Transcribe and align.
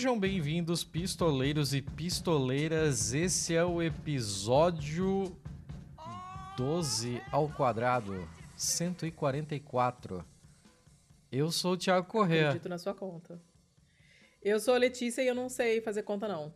Sejam 0.00 0.18
bem-vindos, 0.18 0.82
pistoleiros 0.82 1.74
e 1.74 1.82
pistoleiras. 1.82 3.12
Esse 3.12 3.54
é 3.54 3.62
o 3.62 3.82
episódio 3.82 5.36
12 6.56 7.20
ao 7.30 7.50
quadrado, 7.50 8.26
144. 8.56 10.24
Eu 11.30 11.50
sou 11.50 11.74
o 11.74 11.76
Thiago 11.76 12.06
Corrêa. 12.06 12.48
Acredito 12.48 12.70
na 12.70 12.78
sua 12.78 12.94
conta. 12.94 13.38
Eu 14.40 14.58
sou 14.58 14.72
a 14.72 14.78
Letícia 14.78 15.20
e 15.20 15.26
eu 15.26 15.34
não 15.34 15.50
sei 15.50 15.82
fazer 15.82 16.02
conta, 16.02 16.26
não. 16.26 16.50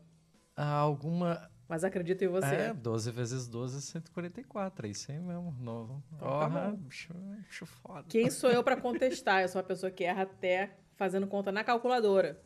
Há 0.57 0.71
alguma. 0.77 1.51
Mas 1.69 1.85
acredito 1.85 2.25
em 2.25 2.29
você. 2.29 2.47
É, 2.47 2.73
12 2.73 3.11
vezes 3.11 3.47
12 3.47 3.77
é 3.77 3.81
144. 3.83 4.87
É 4.87 4.91
isso 4.91 5.13
aí 5.13 5.19
mesmo. 5.19 5.55
Novo. 5.61 6.03
Então 6.17 6.41
tá 6.41 6.49
bom. 6.49 6.77
bicho, 6.77 7.13
bicho 7.13 7.67
foda. 7.67 8.07
Quem 8.09 8.31
sou 8.31 8.51
eu 8.51 8.65
pra 8.65 8.81
contestar? 8.81 9.43
Eu 9.43 9.49
sou 9.49 9.61
uma 9.61 9.69
pessoa 9.69 9.93
que 9.93 10.03
erra 10.03 10.23
até 10.23 10.79
fazendo 10.97 11.27
conta 11.27 11.53
na 11.53 11.63
calculadora. 11.63 12.43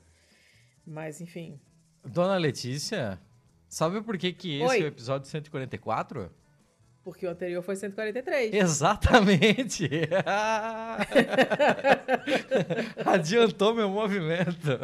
Mas, 0.89 1.21
enfim. 1.21 1.61
Dona 2.03 2.39
Letícia, 2.39 3.21
sabe 3.69 4.01
por 4.01 4.17
que, 4.17 4.33
que 4.33 4.63
esse 4.63 4.71
Oi. 4.71 4.81
é 4.81 4.85
o 4.85 4.87
episódio 4.87 5.29
144? 5.29 6.31
Porque 7.05 7.27
o 7.27 7.31
anterior 7.31 7.63
foi 7.63 7.77
143. 7.77 8.55
Exatamente! 8.55 9.89
Adiantou 13.05 13.75
meu 13.75 13.91
movimento. 13.91 14.79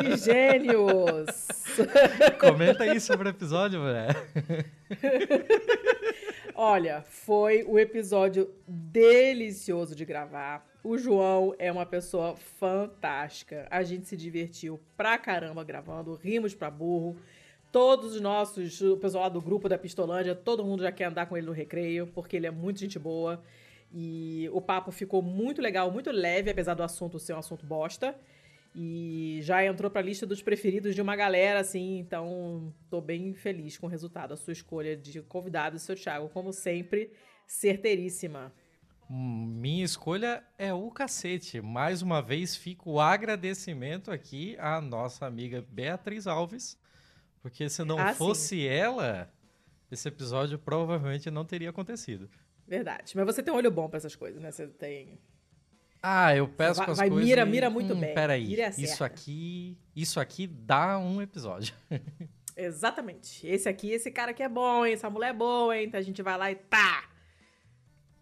Que 0.00 0.16
gênios! 0.16 1.48
Comenta 2.40 2.84
aí 2.84 3.00
sobre 3.00 3.28
o 3.28 3.30
episódio, 3.30 3.82
velho. 3.82 4.14
Olha, 6.62 7.00
foi 7.08 7.64
o 7.66 7.78
episódio 7.78 8.52
delicioso 8.68 9.96
de 9.96 10.04
gravar. 10.04 10.68
O 10.84 10.98
João 10.98 11.54
é 11.58 11.72
uma 11.72 11.86
pessoa 11.86 12.36
fantástica. 12.36 13.66
A 13.70 13.82
gente 13.82 14.06
se 14.06 14.14
divertiu 14.14 14.78
pra 14.94 15.16
caramba 15.16 15.64
gravando, 15.64 16.20
rimos 16.22 16.54
pra 16.54 16.70
burro. 16.70 17.16
Todos 17.72 18.14
os 18.14 18.20
nossos, 18.20 18.78
o 18.82 18.98
pessoal 18.98 19.22
lá 19.22 19.28
do 19.30 19.40
grupo 19.40 19.70
da 19.70 19.78
Pistolândia, 19.78 20.34
todo 20.34 20.62
mundo 20.62 20.82
já 20.82 20.92
quer 20.92 21.04
andar 21.04 21.24
com 21.24 21.34
ele 21.34 21.46
no 21.46 21.52
recreio, 21.52 22.06
porque 22.08 22.36
ele 22.36 22.46
é 22.46 22.50
muito 22.50 22.80
gente 22.80 22.98
boa. 22.98 23.42
E 23.90 24.46
o 24.52 24.60
papo 24.60 24.90
ficou 24.90 25.22
muito 25.22 25.62
legal, 25.62 25.90
muito 25.90 26.10
leve, 26.10 26.50
apesar 26.50 26.74
do 26.74 26.82
assunto 26.82 27.18
ser 27.18 27.32
um 27.32 27.38
assunto 27.38 27.64
bosta. 27.64 28.14
E 28.74 29.40
já 29.42 29.64
entrou 29.64 29.90
pra 29.90 30.00
lista 30.00 30.24
dos 30.24 30.42
preferidos 30.42 30.94
de 30.94 31.02
uma 31.02 31.16
galera, 31.16 31.58
assim, 31.60 31.98
então 31.98 32.72
tô 32.88 33.00
bem 33.00 33.34
feliz 33.34 33.76
com 33.76 33.86
o 33.86 33.90
resultado. 33.90 34.32
A 34.32 34.36
sua 34.36 34.52
escolha 34.52 34.96
de 34.96 35.20
convidado, 35.22 35.78
seu 35.78 35.96
Thiago, 35.96 36.28
como 36.28 36.52
sempre, 36.52 37.12
certeiríssima. 37.46 38.52
Minha 39.08 39.84
escolha 39.84 40.44
é 40.56 40.72
o 40.72 40.88
cacete. 40.90 41.60
Mais 41.60 42.00
uma 42.00 42.22
vez, 42.22 42.54
fica 42.54 42.88
o 42.88 43.00
agradecimento 43.00 44.12
aqui 44.12 44.56
à 44.58 44.80
nossa 44.80 45.26
amiga 45.26 45.66
Beatriz 45.68 46.28
Alves. 46.28 46.78
Porque 47.42 47.68
se 47.68 47.82
não 47.82 47.98
Ah, 47.98 48.14
fosse 48.14 48.68
ela, 48.68 49.32
esse 49.90 50.06
episódio 50.06 50.58
provavelmente 50.60 51.28
não 51.28 51.44
teria 51.44 51.70
acontecido. 51.70 52.30
Verdade. 52.68 53.16
Mas 53.16 53.26
você 53.26 53.42
tem 53.42 53.52
um 53.52 53.56
olho 53.56 53.70
bom 53.70 53.88
pra 53.88 53.96
essas 53.96 54.14
coisas, 54.14 54.40
né? 54.40 54.52
Você 54.52 54.68
tem. 54.68 55.18
Ah, 56.02 56.34
eu 56.34 56.48
peço 56.48 56.82
com 56.84 56.90
as 56.92 56.98
vai, 56.98 57.08
coisas. 57.10 57.26
mira, 57.28 57.42
e- 57.42 57.46
mira 57.50 57.68
muito 57.70 57.92
hum, 57.94 58.00
bem. 58.00 58.14
Peraí, 58.14 58.46
Mira 58.46 58.70
e 58.78 58.82
isso 58.84 59.04
aqui, 59.04 59.76
isso 59.94 60.18
aqui 60.18 60.46
dá 60.46 60.98
um 60.98 61.20
episódio. 61.20 61.74
Exatamente. 62.56 63.46
Esse 63.46 63.68
aqui, 63.68 63.90
esse 63.90 64.10
cara 64.10 64.30
aqui 64.32 64.42
é 64.42 64.48
bom, 64.48 64.84
hein? 64.84 64.94
Essa 64.94 65.08
mulher 65.10 65.30
é 65.30 65.32
boa, 65.32 65.76
hein? 65.76 65.86
Então 65.86 65.98
a 65.98 66.02
gente 66.02 66.22
vai 66.22 66.36
lá 66.36 66.50
e 66.50 66.54
tá! 66.56 67.04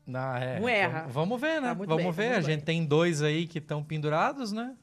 Não, 0.07 0.35
é, 0.37 0.59
Não 0.61 0.69
erra. 0.69 1.01
Vamos, 1.01 1.15
vamos 1.15 1.41
ver, 1.41 1.61
né? 1.61 1.69
Tá 1.69 1.75
vamos 1.75 1.97
bem, 1.97 2.13
ver. 2.13 2.33
tá 2.33 2.39
A 2.39 2.41
gente 2.41 2.57
bem. 2.59 2.65
tem 2.65 2.87
dois 2.87 3.21
aí 3.23 3.47
que 3.47 3.59
estão 3.59 3.83
pendurados, 3.85 4.53
né? 4.53 4.75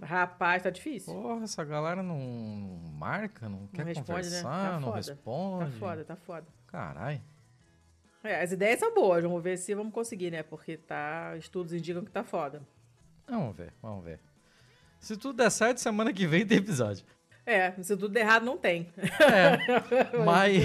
Rapaz, 0.00 0.62
tá 0.62 0.70
difícil. 0.70 1.12
Porra, 1.14 1.44
essa 1.44 1.64
galera 1.64 2.02
não 2.02 2.18
marca, 2.92 3.48
não, 3.48 3.66
quer 3.68 3.86
responde, 3.86 4.08
né? 4.10 4.14
conversar, 4.14 4.70
Tá 4.72 4.80
não 4.80 4.88
foda. 4.88 4.96
responde. 4.96 5.64
Tá 5.72 5.78
foda, 5.78 6.04
tá 6.04 6.16
foda. 6.16 6.46
Caralho. 6.66 7.22
É, 8.26 8.42
as 8.42 8.52
ideias 8.52 8.80
são 8.80 8.92
boas, 8.92 9.22
vamos 9.22 9.42
ver 9.42 9.56
se 9.56 9.74
vamos 9.74 9.92
conseguir, 9.92 10.30
né? 10.30 10.42
Porque 10.42 10.76
tá. 10.76 11.36
Estudos 11.38 11.72
indicam 11.72 12.04
que 12.04 12.10
tá 12.10 12.24
foda. 12.24 12.60
Vamos 13.28 13.56
ver, 13.56 13.72
vamos 13.80 14.04
ver. 14.04 14.20
Se 14.98 15.16
tudo 15.16 15.36
der 15.36 15.50
certo, 15.50 15.78
semana 15.78 16.12
que 16.12 16.26
vem 16.26 16.46
tem 16.46 16.58
episódio. 16.58 17.04
É, 17.44 17.70
se 17.80 17.96
tudo 17.96 18.08
der 18.08 18.22
errado, 18.22 18.44
não 18.44 18.58
tem. 18.58 18.88
É, 18.98 20.18
mas... 20.24 20.64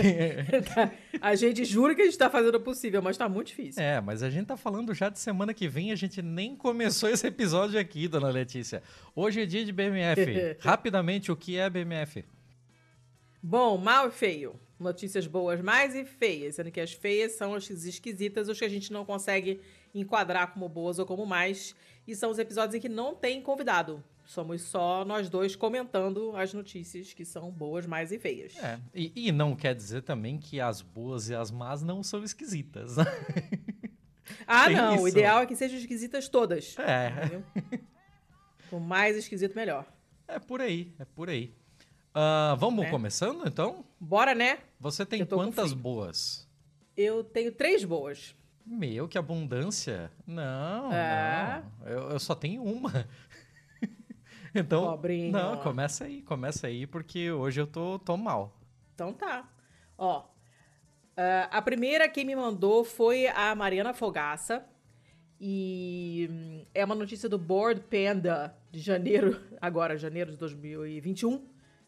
a 1.22 1.36
gente 1.36 1.64
jura 1.64 1.94
que 1.94 2.02
a 2.02 2.06
gente 2.06 2.18
tá 2.18 2.28
fazendo 2.28 2.56
o 2.56 2.60
possível, 2.60 3.04
mas 3.04 3.16
tá 3.16 3.30
muito 3.30 3.48
difícil. 3.48 3.84
É, 3.84 4.02
mas 4.02 4.24
a 4.24 4.32
gente 4.32 4.48
tá 4.48 4.58
falando 4.58 4.92
já 4.96 5.08
de 5.08 5.20
semana 5.20 5.54
que 5.54 5.68
vem, 5.68 5.92
a 5.92 5.96
gente 5.96 6.24
nem 6.24 6.56
começou 6.56 7.08
esse 7.08 7.28
episódio 7.28 7.80
aqui, 7.80 8.08
dona 8.08 8.30
Letícia. 8.30 8.82
Hoje 9.16 9.42
é 9.42 9.46
dia 9.46 9.64
de 9.64 9.72
BMF. 9.72 10.58
Rapidamente, 10.60 11.32
o 11.32 11.36
que 11.36 11.56
é 11.56 11.70
BMF? 11.70 12.26
Bom, 13.42 13.78
mal 13.78 14.08
e 14.08 14.12
feio. 14.12 14.60
Notícias 14.80 15.28
boas 15.28 15.62
mais 15.62 15.94
e 15.96 16.04
feias, 16.04 16.56
sendo 16.56 16.72
que 16.72 16.80
as 16.80 16.92
feias 16.92 17.34
são 17.34 17.54
as 17.54 17.70
esquisitas, 17.70 18.50
os 18.50 18.58
que 18.58 18.66
a 18.66 18.70
gente 18.70 18.92
não 18.92 19.06
consegue 19.06 19.62
enquadrar 19.94 20.54
como 20.54 20.68
boas 20.68 20.98
ou 21.00 21.06
como 21.06 21.26
mais. 21.26 21.76
E 22.08 22.16
são 22.16 22.32
os 22.32 22.40
episódios 22.40 22.74
em 22.76 22.80
que 22.80 22.90
não 22.90 23.14
tem 23.14 23.42
convidado. 23.42 24.04
Somos 24.26 24.62
só 24.64 25.04
nós 25.06 25.30
dois 25.30 25.56
comentando 25.56 26.36
as 26.36 26.54
notícias 26.54 27.14
que 27.14 27.26
são 27.26 27.52
boas, 27.52 27.86
mais 27.86 28.12
e 28.12 28.18
feias. 28.18 28.56
É, 28.58 28.80
e, 28.94 29.12
e 29.28 29.32
não 29.32 29.56
quer 29.56 29.76
dizer 29.76 30.02
também 30.04 30.40
que 30.40 30.60
as 30.60 30.82
boas 30.82 31.30
e 31.30 31.36
as 31.36 31.52
más 31.52 31.82
não 31.84 32.02
são 32.04 32.24
esquisitas. 32.24 32.96
Ah, 34.48 34.68
Tem 34.68 34.76
não. 34.78 34.94
O 34.94 35.08
isso. 35.08 35.18
ideal 35.18 35.42
é 35.42 35.46
que 35.46 35.56
sejam 35.56 35.78
esquisitas 35.78 36.30
todas. 36.30 36.76
É, 36.80 37.10
Entendeu? 37.10 37.44
O 38.72 38.80
mais 38.80 39.18
esquisito, 39.18 39.54
melhor. 39.56 39.86
é 40.28 40.40
por 40.40 40.62
aí, 40.62 40.94
é 40.98 41.04
por 41.04 41.30
aí. 41.30 41.54
Ah, 42.14 42.56
vamos 42.60 42.86
Né? 42.86 42.92
começando, 42.92 43.48
então? 43.48 43.86
Bora, 44.00 44.36
né? 44.36 44.60
Você 44.80 45.06
tem 45.06 45.26
quantas 45.26 45.74
boas? 45.74 46.48
Eu 46.98 47.24
tenho 47.24 47.52
três 47.52 47.84
boas. 47.84 48.36
Meu, 48.66 49.08
que 49.08 49.18
abundância. 49.18 50.12
Não, 50.28 50.92
É. 50.94 51.64
não. 51.80 51.88
Eu, 51.88 52.10
eu 52.12 52.20
só 52.20 52.36
tenho 52.36 52.64
uma. 52.64 53.08
então, 54.54 54.86
Pobrinho. 54.86 55.32
não, 55.32 55.58
começa 55.58 56.04
aí, 56.06 56.22
começa 56.22 56.68
aí, 56.68 56.86
porque 56.86 57.32
hoje 57.32 57.62
eu 57.62 57.68
tô, 57.68 57.98
tô 58.00 58.18
mal. 58.18 58.60
Então 58.94 59.14
tá. 59.14 59.50
Ó. 59.98 60.26
ah, 61.18 61.50
a 61.52 61.62
primeira 61.62 62.08
que 62.10 62.24
me 62.26 62.36
mandou 62.36 62.84
foi 62.84 63.28
a 63.28 63.56
Mariana 63.56 63.94
Fogaça. 63.94 64.66
E 65.44 66.28
hum, 66.30 66.66
é 66.74 66.86
uma 66.86 66.94
notícia 66.94 67.28
do 67.28 67.38
Board 67.38 67.82
Panda 67.90 68.56
de 68.72 68.80
janeiro, 68.80 69.42
agora, 69.60 69.98
janeiro 69.98 70.32
de 70.32 70.38
2021. 70.38 71.44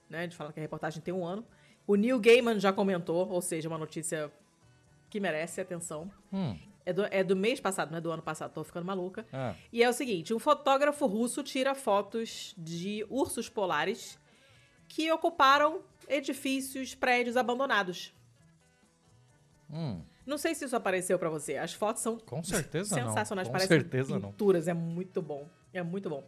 Né? 0.09 0.19
A 0.19 0.21
gente 0.23 0.35
fala 0.35 0.51
que 0.53 0.59
a 0.59 0.61
reportagem 0.61 1.01
tem 1.01 1.13
um 1.13 1.25
ano. 1.25 1.45
O 1.87 1.95
Neil 1.95 2.19
Gaiman 2.19 2.59
já 2.59 2.71
comentou, 2.71 3.27
ou 3.29 3.41
seja, 3.41 3.67
uma 3.67 3.77
notícia 3.77 4.31
que 5.09 5.19
merece 5.19 5.59
atenção. 5.61 6.09
Hum, 6.31 6.57
É 6.85 6.91
do, 6.93 7.05
é 7.11 7.23
do 7.23 7.35
mês 7.35 7.59
passado, 7.59 7.91
não 7.91 7.97
é 7.97 8.01
do 8.01 8.11
ano 8.11 8.21
passado, 8.21 8.51
tô 8.53 8.63
ficando 8.63 8.85
maluca. 8.85 9.25
ah, 9.31 9.53
E 9.71 9.81
é 9.83 9.89
o 9.89 9.93
seguinte: 9.93 10.33
um 10.33 10.39
fotógrafo 10.39 11.05
russo 11.05 11.41
tira 11.43 11.73
fotos 11.75 12.53
de 12.57 13.05
ursos 13.09 13.47
polares 13.49 14.17
que 14.87 15.11
ocuparam 15.11 15.81
edifícios, 16.07 16.93
prédios 16.95 17.37
abandonados. 17.37 18.13
hum, 19.71 20.01
Não 20.25 20.37
sei 20.37 20.53
se 20.55 20.65
isso 20.65 20.75
apareceu 20.75 21.17
pra 21.19 21.29
você. 21.29 21.57
As 21.57 21.73
fotos 21.73 22.01
são 22.01 22.17
com 22.17 22.43
certeza 22.43 22.95
não. 22.99 23.07
sensacionais, 23.09 23.47
Com 23.47 23.51
parecem 23.53 23.77
certeza 23.79 24.19
não. 24.19 24.31
pinturas. 24.31 24.67
É 24.67 24.73
muito 24.73 25.21
bom. 25.21 25.47
É 25.73 25.81
muito 25.83 26.09
bom. 26.09 26.23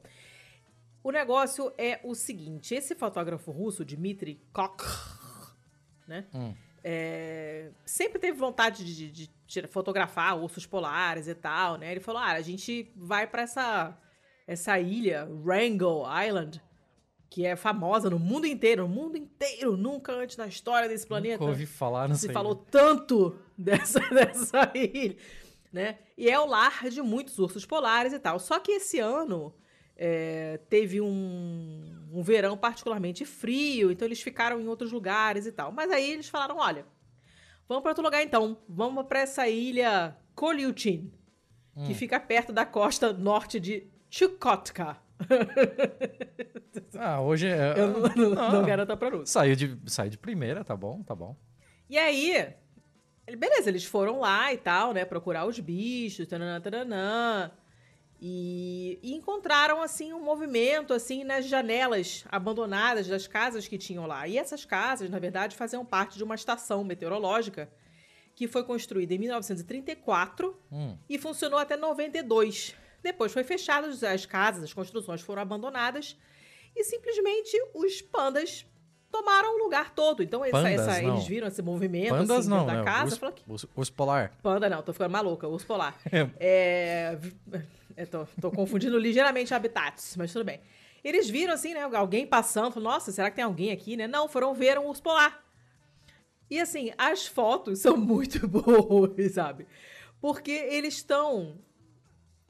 O 1.06 1.12
negócio 1.12 1.72
é 1.78 2.00
o 2.04 2.16
seguinte: 2.16 2.74
esse 2.74 2.96
fotógrafo 2.96 3.52
russo, 3.52 3.86
Dmitry 3.86 4.42
Kok, 4.52 4.84
né? 6.08 6.26
Hum. 6.34 6.54
é, 6.84 7.70
sempre 7.86 8.18
teve 8.18 8.36
vontade 8.38 8.84
de, 8.84 9.12
de- 9.12 9.36
de 9.46 9.68
fotografar 9.68 10.36
ursos 10.36 10.66
polares 10.66 11.28
e 11.28 11.36
tal, 11.36 11.78
né? 11.78 11.92
Ele 11.92 12.00
falou: 12.00 12.20
ah, 12.22 12.32
a 12.32 12.42
gente 12.42 12.92
vai 12.96 13.28
pra 13.28 13.44
essa, 13.44 13.96
essa 14.48 14.80
ilha, 14.80 15.28
Wrangell 15.44 16.04
Island, 16.28 16.60
que 17.30 17.46
é 17.46 17.56
famosa 17.56 18.10
no 18.10 18.18
mundo 18.18 18.48
inteiro, 18.48 18.88
no 18.88 18.90
mundo 18.94 19.16
inteiro, 19.16 19.78
nunca 19.78 20.12
antes 20.12 20.38
na 20.38 20.48
história 20.48 20.90
desse 20.90 21.06
planeta 21.06 21.38
Nunca 21.38 21.52
ouvi 21.52 21.68
falar, 21.68 22.08
não 22.10 22.16
se 22.16 22.22
sei. 22.26 22.34
falou 22.34 22.56
tanto 22.56 23.38
dessa, 23.56 24.00
dessa 24.10 24.72
ilha, 24.74 25.16
né? 25.72 26.00
E 26.18 26.28
é 26.30 26.40
o 26.40 26.48
lar 26.48 26.90
de 26.90 27.02
muitos 27.04 27.38
ursos 27.38 27.64
polares 27.64 28.12
e 28.12 28.18
tal. 28.20 28.40
Só 28.40 28.60
que 28.60 28.72
esse 28.72 28.98
ano 29.00 29.54
é, 29.98 30.58
teve 30.70 31.00
um, 31.02 32.08
um 32.12 32.22
verão 32.22 32.58
particularmente 32.58 33.24
frio, 33.26 33.92
então 33.92 34.08
eles 34.08 34.22
ficaram 34.22 34.60
em 34.60 34.68
outros 34.68 34.92
lugares 34.92 35.46
e 35.46 35.52
tal. 35.52 35.72
Mas 35.72 35.90
aí 35.92 36.12
eles 36.12 36.28
falaram, 36.30 36.58
olha, 36.58 36.86
vamos 37.68 37.82
para 37.82 37.92
outro 37.92 38.04
lugar 38.04 38.22
então. 38.24 38.58
Vamos 38.68 39.06
para 39.08 39.20
essa 39.22 39.48
ilha 39.48 40.16
Kolyutin, 40.36 41.12
que 41.86 41.94
fica 41.94 42.20
perto 42.20 42.52
da 42.54 42.66
costa 42.66 43.12
norte 43.14 43.60
de 43.60 43.88
Chukotka. 44.10 44.98
Ah, 46.98 47.22
hoje 47.22 47.48
é... 47.48 47.74
Eu 47.78 47.88
não, 47.88 48.00
não, 48.36 48.42
Ah, 48.42 48.52
não 48.54 48.66
garanto 48.66 48.90
a 48.92 48.98
pronúncia. 48.98 49.28
Saiu 49.28 49.56
de, 49.56 49.78
saiu 49.86 50.10
de 50.10 50.18
primeira, 50.18 50.64
tá 50.64 50.76
bom, 50.76 51.02
tá 51.04 51.14
bom. 51.16 51.36
E 51.90 51.98
aí, 51.98 52.32
ele- 53.28 53.38
beleza, 53.38 53.70
eles 53.70 53.86
foram 53.86 54.20
lá 54.20 54.54
e 54.54 54.58
tal, 54.58 54.94
né? 54.94 55.06
Procurar 55.06 55.46
os 55.46 55.60
bichos, 55.60 56.28
tananã, 56.28 56.60
tananã. 56.62 57.52
E, 58.28 58.98
e, 59.04 59.14
encontraram 59.14 59.84
assim 59.84 60.12
um 60.12 60.20
movimento 60.20 60.96
assim 60.96 61.24
nas 61.24 61.46
janelas 61.46 62.26
abandonadas 62.32 63.08
das 63.08 63.28
casas 63.28 63.68
que 63.68 63.78
tinham 63.78 64.08
lá. 64.08 64.28
E 64.28 64.36
essas 64.36 64.66
casas, 64.66 65.12
na 65.12 65.20
verdade, 65.20 65.56
faziam 65.56 65.86
parte 65.86 66.18
de 66.18 66.24
uma 66.24 66.34
estação 66.34 66.84
meteorológica 66.84 67.70
que 68.34 68.48
foi 68.48 68.64
construída 68.64 69.14
em 69.14 69.20
1934 69.20 70.60
hum. 70.72 70.98
e 71.08 71.20
funcionou 71.20 71.60
até 71.60 71.78
92. 71.78 72.76
Depois 73.04 73.32
foi 73.32 73.44
fechada 73.44 73.88
as 74.12 74.26
casas, 74.26 74.64
as 74.64 74.74
construções 74.74 75.22
foram 75.22 75.44
abandonadas 75.44 76.18
e 76.76 76.84
simplesmente 76.84 77.56
os 77.76 78.02
pandas 78.02 78.66
tomaram 79.12 79.56
o 79.60 79.64
lugar 79.64 79.94
todo. 79.94 80.24
Então 80.24 80.44
essa, 80.44 80.68
essa, 80.68 81.04
eles 81.04 81.28
viram 81.28 81.48
esse 81.48 81.62
movimento 81.62 82.10
pandas 82.10 82.40
assim, 82.40 82.50
não, 82.50 82.66
da 82.66 82.78
né? 82.78 82.84
casa. 82.84 83.20
Urso, 83.48 83.68
que... 83.68 83.80
urso 83.80 83.94
polar. 83.94 84.34
Panda 84.42 84.68
não, 84.68 84.82
tô 84.82 84.92
ficando 84.94 85.12
maluca. 85.12 85.48
Urso 85.48 85.68
polar. 85.68 85.96
é... 86.40 87.20
é 87.96 88.06
tô, 88.06 88.26
tô 88.40 88.52
confundindo 88.52 88.98
ligeiramente 88.98 89.54
habitats, 89.54 90.16
mas 90.18 90.32
tudo 90.34 90.46
bem. 90.46 90.62
Eles 91.04 91.30
viram 91.30 91.54
assim, 91.54 91.74
né? 91.74 91.82
Alguém 91.82 92.26
passando, 92.26 92.74
falaram, 92.74 92.94
nossa, 92.94 93.12
será 93.12 93.30
que 93.30 93.36
tem 93.36 93.46
alguém 93.46 93.72
aqui, 93.72 93.96
né? 93.96 94.08
Não, 94.08 94.28
foram 94.28 94.54
ver 94.54 94.78
um 94.80 94.88
urso 94.88 95.04
polar. 95.04 95.44
E 96.50 96.60
assim, 96.60 96.92
as 96.98 97.28
fotos 97.28 97.80
são 97.82 97.96
muito 97.96 98.48
boas, 98.48 99.32
sabe? 99.34 99.68
Porque 100.20 100.52
eles 100.52 100.96
estão 100.96 101.58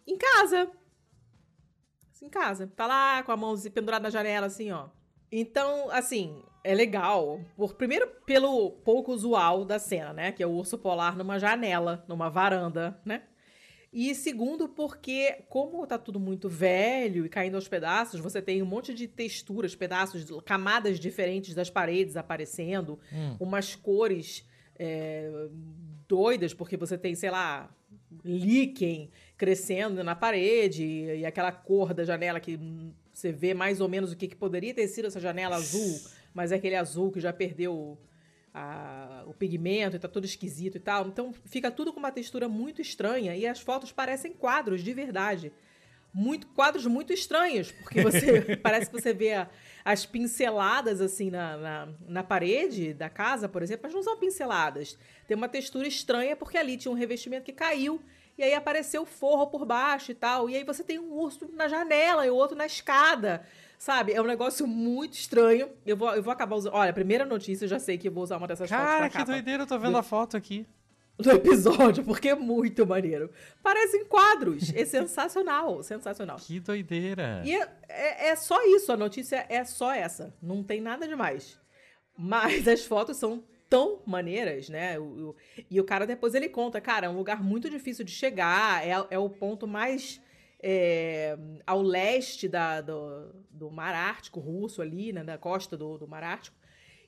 em 0.08 0.18
casa. 0.18 0.72
Em 2.22 2.30
casa. 2.30 2.66
Tá 2.76 2.88
lá 2.88 3.24
com 3.24 3.32
a 3.32 3.38
mãozinha 3.38 3.72
pendurada 3.72 4.04
na 4.04 4.10
janela, 4.10 4.48
assim, 4.48 4.72
ó. 4.72 4.88
Então, 5.32 5.92
assim, 5.92 6.42
é 6.64 6.74
legal. 6.74 7.42
Por, 7.56 7.76
primeiro, 7.76 8.08
pelo 8.26 8.72
pouco 8.72 9.12
usual 9.12 9.66
da 9.66 9.78
cena, 9.78 10.14
né? 10.14 10.32
Que 10.32 10.42
é 10.42 10.48
o 10.48 10.52
urso 10.52 10.78
polar 10.78 11.16
numa 11.18 11.38
janela, 11.38 12.04
numa 12.08 12.30
varanda, 12.30 13.00
né? 13.06 13.24
E 13.98 14.14
segundo, 14.14 14.68
porque 14.68 15.44
como 15.48 15.88
tá 15.88 15.98
tudo 15.98 16.20
muito 16.20 16.50
velho 16.50 17.26
e 17.26 17.30
caindo 17.30 17.56
aos 17.56 17.66
pedaços, 17.66 18.20
você 18.20 18.42
tem 18.42 18.62
um 18.62 18.66
monte 18.66 18.94
de 18.94 19.08
texturas, 19.08 19.74
pedaços, 19.74 20.26
camadas 20.44 21.00
diferentes 21.00 21.56
das 21.56 21.70
paredes 21.70 22.18
aparecendo, 22.18 23.00
hum. 23.10 23.38
umas 23.40 23.74
cores 23.74 24.46
é, 24.78 25.48
doidas, 26.10 26.54
porque 26.54 26.76
você 26.76 26.98
tem, 26.98 27.16
sei 27.16 27.32
lá, 27.32 27.74
líquen 28.22 29.10
crescendo 29.38 30.04
na 30.04 30.14
parede 30.14 30.84
e, 30.84 31.20
e 31.20 31.26
aquela 31.26 31.54
cor 31.54 31.94
da 31.94 32.04
janela 32.04 32.42
que 32.42 32.60
você 33.14 33.32
vê 33.32 33.54
mais 33.54 33.80
ou 33.80 33.88
menos 33.88 34.12
o 34.12 34.18
que, 34.18 34.28
que 34.28 34.36
poderia 34.36 34.74
ter 34.74 34.90
sido 34.90 35.06
essa 35.06 35.22
janela 35.22 35.56
azul, 35.56 36.02
mas 36.34 36.52
é 36.52 36.56
aquele 36.56 36.76
azul 36.76 37.14
que 37.14 37.22
já 37.22 37.32
perdeu 37.32 37.98
a, 38.56 39.24
o 39.28 39.34
pigmento 39.34 39.98
e 39.98 40.00
tá 40.00 40.07
todo 40.07 40.24
esquisito 40.24 40.78
e 40.78 40.80
tal. 40.80 41.07
Então 41.07 41.34
fica 41.46 41.69
tudo 41.69 41.92
com 41.92 42.00
uma 42.00 42.12
textura 42.12 42.48
muito 42.48 42.81
estranha 42.81 43.36
e 43.36 43.46
as 43.46 43.60
fotos 43.60 43.92
parecem 43.92 44.31
quadros 44.31 44.81
de 44.81 44.94
verdade. 44.94 45.52
Muito, 46.13 46.48
quadros 46.48 46.86
muito 46.86 47.12
estranhos, 47.12 47.74
porque 47.74 48.02
você 48.02 48.56
parece 48.63 48.90
que 48.90 48.94
você 48.94 49.13
vê 49.13 49.34
a, 49.34 49.50
as 49.84 50.06
pinceladas 50.06 51.02
assim 51.02 51.30
na, 51.30 51.57
na, 51.57 51.90
na, 52.07 52.24
parede 52.24 52.94
da 52.94 53.10
casa, 53.10 53.50
por 53.50 53.62
exemplo, 53.62 53.81
mas 53.84 53.94
não 53.94 54.02
são 54.02 54.18
pinceladas. 54.18 54.98
Tem 55.28 55.36
uma 55.36 55.50
textura 55.50 55.86
estranha 55.86 56.34
porque 56.38 56.58
ali 56.58 56.78
tinha 56.78 56.90
um 56.90 56.96
revestimento 56.96 57.44
que 57.44 57.51
caiu 57.51 58.01
e 58.38 58.44
aí 58.44 58.54
apareceu 58.54 59.06
forro 59.06 59.48
por 59.48 59.66
baixo 59.66 60.13
e 60.13 60.16
tal. 60.16 60.50
E 60.50 60.56
aí 60.56 60.63
você 60.63 60.86
tem 60.86 60.98
um 60.98 61.12
urso 61.12 61.50
na 61.51 61.68
janela 61.68 62.25
e 62.25 62.30
o 62.30 62.36
outro 62.36 62.56
na 62.56 62.66
escada. 62.66 63.46
Sabe? 63.86 64.14
É 64.14 64.20
um 64.20 64.26
negócio 64.26 64.66
muito 64.66 65.14
estranho. 65.14 65.70
Eu 65.86 65.96
vou, 65.96 66.10
eu 66.16 66.24
vou 66.24 66.34
acabar 66.34 66.56
usando. 66.56 66.74
Olha, 66.74 66.92
primeira 66.92 67.24
notícia, 67.24 67.66
eu 67.66 67.70
já 67.70 67.78
sei 67.78 68.00
que 68.00 68.08
eu 68.08 68.12
vou 68.12 68.24
usar 68.24 68.38
uma 68.38 68.48
dessas 68.48 68.68
Cara, 68.68 68.82
fotos. 68.82 68.98
Cara, 68.98 69.10
que 69.12 69.18
capa. 69.20 69.32
doideira, 69.32 69.62
eu 69.62 69.68
tô 69.68 69.78
vendo 69.78 69.92
do, 69.92 69.98
a 70.00 70.02
foto 70.02 70.36
aqui. 70.36 70.66
Do 71.20 71.30
episódio, 71.30 72.04
porque 72.04 72.30
é 72.30 72.34
muito 72.34 72.84
maneiro. 72.84 73.30
Parecem 73.62 74.04
quadros. 74.06 74.74
É 74.74 74.86
sensacional, 74.86 75.84
sensacional. 75.86 76.38
Que 76.38 76.60
doideira. 76.60 77.44
E 77.46 77.56
é, 77.56 77.70
é, 77.88 78.28
é 78.30 78.36
só 78.36 78.58
isso, 78.66 78.92
a 78.92 78.98
notícia 78.98 79.46
é 79.50 79.64
só 79.64 79.94
essa. 79.94 80.34
Não 80.42 80.64
tem 80.64 80.82
nada 80.82 81.08
demais. 81.08 81.60
Mas 82.18 82.68
as 82.68 82.84
fotos 82.84 83.18
são 83.18 83.44
tão 83.70 84.02
maneiras, 84.04 84.68
né? 84.68 84.98
O, 84.98 85.04
o, 85.04 85.36
e 85.70 85.80
o 85.80 85.84
cara 85.84 86.08
depois 86.08 86.34
ele 86.34 86.50
conta, 86.50 86.82
cara, 86.82 87.06
é 87.06 87.10
um 87.10 87.18
lugar 87.18 87.44
muito 87.44 87.70
difícil 87.70 88.04
de 88.04 88.12
chegar, 88.12 88.84
é, 88.84 88.96
é 89.12 89.20
o 89.20 89.30
ponto 89.30 89.68
mais 89.68 90.20
é, 90.68 91.38
ao 91.64 91.80
leste 91.80 92.48
da, 92.48 92.82
do, 92.82 93.32
do 93.52 93.70
Mar 93.70 93.94
Ártico 93.94 94.40
russo 94.40 94.82
ali, 94.82 95.14
né, 95.14 95.24
da 95.24 95.38
costa 95.38 95.78
do, 95.78 95.96
do 95.96 96.08
Mar 96.08 96.24
Ártico. 96.24 96.58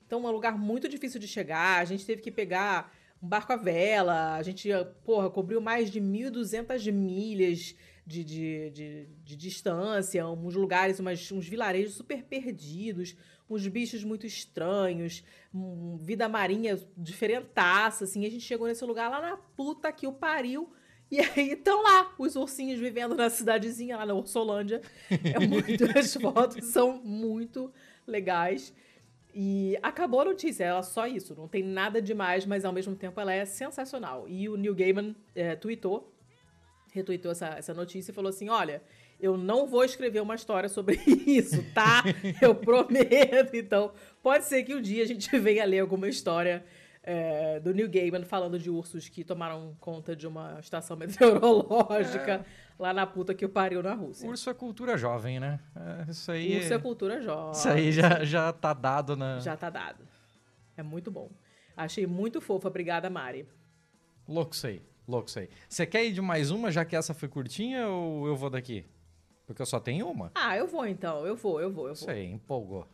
Então, 0.06 0.24
é 0.24 0.30
um 0.30 0.32
lugar 0.32 0.56
muito 0.56 0.88
difícil 0.88 1.20
de 1.20 1.28
chegar. 1.28 1.82
A 1.82 1.86
gente 1.86 2.06
teve 2.06 2.22
que 2.22 2.30
pegar 2.30 2.94
um 3.22 3.28
barco 3.28 3.52
à 3.52 3.56
vela. 3.56 4.36
A 4.36 4.44
gente, 4.44 4.70
porra, 5.04 5.28
cobriu 5.32 5.60
mais 5.60 5.90
de 5.90 6.00
1.200 6.00 6.92
milhas 6.92 7.76
de, 8.06 8.24
de, 8.24 8.70
de, 8.70 9.10
de, 9.24 9.36
distância, 9.36 10.28
uns 10.28 10.54
lugares, 10.54 11.00
umas, 11.00 11.32
uns 11.32 11.48
vilarejos 11.48 11.96
super 11.96 12.24
perdidos, 12.24 13.18
uns 13.50 13.68
bichos 13.68 14.04
muito 14.04 14.28
estranhos, 14.28 15.24
um, 15.52 15.98
vida 15.98 16.30
marinha 16.30 16.80
diferentaça, 16.96 18.04
assim. 18.04 18.24
A 18.24 18.30
gente 18.30 18.46
chegou 18.46 18.68
nesse 18.68 18.86
lugar 18.86 19.10
lá 19.10 19.20
na 19.20 19.36
puta 19.36 19.92
que 19.92 20.06
o 20.06 20.14
pariu 20.14 20.72
e 21.10 21.20
aí 21.20 21.54
estão 21.54 21.82
lá 21.82 22.14
os 22.18 22.36
ursinhos 22.36 22.80
vivendo 22.80 23.16
na 23.16 23.30
cidadezinha, 23.30 23.98
lá 23.98 24.06
na 24.06 24.14
Ursolândia. 24.14 24.82
É 25.10 25.40
muito, 25.40 25.86
as 25.98 26.14
fotos 26.14 26.66
são 26.66 27.02
muito 27.04 27.72
legais. 28.06 28.74
E 29.34 29.78
acabou 29.84 30.22
a 30.22 30.26
notícia, 30.26 30.64
ela 30.64 30.80
é 30.80 30.84
só 30.84 31.06
isso, 31.06 31.36
não 31.36 31.48
tem 31.48 31.62
nada 31.62 32.02
demais, 32.02 32.46
mas 32.46 32.66
ao 32.66 32.74
mesmo 32.74 32.96
tempo 32.96 33.20
ela 33.22 33.32
é 33.32 33.46
sensacional. 33.46 34.28
E 34.28 34.50
o 34.50 34.58
Neil 34.58 34.74
Gaiman 34.74 35.16
é, 35.36 35.56
tweetou, 35.56 36.12
retweetou 36.92 37.32
essa, 37.32 37.50
essa 37.50 37.74
notícia 37.74 38.12
e 38.12 38.16
falou 38.16 38.30
assim: 38.30 38.50
olha, 38.50 38.82
eu 39.20 39.38
não 39.38 39.68
vou 39.68 39.84
escrever 39.84 40.22
uma 40.22 40.36
história 40.36 40.68
sobre 40.68 41.00
isso, 41.28 41.64
tá? 41.74 42.04
Eu 42.42 42.54
prometo. 42.56 43.56
Então, 43.56 43.92
pode 44.22 44.46
ser 44.46 44.64
que 44.64 44.76
um 44.76 44.82
dia 44.82 45.04
a 45.04 45.08
gente 45.08 45.38
venha 45.38 45.66
ler 45.66 45.80
alguma 45.80 46.08
história 46.08 46.66
é, 47.10 47.58
do 47.62 47.74
Neil 47.74 47.90
Gaiman 47.90 48.26
falando 48.26 48.60
de 48.60 48.70
ursos 48.70 49.08
que 49.08 49.24
tomaram 49.24 49.74
conta 49.80 50.14
de 50.14 50.28
uma 50.28 50.60
estação 50.60 50.98
meteorológica 51.00 52.34
é. 52.34 52.46
lá 52.78 52.94
na 52.94 53.08
puta 53.08 53.34
que 53.34 53.46
o 53.46 53.50
pariu 53.50 53.82
na 53.82 53.94
Rússia. 53.94 54.30
Urso 54.30 54.50
é 54.50 54.54
cultura 54.54 54.98
jovem, 54.98 55.40
né? 55.40 55.62
É, 55.74 56.12
isso 56.12 56.30
aí. 56.30 56.58
Urso 56.58 56.74
é 56.74 56.78
cultura 56.78 57.22
jovem. 57.22 57.52
Isso 57.54 57.70
aí 57.70 57.92
já, 57.94 58.26
já 58.26 58.52
tá 58.52 58.74
dado 58.74 59.16
na. 59.16 59.40
Já 59.40 59.56
tá 59.56 59.70
dado. 59.70 60.06
É 60.76 60.84
muito 60.84 61.10
bom. 61.10 61.32
Achei 61.78 62.06
muito 62.06 62.42
fofa. 62.42 62.68
Obrigada, 62.68 63.10
Mari. 63.10 63.48
Louco 64.28 64.54
sei. 64.54 64.82
Louco 65.08 65.32
sei. 65.32 65.48
Você 65.70 65.86
quer 65.86 66.04
ir 66.06 66.12
de 66.12 66.20
mais 66.20 66.52
uma, 66.52 66.70
já 66.70 66.84
que 66.84 66.94
essa 66.94 67.14
foi 67.14 67.30
curtinha, 67.30 67.88
ou 67.88 68.28
eu 68.28 68.36
vou 68.36 68.50
daqui? 68.50 68.84
Porque 69.46 69.62
eu 69.62 69.66
só 69.66 69.80
tenho 69.80 70.10
uma. 70.10 70.34
Ah, 70.36 70.58
eu 70.58 70.68
vou 70.68 70.86
então. 70.86 71.26
Eu 71.26 71.38
vou, 71.38 71.62
eu 71.62 71.72
vou, 71.72 71.88
eu 71.88 71.96
vou. 71.96 72.06
Sei, 72.06 72.26
empolgou. 72.26 72.86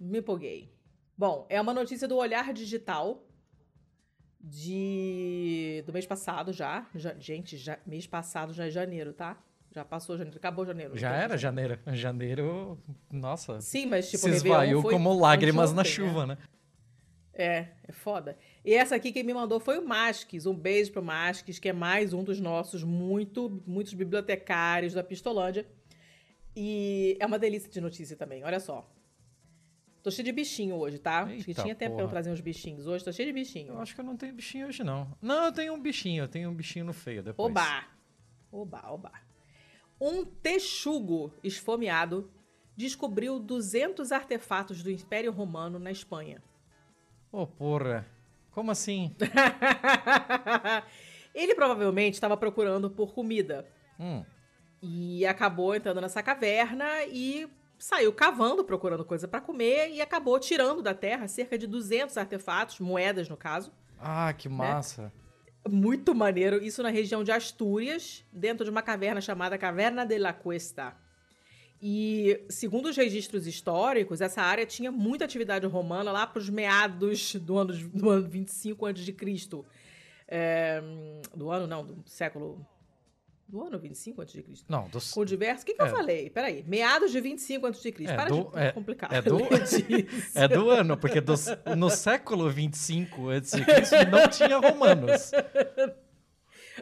Me 0.00 0.18
empolguei. 0.18 0.73
Bom, 1.16 1.46
é 1.48 1.60
uma 1.60 1.72
notícia 1.72 2.08
do 2.08 2.16
Olhar 2.16 2.52
Digital 2.52 3.24
de 4.40 5.82
do 5.86 5.92
mês 5.92 6.06
passado 6.06 6.52
já. 6.52 6.86
já 6.94 7.14
gente, 7.14 7.56
já, 7.56 7.78
mês 7.86 8.06
passado 8.06 8.52
já 8.52 8.66
é 8.66 8.70
janeiro, 8.70 9.12
tá? 9.12 9.42
Já 9.70 9.84
passou 9.84 10.16
janeiro, 10.16 10.38
acabou 10.38 10.66
janeiro. 10.66 10.96
Já 10.96 11.12
era 11.14 11.36
janeiro. 11.36 11.78
Janeiro, 11.94 12.78
nossa. 13.10 13.60
Sim, 13.60 13.86
mas 13.86 14.08
tipo, 14.08 14.22
se 14.22 14.30
esvaiu 14.30 14.82
como 14.82 15.12
lágrimas 15.18 15.72
na 15.72 15.82
chuva, 15.82 16.26
né? 16.26 16.36
né? 16.36 16.48
É, 17.32 17.68
é 17.88 17.92
foda. 17.92 18.38
E 18.64 18.72
essa 18.72 18.94
aqui 18.94 19.10
quem 19.10 19.24
me 19.24 19.34
mandou 19.34 19.58
foi 19.58 19.78
o 19.78 19.84
Masques. 19.84 20.46
Um 20.46 20.54
beijo 20.54 20.92
pro 20.92 21.02
Masques, 21.02 21.58
que 21.58 21.68
é 21.68 21.72
mais 21.72 22.12
um 22.12 22.22
dos 22.22 22.38
nossos 22.38 22.84
muito, 22.84 23.60
muitos 23.66 23.94
bibliotecários 23.94 24.94
da 24.94 25.02
Pistolândia. 25.02 25.66
E 26.54 27.16
é 27.18 27.26
uma 27.26 27.38
delícia 27.38 27.68
de 27.68 27.80
notícia 27.80 28.16
também, 28.16 28.44
olha 28.44 28.60
só. 28.60 28.88
Tô 30.04 30.10
cheio 30.10 30.26
de 30.26 30.32
bichinho 30.32 30.76
hoje, 30.76 30.98
tá? 30.98 31.22
Eita 31.22 31.32
acho 31.32 31.44
que 31.46 31.54
tinha 31.54 31.74
tempo 31.74 31.96
pra 31.96 32.04
eu 32.04 32.08
trazer 32.10 32.30
uns 32.30 32.42
bichinhos. 32.42 32.86
Hoje 32.86 33.02
tô 33.02 33.10
cheio 33.10 33.26
de 33.26 33.32
bichinho. 33.32 33.72
Eu 33.72 33.80
acho 33.80 33.94
que 33.94 34.00
eu 34.02 34.04
não 34.04 34.18
tenho 34.18 34.34
bichinho 34.34 34.66
hoje, 34.66 34.84
não. 34.84 35.10
Não, 35.20 35.46
eu 35.46 35.52
tenho 35.52 35.72
um 35.72 35.80
bichinho. 35.80 36.24
Eu 36.24 36.28
tenho 36.28 36.50
um 36.50 36.54
bichinho 36.54 36.84
no 36.84 36.92
feio 36.92 37.22
depois. 37.22 37.50
Oba! 37.50 37.86
Oba, 38.52 38.84
oba. 38.90 39.12
Um 39.98 40.26
texugo 40.26 41.32
esfomeado 41.42 42.30
descobriu 42.76 43.40
200 43.40 44.12
artefatos 44.12 44.82
do 44.82 44.90
Império 44.90 45.32
Romano 45.32 45.78
na 45.78 45.90
Espanha. 45.90 46.42
Ô, 47.32 47.40
oh, 47.40 47.46
porra. 47.46 48.06
Como 48.50 48.70
assim? 48.70 49.16
Ele 51.34 51.54
provavelmente 51.54 52.12
estava 52.12 52.36
procurando 52.36 52.90
por 52.90 53.14
comida. 53.14 53.66
Hum. 53.98 54.22
E 54.82 55.24
acabou 55.24 55.74
entrando 55.74 56.02
nessa 56.02 56.22
caverna 56.22 57.06
e 57.06 57.48
saiu 57.84 58.10
cavando, 58.14 58.64
procurando 58.64 59.04
coisa 59.04 59.28
para 59.28 59.42
comer 59.42 59.90
e 59.90 60.00
acabou 60.00 60.40
tirando 60.40 60.80
da 60.80 60.94
terra 60.94 61.28
cerca 61.28 61.58
de 61.58 61.66
200 61.66 62.16
artefatos, 62.16 62.80
moedas 62.80 63.28
no 63.28 63.36
caso. 63.36 63.70
Ah, 63.98 64.32
que 64.32 64.48
né? 64.48 64.54
massa! 64.54 65.02
Né? 65.02 65.12
Muito 65.68 66.14
maneiro. 66.14 66.64
Isso 66.64 66.82
na 66.82 66.88
região 66.88 67.22
de 67.22 67.30
Astúrias, 67.30 68.24
dentro 68.32 68.64
de 68.64 68.70
uma 68.70 68.80
caverna 68.80 69.20
chamada 69.20 69.58
Caverna 69.58 70.06
de 70.06 70.16
la 70.16 70.32
Cuesta. 70.32 70.96
E, 71.80 72.42
segundo 72.48 72.86
os 72.86 72.96
registros 72.96 73.46
históricos, 73.46 74.22
essa 74.22 74.40
área 74.40 74.64
tinha 74.64 74.90
muita 74.90 75.26
atividade 75.26 75.66
romana 75.66 76.10
lá 76.10 76.26
para 76.26 76.38
os 76.38 76.48
meados 76.48 77.34
do 77.34 77.58
ano, 77.58 77.74
do 77.74 78.08
ano 78.08 78.26
25 78.26 78.86
a.C. 78.86 79.14
É, 80.26 80.82
do 81.34 81.50
ano, 81.50 81.66
não, 81.66 81.84
do 81.84 82.02
século 82.06 82.66
Do 83.46 83.62
ano 83.62 83.78
25 83.78 84.22
a.C. 84.22 84.44
Não, 84.68 84.88
dos... 84.88 85.10
Com 85.12 85.24
diversos. 85.24 85.62
O 85.62 85.66
que, 85.66 85.74
que 85.74 85.82
É. 85.82 85.86
eu 85.86 85.90
falei? 85.90 86.30
Peraí. 86.30 86.64
Meados 86.66 87.12
de 87.12 87.20
25 87.20 87.66
a.C. 87.66 87.94
É, 88.00 88.14
Para 88.16 88.30
do- 88.30 88.50
de 88.50 88.58
é- 88.58 88.72
complicar. 88.72 89.12
é 89.12 89.20
do-. 89.22 89.38
É 90.34 90.48
do 90.48 90.70
ano, 90.70 90.96
porque 90.96 91.20
dos- 91.20 91.46
no 91.76 91.90
século 91.90 92.50
25 92.50 93.30
a.C. 93.30 93.58
não 94.10 94.26
tinha 94.28 94.56
romanos. 94.58 95.30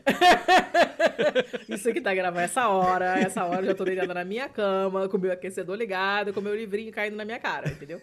Isso 1.69 1.89
aqui 1.89 2.01
tá 2.01 2.15
gravando 2.15 2.43
essa 2.45 2.69
hora. 2.69 3.19
Essa 3.19 3.45
hora 3.45 3.61
eu 3.63 3.67
já 3.67 3.75
tô 3.75 3.85
deitada 3.85 4.13
na 4.15 4.25
minha 4.25 4.49
cama, 4.49 5.09
com 5.09 5.17
o 5.17 5.21
meu 5.21 5.33
aquecedor 5.33 5.77
ligado, 5.77 6.33
com 6.33 6.41
o 6.41 6.43
meu 6.43 6.55
livrinho 6.55 6.93
caindo 6.93 7.17
na 7.17 7.25
minha 7.25 7.39
cara, 7.39 7.71
entendeu? 7.71 8.01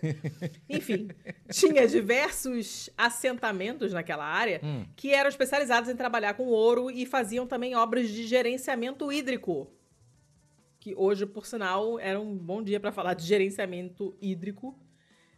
Enfim, 0.70 1.10
tinha 1.52 1.88
diversos 1.88 2.90
assentamentos 2.98 3.94
naquela 3.94 4.26
área 4.26 4.60
Hum. 4.64 4.86
que 4.96 5.14
eram 5.14 5.30
especializados 5.30 5.90
em 5.90 5.96
trabalhar 5.96 6.34
com 6.34 6.48
ouro 6.48 6.90
e 6.92 7.06
faziam 7.06 7.46
também 7.46 7.76
obras 7.76 8.10
de 8.10 8.26
gerenciamento 8.28 9.12
hídrico. 9.12 9.72
Que 10.80 10.94
hoje, 10.96 11.26
por 11.26 11.46
sinal, 11.46 12.00
era 12.00 12.20
um 12.20 12.36
bom 12.38 12.64
dia 12.64 12.80
para 12.80 12.92
falar 12.92 13.14
de 13.14 13.26
gerenciamento 13.26 14.16
hídrico, 14.22 14.78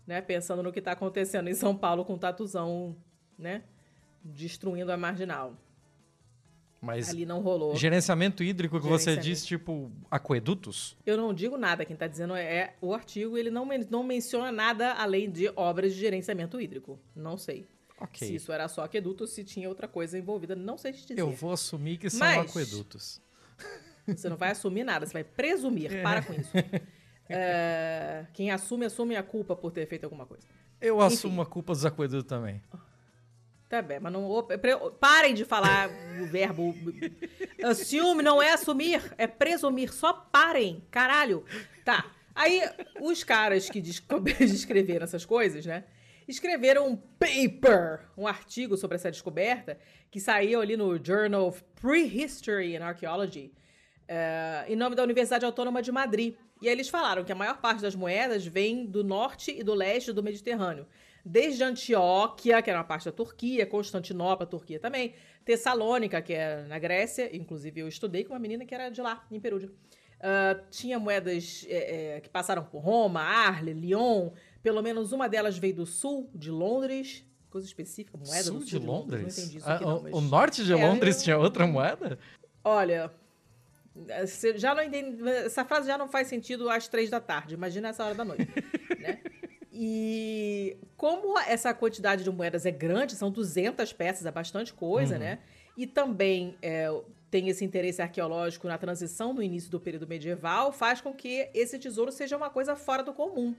né? 0.06 0.22
Pensando 0.22 0.62
no 0.64 0.72
que 0.72 0.82
tá 0.82 0.92
acontecendo 0.92 1.48
em 1.50 1.54
São 1.56 1.76
Paulo 1.76 2.06
com 2.06 2.14
o 2.14 2.18
Tatuzão, 2.18 2.96
né? 3.38 3.64
Destruindo 4.24 4.92
a 4.92 4.98
marginal. 4.98 5.56
Mas 6.82 7.10
Ali 7.10 7.28
não 7.28 7.42
rolou. 7.42 7.76
gerenciamento 7.76 8.44
hídrico 8.44 8.80
que 8.80 8.88
você 8.88 9.12
Gerenciamento. 9.12 9.24
diz, 9.28 9.46
tipo, 9.46 9.92
aquedutos? 10.10 10.98
Eu 11.06 11.16
não 11.16 11.32
digo 11.32 11.56
nada, 11.56 11.86
quem 11.86 11.96
tá 11.96 12.08
dizendo 12.08 12.36
é 12.36 12.74
o 12.82 12.92
artigo, 12.94 13.38
ele 13.38 13.52
não, 13.52 13.66
men- 13.66 13.88
não 13.90 14.04
menciona 14.04 14.52
nada 14.52 14.94
além 14.94 15.30
de 15.30 15.48
obras 15.56 15.94
de 15.94 16.00
gerenciamento 16.00 16.60
hídrico. 16.60 17.00
Não 17.16 17.38
sei. 17.38 17.68
Ok. 18.00 18.28
Se 18.28 18.34
isso 18.34 18.52
era 18.52 18.68
só 18.68 18.84
aqueduto, 18.84 19.28
se 19.28 19.44
tinha 19.44 19.70
outra 19.70 19.88
coisa 19.88 20.18
envolvida, 20.18 20.56
não 20.56 20.76
sei 20.76 20.92
te 20.92 21.02
dizer. 21.06 21.20
Eu 21.22 21.30
vou 21.30 21.52
assumir 21.52 21.98
que 21.98 22.10
são 22.10 22.20
Mas- 22.20 22.50
aquedutos. 22.50 23.22
Você 24.08 24.28
não 24.28 24.36
vai 24.38 24.50
assumir 24.50 24.84
nada, 24.84 25.06
você 25.06 25.14
vai 25.14 25.24
presumir. 25.24 25.92
Para 26.02 26.24
com 26.24 26.34
isso. 26.34 26.50
É, 27.30 28.26
quem 28.34 28.50
assume, 28.52 28.86
assume 28.86 29.16
a 29.16 29.22
culpa 29.24 29.56
por 29.56 29.72
ter 29.72 29.86
feito 29.88 30.04
alguma 30.06 30.26
coisa. 30.26 30.48
Eu 30.82 30.96
Enfim. 30.98 31.06
assumo 31.14 31.42
a 31.44 31.46
culpa 31.46 31.74
dos 31.74 31.86
aquedutos 31.86 32.24
também. 32.28 32.60
Tá 33.72 33.82
bem, 33.82 34.02
mas 34.02 34.12
não. 34.12 34.46
Parem 35.00 35.34
de 35.34 35.46
falar 35.46 35.90
o 36.22 36.26
verbo. 36.26 36.76
Assume 37.64 38.22
não 38.22 38.44
é 38.44 38.52
assumir, 38.52 39.02
é 39.18 39.26
presumir. 39.26 39.94
Só 39.94 40.12
parem, 40.12 40.84
caralho. 40.92 41.46
Tá. 41.86 42.12
Aí, 42.36 42.62
os 43.00 43.24
caras 43.24 43.70
que 43.70 43.80
descreveram 43.80 45.06
essas 45.06 45.24
coisas, 45.24 45.66
né? 45.66 45.86
Escreveram 46.28 46.86
um 46.86 46.98
paper, 46.98 48.10
um 48.18 48.28
artigo 48.28 48.76
sobre 48.76 48.96
essa 48.96 49.10
descoberta, 49.10 49.78
que 50.12 50.20
saiu 50.20 50.60
ali 50.60 50.76
no 50.76 51.02
Journal 51.02 51.48
of 51.48 51.64
Prehistory 51.82 52.76
and 52.76 52.84
Archaeology, 52.84 53.54
eh, 54.06 54.66
em 54.68 54.76
nome 54.76 54.98
da 54.98 55.04
Universidade 55.04 55.46
Autônoma 55.46 55.82
de 55.82 55.94
Madrid. 55.94 56.36
E 56.62 56.68
aí 56.68 56.74
eles 56.74 56.90
falaram 56.90 57.24
que 57.24 57.32
a 57.32 57.36
maior 57.36 57.62
parte 57.62 57.82
das 57.82 57.96
moedas 57.96 58.46
vem 58.46 58.86
do 58.86 59.02
norte 59.02 59.56
e 59.58 59.64
do 59.64 59.74
leste 59.74 60.12
do 60.12 60.22
Mediterrâneo. 60.22 60.86
Desde 61.26 61.64
Antioquia, 61.64 62.62
que 62.62 62.70
era 62.70 62.80
uma 62.80 62.86
parte 62.86 63.06
da 63.06 63.12
Turquia, 63.12 63.66
Constantinopla, 63.66 64.46
Turquia 64.46 64.80
também, 64.80 65.14
Tessalônica, 65.46 66.22
que 66.22 66.34
é 66.34 66.64
na 66.68 66.80
Grécia, 66.80 67.36
inclusive 67.36 67.82
eu 67.82 67.88
estudei 67.88 68.24
com 68.24 68.34
uma 68.34 68.40
menina 68.40 68.66
que 68.66 68.74
era 68.74 68.90
de 68.90 69.02
lá, 69.02 69.26
em 69.32 69.40
Perúdia. 69.40 69.70
Ah, 70.20 70.60
tinha 70.70 71.00
moedas 71.00 71.66
eh, 71.68 72.16
eh, 72.18 72.22
que 72.22 72.30
passaram 72.30 72.64
por 72.64 72.80
Roma, 72.80 73.22
Arles, 73.22 73.76
Lyon, 73.76 74.30
pelo 74.62 74.82
menos 74.84 75.12
uma 75.12 75.28
delas 75.28 75.58
veio 75.58 75.76
do 75.76 75.86
sul, 75.86 76.30
de 76.34 76.52
Londres. 76.52 77.26
Coisa 77.50 77.66
específica, 77.68 78.18
moeda 78.18 78.44
sul 78.44 78.60
do 78.60 78.66
de 78.66 78.72
sul 78.72 78.80
de 78.80 78.86
Londres. 78.86 79.12
Londres? 79.22 79.38
Não 79.38 79.44
entendi 79.44 79.58
isso 79.58 79.70
Ah, 79.70 79.80
não, 79.80 79.98
o, 79.98 80.04
mas... 80.04 80.14
o 80.14 80.22
norte 80.22 80.64
de 80.64 80.74
É, 80.74 80.76
Londres 80.76 81.18
eu- 81.18 81.24
tinha 81.24 81.38
outra 81.38 81.66
moeda? 81.68 82.18
Olha, 82.64 83.12
você 84.26 84.58
já 84.58 84.74
não 84.74 84.84
entende, 84.84 85.28
essa 85.28 85.66
frase 85.66 85.88
já 85.88 85.98
não 85.98 86.08
faz 86.08 86.28
sentido 86.28 86.70
às 86.70 86.88
três 86.88 87.10
da 87.10 87.20
tarde. 87.20 87.56
Imagina 87.56 87.90
essa 87.90 88.06
hora 88.06 88.16
da 88.16 88.24
noite? 88.24 88.48
E 89.84 90.78
como 90.96 91.40
essa 91.40 91.74
quantidade 91.74 92.24
de 92.24 92.30
moedas 92.30 92.68
é 92.68 92.72
grande, 92.72 93.16
são 93.16 93.32
200 93.32 93.92
peças, 93.94 94.28
é 94.28 94.32
bastante 94.32 94.72
coisa, 94.76 95.16
Uhum. 95.16 95.20
né? 95.22 95.40
E 95.76 95.88
também 95.88 96.56
é, 96.62 96.88
tem 97.32 97.50
esse 97.50 97.66
interesse 97.66 98.00
arqueológico 98.00 98.68
na 98.68 98.78
transição 98.78 99.34
no 99.34 99.42
início 99.42 99.72
do 99.72 99.80
período 99.80 100.06
medieval, 100.08 100.72
faz 100.72 101.02
com 101.02 101.12
que 101.12 101.50
esse 101.52 101.80
tesouro 101.80 102.12
seja 102.12 102.38
uma 102.38 102.52
coisa 102.52 102.76
fora 102.76 103.02
do 103.02 103.12
comum. 103.12 103.56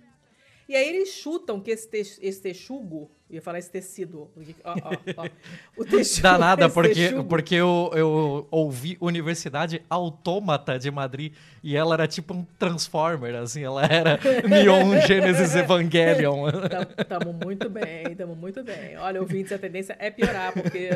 E 0.68 0.76
aí 0.76 0.88
eles 0.88 1.08
chutam 1.08 1.60
que 1.60 1.72
esse, 1.72 1.88
te- 1.90 2.20
esse 2.24 2.40
texugo, 2.40 3.10
eu 3.32 3.36
ia 3.36 3.42
falar 3.42 3.58
esse 3.58 3.70
tecido, 3.70 4.30
ó, 4.62 4.74
ó, 4.74 4.90
ó, 5.16 5.28
o 5.78 5.84
Danada, 6.20 6.66
esse 6.66 6.74
porque, 6.74 6.94
texugo. 6.94 7.24
porque 7.24 7.54
eu, 7.54 7.90
eu 7.94 8.46
ouvi 8.50 8.98
Universidade 9.00 9.82
Autômata 9.88 10.78
de 10.78 10.90
Madrid 10.90 11.32
e 11.62 11.74
ela 11.74 11.94
era 11.94 12.06
tipo 12.06 12.34
um 12.34 12.44
Transformer, 12.58 13.34
assim, 13.36 13.64
ela 13.64 13.86
era 13.86 14.20
Neon 14.46 15.00
Genesis 15.06 15.56
Evangelion. 15.56 16.50
Tamo, 16.68 17.04
tamo 17.08 17.32
muito 17.32 17.70
bem, 17.70 18.14
tamo 18.14 18.36
muito 18.36 18.62
bem. 18.62 18.98
Olha, 18.98 19.20
ouvintes, 19.20 19.50
a 19.52 19.58
tendência 19.58 19.96
é 19.98 20.10
piorar, 20.10 20.52
porque 20.52 20.90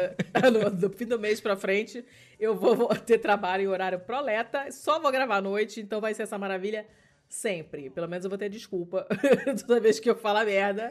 no, 0.52 0.70
do 0.70 0.90
fim 0.90 1.06
do 1.06 1.18
mês 1.18 1.40
pra 1.40 1.56
frente 1.56 2.04
eu 2.38 2.54
vou, 2.54 2.76
vou 2.76 2.88
ter 2.88 3.18
trabalho 3.18 3.62
em 3.62 3.68
horário 3.68 3.98
proleta, 4.00 4.70
só 4.70 5.00
vou 5.00 5.10
gravar 5.10 5.36
à 5.36 5.40
noite, 5.40 5.80
então 5.80 6.02
vai 6.02 6.12
ser 6.12 6.24
essa 6.24 6.36
maravilha 6.36 6.84
sempre. 7.28 7.90
Pelo 7.90 8.08
menos 8.08 8.24
eu 8.24 8.30
vou 8.30 8.38
ter 8.38 8.48
desculpa 8.48 9.06
toda 9.66 9.80
vez 9.80 10.00
que 10.00 10.08
eu 10.08 10.16
falar 10.16 10.44
merda. 10.44 10.90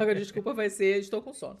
A 0.00 0.14
desculpa 0.14 0.52
vai 0.52 0.70
ser 0.70 0.98
estou 0.98 1.22
com 1.22 1.32
sono. 1.32 1.58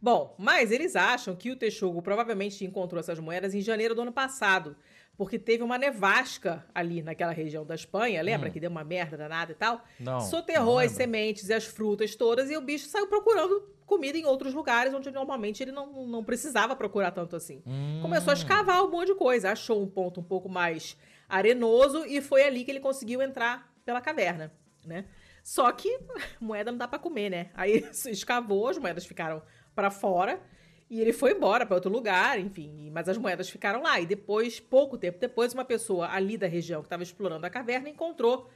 Bom, 0.00 0.34
mas 0.38 0.70
eles 0.70 0.94
acham 0.94 1.34
que 1.34 1.50
o 1.50 1.56
Texugo 1.56 2.02
provavelmente 2.02 2.64
encontrou 2.64 3.00
essas 3.00 3.18
moedas 3.18 3.54
em 3.54 3.60
janeiro 3.60 3.94
do 3.94 4.02
ano 4.02 4.12
passado, 4.12 4.76
porque 5.16 5.38
teve 5.38 5.62
uma 5.62 5.78
nevasca 5.78 6.66
ali 6.74 7.02
naquela 7.02 7.32
região 7.32 7.64
da 7.64 7.74
Espanha, 7.74 8.22
lembra 8.22 8.50
que 8.50 8.60
deu 8.60 8.70
uma 8.70 8.84
merda 8.84 9.16
danada 9.16 9.52
e 9.52 9.54
tal? 9.54 9.82
Não, 9.98 10.20
Soterrou 10.20 10.74
não 10.74 10.78
as 10.80 10.92
sementes 10.92 11.48
e 11.48 11.54
as 11.54 11.64
frutas 11.64 12.14
todas 12.14 12.50
e 12.50 12.56
o 12.56 12.60
bicho 12.60 12.86
saiu 12.86 13.06
procurando 13.06 13.62
comida 13.86 14.18
em 14.18 14.26
outros 14.26 14.52
lugares 14.52 14.92
onde 14.92 15.10
normalmente 15.10 15.62
ele 15.62 15.72
não, 15.72 16.06
não 16.06 16.22
precisava 16.22 16.76
procurar 16.76 17.12
tanto 17.12 17.34
assim. 17.34 17.62
Hum. 17.66 18.00
Começou 18.02 18.32
a 18.32 18.34
escavar 18.34 18.84
um 18.84 18.90
monte 18.90 19.08
de 19.08 19.14
coisa, 19.14 19.50
achou 19.50 19.82
um 19.82 19.88
ponto 19.88 20.20
um 20.20 20.24
pouco 20.24 20.48
mais 20.48 20.96
arenoso 21.28 22.04
e 22.06 22.20
foi 22.20 22.44
ali 22.44 22.64
que 22.64 22.70
ele 22.70 22.80
conseguiu 22.80 23.22
entrar 23.22 23.72
pela 23.84 24.00
caverna, 24.00 24.52
né? 24.84 25.06
Só 25.42 25.70
que 25.72 25.98
moeda 26.40 26.70
não 26.70 26.78
dá 26.78 26.88
pra 26.88 26.98
comer, 26.98 27.30
né? 27.30 27.50
Aí 27.54 27.86
se 27.92 28.10
escavou, 28.12 28.68
as 28.68 28.78
moedas 28.78 29.06
ficaram 29.06 29.42
pra 29.74 29.90
fora 29.90 30.40
e 30.88 31.00
ele 31.00 31.12
foi 31.12 31.32
embora 31.32 31.66
pra 31.66 31.74
outro 31.74 31.90
lugar, 31.90 32.38
enfim, 32.38 32.90
mas 32.90 33.08
as 33.08 33.18
moedas 33.18 33.48
ficaram 33.48 33.82
lá 33.82 34.00
e 34.00 34.06
depois, 34.06 34.60
pouco 34.60 34.96
tempo 34.96 35.18
depois, 35.18 35.52
uma 35.52 35.64
pessoa 35.64 36.08
ali 36.08 36.38
da 36.38 36.46
região 36.46 36.80
que 36.80 36.86
estava 36.86 37.02
explorando 37.02 37.44
a 37.44 37.50
caverna 37.50 37.88
encontrou 37.88 38.48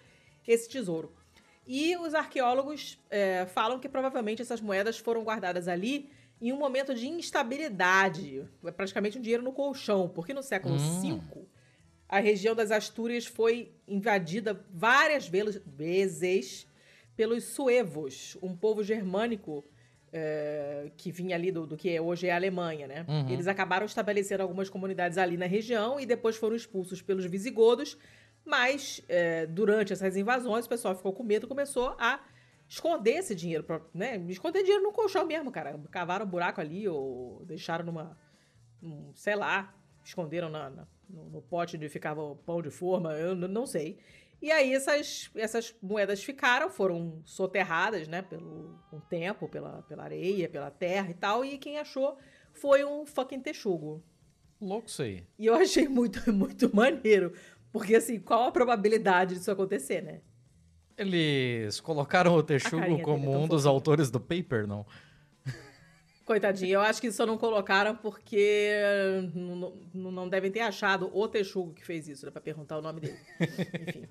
esse 0.46 0.68
tesouro. 0.68 1.12
E 1.66 1.96
os 1.96 2.14
arqueólogos 2.14 2.98
é, 3.10 3.46
falam 3.46 3.78
que 3.78 3.88
provavelmente 3.88 4.42
essas 4.42 4.60
moedas 4.60 4.98
foram 4.98 5.22
guardadas 5.22 5.68
ali 5.68 6.10
em 6.40 6.52
um 6.52 6.56
momento 6.56 6.94
de 6.94 7.06
instabilidade, 7.06 8.48
é 8.64 8.70
praticamente 8.72 9.18
um 9.18 9.20
dinheiro 9.20 9.42
no 9.42 9.52
colchão, 9.52 10.08
porque 10.08 10.32
no 10.32 10.42
século 10.42 10.76
Hum. 10.76 10.78
A 12.10 12.18
região 12.18 12.56
das 12.56 12.72
Astúrias 12.72 13.24
foi 13.24 13.70
invadida 13.86 14.60
várias 14.68 15.28
vezes 15.28 16.66
pelos 17.16 17.44
suevos, 17.44 18.36
um 18.42 18.56
povo 18.56 18.82
germânico 18.82 19.64
é, 20.12 20.90
que 20.96 21.12
vinha 21.12 21.36
ali 21.36 21.52
do, 21.52 21.66
do 21.68 21.76
que 21.76 22.00
hoje 22.00 22.26
é 22.26 22.32
a 22.32 22.36
Alemanha, 22.36 22.88
né? 22.88 23.06
Uhum. 23.08 23.28
Eles 23.28 23.46
acabaram 23.46 23.86
estabelecendo 23.86 24.42
algumas 24.42 24.68
comunidades 24.68 25.18
ali 25.18 25.36
na 25.36 25.46
região 25.46 26.00
e 26.00 26.04
depois 26.06 26.34
foram 26.34 26.56
expulsos 26.56 27.00
pelos 27.00 27.24
visigodos, 27.26 27.96
mas 28.44 29.00
é, 29.08 29.46
durante 29.46 29.92
essas 29.92 30.16
invasões 30.16 30.66
o 30.66 30.68
pessoal 30.68 30.96
ficou 30.96 31.12
com 31.12 31.22
medo 31.22 31.46
e 31.46 31.48
começou 31.48 31.94
a 31.96 32.18
esconder 32.68 33.18
esse 33.18 33.36
dinheiro, 33.36 33.62
pra, 33.62 33.80
né? 33.94 34.16
Esconder 34.28 34.62
dinheiro 34.64 34.82
no 34.82 34.90
colchão 34.92 35.24
mesmo, 35.24 35.52
cara. 35.52 35.78
Cavaram 35.92 36.26
um 36.26 36.28
buraco 36.28 36.60
ali 36.60 36.88
ou 36.88 37.44
deixaram 37.44 37.84
numa, 37.84 38.18
num, 38.82 39.12
sei 39.14 39.36
lá, 39.36 39.72
esconderam 40.04 40.48
na- 40.50 40.70
na- 40.70 40.86
no, 41.12 41.28
no 41.28 41.42
pote 41.42 41.76
onde 41.76 41.88
ficava 41.88 42.22
o 42.22 42.36
pão 42.36 42.62
de 42.62 42.70
forma, 42.70 43.12
eu 43.14 43.34
não 43.34 43.66
sei. 43.66 43.98
E 44.42 44.50
aí 44.50 44.74
essas, 44.74 45.30
essas 45.34 45.74
moedas 45.82 46.24
ficaram, 46.24 46.70
foram 46.70 47.20
soterradas, 47.24 48.08
né, 48.08 48.22
pelo 48.22 48.78
um 48.92 48.98
tempo, 49.00 49.48
pela, 49.48 49.82
pela 49.82 50.04
areia, 50.04 50.48
pela 50.48 50.70
terra 50.70 51.10
e 51.10 51.14
tal, 51.14 51.44
e 51.44 51.58
quem 51.58 51.78
achou 51.78 52.16
foi 52.52 52.84
um 52.84 53.04
fucking 53.04 53.40
texugo. 53.40 54.02
Louco 54.60 54.88
isso 54.88 55.02
aí. 55.02 55.24
E 55.38 55.46
eu 55.46 55.54
achei 55.54 55.88
muito, 55.88 56.20
muito 56.32 56.74
maneiro, 56.74 57.32
porque 57.72 57.94
assim, 57.94 58.18
qual 58.18 58.44
a 58.44 58.52
probabilidade 58.52 59.34
disso 59.34 59.50
acontecer, 59.50 60.02
né? 60.02 60.20
Eles 60.96 61.80
colocaram 61.80 62.34
o 62.34 62.42
Texugo 62.42 63.00
como 63.00 63.34
um 63.34 63.48
dos 63.48 63.64
autores 63.64 64.10
do 64.10 64.20
paper, 64.20 64.66
não? 64.66 64.84
Coitadinho, 66.34 66.74
eu 66.74 66.80
acho 66.80 67.00
que 67.00 67.10
só 67.10 67.26
não 67.26 67.36
colocaram 67.36 67.96
porque 67.96 68.70
não, 69.34 70.12
não- 70.12 70.28
devem 70.28 70.48
ter 70.48 70.60
achado 70.60 71.10
o 71.12 71.26
Texugo 71.26 71.72
que 71.74 71.84
fez 71.84 72.06
isso, 72.06 72.24
né, 72.24 72.30
pra 72.30 72.40
perguntar 72.40 72.78
o 72.78 72.80
nome 72.82 73.00
dele. 73.00 73.18
Enfim. 73.40 74.06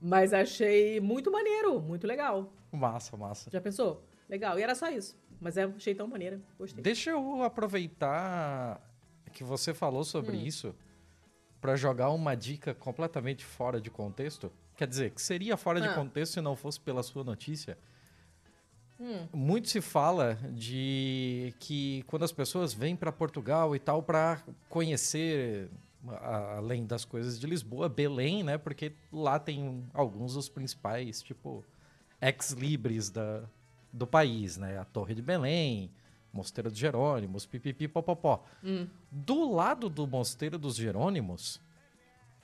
Mas 0.00 0.32
achei 0.32 0.98
muito 0.98 1.30
maneiro, 1.30 1.78
muito 1.78 2.06
legal. 2.06 2.50
Massa, 2.72 3.18
massa. 3.18 3.50
Já 3.50 3.60
pensou? 3.60 4.02
Legal. 4.30 4.58
E 4.58 4.62
era 4.62 4.74
só 4.74 4.88
isso. 4.90 5.14
Mas 5.38 5.58
eu 5.58 5.74
achei 5.76 5.94
tão 5.94 6.06
maneira. 6.08 6.40
Gostei. 6.58 6.82
Deixa 6.82 7.10
eu 7.10 7.42
aproveitar 7.42 8.80
que 9.34 9.44
você 9.44 9.74
falou 9.74 10.04
sobre 10.04 10.36
Hum. 10.38 10.40
isso 10.46 10.74
para 11.60 11.76
jogar 11.76 12.08
uma 12.10 12.34
dica 12.34 12.72
completamente 12.74 13.44
fora 13.44 13.78
de 13.78 13.90
contexto. 13.90 14.50
Quer 14.74 14.86
dizer, 14.86 15.10
que 15.10 15.20
seria 15.20 15.54
fora 15.58 15.82
de 15.82 15.88
Ah. 15.88 15.94
contexto 15.94 16.32
se 16.32 16.40
não 16.40 16.56
fosse 16.56 16.80
pela 16.80 17.02
sua 17.02 17.22
notícia. 17.24 17.76
Hum. 19.00 19.28
Muito 19.32 19.68
se 19.68 19.80
fala 19.80 20.34
de 20.52 21.54
que 21.60 22.02
quando 22.06 22.24
as 22.24 22.32
pessoas 22.32 22.74
vêm 22.74 22.96
para 22.96 23.12
Portugal 23.12 23.74
e 23.76 23.78
tal 23.78 24.02
para 24.02 24.42
conhecer, 24.68 25.70
além 26.56 26.84
das 26.84 27.04
coisas 27.04 27.38
de 27.38 27.46
Lisboa, 27.46 27.88
Belém, 27.88 28.42
né? 28.42 28.58
Porque 28.58 28.92
lá 29.12 29.38
tem 29.38 29.84
alguns 29.94 30.34
dos 30.34 30.48
principais, 30.48 31.22
tipo, 31.22 31.64
ex-libris 32.20 33.08
da, 33.08 33.44
do 33.92 34.06
país, 34.06 34.56
né? 34.56 34.78
A 34.78 34.84
Torre 34.84 35.14
de 35.14 35.22
Belém, 35.22 35.90
Mosteiro 36.32 36.70
dos 36.70 36.78
Jerônimos, 36.78 37.46
pipipi, 37.46 37.86
popopó. 37.86 38.44
Hum. 38.64 38.88
Do 39.10 39.52
lado 39.52 39.88
do 39.88 40.06
Mosteiro 40.06 40.58
dos 40.58 40.74
Jerônimos 40.74 41.60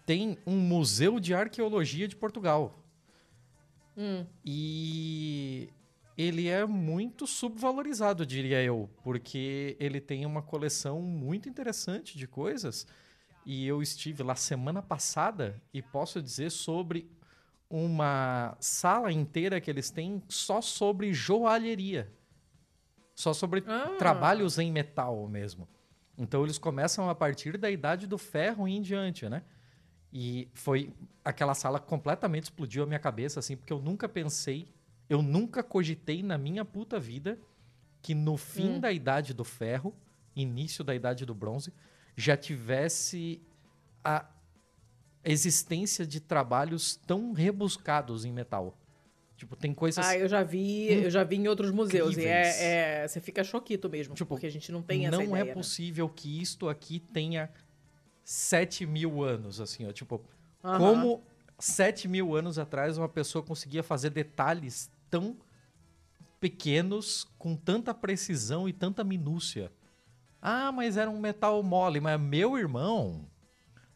tem 0.07 0.39
um 0.47 0.57
Museu 0.57 1.19
de 1.19 1.35
Arqueologia 1.35 2.07
de 2.07 2.15
Portugal. 2.15 2.79
Hum. 3.97 4.25
E 4.45 5.69
ele 6.17 6.49
é 6.49 6.65
muito 6.65 7.27
subvalorizado, 7.27 8.25
diria 8.25 8.63
eu, 8.63 8.89
porque 9.03 9.77
ele 9.81 10.01
tem 10.01 10.25
uma 10.25 10.43
coleção 10.43 11.01
muito 11.01 11.49
interessante 11.49 12.17
de 12.17 12.27
coisas. 12.27 12.87
E 13.45 13.67
eu 13.67 13.83
estive 13.83 14.23
lá 14.23 14.35
semana 14.35 14.81
passada 14.81 15.61
e 15.73 15.83
posso 15.83 16.23
dizer 16.23 16.51
sobre 16.51 17.11
uma 17.69 18.57
sala 18.61 19.13
inteira 19.13 19.61
que 19.61 19.71
eles 19.71 19.91
têm 19.91 20.23
só 20.29 20.61
sobre 20.61 21.13
joalheria. 21.13 22.11
Só 23.15 23.33
sobre 23.33 23.63
Ah. 23.67 23.97
trabalhos 23.99 24.59
em 24.59 24.73
metal 24.73 25.29
mesmo. 25.29 25.69
Então 26.17 26.45
eles 26.45 26.59
começam 26.59 27.11
a 27.11 27.15
partir 27.15 27.59
da 27.59 27.71
idade 27.71 28.07
do 28.07 28.17
ferro 28.17 28.67
em 28.69 28.81
diante, 28.81 29.29
né? 29.29 29.43
E 30.13 30.49
foi 30.55 30.93
aquela 31.25 31.55
sala 31.55 31.81
completamente 31.81 32.45
explodiu 32.45 32.85
a 32.85 32.87
minha 32.87 33.01
cabeça, 33.01 33.41
assim, 33.41 33.57
porque 33.57 33.73
eu 33.73 33.81
nunca 33.83 34.09
pensei, 34.09 34.69
eu 35.09 35.23
nunca 35.23 35.63
cogitei 35.63 36.23
na 36.23 36.37
minha 36.39 36.65
puta 36.65 36.99
vida 36.99 37.39
que 38.03 38.15
no 38.15 38.37
fim 38.37 38.75
Hum. 38.77 38.81
da 38.81 38.93
idade 38.93 39.33
do 39.35 39.45
ferro, 39.45 39.95
início 40.37 40.83
da 40.85 40.95
idade 40.95 41.25
do 41.25 41.35
bronze, 41.35 41.73
já 42.17 42.37
tivesse 42.37 43.41
a 44.05 44.27
existência 45.25 46.07
de 46.07 46.21
trabalhos 46.21 46.97
tão 47.07 47.33
rebuscados 47.33 48.25
em 48.25 48.33
metal. 48.33 48.77
Tipo, 49.37 49.57
tem 49.57 49.75
coisas. 49.75 50.05
Ah, 50.05 50.17
eu 50.17 50.29
já 50.29 50.43
vi, 50.43 50.87
eu 50.93 51.11
já 51.11 51.25
vi 51.25 51.37
em 51.37 51.49
outros 51.49 51.71
museus. 51.71 52.17
E 52.17 52.25
é, 52.25 53.03
é- 53.03 53.09
você 53.09 53.21
fica 53.21 53.43
choquito 53.43 53.89
mesmo, 53.91 54.15
Tipo, 54.15 54.29
porque 54.35 54.47
a 54.47 54.51
gente 54.51 54.71
não 54.71 54.81
tem 54.83 55.07
essa 55.07 55.17
não 55.17 55.25
ideia. 55.25 55.41
é 55.43 55.45
né? 55.47 55.53
possível 55.53 56.09
que 56.09 56.41
isto 56.41 56.69
aqui 56.69 57.01
tenha 57.01 57.51
7 58.23 58.87
mil 58.87 59.23
anos, 59.25 59.61
assim, 59.61 59.87
ó. 59.87 59.93
Tipo, 59.93 60.23
Aham. 60.63 60.79
como 60.79 61.25
7 61.59 62.07
mil 62.07 62.35
anos 62.37 62.59
atrás 62.59 62.97
uma 62.97 63.09
pessoa 63.09 63.43
conseguia 63.43 63.83
fazer 63.83 64.11
detalhes 64.11 64.91
tão 65.11 65.37
pequenos, 66.41 67.27
com 67.39 67.57
tanta 67.57 67.95
precisão 67.95 68.69
e 68.69 68.73
tanta 68.73 69.03
minúcia. 69.03 69.73
Ah, 70.43 70.71
mas 70.71 70.97
era 70.97 71.11
um 71.11 71.19
metal 71.19 71.63
mole, 71.63 72.01
mas 72.01 72.21
meu 72.21 72.59
irmão, 72.59 73.27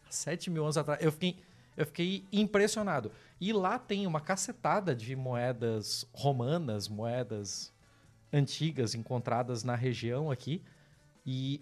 7 0.09 0.49
mil 0.49 0.63
anos 0.63 0.79
atrás, 0.79 1.03
eu 1.03 1.13
fiquei, 1.13 1.37
eu 1.77 1.85
fiquei 1.85 2.25
impressionado. 2.33 3.13
E 3.41 3.53
lá 3.53 3.79
tem 3.79 4.07
uma 4.07 4.21
cacetada 4.21 4.95
de 4.95 5.15
moedas 5.15 6.07
romanas, 6.13 6.89
moedas 6.89 7.73
antigas 8.33 8.95
encontradas 8.95 9.63
na 9.63 9.75
região 9.75 10.31
aqui. 10.31 10.63
E, 11.27 11.61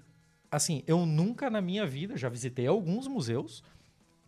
assim, 0.51 0.85
eu 0.87 1.05
nunca 1.05 1.51
na 1.51 1.61
minha 1.61 1.85
vida, 1.85 2.17
já 2.17 2.29
visitei 2.29 2.67
alguns 2.67 3.09
museus, 3.09 3.63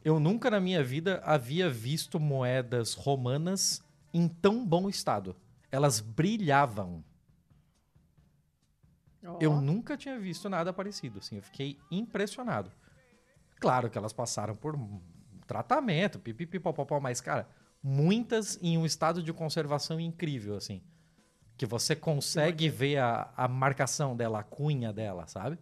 eu 0.05 0.19
nunca 0.19 0.51
na 0.51 0.61
minha 0.61 0.83
vida 0.83 1.21
havia 1.25 1.71
visto 1.71 2.19
moedas 2.19 2.95
romanas 2.95 3.81
em 4.13 4.29
tão 4.29 4.67
bom 4.67 4.89
estado. 4.89 5.37
Elas 5.71 6.01
brilhavam. 6.01 7.05
Ó. 9.25 9.39
Eu 9.41 9.61
nunca 9.61 9.97
tinha 9.97 10.19
visto 10.19 10.49
nada 10.49 10.73
parecido, 10.73 11.19
assim, 11.19 11.37
eu 11.37 11.43
fiquei 11.43 11.79
impressionado. 11.91 12.71
Claro 13.61 13.91
que 13.91 13.99
elas 13.99 14.13
passaram 14.13 14.55
por 14.55 14.79
tratamento, 15.47 16.19
pipipipopopó, 16.19 17.01
mas, 17.01 17.21
cara, 17.21 17.49
muitas 17.83 18.59
em 18.63 18.79
um 18.79 18.87
estado 18.87 19.23
de 19.23 19.33
conservação 19.33 19.99
incrível, 19.99 20.55
assim. 20.57 20.83
Que 21.57 21.67
você 21.67 21.97
consegue 21.97 22.69
ver 22.69 22.99
a, 22.99 23.33
a 23.37 23.49
marcação 23.49 24.17
dela, 24.17 24.41
a 24.41 24.45
cunha 24.45 24.93
dela, 24.93 25.27
sabe? 25.27 25.59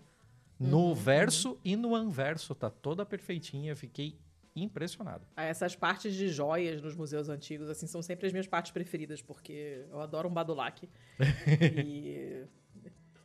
No 0.59 0.95
verso 0.95 1.59
e 1.65 1.77
no 1.77 1.95
anverso, 1.95 2.55
tá 2.55 2.69
toda 2.69 3.05
perfeitinha, 3.07 3.73
eu 3.73 3.77
fiquei 3.77 4.19
impressionado. 4.63 5.27
Essas 5.37 5.77
partes 5.77 6.15
de 6.15 6.29
joias 6.29 6.81
nos 6.81 6.97
museus 6.97 7.29
antigos, 7.29 7.69
assim, 7.69 7.87
são 7.87 8.03
sempre 8.03 8.27
as 8.27 8.33
minhas 8.33 8.47
partes 8.47 8.73
preferidas, 8.73 9.21
porque 9.21 9.85
eu 9.91 10.01
adoro 10.01 10.29
um 10.29 10.33
badulaque. 10.33 10.89
e, 11.85 12.45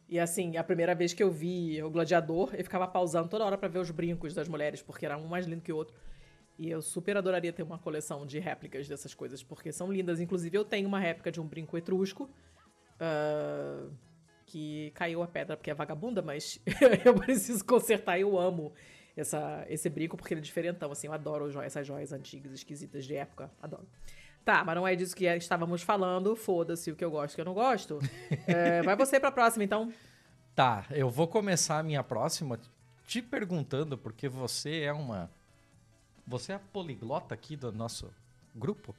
e, 0.10 0.20
assim, 0.20 0.58
a 0.58 0.64
primeira 0.64 0.94
vez 0.94 1.14
que 1.14 1.24
eu 1.24 1.32
vi 1.32 1.82
o 1.82 1.90
Gladiador, 1.90 2.54
eu 2.54 2.64
ficava 2.64 2.88
pausando 2.88 3.30
toda 3.30 3.46
hora 3.46 3.58
pra 3.58 3.70
ver 3.70 3.80
os 3.80 3.92
brincos 3.92 4.34
das 4.34 4.48
mulheres, 4.48 4.82
porque 4.82 5.06
era 5.06 5.18
um 5.18 5.28
mais 5.28 5.46
lindo 5.46 5.62
que 5.62 5.72
o 5.72 5.76
outro. 5.76 5.96
E 6.58 6.70
eu 6.70 6.82
super 6.82 7.18
adoraria 7.18 7.52
ter 7.52 7.64
uma 7.64 7.80
coleção 7.80 8.26
de 8.26 8.38
réplicas 8.38 8.88
dessas 8.88 9.14
coisas, 9.14 9.42
porque 9.42 9.72
são 9.72 9.92
lindas. 9.92 10.20
Inclusive, 10.20 10.58
eu 10.58 10.66
tenho 10.66 10.88
uma 10.88 11.00
réplica 11.00 11.32
de 11.32 11.40
um 11.40 11.48
brinco 11.48 11.78
etrusco, 11.78 12.30
ah, 13.00 13.90
que 14.46 14.92
caiu 14.92 15.24
a 15.24 15.28
pedra 15.28 15.56
porque 15.56 15.72
é 15.72 15.74
vagabunda, 15.74 16.22
mas 16.22 16.60
eu 17.06 17.16
preciso 17.16 17.64
consertar 17.66 18.20
eu 18.20 18.38
amo 18.38 18.74
essa, 19.16 19.66
esse 19.70 19.90
brinco 19.90 20.16
porque 20.18 20.34
ele 20.34 20.42
é 20.42 20.44
diferentão, 20.44 20.92
assim, 20.92 21.08
eu 21.08 21.14
adoro 21.14 21.52
jo- 21.52 21.62
essas 21.62 21.86
joias 21.86 22.12
antigas, 22.14 22.52
esquisitas 22.54 23.06
de 23.06 23.16
época, 23.16 23.52
adoro. 23.62 23.88
Tá, 24.44 24.64
mas 24.64 24.76
não 24.76 24.88
é 24.88 24.96
disso 24.96 25.16
que 25.16 25.26
estávamos 25.26 25.84
falando, 25.84 26.36
foda-se 26.36 26.90
o 26.92 26.96
que 26.96 27.06
eu 27.06 27.12
gosto 27.12 27.32
e 27.32 27.34
o 27.34 27.36
que 27.36 27.42
eu 27.42 27.46
não 27.46 27.54
gosto. 27.54 28.00
É, 28.48 28.82
vai 28.82 28.96
você 28.96 29.20
pra 29.20 29.32
próxima, 29.32 29.64
então. 29.64 29.94
Tá, 30.56 30.86
eu 30.92 31.10
vou 31.10 31.28
começar 31.28 31.78
a 31.80 31.84
minha 31.84 32.04
próxima 32.04 32.60
te 33.06 33.22
perguntando, 33.22 33.98
porque 33.98 34.28
você 34.28 34.82
é 34.82 34.92
uma. 34.94 35.30
Você 36.26 36.54
é 36.54 36.56
a 36.56 36.60
poliglota 36.60 37.34
aqui 37.36 37.56
do 37.56 37.72
nosso 37.72 38.12
grupo. 38.56 38.96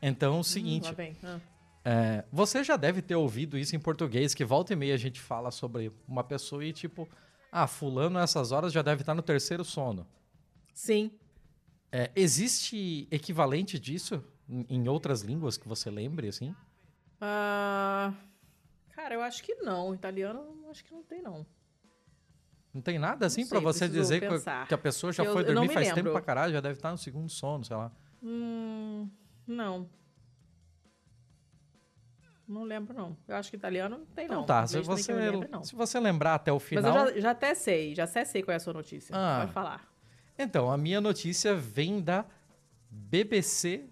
Então, 0.00 0.36
é 0.36 0.40
o 0.40 0.44
seguinte. 0.44 0.84
Hum, 0.86 0.88
lá 0.88 0.92
vem. 0.94 1.16
Ah. 1.22 1.40
É, 1.84 2.24
você 2.32 2.62
já 2.64 2.76
deve 2.76 3.02
ter 3.02 3.14
ouvido 3.16 3.56
isso 3.58 3.74
em 3.76 3.78
português, 3.78 4.34
que 4.34 4.44
volta 4.44 4.72
e 4.72 4.76
meia 4.76 4.94
a 4.94 4.98
gente 4.98 5.20
fala 5.20 5.50
sobre 5.50 5.90
uma 6.08 6.22
pessoa 6.24 6.64
e 6.64 6.72
tipo, 6.72 7.08
ah, 7.52 7.66
fulano 7.66 8.18
nessas 8.18 8.52
horas 8.52 8.72
já 8.72 8.82
deve 8.82 9.02
estar 9.02 9.14
no 9.14 9.22
terceiro 9.22 9.64
sono. 9.64 10.06
Sim. 10.74 11.10
É, 11.92 12.10
existe 12.14 13.08
equivalente 13.10 13.78
disso 13.78 14.22
em 14.48 14.88
outras 14.88 15.22
línguas 15.22 15.56
que 15.56 15.68
você 15.68 15.90
lembre, 15.90 16.28
assim? 16.28 16.54
Ah, 17.20 18.12
cara, 18.90 19.14
eu 19.14 19.22
acho 19.22 19.42
que 19.42 19.54
não. 19.56 19.94
Italiano, 19.94 20.66
acho 20.70 20.84
que 20.84 20.92
não 20.92 21.02
tem, 21.02 21.20
não. 21.22 21.44
Não 22.72 22.80
tem 22.80 22.98
nada 22.98 23.26
assim 23.26 23.44
sei, 23.58 23.60
você 23.60 23.88
dizer 23.88 24.20
que- 24.20 24.28
pensar. 24.28 24.68
que 24.68 24.74
a 24.74 24.78
pessoa 24.78 25.12
já 25.12 25.24
Eu- 25.24 25.32
foi 25.32 25.42
dormir 25.42 25.68
faz 25.72 25.88
tempo 25.88 25.96
lembro. 25.96 26.12
pra 26.12 26.20
caralho, 26.20 26.52
já 26.52 26.60
deve 26.60 26.74
estar 26.78 26.92
no 26.92 26.98
segundo 26.98 27.28
sono, 27.28 27.64
sei 27.64 27.76
lá. 27.76 27.90
Hum, 28.22 29.10
não. 29.46 29.88
Não 32.50 32.64
lembro, 32.64 32.92
não. 32.92 33.16
Eu 33.28 33.36
acho 33.36 33.48
que 33.48 33.56
italiano 33.56 33.98
não 33.98 34.06
tem, 34.06 34.24
Então 34.24 34.38
não. 34.40 34.44
tá, 34.44 34.66
se 34.66 34.80
você, 34.80 35.12
lembre, 35.12 35.48
não. 35.48 35.62
se 35.62 35.72
você 35.76 36.00
lembrar 36.00 36.34
até 36.34 36.50
o 36.50 36.56
Mas 36.56 36.64
final. 36.64 37.06
eu 37.06 37.14
já, 37.14 37.20
já 37.20 37.30
até 37.30 37.54
sei, 37.54 37.94
já 37.94 38.02
até 38.04 38.24
sei 38.24 38.42
qual 38.42 38.52
é 38.52 38.56
a 38.56 38.60
sua 38.60 38.72
notícia. 38.72 39.14
Ah. 39.14 39.42
Pode 39.42 39.52
falar. 39.52 39.88
Então, 40.36 40.68
a 40.68 40.76
minha 40.76 41.00
notícia 41.00 41.54
vem 41.54 42.00
da 42.00 42.24
BBC, 42.90 43.84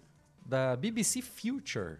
da 0.45 0.75
BBC 0.75 1.21
Future. 1.21 1.99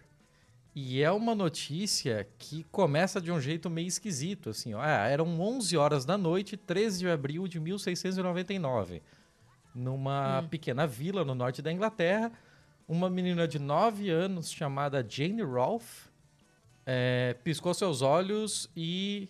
E 0.74 1.02
é 1.02 1.10
uma 1.10 1.34
notícia 1.34 2.28
que 2.38 2.62
começa 2.64 3.20
de 3.22 3.32
um 3.32 3.40
jeito 3.40 3.70
meio 3.70 3.88
esquisito, 3.88 4.50
assim, 4.50 4.74
ó. 4.74 4.80
Ah, 4.82 5.08
eram 5.08 5.40
11 5.40 5.76
horas 5.78 6.04
da 6.04 6.18
noite, 6.18 6.58
13 6.58 6.98
de 6.98 7.08
abril 7.08 7.48
de 7.48 7.58
1699. 7.58 9.02
Numa 9.74 10.46
pequena 10.50 10.86
vila 10.86 11.24
no 11.24 11.34
norte 11.34 11.62
da 11.62 11.72
Inglaterra, 11.72 12.30
uma 12.86 13.08
menina 13.08 13.48
de 13.48 13.58
9 13.58 14.10
anos 14.10 14.50
chamada 14.50 15.04
Jane 15.08 15.42
Rolfe 15.42 16.09
é, 16.92 17.36
piscou 17.44 17.72
seus 17.72 18.02
olhos 18.02 18.68
e 18.76 19.28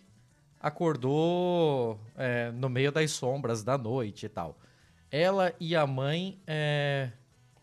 acordou 0.59 2.01
é, 2.16 2.51
no 2.53 2.70
meio 2.70 2.90
das 2.90 3.11
sombras 3.11 3.62
da 3.62 3.77
noite 3.77 4.25
e 4.25 4.29
tal. 4.31 4.59
Ela 5.11 5.53
e 5.61 5.77
a 5.77 5.87
mãe 5.87 6.40
é, 6.46 7.11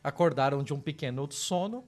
acordaram 0.03 0.62
de 0.62 0.71
um 0.71 0.79
pequeno 0.79 1.27
sono. 1.31 1.83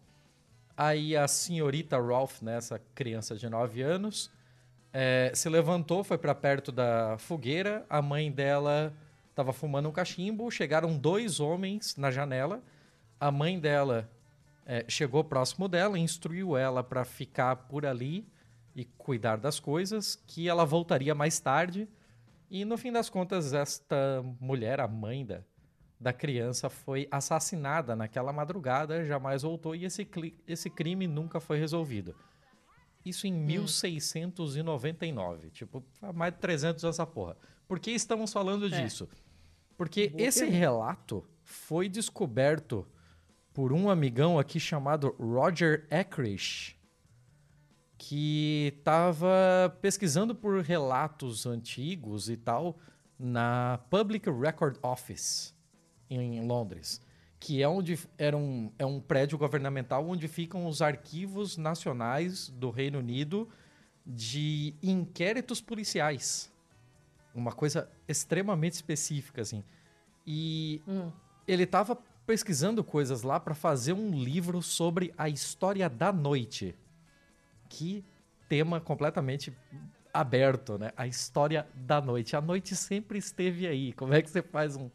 Aí 0.76 1.15
a 1.15 1.28
senhorita 1.28 2.00
Rolfe, 2.00 2.43
né, 2.43 2.58
essa 2.58 2.82
criança 2.95 3.36
de 3.36 3.48
9 3.48 3.84
anos, 3.84 4.32
é, 4.91 5.32
se 5.36 5.48
levantou, 5.48 6.04
foi 6.04 6.17
para 6.17 6.34
perto 6.34 6.72
da 6.72 7.15
fogueira. 7.19 7.86
A 7.88 8.02
mãe 8.02 8.32
dela 8.32 8.91
estava 9.30 9.54
fumando 9.54 9.88
um 9.88 9.91
cachimbo. 9.91 10.50
Chegaram 10.50 10.98
dois 10.98 11.39
homens 11.39 11.95
na 11.95 12.10
janela. 12.10 12.60
A 13.19 13.30
mãe 13.30 13.60
dela 13.60 14.10
é, 14.70 14.86
chegou 14.88 15.24
próximo 15.24 15.68
dela, 15.68 15.98
instruiu 15.98 16.56
ela 16.56 16.84
para 16.84 17.04
ficar 17.04 17.56
por 17.56 17.88
ali 17.88 18.32
e 18.76 18.86
cuidar 18.86 19.38
das 19.38 19.60
coisas, 19.60 20.16
que 20.28 20.48
ela 20.48 20.64
voltaria 20.64 21.16
mais 21.16 21.40
tarde. 21.40 21.90
E 22.52 22.64
no 22.64 22.78
fim 22.78 22.92
das 22.92 23.10
contas, 23.10 23.52
esta 23.52 24.24
mulher, 24.40 24.80
a 24.80 24.88
mãe 24.88 25.26
da, 25.26 25.42
da 26.00 26.14
criança 26.14 26.70
foi 26.70 27.08
assassinada 27.10 27.96
naquela 27.96 28.32
madrugada, 28.32 29.04
jamais 29.04 29.42
voltou 29.42 29.76
e 29.76 29.86
esse, 29.86 30.08
esse 30.48 30.70
crime 30.70 31.08
nunca 31.08 31.40
foi 31.40 31.58
resolvido. 31.58 32.14
Isso 33.04 33.26
em 33.26 33.34
hum. 33.34 33.46
1699, 33.48 35.50
tipo, 35.50 35.84
mais 36.14 36.32
de 36.32 36.40
300 36.42 36.86
anos 36.86 36.96
essa 36.96 37.08
porra. 37.08 37.36
Por 37.68 37.80
que 37.80 37.90
estamos 37.90 38.32
falando 38.32 38.68
é. 38.68 38.84
disso? 38.84 39.10
Porque 39.76 40.10
Boa 40.10 40.22
esse 40.22 40.42
pergunta. 40.42 40.60
relato 40.60 41.26
foi 41.44 41.90
descoberto 41.90 42.86
por 43.60 43.74
um 43.74 43.89
amigão 43.89 44.39
aqui 44.39 44.58
chamado 44.58 45.13
Roger 45.19 45.86
Eckrich, 45.91 46.80
que 47.98 48.74
estava 48.78 49.78
pesquisando 49.82 50.34
por 50.34 50.62
relatos 50.63 51.45
antigos 51.45 52.30
e 52.30 52.38
tal 52.38 52.78
na 53.19 53.82
Public 53.89 54.30
Record 54.30 54.78
Office 54.82 55.54
em 56.10 56.39
Londres, 56.48 57.02
que 57.38 57.62
é 57.62 57.67
onde 57.67 58.00
era 58.17 58.38
um, 58.38 58.72
é 58.80 58.86
um 58.86 59.02
prédio 59.02 59.38
governamental 59.38 60.08
onde 60.08 60.30
ficam 60.30 60.65
os 60.65 60.82
arquivos 60.82 61.58
nacionais 61.58 62.48
do 62.48 62.69
Reino 62.69 63.00
Unido 63.00 63.50
de 64.06 64.74
inquéritos 64.82 65.60
policiais. 65.60 66.50
Uma 67.36 67.52
coisa 67.52 67.91
extremamente 68.08 68.76
específica, 68.76 69.41
assim. 69.41 69.65
E 70.26 70.82
hum. 70.88 71.12
ele 71.45 71.63
estava 71.63 72.02
pesquisando 72.30 72.84
coisas 72.84 73.24
lá 73.24 73.39
para 73.39 73.56
fazer 73.56 73.94
um 73.94 74.12
livro 74.12 74.62
sobre 74.62 75.12
a 75.18 75.28
história 75.28 75.89
da 75.89 76.13
noite. 76.13 76.76
Que 77.68 78.06
tema 78.48 78.80
completamente 78.80 79.52
aberto, 80.13 80.78
né? 80.78 80.92
A 80.96 81.08
história 81.08 81.65
da 81.74 82.00
noite. 82.00 82.36
A 82.36 82.42
noite 82.42 82.76
sempre 82.76 83.18
esteve 83.18 83.65
aí. 83.65 83.94
Como 83.94 84.13
é 84.13 84.22
que 84.22 84.30
você 84.30 84.44
faz 84.44 84.76
um, 84.76 84.92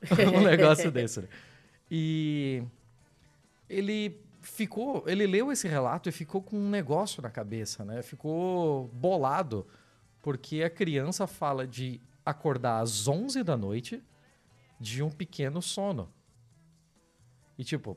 um 0.34 0.40
negócio 0.40 0.88
desse? 0.90 1.20
Né? 1.20 1.28
E 1.90 2.64
ele 3.68 4.18
ficou, 4.40 5.04
ele 5.06 5.26
leu 5.26 5.52
esse 5.52 5.68
relato 5.68 6.08
e 6.08 6.12
ficou 6.12 6.40
com 6.40 6.56
um 6.56 6.70
negócio 6.70 7.22
na 7.22 7.28
cabeça, 7.28 7.84
né? 7.84 8.00
Ficou 8.00 8.88
bolado, 8.94 9.66
porque 10.22 10.62
a 10.62 10.70
criança 10.70 11.26
fala 11.26 11.66
de 11.66 12.00
acordar 12.24 12.80
às 12.80 13.06
11 13.06 13.42
da 13.42 13.58
noite 13.58 14.02
de 14.80 15.02
um 15.02 15.10
pequeno 15.10 15.60
sono. 15.60 16.10
E 17.58 17.64
tipo, 17.64 17.96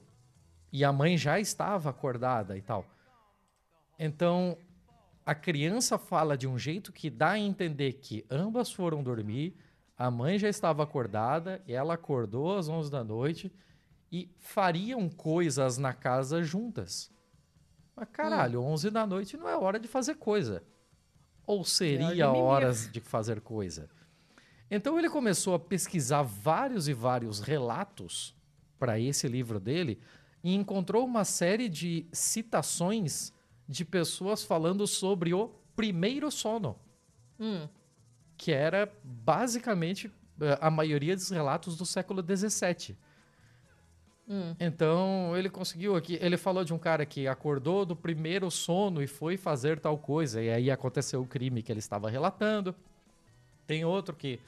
e 0.72 0.84
a 0.84 0.92
mãe 0.92 1.18
já 1.18 1.40
estava 1.40 1.90
acordada 1.90 2.58
e 2.58 2.62
tal. 2.62 2.86
Então, 3.98 4.58
a 5.26 5.34
criança 5.34 5.98
fala 5.98 6.38
de 6.38 6.48
um 6.48 6.58
jeito 6.58 6.92
que 6.92 7.10
dá 7.10 7.32
a 7.32 7.40
entender 7.40 7.94
que 7.94 8.26
ambas 8.30 8.72
foram 8.72 9.02
dormir, 9.02 9.56
a 9.98 10.12
mãe 10.12 10.38
já 10.38 10.50
estava 10.50 10.84
acordada, 10.84 11.64
ela 11.68 11.94
acordou 11.94 12.58
às 12.58 12.68
11 12.68 12.92
da 12.92 13.04
noite 13.04 13.52
e 14.12 14.30
fariam 14.38 15.10
coisas 15.10 15.78
na 15.78 15.94
casa 15.94 16.44
juntas. 16.44 17.10
Mas 17.96 18.10
caralho, 18.10 18.62
hum. 18.62 18.74
11 18.74 18.92
da 18.92 19.08
noite 19.08 19.38
não 19.38 19.48
é 19.48 19.56
hora 19.58 19.80
de 19.80 19.88
fazer 19.88 20.16
coisa. 20.16 20.62
Ou 21.48 21.64
seria 21.64 22.30
horas 22.30 22.92
de 22.92 23.00
fazer 23.00 23.40
coisa? 23.40 23.90
Então 24.70 24.98
ele 25.00 25.10
começou 25.10 25.54
a 25.54 25.60
pesquisar 25.60 26.24
vários 26.24 26.88
e 26.88 26.94
vários 26.94 27.40
relatos 27.40 28.36
para 28.86 29.00
esse 29.00 29.28
livro 29.28 29.60
dele 29.60 30.00
e 30.44 30.54
encontrou 30.54 31.04
uma 31.04 31.26
série 31.26 31.68
de 31.68 32.06
citações 32.12 33.34
de 33.68 33.84
pessoas 33.84 34.44
falando 34.44 34.86
sobre 34.86 35.34
o 35.34 35.50
primeiro 35.76 36.30
sono. 36.30 36.78
Hum. 37.40 37.68
Que 38.38 38.52
era 38.52 38.94
basicamente 39.04 40.12
eh, 40.40 40.56
a 40.62 40.70
maioria 40.70 41.16
dos 41.16 41.32
relatos 41.32 41.76
do 41.76 41.84
século 41.84 42.24
XVII. 42.24 42.96
Hum. 44.30 44.56
Então 44.60 45.36
ele 45.36 45.50
conseguiu 45.50 45.96
aqui. 45.96 46.20
Ele 46.22 46.38
falou 46.38 46.64
de 46.64 46.76
um 46.76 46.78
cara 46.78 47.08
que 47.08 47.28
acordou 47.28 47.88
do 47.88 47.96
primeiro 47.96 48.52
sono 48.52 49.02
e 49.02 49.08
foi 49.08 49.36
fazer 49.36 49.80
tal 49.80 49.98
coisa. 49.98 50.44
E 50.44 50.52
aí 50.52 50.70
aconteceu 50.70 51.24
o 51.24 51.26
crime 51.26 51.64
que 51.64 51.72
ele 51.72 51.80
estava 51.80 52.08
relatando. 52.08 52.76
Tem 53.66 53.84
outro 53.84 54.16
que, 54.16 54.40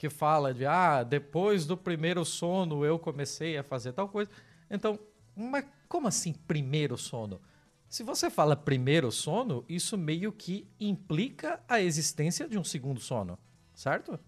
que 0.00 0.08
fala 0.08 0.54
de 0.54 0.64
ah, 0.64 1.02
depois 1.02 1.66
do 1.66 1.76
primeiro 1.76 2.24
sono 2.24 2.86
eu 2.86 2.98
comecei 2.98 3.58
a 3.58 3.62
fazer 3.62 3.92
tal 3.92 4.08
coisa. 4.08 4.30
Então, 4.70 4.98
mas 5.36 5.66
como 5.86 6.08
assim 6.08 6.32
primeiro 6.32 6.96
sono? 6.96 7.38
Se 7.86 8.02
você 8.02 8.30
fala 8.30 8.56
primeiro 8.56 9.12
sono, 9.12 9.62
isso 9.68 9.98
meio 9.98 10.32
que 10.32 10.66
implica 10.80 11.60
a 11.68 11.82
existência 11.82 12.48
de 12.48 12.58
um 12.58 12.64
segundo 12.64 12.98
sono, 12.98 13.38
certo? 13.74 14.18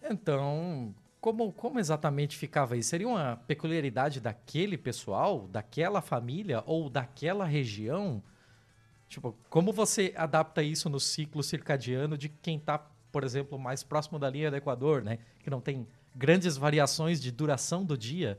Então, 0.00 0.94
como, 1.20 1.52
como 1.52 1.80
exatamente 1.80 2.36
ficava 2.36 2.76
isso? 2.76 2.90
Seria 2.90 3.08
uma 3.08 3.36
peculiaridade 3.48 4.20
daquele 4.20 4.78
pessoal, 4.78 5.48
daquela 5.48 6.00
família 6.00 6.62
ou 6.66 6.88
daquela 6.88 7.44
região? 7.44 8.22
Tipo, 9.08 9.36
como 9.50 9.72
você 9.72 10.14
adapta 10.16 10.62
isso 10.62 10.88
no 10.88 11.00
ciclo 11.00 11.42
circadiano 11.42 12.16
de 12.16 12.28
quem 12.28 12.58
está, 12.58 12.86
por 13.16 13.24
exemplo, 13.24 13.58
mais 13.58 13.82
próximo 13.82 14.18
da 14.18 14.28
linha 14.28 14.50
do 14.50 14.58
Equador, 14.58 15.02
né? 15.02 15.18
Que 15.42 15.48
não 15.48 15.58
tem 15.58 15.88
grandes 16.14 16.58
variações 16.58 17.18
de 17.18 17.32
duração 17.32 17.82
do 17.82 17.96
dia. 17.96 18.38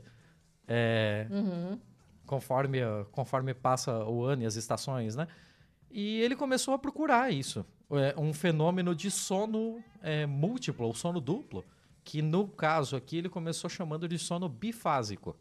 É, 0.68 1.26
uhum. 1.28 1.80
conforme, 2.24 2.78
conforme 3.10 3.52
passa 3.54 4.04
o 4.04 4.22
ano 4.22 4.44
e 4.44 4.46
as 4.46 4.54
estações, 4.54 5.16
né? 5.16 5.26
E 5.90 6.20
ele 6.20 6.36
começou 6.36 6.74
a 6.74 6.78
procurar 6.78 7.32
isso. 7.32 7.66
É, 7.90 8.14
um 8.16 8.32
fenômeno 8.32 8.94
de 8.94 9.10
sono 9.10 9.82
é, 10.00 10.26
múltiplo, 10.26 10.86
ou 10.86 10.94
sono 10.94 11.20
duplo 11.20 11.64
que 12.04 12.22
no 12.22 12.46
caso 12.46 12.94
aqui 12.94 13.16
ele 13.16 13.28
começou 13.28 13.68
chamando 13.68 14.06
de 14.06 14.16
sono 14.16 14.48
bifásico. 14.48 15.36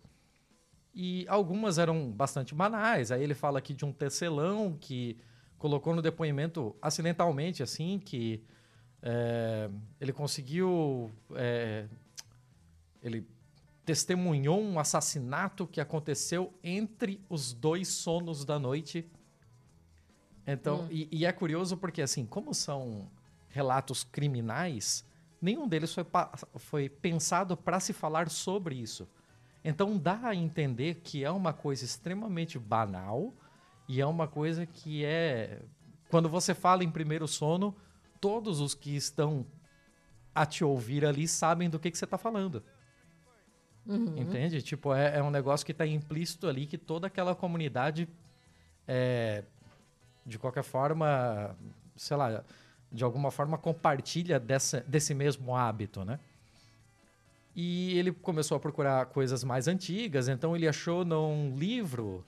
E 0.96 1.28
algumas 1.30 1.78
eram 1.78 2.12
bastante 2.12 2.56
banais. 2.56 3.12
Aí 3.12 3.22
ele 3.22 3.36
fala 3.36 3.60
aqui 3.60 3.76
de 3.76 3.86
um 3.86 3.94
tecelão 3.94 4.76
que 4.82 5.16
colocou 5.60 5.94
no 5.96 6.02
depoimento 6.02 6.76
acidentalmente, 6.82 7.62
assim, 7.62 8.02
que 8.04 8.44
é, 9.10 9.70
ele 10.02 10.12
conseguiu. 10.12 11.10
É, 11.34 11.86
ele 13.02 13.26
testemunhou 13.86 14.62
um 14.62 14.78
assassinato 14.78 15.66
que 15.66 15.80
aconteceu 15.80 16.54
entre 16.62 17.22
os 17.30 17.54
dois 17.54 17.88
sonos 17.88 18.44
da 18.44 18.60
noite. 18.60 19.10
Então, 20.46 20.82
hum. 20.82 20.88
e, 20.92 21.08
e, 21.10 21.26
é 21.26 21.32
curioso 21.32 21.78
porque, 21.78 22.02
assim, 22.02 22.26
como 22.26 22.54
são 22.54 23.10
relatos 23.48 24.04
criminais, 24.04 25.06
nenhum 25.42 25.70
deles 25.70 25.94
foi, 25.94 26.06
foi 26.56 26.90
pensado 26.90 27.56
para 27.56 27.80
se 27.80 27.94
falar 27.94 28.30
sobre 28.30 28.76
isso. 28.76 29.08
Então 29.64 29.98
dá 29.98 30.20
a 30.24 30.36
entender 30.36 30.96
que 30.96 31.24
é 31.24 31.32
uma 31.32 31.54
coisa 31.54 31.86
extremamente 31.86 32.60
banal 32.60 33.34
e 33.88 34.02
é 34.02 34.06
uma 34.06 34.28
coisa 34.28 34.66
que 34.66 35.06
é. 35.06 35.62
Quando 36.10 36.30
você 36.30 36.54
fala 36.54 36.84
em 36.84 36.92
primeiro 36.92 37.28
sono, 37.28 37.76
todos 38.20 38.60
os 38.60 38.74
que 38.74 38.96
estão 38.96 39.46
a 40.34 40.46
te 40.46 40.64
ouvir 40.64 41.06
ali 41.06 41.28
sabem 41.28 41.70
do 41.70 41.80
que, 41.80 41.90
que 41.90 41.98
você 41.98 42.06
está 42.06 42.18
falando. 42.18 42.64
Uhum. 43.86 44.18
Entende? 44.18 44.62
Tipo, 44.62 44.94
é, 44.94 45.18
é, 45.18 45.24
um 45.24 45.32
negócio 45.32 45.66
que 45.66 45.72
está 45.72 45.88
implícito 45.88 46.48
ali 46.48 46.68
que 46.68 46.78
toda 46.78 47.08
aquela 47.08 47.34
comunidade, 47.34 48.08
é, 48.88 49.44
de 50.26 50.38
qualquer 50.38 50.64
forma, 50.64 51.56
sei 51.96 52.18
lá, 52.18 52.44
de 52.92 53.04
alguma 53.04 53.32
forma 53.32 53.58
compartilha 53.58 54.40
dessa, 54.40 54.82
desse 54.82 55.14
mesmo 55.14 55.56
hábito, 55.56 56.04
né? 56.04 56.20
E 57.56 57.98
ele 57.98 58.12
começou 58.12 58.56
a 58.58 58.60
procurar 58.60 59.08
coisas 59.08 59.44
mais 59.44 59.68
antigas, 59.68 60.28
então 60.28 60.56
ele 60.56 60.68
achou 60.68 61.04
num 61.04 61.56
livro 61.58 62.24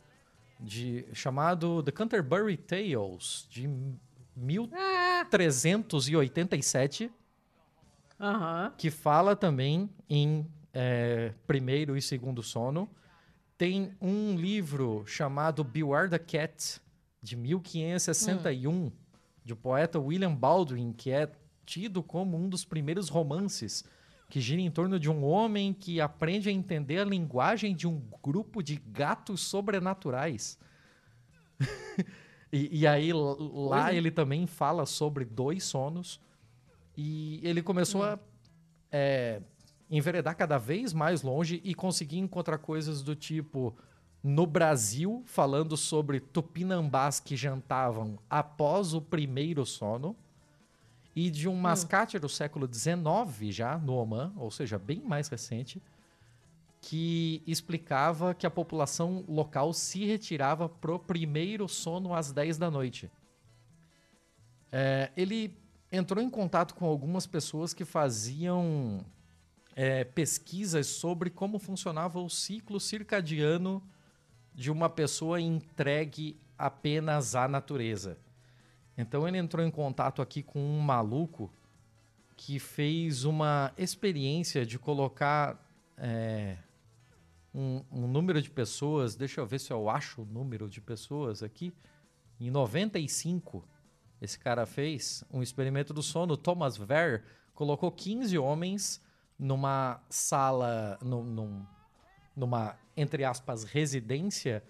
de 0.59 1.05
chamado 1.13 1.83
The 1.83 1.91
Canterbury 1.91 2.57
Tales 2.57 3.47
de 3.49 3.69
1387, 4.37 7.11
uhum. 8.19 8.71
que 8.77 8.89
fala 8.89 9.35
também 9.35 9.89
em 10.09 10.47
é, 10.73 11.33
primeiro 11.45 11.97
e 11.97 12.01
segundo 12.01 12.41
sono. 12.41 12.89
Tem 13.57 13.93
um 14.01 14.35
livro 14.35 15.03
chamado 15.05 15.63
Beware 15.63 16.09
the 16.09 16.19
Cat 16.19 16.81
de 17.21 17.35
1561. 17.35 18.71
Hum 18.71 18.91
de 19.49 19.53
um 19.53 19.57
poeta 19.57 19.99
William 19.99 20.35
Baldwin, 20.35 20.93
que 20.93 21.09
é 21.09 21.27
tido 21.65 22.03
como 22.03 22.37
um 22.37 22.47
dos 22.47 22.63
primeiros 22.63 23.09
romances 23.09 23.83
que 24.29 24.39
gira 24.39 24.61
em 24.61 24.69
torno 24.69 24.99
de 24.99 25.09
um 25.09 25.25
homem 25.25 25.73
que 25.73 25.99
aprende 25.99 26.49
a 26.49 26.51
entender 26.51 26.99
a 26.99 27.03
linguagem 27.03 27.75
de 27.75 27.87
um 27.87 27.99
grupo 28.21 28.61
de 28.61 28.75
gatos 28.75 29.41
sobrenaturais. 29.41 30.59
e, 32.51 32.79
e, 32.81 32.87
aí 32.87 33.11
lá 33.13 33.93
ele 33.93 34.09
também 34.09 34.47
fala 34.47 34.85
sobre 34.85 35.23
dois 35.23 35.63
sonos 35.63 36.19
e 36.97 37.39
ele 37.43 37.61
começou 37.61 38.03
a 38.03 38.19
é, 38.91 39.41
enveredar 39.89 40.35
cada 40.35 40.57
vez 40.57 40.91
mais 40.93 41.21
longe 41.21 41.61
e 41.63 41.73
conseguir 41.73 42.17
encontrar 42.17 42.57
coisas 42.57 43.01
do 43.01 43.15
tipo 43.15 43.75
no 44.23 44.45
Brasil, 44.45 45.23
falando 45.25 45.77
sobre 45.77 46.19
tupinambás 46.19 47.19
que 47.19 47.35
jantavam 47.35 48.19
após 48.29 48.93
o 48.93 49.01
primeiro 49.01 49.65
sono, 49.65 50.15
e 51.15 51.29
de 51.29 51.47
um 51.47 51.53
hum. 51.53 51.61
mascate 51.61 52.19
do 52.19 52.29
século 52.29 52.69
XIX 52.71 53.55
já, 53.55 53.77
no 53.77 53.93
Oman, 53.93 54.33
ou 54.35 54.51
seja, 54.51 54.77
bem 54.77 55.01
mais 55.01 55.27
recente, 55.27 55.81
que 56.81 57.43
explicava 57.45 58.33
que 58.33 58.47
a 58.47 58.49
população 58.49 59.23
local 59.27 59.73
se 59.73 60.05
retirava 60.05 60.69
pro 60.69 60.97
primeiro 60.97 61.67
sono 61.67 62.13
às 62.13 62.31
10 62.31 62.57
da 62.57 62.71
noite. 62.71 63.11
É, 64.71 65.11
ele 65.17 65.57
entrou 65.91 66.23
em 66.23 66.29
contato 66.29 66.75
com 66.75 66.85
algumas 66.85 67.25
pessoas 67.25 67.73
que 67.73 67.83
faziam 67.83 69.05
é, 69.75 70.03
pesquisas 70.03 70.87
sobre 70.87 71.29
como 71.29 71.59
funcionava 71.59 72.19
o 72.19 72.29
ciclo 72.29 72.79
circadiano 72.79 73.83
de 74.53 74.71
uma 74.71 74.89
pessoa 74.89 75.39
entregue 75.39 76.39
apenas 76.57 77.35
à 77.35 77.47
natureza. 77.47 78.17
Então 78.97 79.27
ele 79.27 79.37
entrou 79.37 79.65
em 79.65 79.71
contato 79.71 80.21
aqui 80.21 80.43
com 80.43 80.59
um 80.59 80.79
maluco 80.79 81.51
que 82.35 82.59
fez 82.59 83.23
uma 83.25 83.73
experiência 83.77 84.65
de 84.65 84.77
colocar 84.77 85.57
é, 85.97 86.57
um, 87.59 87.83
um, 87.91 88.07
número 88.07 88.41
de 88.41 88.49
pessoas, 88.49 89.15
deixa 89.15 89.41
eu 89.41 89.45
ver 89.45 89.59
se 89.59 89.71
eu 89.71 89.89
acho 89.89 90.21
o 90.21 90.25
número 90.25 90.69
de 90.69 90.79
pessoas 90.79 91.43
aqui, 91.43 91.73
em 92.39 92.49
95 92.49 93.67
esse 94.21 94.37
cara 94.37 94.65
fez 94.65 95.23
um 95.31 95.41
experimento 95.41 95.93
do 95.93 96.03
sono. 96.03 96.35
Thomas 96.35 96.77
Ver 96.77 97.23
colocou 97.53 97.91
15 97.91 98.37
homens 98.37 99.01
numa 99.37 100.01
sala, 100.09 100.97
num, 101.01 101.23
num, 101.23 101.65
numa, 102.35 102.77
entre 102.97 103.23
aspas, 103.23 103.63
residência 103.63 104.63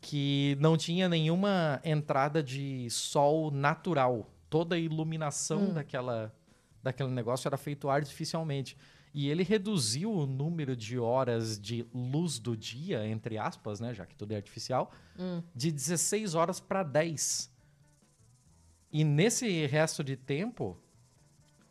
que 0.00 0.56
não 0.60 0.76
tinha 0.76 1.08
nenhuma 1.08 1.80
entrada 1.84 2.42
de 2.42 2.88
sol 2.90 3.50
natural. 3.50 4.30
Toda 4.48 4.76
a 4.76 4.78
iluminação 4.78 5.70
hum. 5.70 5.74
daquela, 5.74 6.32
daquele 6.82 7.10
negócio 7.10 7.48
era 7.48 7.56
feito 7.56 7.88
artificialmente. 7.88 8.76
E 9.16 9.30
ele 9.30 9.42
reduziu 9.42 10.12
o 10.12 10.26
número 10.26 10.76
de 10.76 10.98
horas 10.98 11.58
de 11.58 11.86
luz 11.94 12.38
do 12.38 12.54
dia, 12.54 13.06
entre 13.06 13.38
aspas, 13.38 13.80
né, 13.80 13.94
já 13.94 14.04
que 14.04 14.14
tudo 14.14 14.32
é 14.32 14.36
artificial, 14.36 14.92
hum. 15.18 15.42
de 15.54 15.72
16 15.72 16.34
horas 16.34 16.60
para 16.60 16.82
10. 16.82 17.50
E 18.92 19.02
nesse 19.04 19.64
resto 19.64 20.04
de 20.04 20.16
tempo 20.16 20.76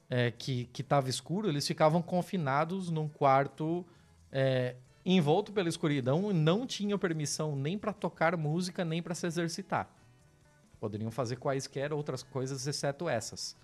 é, 0.09 0.31
que 0.31 0.67
estava 0.79 1.07
escuro, 1.07 1.47
eles 1.47 1.67
ficavam 1.67 2.01
confinados 2.01 2.89
num 2.89 3.07
quarto 3.07 3.85
é, 4.31 4.75
envolto 5.05 5.53
pela 5.53 5.69
escuridão 5.69 6.31
e 6.31 6.33
não 6.33 6.65
tinham 6.65 6.97
permissão 6.97 7.55
nem 7.55 7.77
para 7.77 7.93
tocar 7.93 8.35
música, 8.35 8.83
nem 8.83 9.03
para 9.03 9.13
se 9.13 9.27
exercitar. 9.27 9.87
Poderiam 10.79 11.11
fazer 11.11 11.35
quaisquer 11.35 11.93
outras 11.93 12.23
coisas, 12.23 12.65
exceto 12.65 13.07
essas. 13.07 13.55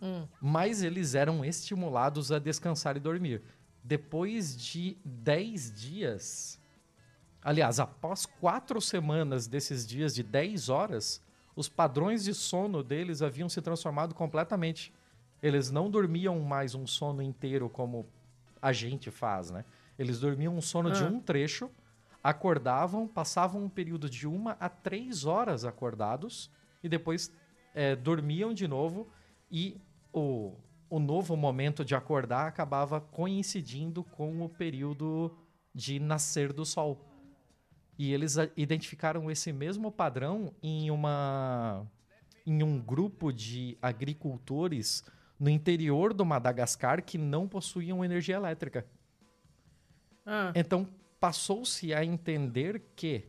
Hum. 0.00 0.26
Mas 0.40 0.82
eles 0.82 1.14
eram 1.14 1.44
estimulados 1.44 2.30
a 2.30 2.38
descansar 2.38 2.96
e 2.96 3.00
dormir. 3.00 3.42
Depois 3.82 4.56
de 4.56 4.96
10 5.04 5.72
dias. 5.72 6.60
Aliás, 7.42 7.78
após 7.78 8.26
quatro 8.26 8.80
semanas 8.80 9.46
desses 9.46 9.86
dias 9.86 10.14
de 10.14 10.22
10 10.22 10.68
horas, 10.68 11.22
os 11.54 11.68
padrões 11.68 12.24
de 12.24 12.34
sono 12.34 12.82
deles 12.82 13.22
haviam 13.22 13.48
se 13.48 13.62
transformado 13.62 14.14
completamente. 14.14 14.92
Eles 15.42 15.70
não 15.70 15.90
dormiam 15.90 16.38
mais 16.40 16.74
um 16.74 16.86
sono 16.86 17.22
inteiro 17.22 17.68
como 17.68 18.06
a 18.60 18.72
gente 18.72 19.10
faz, 19.10 19.50
né? 19.50 19.64
Eles 19.98 20.20
dormiam 20.20 20.56
um 20.56 20.60
sono 20.60 20.88
ah. 20.90 20.92
de 20.92 21.04
um 21.04 21.20
trecho, 21.20 21.70
acordavam, 22.22 23.06
passavam 23.06 23.62
um 23.62 23.68
período 23.68 24.10
de 24.10 24.26
uma 24.26 24.56
a 24.58 24.68
três 24.68 25.24
horas 25.24 25.64
acordados 25.64 26.50
e 26.82 26.88
depois 26.88 27.32
é, 27.74 27.94
dormiam 27.94 28.52
de 28.52 28.66
novo 28.66 29.08
e 29.50 29.80
o, 30.16 30.56
o 30.88 30.98
novo 30.98 31.36
momento 31.36 31.84
de 31.84 31.94
acordar 31.94 32.48
acabava 32.48 33.00
coincidindo 33.00 34.02
com 34.02 34.42
o 34.42 34.48
período 34.48 35.36
de 35.74 36.00
nascer 36.00 36.52
do 36.52 36.64
sol. 36.64 37.04
E 37.98 38.12
eles 38.12 38.36
identificaram 38.56 39.30
esse 39.30 39.52
mesmo 39.52 39.92
padrão 39.92 40.54
em 40.62 40.90
uma 40.90 41.86
em 42.46 42.62
um 42.62 42.80
grupo 42.80 43.32
de 43.32 43.76
agricultores 43.82 45.02
no 45.38 45.50
interior 45.50 46.14
do 46.14 46.24
Madagascar 46.24 47.02
que 47.02 47.18
não 47.18 47.48
possuíam 47.48 48.04
energia 48.04 48.36
elétrica. 48.36 48.86
Ah. 50.24 50.52
Então 50.54 50.88
passou-se 51.18 51.92
a 51.92 52.04
entender 52.04 52.92
que 52.94 53.24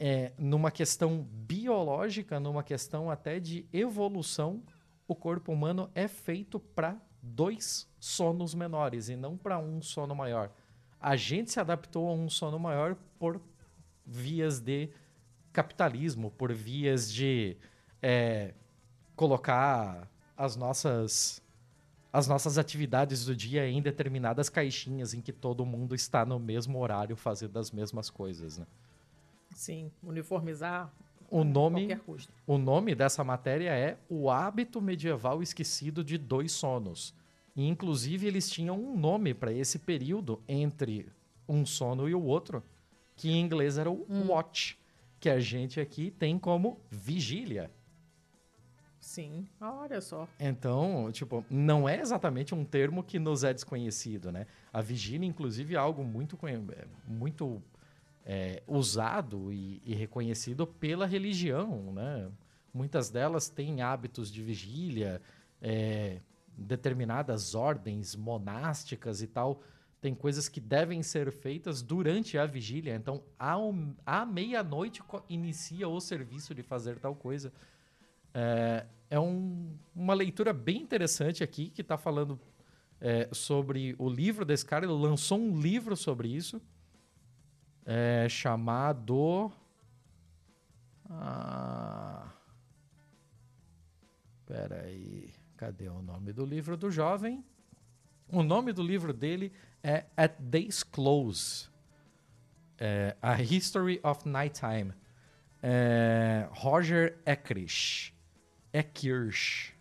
é, 0.00 0.32
numa 0.36 0.70
questão 0.70 1.22
biológica, 1.22 2.40
numa 2.40 2.62
questão 2.62 3.08
até 3.08 3.38
de 3.38 3.66
evolução, 3.72 4.62
o 5.06 5.14
corpo 5.14 5.52
humano 5.52 5.90
é 5.94 6.08
feito 6.08 6.58
para 6.58 6.96
dois 7.22 7.88
sonos 7.98 8.54
menores 8.54 9.08
e 9.08 9.16
não 9.16 9.36
para 9.36 9.58
um 9.58 9.80
sono 9.82 10.14
maior. 10.14 10.50
A 11.00 11.16
gente 11.16 11.50
se 11.50 11.60
adaptou 11.60 12.08
a 12.08 12.12
um 12.12 12.28
sono 12.28 12.58
maior 12.58 12.96
por 13.18 13.40
vias 14.06 14.60
de 14.60 14.90
capitalismo, 15.52 16.30
por 16.30 16.52
vias 16.52 17.12
de 17.12 17.56
é, 18.02 18.54
colocar 19.14 20.10
as 20.36 20.56
nossas 20.56 21.42
as 22.12 22.28
nossas 22.28 22.58
atividades 22.58 23.24
do 23.24 23.34
dia 23.34 23.68
em 23.68 23.82
determinadas 23.82 24.48
caixinhas 24.48 25.14
em 25.14 25.20
que 25.20 25.32
todo 25.32 25.66
mundo 25.66 25.96
está 25.96 26.24
no 26.24 26.38
mesmo 26.38 26.78
horário 26.78 27.16
fazendo 27.16 27.58
as 27.58 27.72
mesmas 27.72 28.08
coisas, 28.08 28.56
né? 28.56 28.66
Sim, 29.52 29.90
uniformizar 30.00 30.92
o 31.34 31.42
nome, 31.42 32.00
o 32.46 32.56
nome 32.56 32.94
dessa 32.94 33.24
matéria 33.24 33.70
é 33.70 33.98
O 34.08 34.30
Hábito 34.30 34.80
Medieval 34.80 35.42
Esquecido 35.42 36.04
de 36.04 36.16
Dois 36.16 36.52
Sonos. 36.52 37.12
E, 37.56 37.66
inclusive, 37.66 38.24
eles 38.24 38.48
tinham 38.48 38.78
um 38.78 38.96
nome 38.96 39.34
para 39.34 39.52
esse 39.52 39.80
período 39.80 40.40
entre 40.46 41.08
um 41.48 41.66
sono 41.66 42.08
e 42.08 42.14
o 42.14 42.22
outro, 42.22 42.62
que 43.16 43.30
em 43.30 43.40
inglês 43.40 43.78
era 43.78 43.90
o 43.90 44.06
hum. 44.08 44.28
watch, 44.28 44.78
que 45.18 45.28
a 45.28 45.40
gente 45.40 45.80
aqui 45.80 46.12
tem 46.12 46.38
como 46.38 46.78
vigília. 46.88 47.68
Sim, 49.00 49.48
olha 49.60 50.00
só. 50.00 50.28
Então, 50.38 51.10
tipo, 51.10 51.44
não 51.50 51.88
é 51.88 52.00
exatamente 52.00 52.54
um 52.54 52.64
termo 52.64 53.02
que 53.02 53.18
nos 53.18 53.42
é 53.42 53.52
desconhecido, 53.52 54.30
né? 54.30 54.46
A 54.72 54.80
vigília, 54.80 55.26
inclusive, 55.26 55.74
é 55.74 55.78
algo 55.78 56.04
muito, 56.04 56.38
é, 56.46 56.86
muito 57.06 57.60
é, 58.24 58.62
usado 58.66 59.52
e, 59.52 59.82
e, 59.84 59.94
reconhecido 59.94 60.66
pela 60.66 61.06
religião, 61.06 61.92
né? 61.92 62.30
Muitas 62.72 63.10
delas 63.10 63.48
têm 63.48 63.82
hábitos 63.82 64.32
de 64.32 64.42
vigília, 64.42 65.20
é, 65.60 66.20
determinadas 66.56 67.54
ordens 67.54 68.16
monásticas 68.16 69.22
e 69.22 69.26
tal, 69.26 69.60
tem 70.00 70.14
coisas 70.14 70.48
que 70.48 70.60
devem 70.60 71.02
ser 71.02 71.32
feitas 71.32 71.80
durante 71.80 72.36
a 72.36 72.44
vigília. 72.44 72.94
Então, 72.94 73.22
à, 73.38 74.26
meia-noite 74.26 75.02
inicia 75.30 75.88
o 75.88 75.98
serviço 76.00 76.54
de 76.54 76.62
fazer 76.62 76.98
tal 76.98 77.14
coisa. 77.14 77.52
É, 78.34 78.84
é 79.08 79.18
um, 79.18 79.72
uma 79.94 80.12
leitura 80.12 80.52
bem 80.52 80.82
interessante 80.82 81.42
aqui, 81.42 81.70
que 81.70 81.80
está 81.80 81.96
falando 81.96 82.38
é, 83.00 83.28
sobre 83.32 83.94
o 83.98 84.08
livro 84.08 84.44
desse 84.44 84.66
cara. 84.66 84.84
Ele 84.84 84.92
lançou 84.92 85.38
um 85.38 85.58
livro 85.58 85.96
sobre 85.96 86.28
isso, 86.28 86.60
é, 87.84 88.28
chamado. 88.28 89.52
Ah, 91.08 92.32
peraí. 94.46 95.32
Cadê 95.56 95.88
o 95.88 96.02
nome 96.02 96.32
do 96.32 96.44
livro 96.44 96.76
do 96.76 96.90
jovem? 96.90 97.44
O 98.28 98.42
nome 98.42 98.72
do 98.72 98.82
livro 98.82 99.12
dele 99.12 99.52
é 99.82 100.06
At 100.16 100.34
Day's 100.38 100.82
Close. 100.82 101.68
É, 102.78 103.16
A 103.22 103.40
History 103.40 104.00
of 104.02 104.28
Nighttime. 104.28 104.92
É, 105.62 106.48
Roger 106.50 107.18
Eckrich. 107.24 108.12
Eckrich. 108.72 109.72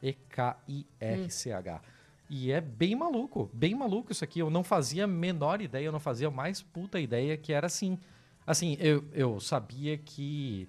E-K-I-R-C-H. 0.00 1.74
Hum. 1.74 1.97
E 2.30 2.52
é 2.52 2.60
bem 2.60 2.94
maluco, 2.94 3.50
bem 3.52 3.74
maluco 3.74 4.12
isso 4.12 4.22
aqui. 4.22 4.38
Eu 4.38 4.50
não 4.50 4.62
fazia 4.62 5.04
a 5.04 5.06
menor 5.06 5.62
ideia, 5.62 5.86
eu 5.86 5.92
não 5.92 6.00
fazia 6.00 6.30
mais 6.30 6.60
puta 6.62 7.00
ideia 7.00 7.36
que 7.36 7.52
era 7.52 7.66
assim. 7.66 7.98
Assim, 8.46 8.76
eu, 8.80 9.04
eu 9.12 9.40
sabia 9.40 9.96
que 9.96 10.68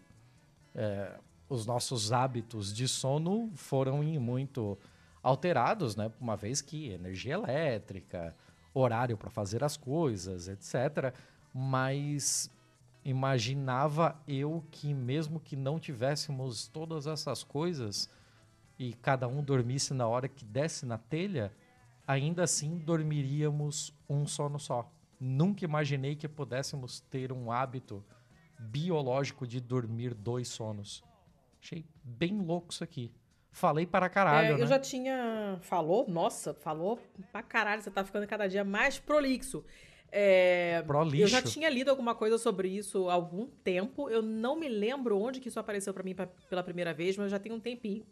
é, 0.74 1.17
os 1.50 1.65
nossos 1.65 2.12
hábitos 2.12 2.74
de 2.74 2.88
sono 2.88 3.52
foram 3.56 4.04
muito 4.04 4.78
alterados, 5.22 5.95
né? 5.95 6.12
Uma 6.19 6.38
vez 6.38 6.62
que 6.62 6.89
energia 6.89 7.34
elétrica, 7.34 8.36
horário 8.74 9.17
para 9.17 9.30
fazer 9.30 9.63
as 9.63 9.76
coisas, 9.76 10.48
etc. 10.48 11.13
Mas 11.54 12.50
imaginava 13.04 14.15
eu 14.28 14.63
que 14.72 14.93
mesmo 14.93 15.39
que 15.39 15.56
não 15.56 15.80
tivéssemos 15.80 16.67
todas 16.67 17.08
essas 17.08 17.43
coisas 17.43 18.10
e 18.80 18.94
cada 18.94 19.28
um 19.28 19.44
dormisse 19.44 19.94
na 19.94 20.08
hora 20.08 20.28
que 20.30 20.44
desse 20.46 20.86
na 20.86 20.98
telha, 20.98 21.52
ainda 22.08 22.44
assim 22.44 22.78
dormiríamos 22.78 23.94
um 24.10 24.26
sono 24.26 24.58
só. 24.58 24.89
Nunca 25.20 25.65
imaginei 25.65 26.15
que 26.15 26.28
pudéssemos 26.30 27.02
ter 27.02 27.32
um 27.34 27.52
hábito 27.52 28.02
biológico 28.58 29.46
de 29.46 29.60
dormir 29.60 30.13
dois 30.13 30.48
sonos. 30.48 31.04
Achei 31.62 31.86
bem 32.04 32.39
louco 32.42 32.72
isso 32.72 32.84
aqui. 32.84 33.12
falei 33.52 33.86
para 33.86 34.08
caralho, 34.08 34.54
É, 34.54 34.58
né? 34.58 34.63
eu 34.63 34.68
já 34.68 34.80
tinha. 34.80 35.58
Falou? 35.62 36.06
Nossa, 36.08 36.54
falou 36.54 37.00
pra 37.32 37.42
caralho. 37.44 37.82
Você 37.82 37.92
tá 37.92 38.06
ficando 38.06 38.26
cada 38.28 38.48
dia 38.48 38.63
mais 38.63 38.98
prolixo. 39.00 39.65
É, 40.12 40.82
Prolixo. 40.88 41.24
Eu 41.24 41.28
já 41.28 41.42
tinha 41.42 41.70
lido 41.70 41.89
alguma 41.89 42.15
coisa 42.15 42.38
sobre 42.38 42.70
isso 42.70 43.10
há 43.10 43.13
algum 43.13 43.46
tempo. 43.48 44.10
Eu 44.10 44.22
não 44.22 44.58
me 44.58 44.70
lembro 44.70 45.20
onde 45.20 45.39
que 45.39 45.50
isso 45.50 45.60
apareceu 45.60 45.94
pra 45.94 46.04
mim 46.04 46.15
pa- 46.15 46.28
pela 46.50 46.63
primeira 46.63 46.94
vez, 46.94 47.18
mas 47.18 47.30
já 47.32 47.38
tem 47.39 47.52
um 47.52 47.60
tempinho. 47.60 48.06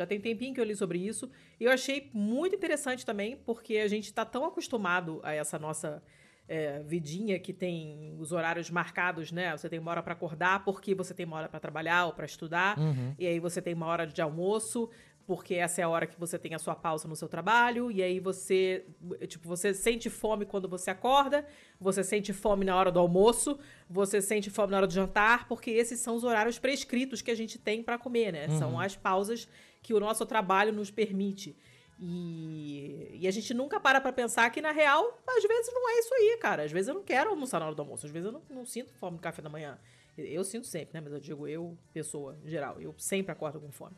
Já 0.00 0.06
tem 0.06 0.18
tempinho 0.18 0.54
que 0.54 0.60
eu 0.60 0.64
li 0.64 0.74
sobre 0.74 0.98
isso. 0.98 1.30
E 1.60 1.64
eu 1.64 1.70
achei 1.70 2.08
muito 2.14 2.56
interessante 2.56 3.04
também, 3.04 3.36
porque 3.36 3.76
a 3.76 3.86
gente 3.86 4.10
tá 4.14 4.24
tão 4.24 4.46
acostumado 4.46 5.20
a 5.22 5.34
essa 5.34 5.58
nossa 5.58 6.02
é, 6.48 6.82
vidinha 6.82 7.38
que 7.38 7.52
tem 7.52 8.16
os 8.18 8.32
horários 8.32 8.70
marcados, 8.70 9.30
né? 9.30 9.54
Você 9.54 9.68
tem 9.68 9.78
uma 9.78 9.90
hora 9.90 10.02
pra 10.02 10.14
acordar 10.14 10.64
porque 10.64 10.94
você 10.94 11.12
tem 11.12 11.26
uma 11.26 11.36
hora 11.36 11.50
pra 11.50 11.60
trabalhar 11.60 12.06
ou 12.06 12.14
pra 12.14 12.24
estudar. 12.24 12.78
Uhum. 12.78 13.14
E 13.18 13.26
aí 13.26 13.38
você 13.38 13.60
tem 13.60 13.74
uma 13.74 13.84
hora 13.84 14.06
de 14.06 14.22
almoço, 14.22 14.88
porque 15.26 15.54
essa 15.54 15.80
é 15.80 15.84
a 15.84 15.88
hora 15.88 16.06
que 16.08 16.18
você 16.18 16.36
tem 16.36 16.54
a 16.54 16.58
sua 16.58 16.74
pausa 16.74 17.06
no 17.06 17.14
seu 17.14 17.28
trabalho, 17.28 17.88
e 17.88 18.02
aí 18.02 18.18
você, 18.18 18.84
tipo, 19.28 19.46
você 19.46 19.72
sente 19.72 20.10
fome 20.10 20.44
quando 20.44 20.68
você 20.68 20.90
acorda, 20.90 21.46
você 21.80 22.02
sente 22.02 22.32
fome 22.32 22.64
na 22.64 22.74
hora 22.74 22.90
do 22.90 22.98
almoço, 22.98 23.56
você 23.88 24.20
sente 24.20 24.50
fome 24.50 24.72
na 24.72 24.78
hora 24.78 24.88
do 24.88 24.92
jantar, 24.92 25.46
porque 25.46 25.70
esses 25.70 26.00
são 26.00 26.16
os 26.16 26.24
horários 26.24 26.58
prescritos 26.58 27.22
que 27.22 27.30
a 27.30 27.36
gente 27.36 27.60
tem 27.60 27.80
para 27.80 27.96
comer, 27.96 28.32
né? 28.32 28.48
São 28.58 28.80
as 28.80 28.96
pausas 28.96 29.48
que 29.82 29.94
o 29.94 30.00
nosso 30.00 30.24
trabalho 30.26 30.72
nos 30.72 30.90
permite. 30.90 31.56
E, 31.98 33.18
e 33.20 33.28
a 33.28 33.30
gente 33.30 33.52
nunca 33.52 33.78
para 33.78 34.00
pra 34.00 34.12
pensar 34.12 34.48
que, 34.50 34.62
na 34.62 34.72
real, 34.72 35.20
às 35.26 35.42
vezes 35.42 35.72
não 35.72 35.88
é 35.90 35.98
isso 35.98 36.14
aí, 36.14 36.38
cara. 36.40 36.64
Às 36.64 36.72
vezes 36.72 36.88
eu 36.88 36.94
não 36.94 37.02
quero 37.02 37.30
almoçar 37.30 37.60
na 37.60 37.66
hora 37.66 37.74
do 37.74 37.82
almoço, 37.82 38.06
às 38.06 38.12
vezes 38.12 38.26
eu 38.26 38.32
não, 38.32 38.42
não 38.48 38.64
sinto 38.64 38.92
fome 38.94 39.16
no 39.16 39.22
café 39.22 39.42
da 39.42 39.50
manhã. 39.50 39.78
Eu 40.16 40.44
sinto 40.44 40.66
sempre, 40.66 40.94
né? 40.94 41.00
Mas 41.00 41.12
eu 41.12 41.20
digo 41.20 41.46
eu, 41.46 41.76
pessoa, 41.92 42.38
geral. 42.44 42.80
Eu 42.80 42.94
sempre 42.98 43.32
acordo 43.32 43.60
com 43.60 43.70
fome. 43.70 43.96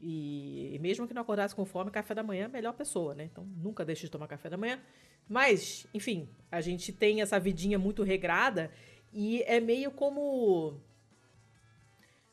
E, 0.00 0.74
e 0.74 0.78
mesmo 0.80 1.06
que 1.06 1.14
não 1.14 1.22
acordasse 1.22 1.54
com 1.54 1.64
fome, 1.64 1.90
café 1.90 2.14
da 2.14 2.22
manhã 2.22 2.42
é 2.42 2.46
a 2.46 2.48
melhor 2.48 2.72
pessoa, 2.72 3.14
né? 3.14 3.24
Então 3.24 3.44
nunca 3.44 3.84
deixe 3.84 4.02
de 4.02 4.10
tomar 4.10 4.26
café 4.26 4.50
da 4.50 4.56
manhã. 4.56 4.80
Mas, 5.28 5.86
enfim, 5.94 6.28
a 6.50 6.60
gente 6.60 6.92
tem 6.92 7.22
essa 7.22 7.38
vidinha 7.38 7.78
muito 7.78 8.02
regrada 8.02 8.70
e 9.12 9.42
é 9.42 9.60
meio 9.60 9.90
como. 9.90 10.80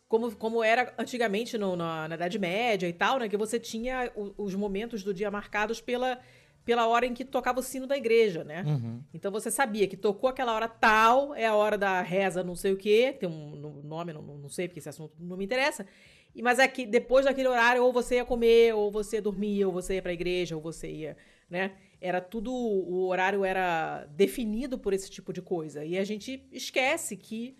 Como, 0.09 0.35
como 0.35 0.61
era 0.63 0.91
antigamente 0.97 1.57
no- 1.57 1.75
na, 1.77 2.07
na 2.07 2.15
Idade 2.15 2.37
Média 2.39 2.89
e 2.89 2.93
tal, 2.93 3.19
né? 3.19 3.29
Que 3.29 3.37
você 3.37 3.57
tinha 3.59 4.11
o- 4.15 4.33
os 4.37 4.55
momentos 4.55 5.03
do 5.03 5.13
dia 5.13 5.29
marcados 5.29 5.79
pela, 5.79 6.19
pela 6.65 6.87
hora 6.87 7.05
em 7.05 7.13
que 7.13 7.23
tocava 7.23 7.59
o 7.59 7.63
sino 7.63 7.85
da 7.85 7.95
igreja, 7.95 8.43
né? 8.43 8.63
Uhum. 8.65 9.01
Então 9.13 9.31
você 9.31 9.51
sabia 9.51 9.87
que 9.87 9.95
tocou 9.95 10.27
aquela 10.27 10.53
hora 10.53 10.67
tal, 10.67 11.35
é 11.35 11.45
a 11.45 11.53
hora 11.55 11.77
da 11.77 12.01
reza 12.01 12.43
não 12.43 12.55
sei 12.55 12.73
o 12.73 12.77
quê, 12.77 13.15
tem 13.19 13.29
um 13.29 13.51
no- 13.55 13.83
nome, 13.83 14.11
não, 14.11 14.23
não 14.23 14.49
sei, 14.49 14.67
porque 14.67 14.79
esse 14.79 14.89
assunto 14.89 15.13
não 15.19 15.37
me 15.37 15.45
interessa. 15.45 15.85
E, 16.33 16.41
mas 16.41 16.57
aqui, 16.59 16.87
depois 16.87 17.25
daquele 17.25 17.47
horário, 17.47 17.83
ou 17.83 17.93
você 17.93 18.15
ia 18.15 18.25
comer, 18.25 18.73
ou 18.73 18.91
você 18.91 19.17
ia 19.17 19.21
dormir, 19.21 19.63
ou 19.65 19.71
você 19.71 19.95
ia 19.95 20.01
pra 20.01 20.11
igreja, 20.13 20.55
ou 20.55 20.61
você 20.61 20.89
ia, 20.91 21.17
né? 21.47 21.73
Era 22.01 22.19
tudo, 22.19 22.51
o 22.51 23.07
horário 23.07 23.45
era 23.45 24.05
definido 24.15 24.77
por 24.79 24.91
esse 24.93 25.09
tipo 25.11 25.31
de 25.31 25.41
coisa. 25.41 25.85
E 25.85 25.97
a 25.99 26.03
gente 26.03 26.47
esquece 26.51 27.15
que 27.15 27.55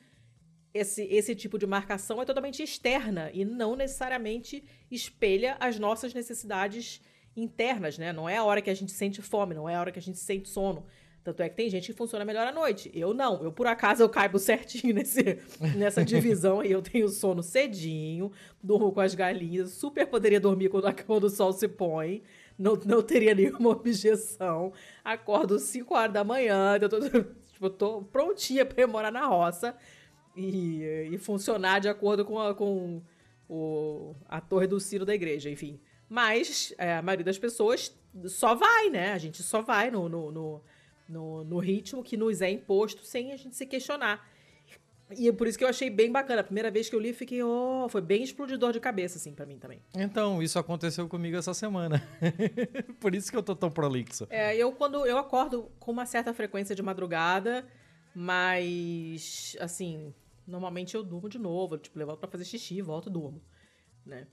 esse, 0.74 1.04
esse 1.04 1.36
tipo 1.36 1.58
de 1.58 1.66
marcação 1.66 2.22
é 2.22 2.26
totalmente 2.26 2.62
externa 2.62 3.32
e 3.34 3.44
não 3.44 3.76
necessariamente 3.76 4.64
espelha 4.90 5.58
as 5.60 5.80
nossas 5.80 6.14
necessidades 6.14 7.02
internas, 7.36 7.98
né? 7.98 8.14
Não 8.14 8.28
é 8.28 8.38
a 8.38 8.44
hora 8.44 8.62
que 8.62 8.70
a 8.70 8.74
gente 8.74 8.92
sente 8.92 9.22
fome, 9.22 9.56
não 9.56 9.68
é 9.68 9.76
a 9.76 9.80
hora 9.80 9.92
que 9.92 10.00
a 10.00 10.02
gente 10.02 10.20
sente 10.20 10.50
sono. 10.50 10.86
Tanto 11.24 11.44
é 11.44 11.50
que 11.50 11.56
tem 11.56 11.70
gente 11.70 11.92
que 11.92 11.98
funciona 11.98 12.24
melhor 12.24 12.48
à 12.48 12.52
noite. 12.52 12.90
Eu 12.94 13.14
não. 13.14 13.44
Eu, 13.44 13.52
por 13.52 13.68
acaso, 13.68 14.02
eu 14.02 14.10
caibo 14.10 14.40
certinho 14.40 14.94
nesse, 14.94 15.40
nessa 15.76 16.04
divisão 16.04 16.62
aí. 16.62 16.72
Eu 16.72 16.82
tenho 16.82 17.10
sono 17.10 17.44
cedinho, 17.44 18.32
durmo 18.64 18.92
com 18.92 19.02
as 19.02 19.14
galinhas, 19.14 19.72
super 19.72 20.08
poderia 20.08 20.40
dormir 20.40 20.70
quando, 20.70 20.92
quando 21.06 21.26
o 21.26 21.30
sol 21.30 21.52
se 21.52 21.68
põe. 21.68 22.24
Não, 22.58 22.76
não 22.86 23.02
teria 23.02 23.34
nenhuma 23.34 23.70
objeção. 23.70 24.74
Acordo 25.04 25.60
5 25.60 25.94
horas 25.94 26.14
da 26.14 26.24
manhã, 26.24 26.78
eu 26.82 26.90
tô, 26.90 27.00
tipo, 27.52 27.70
tô 27.70 28.02
prontinha 28.04 28.66
pra 28.66 28.84
ir 28.84 28.88
morar 28.88 29.12
na 29.12 29.26
roça 29.26 29.76
e, 30.36 31.10
e 31.12 31.18
funcionar 31.18 31.80
de 31.80 31.90
acordo 31.90 32.24
com, 32.26 32.40
a, 32.40 32.54
com 32.54 33.02
o, 33.48 34.16
a 34.28 34.40
torre 34.40 34.68
do 34.68 34.80
sino 34.80 35.06
da 35.06 35.14
igreja, 35.14 35.50
enfim. 35.50 35.80
Mas 36.08 36.74
é, 36.78 36.96
a 36.96 37.02
maioria 37.02 37.26
das 37.26 37.38
pessoas 37.38 37.96
só 38.26 38.56
vai, 38.56 38.90
né? 38.90 39.12
A 39.12 39.18
gente 39.18 39.44
só 39.44 39.62
vai 39.62 39.92
no, 39.92 40.10
no, 40.10 40.32
no, 40.32 40.62
no, 41.08 41.44
no 41.44 41.60
ritmo 41.60 42.04
que 42.04 42.18
nos 42.18 42.42
é 42.42 42.50
imposto 42.50 43.04
sem 43.04 43.32
a 43.32 43.38
gente 43.38 43.56
se 43.56 43.66
questionar. 43.66 44.28
E 45.18 45.28
é 45.28 45.32
por 45.32 45.48
isso 45.48 45.58
que 45.58 45.64
eu 45.64 45.68
achei 45.68 45.90
bem 45.90 46.12
bacana. 46.12 46.42
A 46.42 46.44
primeira 46.44 46.70
vez 46.70 46.88
que 46.88 46.96
eu 46.96 47.00
li, 47.00 47.14
fiquei, 47.14 47.42
oh, 47.42 47.88
foi 47.90 48.02
bem 48.02 48.22
explodidor 48.22 48.72
de 48.72 48.80
cabeça, 48.80 49.18
assim, 49.18 49.34
pra 49.34 49.46
mim 49.46 49.58
também. 49.58 49.82
Então, 49.96 50.42
isso 50.42 50.60
aconteceu 50.60 51.08
comigo 51.08 51.36
essa 51.36 51.54
semana. 51.54 52.08
Por 53.00 53.16
isso 53.16 53.32
que 53.32 53.38
eu 53.38 53.42
tô 53.42 53.56
tão 53.56 53.72
prolixo. 53.72 54.28
É, 54.30 54.56
eu 54.56 54.72
quando 54.72 55.06
eu 55.06 55.18
acordo 55.18 55.72
com 55.80 55.92
uma 55.92 56.06
certa 56.06 56.34
frequência 56.34 56.76
de 56.76 56.84
madrugada, 56.84 57.66
mas 58.16 59.56
assim, 59.60 60.14
normalmente 60.46 60.96
eu 60.96 61.04
durmo 61.04 61.30
de 61.30 61.40
novo, 61.40 61.76
eu, 61.76 61.80
tipo, 61.80 61.98
levanto 61.98 62.20
pra 62.20 62.30
fazer 62.30 62.46
xixi, 62.46 62.82
volto 62.82 63.10
e 63.10 63.14
durmo, 63.14 63.42
né? 64.06 64.28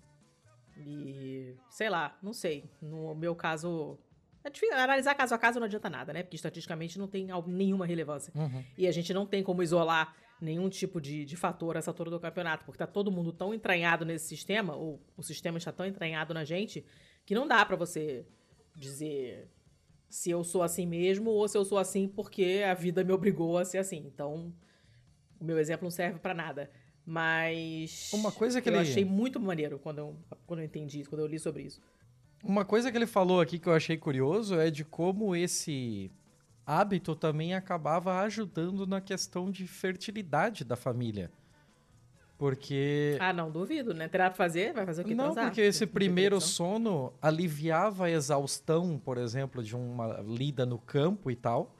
E 0.76 1.54
sei 1.70 1.88
lá, 1.88 2.18
não 2.22 2.32
sei. 2.32 2.70
No 2.82 3.14
meu 3.14 3.34
caso, 3.34 3.98
é 4.44 4.50
difícil, 4.50 4.76
analisar 4.76 5.14
caso 5.14 5.34
a 5.34 5.38
caso 5.38 5.58
não 5.58 5.66
adianta 5.66 5.88
nada, 5.88 6.12
né? 6.12 6.22
Porque 6.22 6.36
estatisticamente 6.36 6.98
não 6.98 7.08
tem 7.08 7.26
nenhuma 7.46 7.86
relevância. 7.86 8.32
Uhum. 8.34 8.64
E 8.76 8.86
a 8.86 8.92
gente 8.92 9.12
não 9.14 9.26
tem 9.26 9.42
como 9.42 9.62
isolar 9.62 10.14
nenhum 10.40 10.68
tipo 10.68 11.00
de, 11.00 11.24
de 11.24 11.36
fator 11.36 11.76
essa 11.76 11.90
altura 11.90 12.10
do 12.10 12.20
campeonato, 12.20 12.64
porque 12.64 12.78
tá 12.78 12.86
todo 12.86 13.10
mundo 13.10 13.32
tão 13.32 13.54
entranhado 13.54 14.04
nesse 14.04 14.28
sistema, 14.28 14.76
ou 14.76 15.02
o 15.16 15.22
sistema 15.22 15.58
está 15.58 15.72
tão 15.72 15.86
entranhado 15.86 16.34
na 16.34 16.44
gente, 16.44 16.84
que 17.24 17.34
não 17.34 17.48
dá 17.48 17.64
pra 17.64 17.76
você 17.76 18.26
dizer 18.74 19.48
se 20.16 20.30
eu 20.30 20.42
sou 20.42 20.62
assim 20.62 20.86
mesmo 20.86 21.28
ou 21.30 21.46
se 21.46 21.58
eu 21.58 21.64
sou 21.64 21.76
assim 21.76 22.08
porque 22.08 22.62
a 22.66 22.72
vida 22.72 23.04
me 23.04 23.12
obrigou 23.12 23.58
a 23.58 23.66
ser 23.66 23.76
assim. 23.76 23.98
Então, 24.06 24.50
o 25.38 25.44
meu 25.44 25.58
exemplo 25.58 25.84
não 25.84 25.90
serve 25.90 26.18
pra 26.18 26.32
nada. 26.32 26.70
Mas. 27.04 28.10
Uma 28.14 28.32
coisa 28.32 28.62
que 28.62 28.68
eu 28.68 28.72
ele- 28.72 28.80
achei 28.80 29.04
muito 29.04 29.38
maneiro 29.38 29.78
quando 29.78 29.98
eu, 29.98 30.16
quando 30.46 30.60
eu 30.60 30.64
entendi 30.64 31.00
isso, 31.00 31.10
quando 31.10 31.20
eu 31.20 31.26
li 31.26 31.38
sobre 31.38 31.64
isso. 31.64 31.82
Uma 32.42 32.64
coisa 32.64 32.90
que 32.90 32.96
ele 32.96 33.06
falou 33.06 33.42
aqui 33.42 33.58
que 33.58 33.68
eu 33.68 33.74
achei 33.74 33.98
curioso 33.98 34.58
é 34.58 34.70
de 34.70 34.84
como 34.86 35.36
esse 35.36 36.10
hábito 36.64 37.14
também 37.14 37.54
acabava 37.54 38.18
ajudando 38.22 38.86
na 38.86 39.02
questão 39.02 39.50
de 39.50 39.66
fertilidade 39.66 40.64
da 40.64 40.76
família. 40.76 41.30
Porque. 42.38 43.16
Ah, 43.18 43.32
não, 43.32 43.50
duvido, 43.50 43.94
né? 43.94 44.08
Terá 44.08 44.28
pra 44.28 44.36
fazer? 44.36 44.72
Vai 44.74 44.84
fazer 44.84 45.02
o 45.02 45.04
que? 45.04 45.14
Não, 45.14 45.26
transar? 45.26 45.46
porque 45.46 45.62
esse 45.62 45.86
primeiro 45.86 46.40
sono 46.40 47.12
aliviava 47.20 48.06
a 48.06 48.10
exaustão, 48.10 48.98
por 48.98 49.16
exemplo, 49.16 49.62
de 49.62 49.74
uma 49.74 50.20
lida 50.20 50.66
no 50.66 50.78
campo 50.78 51.30
e 51.30 51.36
tal. 51.36 51.74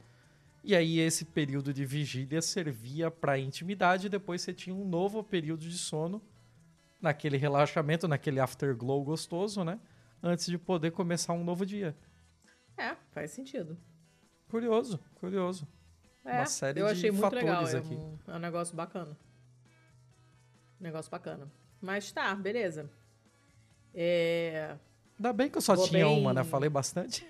E 0.64 0.74
aí 0.74 0.98
esse 0.98 1.24
período 1.24 1.72
de 1.72 1.84
vigília 1.84 2.42
servia 2.42 3.10
para 3.10 3.38
intimidade, 3.38 4.06
e 4.06 4.10
depois 4.10 4.40
você 4.42 4.52
tinha 4.52 4.74
um 4.74 4.84
novo 4.84 5.22
período 5.22 5.60
de 5.60 5.78
sono, 5.78 6.20
naquele 7.00 7.36
relaxamento, 7.36 8.08
naquele 8.08 8.40
afterglow 8.40 9.04
gostoso, 9.04 9.62
né? 9.62 9.78
Antes 10.22 10.46
de 10.46 10.58
poder 10.58 10.90
começar 10.90 11.34
um 11.34 11.44
novo 11.44 11.64
dia. 11.64 11.94
É, 12.76 12.96
faz 13.12 13.30
sentido. 13.30 13.78
Curioso, 14.48 14.98
curioso. 15.16 15.68
É, 16.24 16.38
Uma 16.38 16.46
série 16.46 16.80
eu 16.80 16.86
de 16.86 16.92
achei 16.92 17.10
muito 17.10 17.22
fatores 17.22 17.44
legal. 17.44 17.66
É 17.68 17.76
aqui. 17.76 17.94
um, 17.94 18.18
é 18.26 18.36
um 18.36 18.38
negócio 18.40 18.74
bacana. 18.74 19.16
Negócio 20.80 21.10
bacana. 21.10 21.50
Mas 21.80 22.10
tá, 22.12 22.34
beleza. 22.34 22.90
É, 23.94 24.76
Ainda 25.18 25.32
bem 25.32 25.48
que 25.48 25.56
eu 25.56 25.62
só 25.62 25.74
Vou 25.74 25.88
tinha 25.88 26.04
bem- 26.04 26.18
uma, 26.20 26.34
né? 26.34 26.44
Falei 26.44 26.68
bastante. 26.68 27.26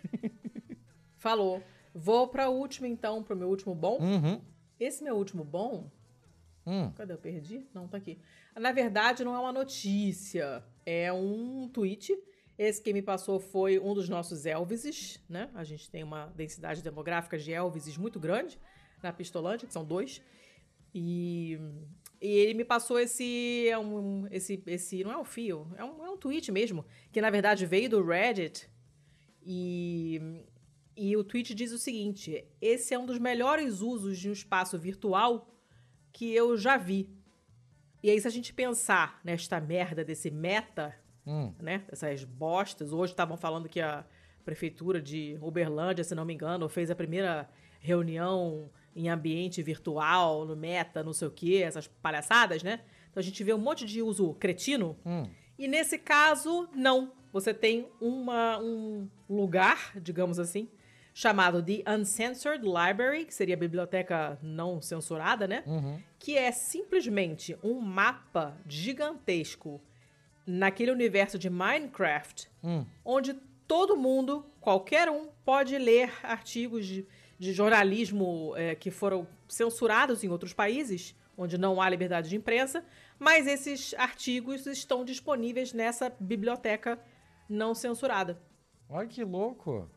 falou. 1.19 1.63
Vou 1.95 2.29
pra 2.29 2.49
última, 2.49 2.87
então, 2.89 3.23
pro 3.23 3.37
meu 3.37 3.49
último 3.49 3.75
bom. 3.75 3.99
Uhum. 4.01 4.41
Esse 4.79 5.03
meu 5.03 5.17
último 5.17 5.45
bom. 5.45 5.91
Hum. 6.67 6.91
Cadê? 6.93 7.13
Eu 7.13 7.19
perdi? 7.19 7.67
Não, 7.73 7.87
tá 7.89 7.97
aqui. 7.97 8.19
Na 8.55 8.73
verdade, 8.73 9.25
não 9.25 9.35
é 9.35 9.39
uma 9.39 9.53
notícia. 9.53 10.63
É 10.85 11.13
um 11.13 11.69
tweet. 11.73 12.13
Esse 12.59 12.83
que 12.83 12.93
me 12.93 13.01
passou 13.03 13.39
foi 13.39 13.79
um 13.79 13.95
dos 13.95 14.09
nossos 14.09 14.45
Elvises, 14.47 15.21
né? 15.29 15.49
A 15.55 15.63
gente 15.63 15.89
tem 15.91 16.03
uma 16.03 16.27
densidade 16.35 16.83
demográfica 16.83 17.39
de 17.39 17.53
Elvises 17.53 17.97
muito 17.97 18.19
grande 18.19 18.59
na 19.03 19.13
Pistolândia, 19.13 19.67
que 19.67 19.73
são 19.73 19.85
dois. 19.85 20.21
E, 20.95 21.59
e 22.21 22.27
ele 22.29 22.55
me 22.55 22.65
passou 22.65 22.99
esse, 22.99 23.69
é 23.69 23.79
um, 23.79 24.27
esse, 24.31 24.63
esse. 24.67 25.05
Não 25.05 25.13
é 25.13 25.19
um 25.19 25.25
fio, 25.25 25.67
é 25.77 25.85
um, 25.85 26.05
é 26.05 26.11
um 26.11 26.17
tweet 26.17 26.51
mesmo. 26.51 26.85
Que 27.13 27.21
na 27.21 27.31
verdade 27.31 27.67
veio 27.67 27.91
do 27.91 28.05
Reddit. 28.05 28.69
E, 29.43 30.21
e 30.97 31.17
o 31.17 31.23
tweet 31.25 31.55
diz 31.55 31.73
o 31.73 31.79
seguinte: 31.79 32.45
esse 32.61 32.95
é 32.95 32.99
um 32.99 33.07
dos 33.07 33.19
melhores 33.19 33.81
usos 33.81 34.19
de 34.19 34.29
um 34.29 34.33
espaço 34.33 34.79
virtual 34.79 35.49
que 36.13 36.35
eu 36.35 36.57
já 36.57 36.77
vi. 36.77 37.09
E 38.03 38.11
aí, 38.11 38.21
se 38.21 38.27
a 38.29 38.31
gente 38.31 38.53
pensar 38.55 39.21
nesta 39.25 39.61
merda 39.61 40.05
desse 40.05 40.31
meta, 40.31 40.95
Hum. 41.27 41.53
né? 41.61 41.85
Essas 41.89 42.23
bostas. 42.23 42.93
Hoje 42.93 43.13
estavam 43.13 43.37
falando 43.37 43.69
que 43.69 43.81
a 43.81 44.07
prefeitura 44.45 45.03
de 45.03 45.37
Uberlândia, 45.43 46.05
se 46.05 46.15
não 46.15 46.25
me 46.25 46.33
engano, 46.33 46.69
fez 46.69 46.89
a 46.89 46.95
primeira 46.95 47.51
reunião 47.81 48.71
em 48.97 49.09
ambiente 49.11 49.63
virtual, 49.63 50.47
no 50.47 50.57
meta, 50.57 51.05
não 51.05 51.13
sei 51.13 51.29
o 51.29 51.31
quê, 51.31 51.63
essas 51.63 51.87
palhaçadas, 51.87 52.63
né? 52.63 52.81
Então 53.11 53.21
a 53.21 53.23
gente 53.23 53.45
vê 53.45 53.53
um 53.53 53.59
monte 53.59 53.85
de 53.85 54.01
uso 54.03 54.35
cretino. 54.35 54.97
Hum. 55.05 55.29
E 55.59 55.69
nesse 55.69 55.99
caso, 55.99 56.69
não. 56.75 57.13
Você 57.33 57.53
tem 57.53 57.87
uma, 58.01 58.59
um 58.59 59.07
lugar, 59.29 59.93
digamos 60.01 60.39
assim, 60.39 60.71
chamado 61.13 61.63
The 61.63 61.83
Uncensored 61.91 62.65
Library, 62.65 63.27
que 63.27 63.35
seria 63.35 63.55
a 63.55 63.59
biblioteca 63.59 64.39
não 64.43 64.81
censurada, 64.81 65.47
né? 65.47 65.63
Uhum. 65.67 66.01
Que 66.19 66.39
é 66.39 66.51
simplesmente 66.51 67.57
um 67.63 67.79
mapa 67.81 68.57
gigantesco 68.67 69.81
naquele 70.47 70.91
universo 70.91 71.39
de 71.39 71.51
Minecraft, 71.51 72.49
Hum. 72.65 72.87
onde 73.05 73.35
todo 73.67 73.97
mundo, 73.97 74.47
qualquer 74.61 75.09
um, 75.11 75.29
pode 75.45 75.77
ler 75.77 76.13
artigos 76.23 76.87
de, 76.87 77.07
de 77.39 77.53
jornalismo 77.53 78.55
eh, 78.57 78.75
que 78.75 78.91
foram 78.91 79.27
censurados 79.49 80.25
em 80.25 80.29
outros 80.29 80.53
países, 80.53 81.15
onde 81.37 81.59
não 81.59 81.81
há 81.81 81.89
liberdade 81.91 82.29
de 82.29 82.37
imprensa, 82.37 82.85
mas 83.19 83.47
esses 83.47 83.95
artigos 83.95 84.67
estão 84.67 85.05
disponíveis 85.05 85.73
nessa 85.73 86.11
biblioteca 86.19 86.99
não 87.49 87.75
censurada. 87.75 88.41
Olha 88.89 89.07
que 89.07 89.23
louco. 89.25 89.89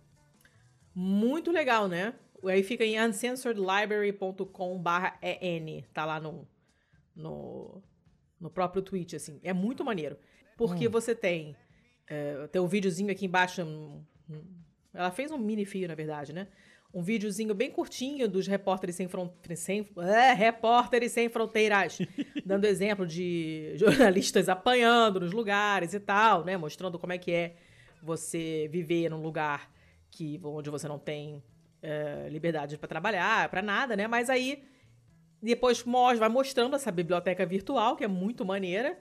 Muito 0.93 1.51
legal, 1.51 1.87
né? 1.87 2.13
Aí 2.43 2.63
fica 2.63 2.83
em 2.85 2.99
uncensoredlibrary.com/en, 3.01 5.83
tá 5.93 6.05
lá 6.05 6.19
no, 6.19 6.47
no, 7.15 7.81
no 8.39 8.49
próprio 8.49 8.81
tweet, 8.81 9.15
assim. 9.15 9.39
É 9.43 9.53
muito 9.53 9.83
maneiro. 9.83 10.17
Porque 10.57 10.87
você 10.89 11.15
tem. 11.15 11.55
é, 12.07 12.47
tem 12.47 12.61
um 12.61 12.67
videozinho 12.67 13.11
aqui 13.11 13.25
embaixo. 13.25 13.61
um- 13.63 14.03
um- 14.29 14.59
ela 14.93 15.11
fez 15.11 15.31
um 15.31 15.37
mini 15.37 15.65
fio, 15.65 15.87
na 15.87 15.95
verdade, 15.95 16.33
né? 16.33 16.47
Um 16.91 17.03
videozinho 17.03 17.53
bem 17.53 17.69
curtinho 17.69 18.27
dos 18.27 18.47
repórteres 18.47 18.95
sem 18.95 19.07
fronteiras. 19.07 19.59
Sem, 19.59 19.87
é, 19.97 20.33
repórteres 20.33 21.11
sem 21.11 21.29
fronteiras. 21.29 21.99
dando 22.43 22.65
exemplo 22.65 23.05
de 23.05 23.73
jornalistas 23.75 24.49
apanhando 24.49 25.19
nos 25.19 25.31
lugares 25.31 25.93
e 25.93 25.99
tal, 25.99 26.43
né? 26.43 26.57
Mostrando 26.57 26.97
como 26.97 27.13
é 27.13 27.17
que 27.17 27.31
é 27.31 27.55
você 28.01 28.67
viver 28.71 29.09
num 29.09 29.21
lugar 29.21 29.71
que, 30.09 30.39
onde 30.43 30.69
você 30.71 30.87
não 30.87 30.97
tem 30.97 31.43
é, 31.81 32.27
liberdade 32.29 32.77
para 32.77 32.87
trabalhar, 32.87 33.49
para 33.49 33.61
nada, 33.61 33.95
né? 33.95 34.07
Mas 34.07 34.29
aí 34.29 34.63
depois 35.41 35.83
mos- 35.83 36.17
vai 36.17 36.27
mostrando 36.29 36.75
essa 36.75 36.91
biblioteca 36.91 37.45
virtual, 37.45 37.95
que 37.95 38.03
é 38.03 38.07
muito 38.07 38.43
maneira. 38.43 38.97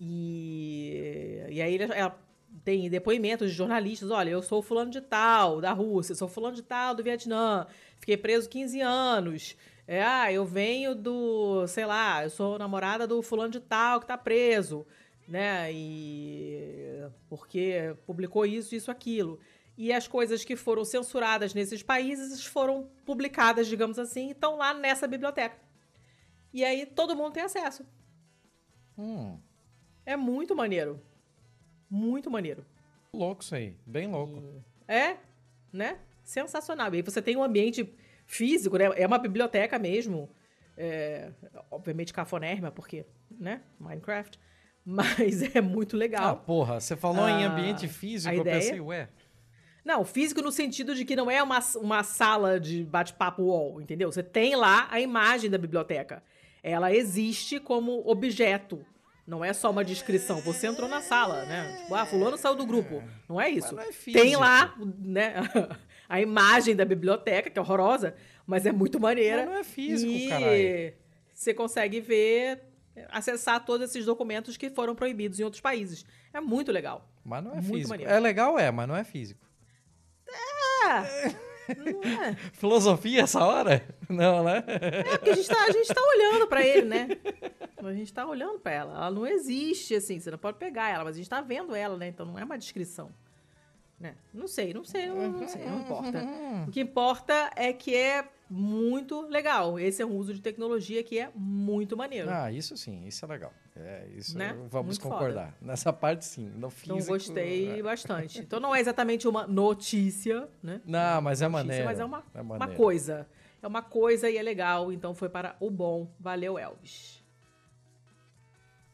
E, 0.00 1.42
e 1.50 1.60
aí 1.60 1.78
ela 1.94 2.18
tem 2.66 2.90
depoimentos 2.90 3.52
de 3.52 3.56
jornalistas. 3.56 4.10
Olha, 4.10 4.30
eu 4.30 4.42
sou 4.42 4.60
fulano 4.60 4.90
de 4.90 5.00
tal, 5.00 5.60
da 5.60 5.72
Rússia, 5.72 6.16
sou 6.16 6.26
fulano 6.26 6.56
de 6.56 6.64
tal, 6.64 6.96
do 6.96 7.02
Vietnã. 7.04 7.64
Fiquei 8.00 8.16
preso 8.16 8.48
15 8.48 8.80
anos. 8.80 9.56
É, 9.86 10.02
ah, 10.02 10.32
eu 10.32 10.44
venho 10.44 10.92
do, 10.92 11.64
sei 11.68 11.86
lá, 11.86 12.24
eu 12.24 12.30
sou 12.30 12.58
namorada 12.58 13.06
do 13.06 13.22
fulano 13.22 13.52
de 13.52 13.60
tal 13.60 14.00
que 14.00 14.06
tá 14.08 14.18
preso, 14.18 14.84
né? 15.28 15.72
E 15.72 17.08
porque 17.28 17.94
publicou 18.04 18.44
isso, 18.44 18.74
isso, 18.74 18.90
aquilo. 18.90 19.38
E 19.78 19.92
as 19.92 20.08
coisas 20.08 20.44
que 20.44 20.56
foram 20.56 20.84
censuradas 20.84 21.54
nesses 21.54 21.84
países 21.84 22.44
foram 22.44 22.90
publicadas, 23.04 23.68
digamos 23.68 23.96
assim, 23.96 24.26
e 24.26 24.32
estão 24.32 24.56
lá 24.56 24.74
nessa 24.74 25.06
biblioteca. 25.06 25.56
E 26.52 26.64
aí 26.64 26.84
todo 26.84 27.14
mundo 27.14 27.34
tem 27.34 27.44
acesso. 27.44 27.86
Hum. 28.98 29.38
É 30.04 30.16
muito 30.16 30.56
maneiro. 30.56 31.00
Muito 31.90 32.30
maneiro. 32.30 32.64
Louco 33.12 33.42
isso 33.42 33.54
aí. 33.54 33.74
Bem 33.86 34.08
louco. 34.08 34.42
É, 34.88 35.16
né? 35.72 35.98
Sensacional. 36.24 36.92
E 36.92 36.96
aí 36.96 37.02
você 37.02 37.22
tem 37.22 37.36
um 37.36 37.42
ambiente 37.42 37.92
físico, 38.26 38.76
né? 38.76 38.86
É 38.96 39.06
uma 39.06 39.18
biblioteca 39.18 39.78
mesmo. 39.78 40.28
É, 40.76 41.30
obviamente 41.70 42.12
cafonérrima, 42.12 42.70
porque, 42.70 43.06
né? 43.30 43.62
Minecraft. 43.80 44.38
Mas 44.84 45.42
é 45.56 45.60
muito 45.60 45.96
Ah, 45.96 45.98
legal. 45.98 46.36
porra, 46.46 46.80
você 46.80 46.96
falou 46.96 47.28
em 47.28 47.44
Ah, 47.44 47.50
ambiente 47.50 47.88
físico, 47.88 48.34
eu 48.34 48.44
pensei, 48.44 48.80
ué. 48.80 49.08
Não, 49.84 50.04
físico 50.04 50.42
no 50.42 50.50
sentido 50.50 50.94
de 50.96 51.04
que 51.04 51.14
não 51.14 51.30
é 51.30 51.40
uma, 51.42 51.60
uma 51.76 52.02
sala 52.02 52.58
de 52.58 52.84
bate-papo 52.84 53.44
wall, 53.44 53.80
entendeu? 53.80 54.10
Você 54.10 54.22
tem 54.22 54.56
lá 54.56 54.88
a 54.90 55.00
imagem 55.00 55.48
da 55.48 55.56
biblioteca. 55.56 56.22
Ela 56.62 56.92
existe 56.92 57.60
como 57.60 58.02
objeto. 58.04 58.84
Não 59.26 59.44
é 59.44 59.52
só 59.52 59.70
uma 59.70 59.84
descrição. 59.84 60.40
Você 60.42 60.66
entrou 60.68 60.88
na 60.88 61.00
sala, 61.00 61.44
né? 61.46 61.78
Tipo, 61.82 61.94
ah, 61.94 62.06
fulano 62.06 62.36
saiu 62.38 62.54
do 62.54 62.64
grupo. 62.64 63.02
Não 63.28 63.40
é 63.40 63.50
isso. 63.50 63.74
não 63.74 63.82
é 63.82 63.88
tem 64.12 64.36
lá, 64.36 64.74
né, 64.98 65.34
a 66.08 66.20
imagem 66.20 66.76
da 66.76 66.84
biblioteca, 66.84 67.50
que 67.50 67.58
é 67.58 67.62
horrorosa, 67.62 68.14
mas 68.46 68.64
é 68.66 68.72
muito 68.72 69.00
maneira. 69.00 69.38
Mas 69.38 69.46
não 69.46 69.56
é 69.56 69.64
físico, 69.64 70.12
e 70.12 70.28
caralho. 70.28 70.94
você 71.34 71.52
consegue 71.52 72.00
ver, 72.00 72.62
acessar 73.10 73.64
todos 73.64 73.90
esses 73.90 74.06
documentos 74.06 74.56
que 74.56 74.70
foram 74.70 74.94
proibidos 74.94 75.40
em 75.40 75.44
outros 75.44 75.60
países. 75.60 76.06
É 76.32 76.40
muito 76.40 76.70
legal. 76.70 77.08
Mas 77.24 77.42
não 77.42 77.50
é 77.50 77.54
Muito 77.56 77.72
físico. 77.72 77.88
maneiro. 77.88 78.12
É 78.12 78.20
legal, 78.20 78.56
é, 78.56 78.70
mas 78.70 78.86
não 78.86 78.96
é 78.96 79.02
físico. 79.02 79.44
Não 80.26 81.36
é. 81.68 82.34
Filosofia 82.52 83.22
essa 83.22 83.44
hora? 83.44 83.82
Não, 84.08 84.44
né? 84.44 84.62
É, 84.66 85.18
porque 85.18 85.30
a 85.30 85.34
gente 85.34 85.48
tá, 85.48 85.70
gente 85.70 85.94
tá 85.94 86.00
olhando 86.00 86.46
pra 86.46 86.64
ele, 86.64 86.86
né? 86.86 87.08
A 87.82 87.92
gente 87.92 88.12
tá 88.12 88.26
olhando 88.26 88.58
pra 88.58 88.72
ela. 88.72 88.94
Ela 88.94 89.10
não 89.10 89.26
existe, 89.26 89.94
assim, 89.94 90.18
você 90.18 90.30
não 90.30 90.38
pode 90.38 90.58
pegar 90.58 90.90
ela, 90.90 91.04
mas 91.04 91.14
a 91.14 91.18
gente 91.18 91.30
tá 91.30 91.40
vendo 91.40 91.74
ela, 91.74 91.96
né? 91.96 92.08
Então 92.08 92.26
não 92.26 92.38
é 92.38 92.44
uma 92.44 92.58
descrição. 92.58 93.10
Né? 93.98 94.14
Não 94.32 94.46
sei, 94.46 94.74
não 94.74 94.84
sei, 94.84 95.06
não, 95.06 95.30
não 95.30 95.48
sei, 95.48 95.64
não 95.64 95.80
importa. 95.80 96.22
O 96.66 96.70
que 96.70 96.80
importa 96.80 97.50
é 97.56 97.72
que 97.72 97.94
é 97.94 98.28
muito 98.48 99.22
legal. 99.22 99.78
Esse 99.78 100.02
é 100.02 100.06
um 100.06 100.16
uso 100.16 100.32
de 100.32 100.40
tecnologia 100.40 101.02
que 101.02 101.18
é 101.18 101.30
muito 101.34 101.96
maneiro. 101.96 102.30
Ah, 102.30 102.50
isso 102.50 102.76
sim, 102.76 103.04
isso 103.06 103.24
é 103.24 103.28
legal. 103.28 103.52
É, 103.74 104.08
isso 104.14 104.38
Né? 104.38 104.52
vamos 104.70 104.98
Muito 104.98 105.02
concordar. 105.02 105.54
Nessa 105.60 105.92
parte 105.92 106.24
sim, 106.24 106.48
no 106.48 106.70
físico. 106.70 106.96
então 106.96 107.06
gostei 107.08 107.78
é. 107.80 107.82
bastante. 107.82 108.38
Então 108.40 108.58
não 108.60 108.74
é 108.74 108.80
exatamente 108.80 109.26
uma 109.28 109.46
notícia, 109.46 110.48
né? 110.62 110.80
Não, 110.84 111.20
mas 111.20 111.42
é 111.42 111.48
maneiro. 111.48 111.84
Mas 111.84 111.98
é 111.98 112.04
uma, 112.04 112.24
é 112.34 112.40
uma 112.40 112.68
coisa. 112.68 113.26
É 113.62 113.66
uma 113.66 113.82
coisa 113.82 114.30
e 114.30 114.36
é 114.36 114.42
legal. 114.42 114.92
Então 114.92 115.14
foi 115.14 115.28
para 115.28 115.56
o 115.60 115.70
bom. 115.70 116.08
Valeu, 116.20 116.58
Elvis. 116.58 117.24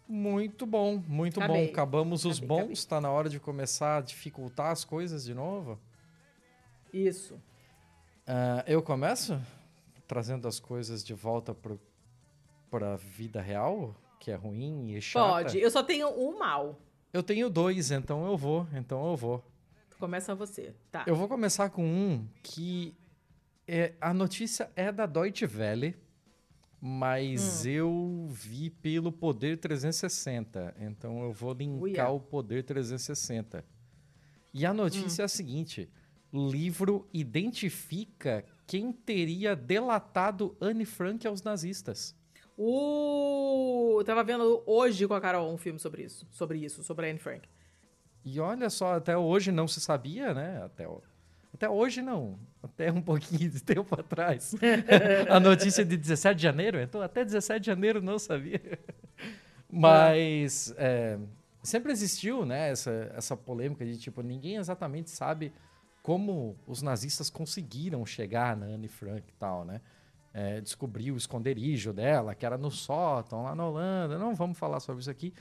Muito 0.09 0.67
bom, 0.67 1.03
muito 1.09 1.41
Acabei. 1.41 1.67
bom. 1.67 1.73
Acabamos 1.73 2.25
os 2.25 2.39
Acabei, 2.39 2.49
bons, 2.49 2.85
acabei. 2.85 2.87
tá 2.89 3.01
na 3.01 3.11
hora 3.11 3.29
de 3.29 3.39
começar 3.41 3.99
a 3.99 4.01
dificultar 4.01 4.71
as 4.71 4.85
coisas 4.85 5.25
de 5.25 5.33
novo. 5.35 5.79
Isso. 6.93 7.41
Ah, 8.27 8.64
eu 8.66 8.83
começo 8.83 9.41
trazendo 10.07 10.47
as 10.47 10.61
coisas 10.61 11.03
de 11.03 11.14
volta 11.14 11.55
pro, 11.55 11.81
pra 12.70 12.97
vida 12.97 13.41
real, 13.41 13.97
que 14.20 14.31
é 14.31 14.35
ruim 14.35 14.95
e 14.95 15.01
chata. 15.01 15.45
Pode. 15.45 15.59
Eu 15.59 15.70
só 15.70 15.83
tenho 15.83 16.09
um 16.09 16.39
mal. 16.39 16.79
Eu 17.12 17.23
tenho 17.23 17.51
dois, 17.51 17.91
então 17.91 18.27
eu 18.27 18.37
vou, 18.37 18.66
então 18.75 19.11
eu 19.11 19.16
vou. 19.16 19.45
Começa 19.99 20.35
você. 20.35 20.75
Tá. 20.91 21.05
Eu 21.07 21.14
vou 21.14 21.29
começar 21.29 21.70
com 21.70 21.85
um 21.85 22.27
que 22.43 22.97
é, 23.66 23.95
a 24.01 24.12
notícia 24.12 24.70
é 24.75 24.91
da 24.91 25.07
Deutsche 25.07 25.47
Welle, 25.47 25.97
mas 26.81 27.64
eu 27.64 28.27
vi 28.31 28.68
pelo 28.68 29.12
Poder 29.12 29.57
360, 29.59 30.75
então 30.81 31.23
eu 31.23 31.33
vou 31.33 31.53
linkar 31.53 31.83
Uia. 31.83 32.09
o 32.11 32.20
Poder 32.20 32.64
360. 32.64 33.64
E 34.53 34.66
a 34.66 34.75
notícia 34.75 35.23
é 35.23 35.25
a 35.25 35.29
seguinte: 35.29 35.89
livro 36.33 37.07
identifica 37.12 38.45
quem 38.66 38.93
teria 38.93 39.55
delatado 39.55 40.57
Anne 40.61 40.85
Frank 40.85 41.26
aos 41.26 41.43
nazistas. 41.43 42.16
Uh, 42.57 43.99
eu 44.01 44.05
tava 44.05 44.22
vendo 44.22 44.62
hoje 44.66 45.07
com 45.07 45.14
a 45.14 45.20
Carol 45.20 45.53
um 45.53 45.59
filme 45.59 45.78
sobre 45.78 46.05
isso. 46.05 46.26
Sobre 46.30 46.59
isso, 46.59 46.83
sobre 46.83 47.07
a 47.07 47.11
Anne 47.11 47.18
Frank. 47.18 47.49
E 48.24 48.39
olha 48.39 48.70
só, 48.70 48.95
até 48.95 49.16
hoje 49.16 49.51
não 49.51 49.66
se 49.66 49.80
sabia, 49.80 50.33
né? 50.33 50.62
Até, 50.64 50.89
até 51.53 51.68
hoje 51.68 52.01
não. 52.01 52.39
Até 52.62 52.93
um 52.93 53.03
pouquinho 53.03 53.51
de 53.51 53.62
tempo 53.62 53.99
atrás. 53.99 54.55
a 55.28 55.41
notícia 55.41 55.85
de 55.85 55.97
17 55.97 56.37
de 56.37 56.43
janeiro, 56.43 56.80
então 56.80 57.03
até 57.03 57.24
17 57.24 57.61
de 57.61 57.66
janeiro 57.66 58.01
não 58.01 58.18
sabia. 58.18 58.61
Mas 59.68 60.72
é, 60.76 61.18
sempre 61.62 61.91
existiu, 61.91 62.45
né, 62.45 62.70
essa, 62.70 63.12
essa 63.16 63.37
polêmica 63.37 63.85
de 63.85 63.99
tipo, 63.99 64.22
ninguém 64.22 64.57
exatamente 64.57 65.11
sabe 65.11 65.53
como 66.03 66.57
os 66.67 66.83
nazistas 66.83 67.31
conseguiram 67.31 68.05
chegar 68.05 68.57
na 68.57 68.67
Anne 68.67 68.89
Frank 68.89 69.25
e 69.29 69.37
tal, 69.39 69.65
né? 69.65 69.81
É, 70.35 70.61
descobriu 70.61 71.15
o 71.15 71.17
esconderijo 71.17 71.93
dela, 71.93 72.35
que 72.35 72.45
era 72.45 72.57
no 72.57 72.71
sótão, 72.71 73.43
lá 73.43 73.55
na 73.55 73.67
Holanda. 73.67 74.19
Não 74.19 74.35
vamos 74.35 74.59
falar 74.59 74.81
sobre 74.81 75.03
isso 75.03 75.11
aqui. 75.11 75.33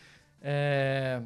É, 0.41 1.22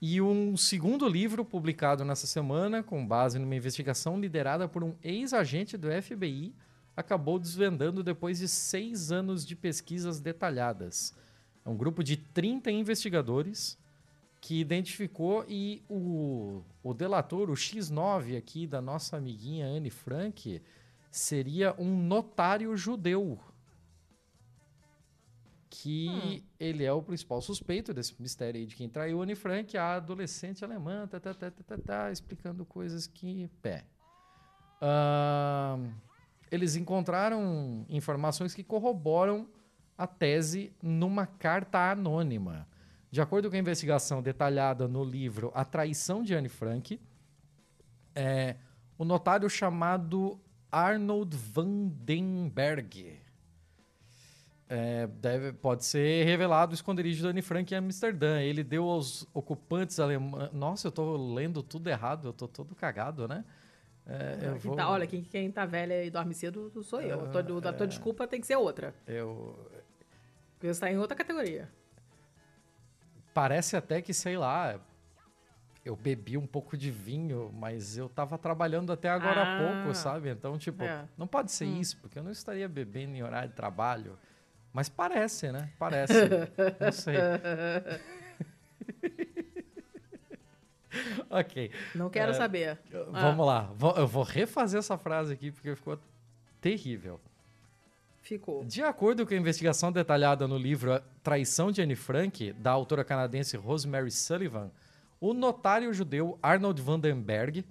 e 0.00 0.20
um 0.20 0.56
segundo 0.56 1.08
livro 1.08 1.44
publicado 1.44 2.04
nessa 2.04 2.26
semana, 2.26 2.82
com 2.82 3.06
base 3.06 3.38
numa 3.38 3.54
investigação 3.54 4.18
liderada 4.18 4.68
por 4.68 4.84
um 4.84 4.94
ex-agente 5.02 5.76
do 5.76 5.88
FBI, 5.90 6.54
acabou 6.96 7.38
desvendando 7.38 8.02
depois 8.02 8.38
de 8.38 8.48
seis 8.48 9.12
anos 9.12 9.44
de 9.44 9.54
pesquisas 9.54 10.18
detalhadas. 10.18 11.14
É 11.64 11.68
um 11.68 11.76
grupo 11.76 12.02
de 12.02 12.16
30 12.16 12.70
investigadores 12.70 13.78
que 14.46 14.60
identificou 14.60 15.44
e 15.48 15.82
o, 15.88 16.62
o 16.80 16.94
delator, 16.94 17.50
o 17.50 17.54
X9 17.54 18.38
aqui 18.38 18.64
da 18.64 18.80
nossa 18.80 19.16
amiguinha 19.16 19.66
Anne 19.66 19.90
Frank, 19.90 20.62
seria 21.10 21.74
um 21.76 22.00
notário 22.00 22.76
judeu 22.76 23.40
que 25.68 26.08
hum. 26.08 26.40
ele 26.60 26.84
é 26.84 26.92
o 26.92 27.02
principal 27.02 27.42
suspeito 27.42 27.92
desse 27.92 28.14
mistério 28.22 28.60
aí 28.60 28.66
de 28.68 28.76
quem 28.76 28.88
traiu 28.88 29.20
Anne 29.20 29.34
Frank, 29.34 29.76
a 29.76 29.96
adolescente 29.96 30.64
alemã, 30.64 31.08
tá, 31.08 31.18
tá, 31.18 31.34
tá, 31.34 31.50
tá, 31.50 31.64
tá, 31.66 31.78
tá 31.78 32.12
explicando 32.12 32.64
coisas 32.64 33.08
que. 33.08 33.50
Pé. 33.60 33.84
Uh, 34.80 35.92
eles 36.52 36.76
encontraram 36.76 37.84
informações 37.88 38.54
que 38.54 38.62
corroboram 38.62 39.48
a 39.98 40.06
tese 40.06 40.72
numa 40.80 41.26
carta 41.26 41.90
anônima. 41.90 42.68
De 43.10 43.20
acordo 43.20 43.48
com 43.48 43.56
a 43.56 43.58
investigação 43.58 44.22
detalhada 44.22 44.88
no 44.88 45.04
livro 45.04 45.50
A 45.54 45.64
Traição 45.64 46.22
de 46.22 46.34
Anne 46.34 46.48
Frank, 46.48 47.00
é, 48.14 48.56
o 48.98 49.04
notário 49.04 49.48
chamado 49.48 50.38
Arnold 50.70 51.36
Vandenberg 51.36 53.18
é, 54.68 55.06
deve, 55.06 55.52
pode 55.52 55.84
ser 55.84 56.24
revelado 56.24 56.72
o 56.72 56.74
esconderijo 56.74 57.22
de 57.22 57.28
Anne 57.28 57.42
Frank 57.42 57.72
em 57.72 57.76
Amsterdã. 57.78 58.40
Ele 58.40 58.64
deu 58.64 58.88
aos 58.88 59.26
ocupantes 59.32 60.00
alemães. 60.00 60.52
Nossa, 60.52 60.88
eu 60.88 60.90
estou 60.90 61.34
lendo 61.34 61.62
tudo 61.62 61.88
errado, 61.88 62.28
eu 62.28 62.30
estou 62.32 62.48
todo 62.48 62.74
cagado, 62.74 63.28
né? 63.28 63.44
É, 64.08 64.50
vou... 64.58 64.76
tá, 64.76 64.88
olha, 64.88 65.06
quem, 65.06 65.22
quem 65.22 65.50
tá 65.50 65.66
velha 65.66 66.04
e 66.04 66.10
dorme 66.10 66.32
cedo 66.34 66.70
sou 66.82 67.00
eu. 67.00 67.18
Uh, 67.18 67.38
a, 67.38 67.42
tua, 67.42 67.70
a 67.70 67.72
tua 67.72 67.86
desculpa 67.86 68.26
tem 68.26 68.40
que 68.40 68.46
ser 68.46 68.56
outra. 68.56 68.94
Eu. 69.06 69.58
Porque 70.54 70.66
você 70.66 70.70
está 70.70 70.90
em 70.90 70.96
outra 70.96 71.16
categoria. 71.16 71.68
Parece 73.36 73.76
até 73.76 74.00
que, 74.00 74.14
sei 74.14 74.38
lá, 74.38 74.80
eu 75.84 75.94
bebi 75.94 76.38
um 76.38 76.46
pouco 76.46 76.74
de 76.74 76.90
vinho, 76.90 77.52
mas 77.52 77.98
eu 77.98 78.08
tava 78.08 78.38
trabalhando 78.38 78.90
até 78.94 79.10
agora 79.10 79.42
ah, 79.42 79.42
há 79.42 79.58
pouco, 79.58 79.94
sabe? 79.94 80.30
Então, 80.30 80.56
tipo, 80.56 80.82
é. 80.82 81.04
não 81.18 81.26
pode 81.26 81.52
ser 81.52 81.66
hum. 81.66 81.78
isso, 81.78 81.98
porque 81.98 82.18
eu 82.18 82.22
não 82.22 82.30
estaria 82.30 82.66
bebendo 82.66 83.14
em 83.14 83.22
horário 83.22 83.50
de 83.50 83.54
trabalho. 83.54 84.18
Mas 84.72 84.88
parece, 84.88 85.52
né? 85.52 85.70
Parece. 85.78 86.14
não 86.80 86.92
sei. 86.92 87.16
ok. 91.28 91.70
Não 91.94 92.08
quero 92.08 92.30
é, 92.30 92.34
saber. 92.34 92.78
Vamos 93.12 93.46
ah. 93.46 93.68
lá. 93.68 93.70
Eu 93.98 94.06
vou 94.06 94.22
refazer 94.22 94.78
essa 94.78 94.96
frase 94.96 95.34
aqui, 95.34 95.50
porque 95.50 95.76
ficou 95.76 96.00
terrível. 96.58 97.20
Ficou. 98.26 98.64
De 98.64 98.82
acordo 98.82 99.24
com 99.24 99.32
a 99.32 99.36
investigação 99.36 99.92
detalhada 99.92 100.48
no 100.48 100.58
livro 100.58 101.00
Traição 101.22 101.70
de 101.70 101.80
Anne 101.80 101.94
Frank, 101.94 102.52
da 102.54 102.72
autora 102.72 103.04
canadense 103.04 103.56
Rosemary 103.56 104.10
Sullivan, 104.10 104.72
o 105.20 105.32
notário 105.32 105.94
judeu 105.94 106.36
Arnold 106.42 106.82
Vandenberg 106.82 107.64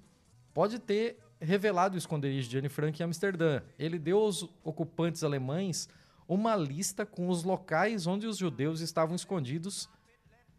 pode 0.54 0.80
ter 0.80 1.20
revelado 1.42 1.96
o 1.96 1.98
esconderijo 1.98 2.48
de 2.48 2.58
Anne 2.58 2.70
Frank 2.70 2.98
em 2.98 3.04
Amsterdã. 3.04 3.62
Ele 3.78 4.00
deu 4.00 4.18
aos 4.18 4.50
ocupantes 4.64 5.26
alemães 5.26 5.90
uma 6.26 6.56
lista 6.56 7.06
com 7.06 7.28
os 7.28 7.44
locais 7.44 8.08
onde 8.08 8.26
os 8.26 8.38
judeus 8.38 8.80
estavam 8.80 9.14
escondidos 9.14 9.90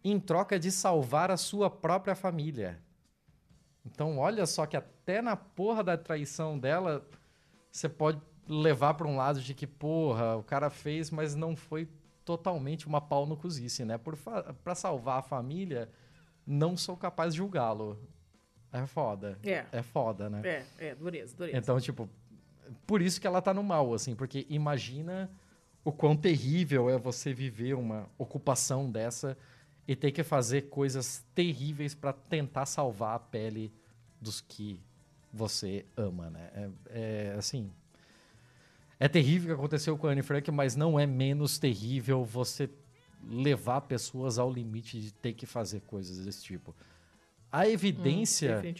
em 0.05 0.21
troca 0.21 0.59
de 0.59 0.71
salvar 0.71 1.31
a 1.31 1.39
sua 1.39 1.71
própria 1.71 2.15
família. 2.15 2.79
Então, 3.83 4.19
olha 4.19 4.45
só 4.45 4.67
que 4.67 4.77
até 4.77 5.23
na 5.23 5.37
porra 5.37 5.83
da 5.83 5.97
traição 5.97 6.59
dela, 6.59 7.09
você 7.73 7.89
pode 7.89 8.21
levar 8.49 8.95
para 8.95 9.07
um 9.07 9.17
lado 9.17 9.41
de 9.41 9.55
que, 9.55 9.67
porra, 9.67 10.37
o 10.37 10.43
cara 10.43 10.71
fez, 10.71 11.11
mas 11.11 11.35
não 11.35 11.57
foi 11.57 11.89
totalmente 12.25 12.87
uma 12.87 13.01
pau 13.01 13.27
no 13.27 13.37
cozice, 13.37 13.85
né? 13.85 13.99
Para 14.63 14.75
salvar 14.75 15.21
a 15.21 15.23
família, 15.23 15.89
não 16.47 16.77
sou 16.77 16.97
capaz 16.97 17.33
de 17.33 17.39
julgá-lo. 17.39 17.99
É 18.73 18.85
foda. 18.87 19.39
É. 19.43 19.65
É 19.73 19.83
foda, 19.83 20.29
né? 20.29 20.43
É, 20.45 20.65
é, 20.79 20.95
dureza, 20.95 21.37
dureza. 21.37 21.57
Então, 21.57 21.81
tipo, 21.81 22.09
por 22.87 23.01
isso 23.01 23.21
que 23.21 23.27
ela 23.27 23.41
tá 23.41 23.55
no 23.55 23.63
mal, 23.63 23.95
assim, 23.95 24.15
porque 24.15 24.47
imagina 24.51 25.31
o 25.85 25.93
quão 25.93 26.17
terrível 26.17 26.91
é 26.91 26.99
você 26.99 27.33
viver 27.33 27.75
uma 27.75 28.09
ocupação 28.19 28.91
dessa 28.91 29.37
e 29.87 29.95
ter 29.95 30.11
que 30.11 30.25
fazer 30.25 30.63
coisas 30.63 31.25
terríveis 31.35 31.95
para 31.95 32.13
tentar 32.13 32.67
salvar 32.67 33.15
a 33.15 33.19
pele 33.21 33.73
dos 34.21 34.41
que 34.41 34.81
você 35.33 35.87
ama, 35.97 36.29
né? 36.29 36.51
É, 36.55 36.71
é 37.33 37.35
assim, 37.39 37.71
é 38.99 39.09
terrível 39.09 39.53
o 39.53 39.57
que 39.57 39.61
aconteceu 39.61 39.97
com 39.99 40.07
a 40.07 40.11
Anne 40.11 40.23
Frank, 40.23 40.51
mas 40.51 40.75
não 40.75 40.99
é 40.99 41.07
menos 41.07 41.59
terrível 41.59 42.25
você 42.25 42.71
levar 43.23 43.83
pessoas 43.83 44.39
ao 44.39 44.51
limite 44.51 45.01
de 45.01 45.13
ter 45.13 45.33
que 45.33 45.47
fazer 45.47 45.81
coisas 45.81 46.25
desse 46.25 46.43
tipo. 46.43 46.75
A 47.51 47.69
evidência 47.69 48.59
hum, 48.59 48.75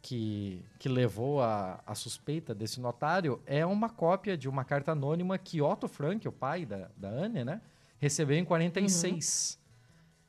que, 0.00 0.64
que 0.78 0.88
levou 0.88 1.40
a, 1.40 1.80
a 1.86 1.94
suspeita 1.94 2.54
desse 2.54 2.80
notário 2.80 3.40
é 3.46 3.64
uma 3.64 3.88
cópia 3.88 4.36
de 4.36 4.48
uma 4.48 4.64
carta 4.64 4.92
anônima 4.92 5.38
que 5.38 5.62
Otto 5.62 5.86
Frank, 5.86 6.26
o 6.26 6.32
pai 6.32 6.66
da, 6.66 6.90
da 6.96 7.08
Anne, 7.08 7.44
né, 7.44 7.60
recebeu 7.98 8.36
em 8.36 8.44
46. 8.44 9.58
Uhum. 9.58 9.62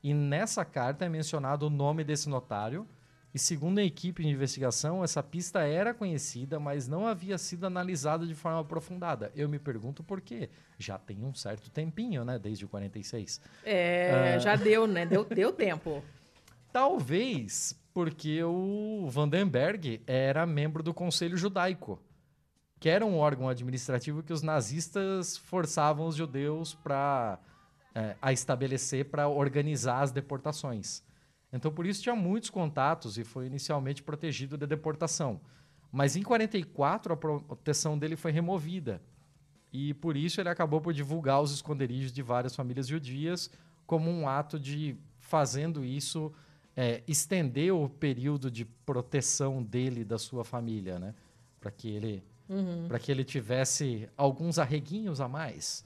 E 0.04 0.14
nessa 0.14 0.64
carta 0.64 1.06
é 1.06 1.10
mencionado 1.10 1.68
o 1.68 1.70
nome 1.70 2.04
desse 2.04 2.30
notário, 2.30 2.88
e 3.34 3.40
segundo 3.40 3.80
a 3.80 3.84
equipe 3.84 4.22
de 4.22 4.30
investigação, 4.30 5.04
essa 5.04 5.24
pista 5.24 5.62
era 5.62 5.92
conhecida, 5.92 6.60
mas 6.60 6.88
não 6.88 7.08
havia 7.08 7.38
sido 7.40 7.66
analisada 7.66 8.28
de 8.28 8.36
forma 8.36 8.60
aprofundada. 8.60 9.32
Eu 9.36 9.50
me 9.50 9.58
pergunto 9.58 10.04
por 10.04 10.22
quê. 10.22 10.52
Já 10.78 11.00
tem 11.00 11.24
um 11.24 11.34
certo 11.34 11.72
tempinho, 11.72 12.24
né? 12.24 12.38
Desde 12.38 12.64
o 12.64 12.70
46. 12.70 13.42
É, 13.66 14.36
uh... 14.38 14.40
já 14.40 14.56
deu, 14.56 14.86
né? 14.86 15.06
Deu, 15.06 15.26
deu 15.26 15.52
tempo. 15.54 16.04
Talvez 16.72 17.76
porque 17.92 18.44
o 18.44 19.08
Vandenberg 19.10 20.02
era 20.06 20.46
membro 20.46 20.84
do 20.84 20.94
Conselho 20.94 21.36
Judaico, 21.36 22.00
que 22.80 22.88
era 22.88 23.06
um 23.06 23.18
órgão 23.18 23.50
administrativo 23.50 24.22
que 24.22 24.34
os 24.34 24.44
nazistas 24.44 25.38
forçavam 25.38 26.06
os 26.06 26.16
judeus 26.16 26.76
para 26.76 27.40
é, 27.96 28.16
a 28.22 28.32
estabelecer 28.32 29.06
para 29.06 29.28
organizar 29.28 30.02
as 30.02 30.12
deportações. 30.12 31.04
Então, 31.54 31.72
por 31.72 31.86
isso, 31.86 32.02
tinha 32.02 32.16
muitos 32.16 32.50
contatos 32.50 33.18
e 33.18 33.24
foi 33.24 33.46
inicialmente 33.46 34.02
protegido 34.02 34.58
da 34.58 34.66
deportação. 34.66 35.40
Mas 35.92 36.16
em 36.16 36.24
44, 36.24 37.14
a 37.14 37.16
proteção 37.16 37.98
dele 37.98 38.16
foi 38.16 38.32
removida. 38.32 39.00
E 39.72 39.94
por 39.94 40.18
isso 40.18 40.42
ele 40.42 40.50
acabou 40.50 40.82
por 40.82 40.94
divulgar 40.94 41.42
os 41.42 41.52
esconderijos 41.52 42.12
de 42.12 42.22
várias 42.22 42.56
famílias 42.56 42.88
judias 42.88 43.50
como 43.86 44.10
um 44.10 44.28
ato 44.28 44.60
de, 44.60 44.96
fazendo 45.20 45.86
isso, 45.86 46.34
é, 46.76 47.04
estender 47.08 47.74
o 47.74 47.88
período 47.88 48.50
de 48.50 48.66
proteção 48.66 49.62
dele 49.62 50.02
e 50.02 50.06
da 50.06 50.18
sua 50.18 50.44
família, 50.44 50.98
né? 50.98 51.14
Para 51.60 51.72
que 51.72 51.90
ele 51.90 52.24
uhum. 52.50 52.88
para 52.88 53.00
que 53.00 53.12
ele 53.12 53.24
tivesse 53.24 54.10
alguns 54.18 54.58
arreguinhos 54.60 55.22
a 55.22 55.28
mais. 55.28 55.86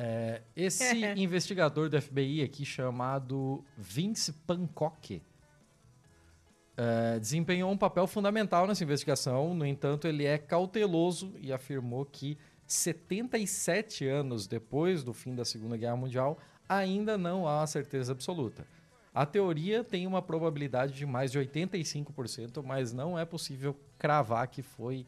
É, 0.00 0.42
esse 0.54 0.84
investigador 1.18 1.88
do 1.88 2.00
FBI 2.00 2.44
aqui, 2.44 2.64
chamado 2.64 3.64
Vince 3.76 4.32
Pancock, 4.32 5.20
é, 6.76 7.18
desempenhou 7.18 7.68
um 7.72 7.76
papel 7.76 8.06
fundamental 8.06 8.64
nessa 8.68 8.84
investigação. 8.84 9.52
No 9.52 9.66
entanto, 9.66 10.06
ele 10.06 10.24
é 10.24 10.38
cauteloso 10.38 11.34
e 11.40 11.52
afirmou 11.52 12.04
que 12.04 12.38
77 12.64 14.06
anos 14.06 14.46
depois 14.46 15.02
do 15.02 15.12
fim 15.12 15.34
da 15.34 15.44
Segunda 15.44 15.76
Guerra 15.76 15.96
Mundial, 15.96 16.38
ainda 16.68 17.18
não 17.18 17.48
há 17.48 17.66
certeza 17.66 18.12
absoluta. 18.12 18.64
A 19.12 19.26
teoria 19.26 19.82
tem 19.82 20.06
uma 20.06 20.22
probabilidade 20.22 20.92
de 20.92 21.04
mais 21.04 21.32
de 21.32 21.40
85%, 21.40 22.62
mas 22.62 22.92
não 22.92 23.18
é 23.18 23.24
possível 23.24 23.74
cravar 23.98 24.46
que 24.46 24.62
foi 24.62 25.04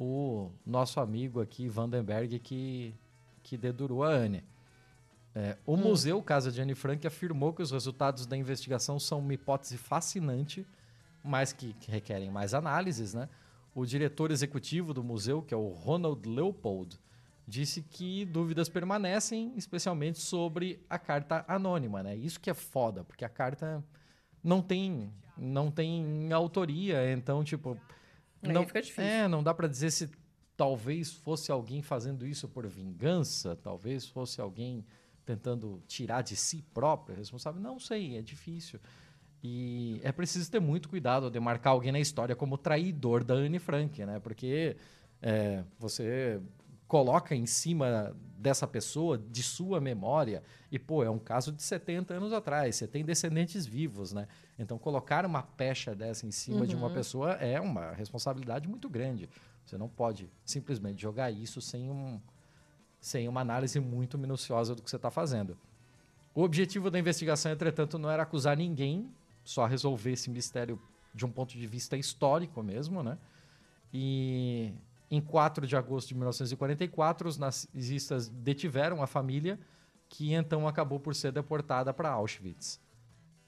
o 0.00 0.50
nosso 0.64 0.98
amigo 0.98 1.42
aqui, 1.42 1.68
Vandenberg, 1.68 2.38
que 2.38 2.94
que 3.44 3.56
dedurou 3.56 4.02
a 4.02 4.08
Anne. 4.08 4.42
É, 5.34 5.56
o 5.66 5.74
hum. 5.74 5.76
Museu 5.76 6.20
Casa 6.22 6.50
de 6.50 6.60
Anne 6.60 6.74
Frank 6.74 7.06
afirmou 7.06 7.52
que 7.52 7.62
os 7.62 7.70
resultados 7.70 8.26
da 8.26 8.36
investigação 8.36 8.98
são 8.98 9.18
uma 9.18 9.34
hipótese 9.34 9.76
fascinante, 9.76 10.66
mas 11.22 11.52
que, 11.52 11.74
que, 11.74 11.90
requerem 11.90 12.30
mais 12.30 12.54
análises. 12.54 13.14
Né? 13.14 13.28
O 13.74 13.84
diretor 13.84 14.30
executivo 14.30 14.94
do 14.94 15.04
museu, 15.04 15.42
que 15.42 15.52
é 15.52 15.56
o 15.56 15.68
Ronald 15.68 16.26
Leopold, 16.28 16.98
disse 17.46 17.82
que 17.82 18.24
dúvidas 18.24 18.68
permanecem, 18.68 19.52
especialmente 19.56 20.18
sobre 20.18 20.80
a 20.88 20.98
carta 20.98 21.44
anônima. 21.46 22.02
Né? 22.02 22.16
Isso 22.16 22.40
que 22.40 22.48
é 22.48 22.54
foda, 22.54 23.04
porque 23.04 23.24
a 23.24 23.28
carta 23.28 23.84
não 24.42 24.62
tem, 24.62 25.12
não 25.36 25.70
tem 25.70 26.32
autoria, 26.32 27.12
então, 27.12 27.44
tipo... 27.44 27.76
Não. 28.40 28.66
É, 28.98 29.26
não 29.26 29.42
dá 29.42 29.54
para 29.54 29.66
dizer 29.66 29.90
se 29.90 30.10
talvez 30.56 31.12
fosse 31.12 31.50
alguém 31.50 31.82
fazendo 31.82 32.26
isso 32.26 32.48
por 32.48 32.66
vingança, 32.66 33.56
talvez 33.56 34.06
fosse 34.06 34.40
alguém 34.40 34.84
tentando 35.24 35.82
tirar 35.86 36.22
de 36.22 36.36
si 36.36 36.62
próprio 36.74 37.16
a 37.16 37.18
responsável. 37.18 37.60
Não 37.60 37.78
sei, 37.78 38.16
é 38.16 38.22
difícil. 38.22 38.78
E 39.42 40.00
é 40.02 40.12
preciso 40.12 40.50
ter 40.50 40.60
muito 40.60 40.88
cuidado 40.88 41.30
de 41.30 41.38
marcar 41.38 41.70
alguém 41.70 41.92
na 41.92 42.00
história 42.00 42.34
como 42.34 42.56
traidor 42.56 43.24
da 43.24 43.34
Anne 43.34 43.58
Frank, 43.58 44.04
né? 44.04 44.18
Porque 44.18 44.76
é, 45.20 45.64
você 45.78 46.40
coloca 46.86 47.34
em 47.34 47.46
cima 47.46 48.14
dessa 48.38 48.66
pessoa, 48.66 49.18
de 49.18 49.42
sua 49.42 49.80
memória, 49.80 50.42
e, 50.70 50.78
pô, 50.78 51.02
é 51.02 51.10
um 51.10 51.18
caso 51.18 51.50
de 51.50 51.62
70 51.62 52.14
anos 52.14 52.32
atrás, 52.32 52.76
você 52.76 52.86
tem 52.86 53.04
descendentes 53.04 53.66
vivos, 53.66 54.12
né? 54.12 54.28
Então, 54.58 54.78
colocar 54.78 55.24
uma 55.24 55.42
pecha 55.42 55.94
dessa 55.94 56.26
em 56.26 56.30
cima 56.30 56.60
uhum. 56.60 56.66
de 56.66 56.76
uma 56.76 56.88
uhum. 56.88 56.94
pessoa 56.94 57.32
é 57.32 57.60
uma 57.60 57.92
responsabilidade 57.92 58.68
muito 58.68 58.88
grande. 58.88 59.28
Você 59.64 59.78
não 59.78 59.88
pode 59.88 60.30
simplesmente 60.44 61.00
jogar 61.00 61.30
isso 61.30 61.60
sem 61.60 61.90
um, 61.90 62.20
sem 63.00 63.28
uma 63.28 63.40
análise 63.40 63.80
muito 63.80 64.18
minuciosa 64.18 64.74
do 64.74 64.82
que 64.82 64.90
você 64.90 64.96
está 64.96 65.10
fazendo. 65.10 65.56
O 66.34 66.42
objetivo 66.42 66.90
da 66.90 66.98
investigação, 66.98 67.52
entretanto, 67.52 67.98
não 67.98 68.10
era 68.10 68.24
acusar 68.24 68.56
ninguém, 68.56 69.10
só 69.44 69.66
resolver 69.66 70.12
esse 70.12 70.28
mistério 70.30 70.80
de 71.14 71.24
um 71.24 71.30
ponto 71.30 71.56
de 71.56 71.66
vista 71.66 71.96
histórico 71.96 72.62
mesmo, 72.62 73.02
né? 73.02 73.16
E 73.92 74.74
em 75.10 75.20
4 75.20 75.66
de 75.66 75.76
agosto 75.76 76.08
de 76.08 76.14
1944, 76.14 77.28
os 77.28 77.38
nazistas 77.38 78.28
detiveram 78.28 79.02
a 79.02 79.06
família, 79.06 79.60
que 80.08 80.32
então 80.32 80.66
acabou 80.66 80.98
por 80.98 81.14
ser 81.14 81.30
deportada 81.30 81.94
para 81.94 82.10
Auschwitz. 82.10 82.80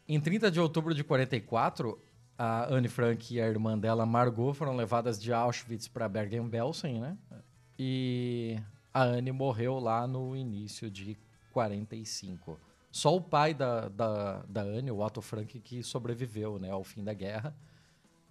Em 0.08 0.20
30 0.20 0.50
de 0.50 0.60
outubro 0.60 0.94
de 0.94 1.02
44, 1.02 2.00
a 2.38 2.72
Anne 2.72 2.88
Frank 2.88 3.34
e 3.34 3.40
a 3.40 3.46
irmã 3.46 3.78
dela, 3.78 4.04
Margot, 4.04 4.52
foram 4.52 4.76
levadas 4.76 5.20
de 5.20 5.32
Auschwitz 5.32 5.88
para 5.88 6.08
Bergen-Belsen, 6.08 7.00
né? 7.00 7.16
E 7.78 8.58
a 8.92 9.02
Anne 9.02 9.32
morreu 9.32 9.78
lá 9.78 10.06
no 10.06 10.36
início 10.36 10.90
de 10.90 11.16
45. 11.52 12.58
Só 12.90 13.14
o 13.14 13.20
pai 13.20 13.52
da, 13.52 13.88
da, 13.88 14.42
da 14.48 14.62
Anne, 14.62 14.90
o 14.90 15.00
Otto 15.00 15.20
Frank, 15.20 15.58
que 15.60 15.82
sobreviveu 15.82 16.58
né, 16.58 16.70
ao 16.70 16.82
fim 16.82 17.04
da 17.04 17.12
guerra. 17.12 17.54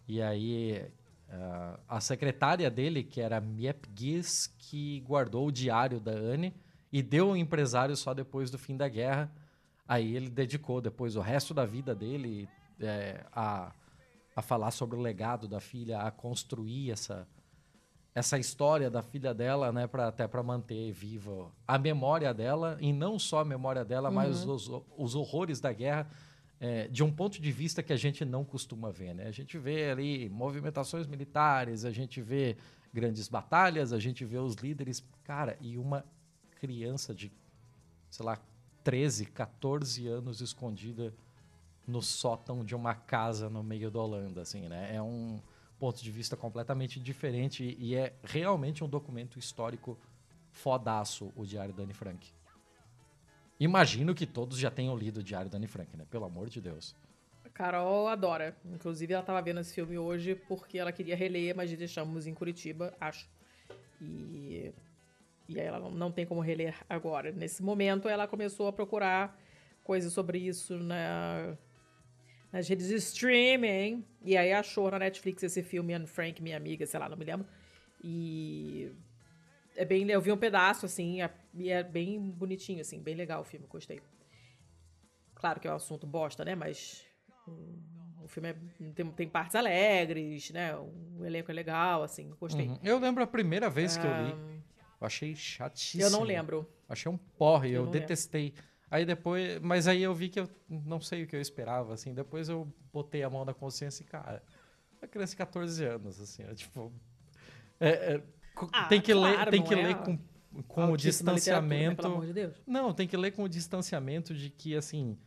E 0.08 0.22
aí 0.22 0.84
uh, 1.30 1.80
a 1.88 2.00
secretária 2.00 2.70
dele, 2.70 3.04
que 3.04 3.22
era 3.22 3.40
Miep 3.40 3.88
Gies, 3.96 4.48
que 4.58 5.00
guardou 5.02 5.48
o 5.48 5.52
diário 5.52 6.00
da 6.00 6.12
Anne 6.12 6.54
e 6.92 7.04
deu 7.04 7.30
ao 7.30 7.38
empresário 7.38 7.96
só 7.96 8.14
depois 8.14 8.50
do 8.50 8.58
fim 8.58 8.76
da 8.76 8.88
guerra. 8.88 9.32
Aí 9.88 10.16
ele 10.16 10.30
dedicou 10.30 10.82
depois 10.82 11.16
o 11.16 11.22
resto 11.22 11.54
da 11.54 11.66
vida 11.66 11.94
dele 11.94 12.50
é, 12.80 13.24
a, 13.32 13.72
a 14.36 14.42
falar 14.42 14.72
sobre 14.72 14.98
o 14.98 15.02
legado 15.02 15.48
da 15.48 15.60
filha, 15.60 16.02
a 16.02 16.12
construir 16.12 16.92
essa, 16.92 17.28
essa 18.14 18.38
história 18.38 18.90
da 18.90 19.02
filha 19.02 19.34
dela, 19.34 19.72
né, 19.72 19.88
pra, 19.88 20.10
até 20.10 20.28
para 20.28 20.44
manter 20.44 20.92
viva 20.92 21.52
a 21.68 21.78
memória 21.78 22.34
dela, 22.34 22.78
e 22.82 22.92
não 22.92 23.18
só 23.18 23.40
a 23.40 23.46
memória 23.46 23.86
dela, 23.86 24.10
uhum. 24.10 24.16
mas 24.16 24.46
os, 24.46 24.70
os 24.98 25.16
horrores 25.16 25.60
da 25.60 25.72
guerra, 25.72 26.10
é, 26.60 26.88
de 26.88 27.04
um 27.04 27.12
ponto 27.12 27.42
de 27.42 27.52
vista 27.52 27.82
que 27.82 27.94
a 27.94 27.98
gente 27.98 28.26
não 28.26 28.44
costuma 28.44 28.92
ver. 28.92 29.14
Né? 29.14 29.28
A 29.28 29.32
gente 29.32 29.58
vê 29.58 29.92
ali 29.92 30.30
movimentações 30.30 31.08
militares, 31.08 31.86
a 31.86 31.92
gente 31.92 32.22
vê 32.22 32.58
grandes 32.94 33.28
batalhas, 33.28 33.94
a 33.94 34.00
gente 34.00 34.26
vê 34.26 34.38
os 34.38 34.56
líderes. 34.56 35.04
Cara, 35.24 35.58
e 35.62 35.78
uma 35.78 36.06
criança 36.60 37.14
de, 37.14 37.32
sei 38.10 38.26
lá, 38.26 38.40
13, 38.84 39.26
14 39.26 40.08
anos 40.08 40.42
escondida 40.42 41.14
no 41.88 42.02
sótão 42.02 42.64
de 42.64 42.76
uma 42.76 42.96
casa 42.96 43.50
no 43.50 43.64
meio 43.64 43.92
da 43.92 44.00
Holanda, 44.00 44.42
assim, 44.42 44.68
né? 44.68 44.96
É 44.96 45.02
um 45.02 45.40
ponto 45.80 46.04
de 46.04 46.12
vista 46.12 46.36
completamente 46.36 47.00
diferente 47.00 47.76
e 47.80 47.96
é 47.96 48.14
realmente 48.24 48.84
um 48.84 48.88
documento 48.88 49.38
histórico 49.38 49.98
fodaço, 50.52 51.32
o 51.36 51.46
Diário 51.46 51.74
da 51.74 51.84
Anne 51.84 51.94
Frank. 51.94 52.28
Imagino 53.60 54.14
que 54.16 54.26
todos 54.26 54.58
já 54.58 54.72
tenham 54.72 54.98
lido 54.98 55.20
o 55.20 55.24
Diário 55.24 55.50
da 55.50 55.58
Anne 55.58 55.68
Frank, 55.68 55.96
né? 55.96 56.06
Pelo 56.10 56.26
amor 56.26 56.50
de 56.50 56.62
Deus. 56.62 56.96
Carol 57.54 58.08
adora. 58.08 58.56
Inclusive, 58.66 59.14
ela 59.14 59.22
estava 59.22 59.42
vendo 59.42 59.62
esse 59.62 59.74
filme 59.74 59.98
hoje 59.98 60.36
porque 60.36 60.78
ela 60.78 60.92
queria 60.92 61.16
reler, 61.16 61.56
mas 61.56 61.72
deixamos 61.72 62.28
em 62.28 62.34
Curitiba, 62.34 62.94
acho. 63.00 63.30
E 64.02 64.74
e 65.48 65.60
aí 65.60 65.68
ela 65.68 65.80
não 65.90 66.12
tem 66.12 66.26
como 66.26 66.42
reler 66.42 66.76
agora. 66.90 67.32
Nesse 67.32 67.62
momento, 67.62 68.10
ela 68.10 68.28
começou 68.28 68.68
a 68.68 68.74
procurar 68.74 69.40
coisas 69.84 70.12
sobre 70.12 70.40
isso 70.40 70.78
na, 70.78 71.56
nas 72.56 72.70
redes 72.70 72.88
de 72.88 72.96
streaming. 72.96 74.06
E 74.24 74.38
aí 74.38 74.54
achou 74.54 74.90
na 74.90 74.98
Netflix 74.98 75.44
esse 75.44 75.62
filme 75.62 75.94
Anne 75.94 76.08
Frank, 76.08 76.42
minha 76.42 76.56
amiga, 76.56 76.86
sei 76.86 76.98
lá, 76.98 77.10
não 77.10 77.18
me 77.18 77.26
lembro. 77.26 77.46
E 78.02 78.90
é 79.76 79.84
bem, 79.84 80.10
eu 80.10 80.22
vi 80.22 80.32
um 80.32 80.38
pedaço 80.38 80.86
assim, 80.86 81.20
e 81.54 81.70
é 81.70 81.84
bem 81.84 82.18
bonitinho 82.18 82.80
assim, 82.80 83.02
bem 83.02 83.14
legal 83.14 83.42
o 83.42 83.44
filme, 83.44 83.68
gostei. 83.68 84.00
Claro 85.34 85.60
que 85.60 85.68
é 85.68 85.72
um 85.72 85.76
assunto 85.76 86.08
bosta, 86.08 86.46
né, 86.46 86.56
mas 86.56 87.06
o 88.24 88.28
filme 88.30 88.50
é, 88.50 88.56
tem, 88.96 89.06
tem, 89.12 89.28
partes 89.28 89.56
alegres, 89.56 90.50
né? 90.52 90.76
O 90.78 91.26
elenco 91.26 91.52
é 91.52 91.54
legal, 91.54 92.04
assim, 92.04 92.32
gostei. 92.40 92.68
Uhum. 92.68 92.80
Eu 92.82 92.98
lembro 93.00 93.22
a 93.22 93.28
primeira 93.28 93.70
vez 93.70 93.98
que 93.98 94.08
eu 94.08 94.12
li. 94.24 94.32
Eu 95.02 95.06
achei 95.06 95.36
chatíssimo. 95.36 96.04
Eu 96.04 96.10
não 96.10 96.24
lembro. 96.24 96.66
Achei 96.88 97.12
um 97.12 97.18
porre, 97.18 97.72
eu, 97.72 97.84
eu 97.84 97.92
detestei. 97.92 98.46
Lembro. 98.46 98.75
Aí 98.90 99.06
depois, 99.06 99.60
mas 99.62 99.88
aí 99.88 100.04
eu 100.04 100.14
vi 100.14 100.30
que 100.30 100.40
eu 100.40 100.50
não 100.70 101.02
sei 101.02 101.24
o 101.24 101.28
que 101.28 101.36
eu 101.36 101.42
esperava, 101.42 101.94
assim. 101.94 102.14
Depois 102.14 102.50
eu 102.50 102.72
botei 102.94 103.24
a 103.24 103.30
mão 103.30 103.44
na 103.44 103.54
consciência 103.54 104.04
e, 104.04 104.06
cara, 104.06 104.44
uma 105.02 105.08
criança 105.08 105.32
de 105.32 105.38
14 105.38 105.86
anos, 105.86 106.20
assim, 106.22 106.44
é, 106.44 106.54
tipo. 106.54 106.92
É, 107.80 107.90
é, 107.90 108.24
ah, 108.72 108.86
tem 108.86 109.02
que 109.02 109.12
claro, 109.12 109.38
ler, 109.38 109.50
tem 109.50 109.64
que 109.64 109.76
ler 109.76 109.92
é 109.92 109.94
com, 109.96 110.18
com 110.68 110.92
o 110.92 110.98
distanciamento. 110.98 112.08
Né, 112.22 112.34
de 112.34 112.54
não, 112.66 112.94
tem 112.94 113.08
que 113.08 113.18
ler 113.18 113.32
com 113.32 113.44
o 113.44 113.50
distanciamento 113.50 114.34
de 114.34 114.50
que, 114.50 114.76
assim, 114.76 115.18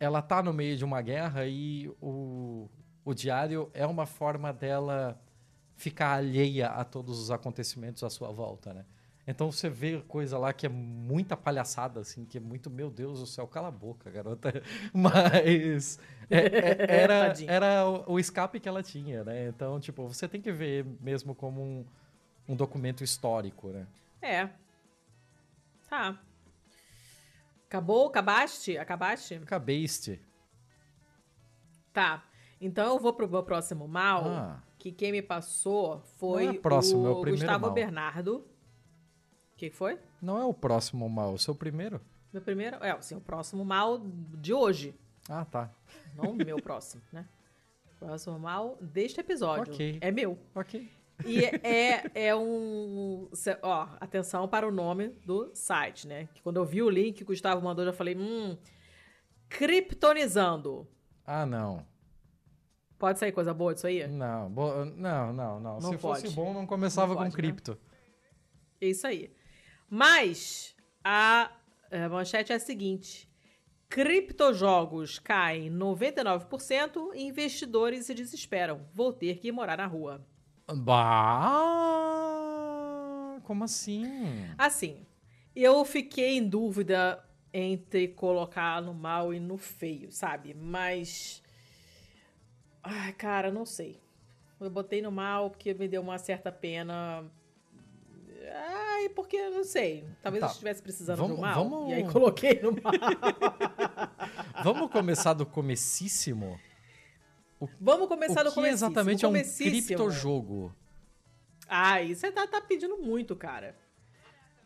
ela 0.00 0.22
tá 0.22 0.42
no 0.42 0.52
meio 0.52 0.76
de 0.76 0.84
uma 0.84 1.02
guerra 1.02 1.46
e 1.46 1.88
o, 2.00 2.70
o 3.04 3.12
diário 3.12 3.70
é 3.74 3.86
uma 3.86 4.06
forma 4.06 4.52
dela 4.52 5.20
ficar 5.76 6.14
alheia 6.14 6.68
a 6.68 6.84
todos 6.84 7.18
os 7.18 7.30
acontecimentos 7.30 8.02
à 8.02 8.10
sua 8.10 8.30
volta, 8.30 8.72
né? 8.72 8.84
Então 9.30 9.52
você 9.52 9.68
vê 9.68 10.00
coisa 10.08 10.38
lá 10.38 10.54
que 10.54 10.64
é 10.64 10.70
muita 10.70 11.36
palhaçada, 11.36 12.00
assim, 12.00 12.24
que 12.24 12.38
é 12.38 12.40
muito, 12.40 12.70
meu 12.70 12.88
Deus 12.88 13.20
do 13.20 13.26
céu, 13.26 13.46
cala 13.46 13.68
a 13.68 13.70
boca, 13.70 14.10
garota. 14.10 14.50
Mas 14.90 16.00
é, 16.30 16.38
é, 16.38 17.02
era, 17.02 17.34
era 17.46 17.86
o, 17.86 18.14
o, 18.14 18.18
escape 18.18 18.58
que 18.58 18.66
ela 18.66 18.82
tinha, 18.82 19.22
né? 19.22 19.48
Então, 19.48 19.78
tipo, 19.78 20.08
você 20.08 20.26
tem 20.26 20.40
que 20.40 20.50
ver 20.50 20.86
mesmo 20.98 21.34
como 21.34 21.62
um, 21.62 21.84
um 22.48 22.56
documento 22.56 23.04
histórico, 23.04 23.68
né? 23.68 23.86
É. 24.22 24.48
Tá. 25.90 26.18
Acabou? 27.66 28.08
Acabaste? 28.08 28.78
Acabaste? 28.78 29.34
Acabaste. 29.34 30.22
Tá. 31.92 32.24
Então 32.58 32.94
eu 32.94 32.98
vou 32.98 33.12
pro 33.12 33.28
meu 33.28 33.42
próximo 33.42 33.86
mal. 33.86 34.24
Ah 34.26 34.62
que 34.78 34.92
quem 34.92 35.10
me 35.10 35.20
passou 35.20 36.00
foi 36.18 36.46
é 36.46 36.52
próximo, 36.52 37.02
o, 37.02 37.06
é 37.06 37.10
o 37.10 37.24
Gustavo 37.24 37.66
mal. 37.66 37.72
Bernardo. 37.72 38.44
O 39.58 39.60
que 39.60 39.70
foi? 39.70 39.98
Não 40.22 40.38
é 40.38 40.44
o 40.44 40.54
próximo 40.54 41.08
mal, 41.08 41.34
o 41.34 41.38
seu 41.38 41.52
primeiro? 41.52 42.00
Meu 42.32 42.40
primeiro? 42.40 42.76
É, 42.76 42.92
assim, 42.92 43.16
o 43.16 43.20
próximo 43.20 43.64
mal 43.64 44.00
de 44.00 44.54
hoje. 44.54 44.94
Ah, 45.28 45.44
tá. 45.44 45.68
Não 46.14 46.30
o 46.30 46.36
meu 46.36 46.58
próximo, 46.62 47.02
né? 47.12 47.26
O 47.92 48.06
próximo 48.06 48.38
mal 48.38 48.78
deste 48.80 49.18
episódio. 49.18 49.74
Ok. 49.74 49.98
É 50.00 50.12
meu. 50.12 50.38
Ok. 50.54 50.88
E 51.26 51.44
é, 51.44 52.08
é 52.14 52.36
um. 52.36 53.28
Ó, 53.60 53.88
atenção 53.98 54.46
para 54.46 54.64
o 54.64 54.70
nome 54.70 55.08
do 55.26 55.50
site, 55.52 56.06
né? 56.06 56.28
Que 56.32 56.40
quando 56.40 56.58
eu 56.58 56.64
vi 56.64 56.80
o 56.80 56.88
link 56.88 57.16
que 57.16 57.22
o 57.24 57.26
Gustavo 57.26 57.60
mandou, 57.60 57.84
eu 57.84 57.90
já 57.90 57.96
falei, 57.96 58.16
hum. 58.16 58.56
Kryptonizando. 59.48 60.86
Ah, 61.26 61.44
não. 61.44 61.84
Pode 62.96 63.18
sair 63.18 63.32
coisa 63.32 63.52
boa 63.52 63.74
disso 63.74 63.88
aí? 63.88 64.06
Não, 64.06 64.48
bo... 64.48 64.84
não, 64.84 65.32
não, 65.32 65.58
não. 65.58 65.80
não 65.80 65.90
Se 65.90 65.98
pode. 65.98 66.22
fosse 66.22 66.30
bom, 66.32 66.54
não 66.54 66.64
começava 66.64 67.08
não 67.08 67.22
pode, 67.22 67.30
com 67.32 67.36
né? 67.36 67.42
cripto. 67.42 67.72
Né? 67.72 67.78
Isso 68.80 69.04
aí. 69.04 69.36
Mas 69.88 70.74
a, 71.02 71.50
a 71.90 72.08
manchete 72.08 72.52
é 72.52 72.56
a 72.56 72.60
seguinte: 72.60 73.28
criptojogos 73.88 75.18
caem 75.18 75.70
99% 75.70 77.10
e 77.14 77.22
investidores 77.22 78.06
se 78.06 78.14
desesperam. 78.14 78.86
Vou 78.94 79.12
ter 79.12 79.38
que 79.38 79.50
morar 79.52 79.78
na 79.78 79.86
rua. 79.86 80.24
Bah! 80.66 81.78
Como 83.44 83.64
assim? 83.64 84.04
Assim, 84.58 85.06
eu 85.56 85.84
fiquei 85.84 86.36
em 86.36 86.46
dúvida 86.46 87.24
entre 87.52 88.08
colocar 88.08 88.82
no 88.82 88.92
mal 88.92 89.32
e 89.32 89.40
no 89.40 89.56
feio, 89.56 90.12
sabe? 90.12 90.52
Mas 90.52 91.42
Ai, 92.90 93.12
cara, 93.12 93.50
não 93.50 93.66
sei. 93.66 94.00
Eu 94.58 94.70
botei 94.70 95.02
no 95.02 95.12
mal 95.12 95.50
porque 95.50 95.74
me 95.74 95.86
deu 95.86 96.00
uma 96.00 96.16
certa 96.18 96.50
pena. 96.50 97.24
Ai, 98.98 99.08
porque 99.10 99.50
não 99.50 99.64
sei. 99.64 100.04
Talvez 100.22 100.40
tá. 100.40 100.46
eu 100.46 100.50
estivesse 100.50 100.82
precisando 100.82 101.18
vamos, 101.18 101.36
do 101.36 101.42
mal. 101.42 101.54
Vamos... 101.54 101.90
E 101.90 101.94
aí 101.94 102.10
coloquei 102.10 102.60
no 102.60 102.72
mal. 102.72 102.92
vamos 104.62 104.90
começar 104.90 105.32
do 105.34 105.46
comecíssimo? 105.46 106.60
O, 107.60 107.68
vamos 107.80 108.08
começar 108.08 108.42
do 108.42 108.52
comecíssimo. 108.52 108.90
exatamente 108.90 109.24
é 109.24 109.28
um 109.28 109.32
criptojogo? 109.32 110.74
Ah, 111.68 112.02
isso 112.02 112.22
você 112.22 112.32
tá, 112.32 112.46
tá 112.46 112.60
pedindo 112.60 112.96
muito, 112.98 113.34
cara. 113.36 113.76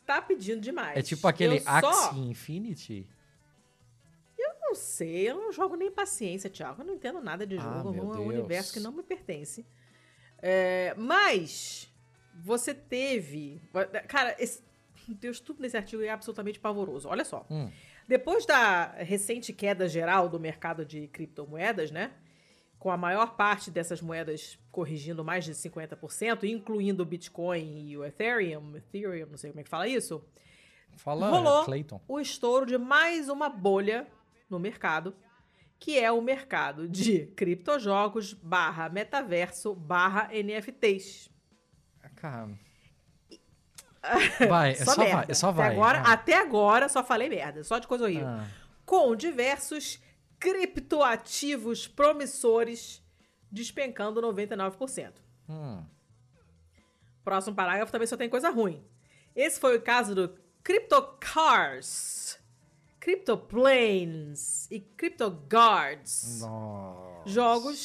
Tá 0.07 0.20
pedindo 0.20 0.61
demais. 0.61 0.97
É 0.97 1.03
tipo 1.03 1.26
aquele 1.26 1.59
eu 1.59 1.62
Axie 1.66 1.93
só... 1.93 2.14
Infinity? 2.14 3.09
não 4.72 4.74
sei, 4.74 5.30
eu 5.30 5.37
não 5.37 5.53
jogo 5.53 5.76
nem 5.76 5.91
paciência, 5.91 6.49
Thiago. 6.49 6.80
Eu 6.80 6.87
não 6.87 6.95
entendo 6.95 7.20
nada 7.20 7.47
de 7.47 7.59
ah, 7.59 7.61
jogo. 7.61 7.93
Ah, 7.93 8.16
é 8.16 8.20
um 8.20 8.26
universo 8.26 8.72
que 8.72 8.80
não 8.80 8.91
me 8.91 9.03
pertence. 9.03 9.66
É, 10.39 10.95
mas 10.97 11.91
você 12.35 12.74
teve. 12.74 13.61
Cara, 14.09 14.37
esse, 14.39 14.62
Deus, 15.09 15.41
tudo 15.41 15.61
nesse 15.61 15.76
artigo 15.76 16.03
é 16.03 16.11
absolutamente 16.11 16.61
pavoroso. 16.61 17.09
Olha 17.09 17.24
só. 17.24 17.47
Hum. 17.51 17.70
Depois 18.09 18.45
da 18.45 18.87
recente 18.93 19.53
queda 19.53 19.89
geral 19.89 20.28
do 20.28 20.39
mercado 20.39 20.85
de 20.85 21.07
criptomoedas, 21.09 21.91
né? 21.91 22.12
com 22.83 22.91
a 22.91 22.97
maior 22.97 23.37
parte 23.37 23.70
dessas 23.70 24.01
moedas 24.03 24.59
corrigindo 24.72 25.24
mais 25.24 25.45
de 25.45 25.53
50%, 25.53 26.43
incluindo 26.43 27.05
o 27.05 27.07
Bitcoin 27.07 27.89
e 27.89 27.97
o 27.97 28.05
Ethereum, 28.05 28.76
Ethereum, 28.76 29.28
não 29.30 29.37
sei 29.37 29.53
como 29.53 29.61
é 29.61 29.62
que 29.62 29.68
fala 29.68 29.87
isso, 29.87 30.20
Fala, 30.97 31.30
rolou 31.30 31.64
Clayton. 31.64 32.01
o 32.09 32.18
estouro 32.18 32.66
de 32.66 32.76
mais 32.76 33.28
uma 33.28 33.49
bolha 33.49 34.05
no 34.51 34.59
mercado, 34.59 35.14
que 35.78 35.97
é 35.97 36.11
o 36.11 36.20
mercado 36.20 36.89
de 36.89 37.26
criptojogos 37.37 38.33
barra 38.35 38.89
metaverso 38.89 39.76
barra 39.76 40.28
NFTs. 40.33 41.30
Cara. 42.22 42.48
Vai, 44.48 44.74
só, 44.76 44.94
vai, 44.96 45.34
só 45.34 45.52
vai. 45.52 45.66
Até 45.68 45.74
agora, 45.76 45.98
Ah. 46.00 46.12
até 46.12 46.34
agora 46.38 46.88
só 46.88 47.04
falei 47.04 47.28
merda, 47.28 47.62
só 47.62 47.78
de 47.78 47.86
coisa 47.86 48.04
horrível. 48.04 48.26
Ah. 48.26 48.46
Com 48.84 49.14
diversos 49.14 50.00
criptoativos 50.40 51.86
promissores 51.86 53.00
despencando 53.50 54.20
99%. 54.20 55.12
Hum. 55.48 55.84
Próximo 57.24 57.54
parágrafo 57.54 57.92
também 57.92 58.06
só 58.08 58.16
tem 58.16 58.28
coisa 58.28 58.50
ruim. 58.50 58.84
Esse 59.36 59.60
foi 59.60 59.76
o 59.76 59.82
caso 59.82 60.14
do 60.16 60.36
CryptoCars, 60.64 62.38
CryptoPlanes 62.98 64.68
e 64.70 64.80
CryptoGuards. 64.80 66.40
Jogos, 67.24 67.78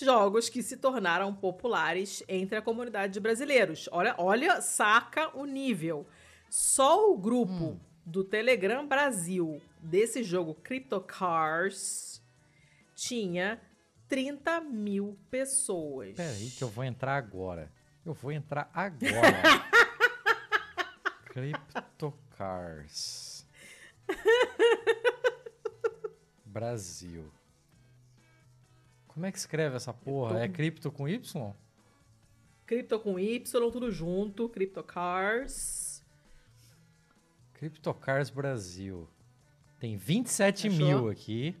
jogos 0.00 0.48
que 0.48 0.62
se 0.62 0.76
tornaram 0.76 1.34
populares 1.34 2.22
entre 2.28 2.56
a 2.56 2.62
comunidade 2.62 3.12
de 3.12 3.20
brasileiros. 3.20 3.88
Olha, 3.92 4.14
olha, 4.18 4.60
saca 4.60 5.36
o 5.36 5.44
nível. 5.44 6.06
Só 6.50 7.10
o 7.10 7.18
grupo 7.18 7.80
do 8.04 8.22
Telegram 8.22 8.86
Brasil 8.86 9.60
desse 9.80 10.22
jogo 10.22 10.54
CryptoCars 10.54 12.22
tinha 12.94 13.60
30 14.08 14.60
mil 14.60 15.18
pessoas. 15.30 16.14
Peraí 16.16 16.50
que 16.50 16.62
eu 16.62 16.68
vou 16.68 16.84
entrar 16.84 17.16
agora. 17.16 17.72
Eu 18.04 18.14
vou 18.14 18.30
entrar 18.30 18.70
agora. 18.72 19.42
CryptoCars. 21.26 23.44
Brasil. 26.44 27.32
Como 29.14 29.24
é 29.26 29.32
que 29.32 29.38
escreve 29.38 29.76
essa 29.76 29.92
porra? 29.94 30.40
É 30.40 30.48
cripto 30.48 30.90
com 30.90 31.08
Y? 31.08 31.52
Cripto 32.66 32.98
com 32.98 33.18
Y, 33.18 33.40
tudo 33.70 33.90
junto. 33.90 34.48
CryptoCars. 34.48 36.02
CryptoCars 37.54 38.30
Brasil. 38.30 39.08
Tem 39.78 39.96
27 39.96 40.68
Achou? 40.68 40.78
mil 40.78 41.08
aqui. 41.08 41.54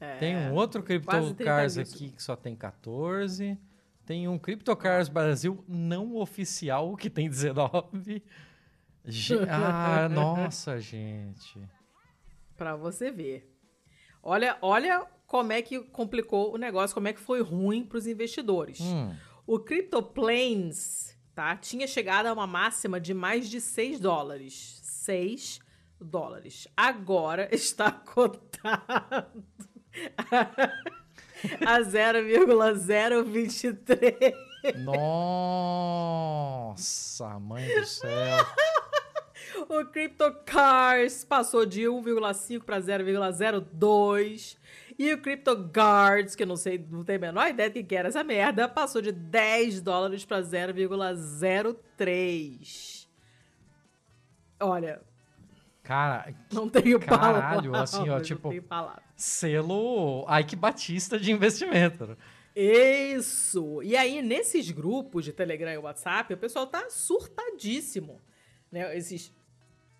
É, 0.00 0.16
Tem 0.16 0.36
um 0.36 0.54
outro 0.54 0.82
quase 0.82 1.04
30 1.04 1.06
CryptoCars 1.36 1.78
aqui 1.78 2.10
que 2.10 2.22
só 2.22 2.34
tem 2.34 2.56
14. 2.56 3.58
Tem 4.06 4.26
um 4.26 4.38
CryptoCars 4.38 5.08
Brasil 5.08 5.64
não 5.68 6.16
oficial 6.16 6.96
que 6.96 7.08
tem 7.10 7.28
19. 7.28 8.22
Ge- 9.04 9.38
ah, 9.48 10.08
nossa, 10.08 10.80
gente. 10.80 11.60
Pra 12.56 12.74
você 12.74 13.10
ver. 13.10 13.48
Olha, 14.22 14.56
olha 14.62 15.06
como 15.32 15.50
é 15.50 15.62
que 15.62 15.80
complicou 15.80 16.52
o 16.52 16.58
negócio, 16.58 16.92
como 16.92 17.08
é 17.08 17.12
que 17.14 17.18
foi 17.18 17.40
ruim 17.40 17.82
pros 17.86 18.06
investidores. 18.06 18.78
Hum, 18.82 19.16
O 19.46 19.58
CryptoPlanes, 19.58 21.16
tá? 21.34 21.56
Tinha 21.56 21.86
chegado 21.86 22.26
a 22.26 22.34
uma 22.34 22.46
máxima 22.46 23.00
de 23.00 23.14
mais 23.14 23.48
de 23.48 23.58
6 23.58 23.98
dólares. 23.98 24.82
6 24.84 25.58
dólares. 25.98 26.68
Agora 26.76 27.48
está 27.50 27.90
cotado 27.90 29.42
a 31.66 31.80
0,023. 31.82 34.34
nossa, 35.94 37.38
mãe 37.40 37.66
do 37.80 37.86
céu. 37.86 38.46
O 39.68 39.84
CryptoCars 39.86 41.24
passou 41.24 41.64
de 41.64 41.82
1,5 41.82 42.62
para 42.64 42.80
0,02. 42.80 44.56
E 45.04 45.12
o 45.14 45.18
CryptoGuards, 45.20 46.36
que 46.36 46.44
eu 46.44 46.46
não 46.46 46.54
sei, 46.54 46.78
não 46.90 47.02
tenho 47.02 47.18
a 47.18 47.22
menor 47.22 47.48
ideia 47.48 47.68
do 47.68 47.82
que 47.82 47.96
era 47.96 48.06
essa 48.08 48.22
merda, 48.22 48.68
passou 48.68 49.02
de 49.02 49.10
10 49.10 49.80
dólares 49.80 50.24
para 50.24 50.40
0,03. 50.42 53.08
Olha, 54.60 55.00
Cara, 55.82 56.32
não 56.52 56.68
tenho 56.68 57.00
Caralho, 57.00 57.72
palavras. 57.72 57.94
assim, 57.94 58.08
ó, 58.08 58.20
tipo- 58.20 58.50
selo 59.16 60.24
Ike 60.40 60.54
Batista 60.54 61.18
de 61.18 61.32
investimento. 61.32 62.06
né? 62.06 62.16
Isso! 62.54 63.82
E 63.82 63.96
aí, 63.96 64.22
nesses 64.22 64.70
grupos 64.70 65.24
de 65.24 65.32
Telegram 65.32 65.72
e 65.72 65.78
WhatsApp, 65.78 66.32
o 66.32 66.36
pessoal 66.38 66.68
tá 66.68 66.88
surtadíssimo. 66.88 68.20
Né? 68.70 68.96
Esses 68.96 69.34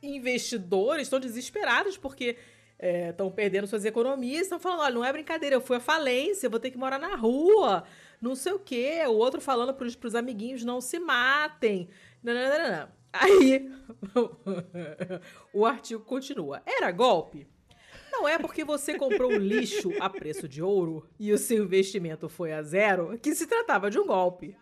investidores 0.01 1.09
estão 1.09 1.19
desesperados 1.19 1.99
porque 1.99 2.37
estão 2.83 3.31
perdendo 3.31 3.67
suas 3.67 3.85
economias, 3.85 4.43
estão 4.43 4.59
falando, 4.59 4.81
olha, 4.81 4.95
não 4.95 5.05
é 5.05 5.13
brincadeira, 5.13 5.57
eu 5.57 5.61
fui 5.61 5.77
à 5.77 5.81
falência, 5.81 6.49
vou 6.49 6.59
ter 6.59 6.71
que 6.71 6.79
morar 6.79 6.99
na 6.99 7.15
rua, 7.15 7.85
não 8.21 8.35
sei 8.35 8.53
o 8.53 8.59
quê. 8.59 9.03
O 9.07 9.13
outro 9.13 9.41
falando 9.41 9.73
pros, 9.73 9.95
pros 9.95 10.15
amiguinhos, 10.15 10.65
não 10.65 10.81
se 10.81 10.99
matem. 10.99 11.89
Nananana. 12.23 12.93
Aí, 13.13 13.71
o 15.53 15.67
artigo 15.67 16.03
continua. 16.03 16.63
Era 16.67 16.91
golpe? 16.91 17.47
Não 18.11 18.27
é 18.29 18.39
porque 18.39 18.65
você 18.65 18.99
comprou 18.99 19.33
um 19.33 19.39
lixo 19.39 19.93
a 20.01 20.09
preço 20.09 20.49
de 20.49 20.63
ouro 20.63 21.09
e 21.19 21.33
o 21.33 21.39
seu 21.39 21.65
investimento 21.65 22.29
foi 22.29 22.53
a 22.53 22.63
zero 22.63 23.19
que 23.19 23.35
se 23.35 23.47
tratava 23.47 23.91
de 23.91 23.99
um 23.99 24.07
golpe. 24.07 24.57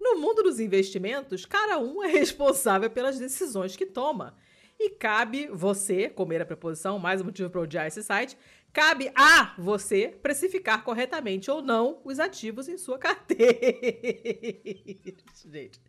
No 0.00 0.18
mundo 0.18 0.42
dos 0.42 0.60
investimentos, 0.60 1.46
cada 1.46 1.78
um 1.78 2.02
é 2.02 2.08
responsável 2.08 2.90
pelas 2.90 3.18
decisões 3.18 3.76
que 3.76 3.86
toma. 3.86 4.36
E 4.84 4.90
cabe 4.90 5.46
você, 5.46 6.10
comer 6.10 6.42
a 6.42 6.44
preposição, 6.44 6.98
mais 6.98 7.18
um 7.18 7.24
motivo 7.24 7.48
para 7.48 7.62
odiar 7.62 7.86
esse 7.86 8.02
site, 8.02 8.36
cabe 8.70 9.10
a 9.14 9.54
você 9.56 10.08
precificar 10.08 10.84
corretamente 10.84 11.50
ou 11.50 11.62
não 11.62 12.02
os 12.04 12.20
ativos 12.20 12.68
em 12.68 12.76
sua 12.76 12.98
carteira. 12.98 13.54
Gente, 15.50 15.80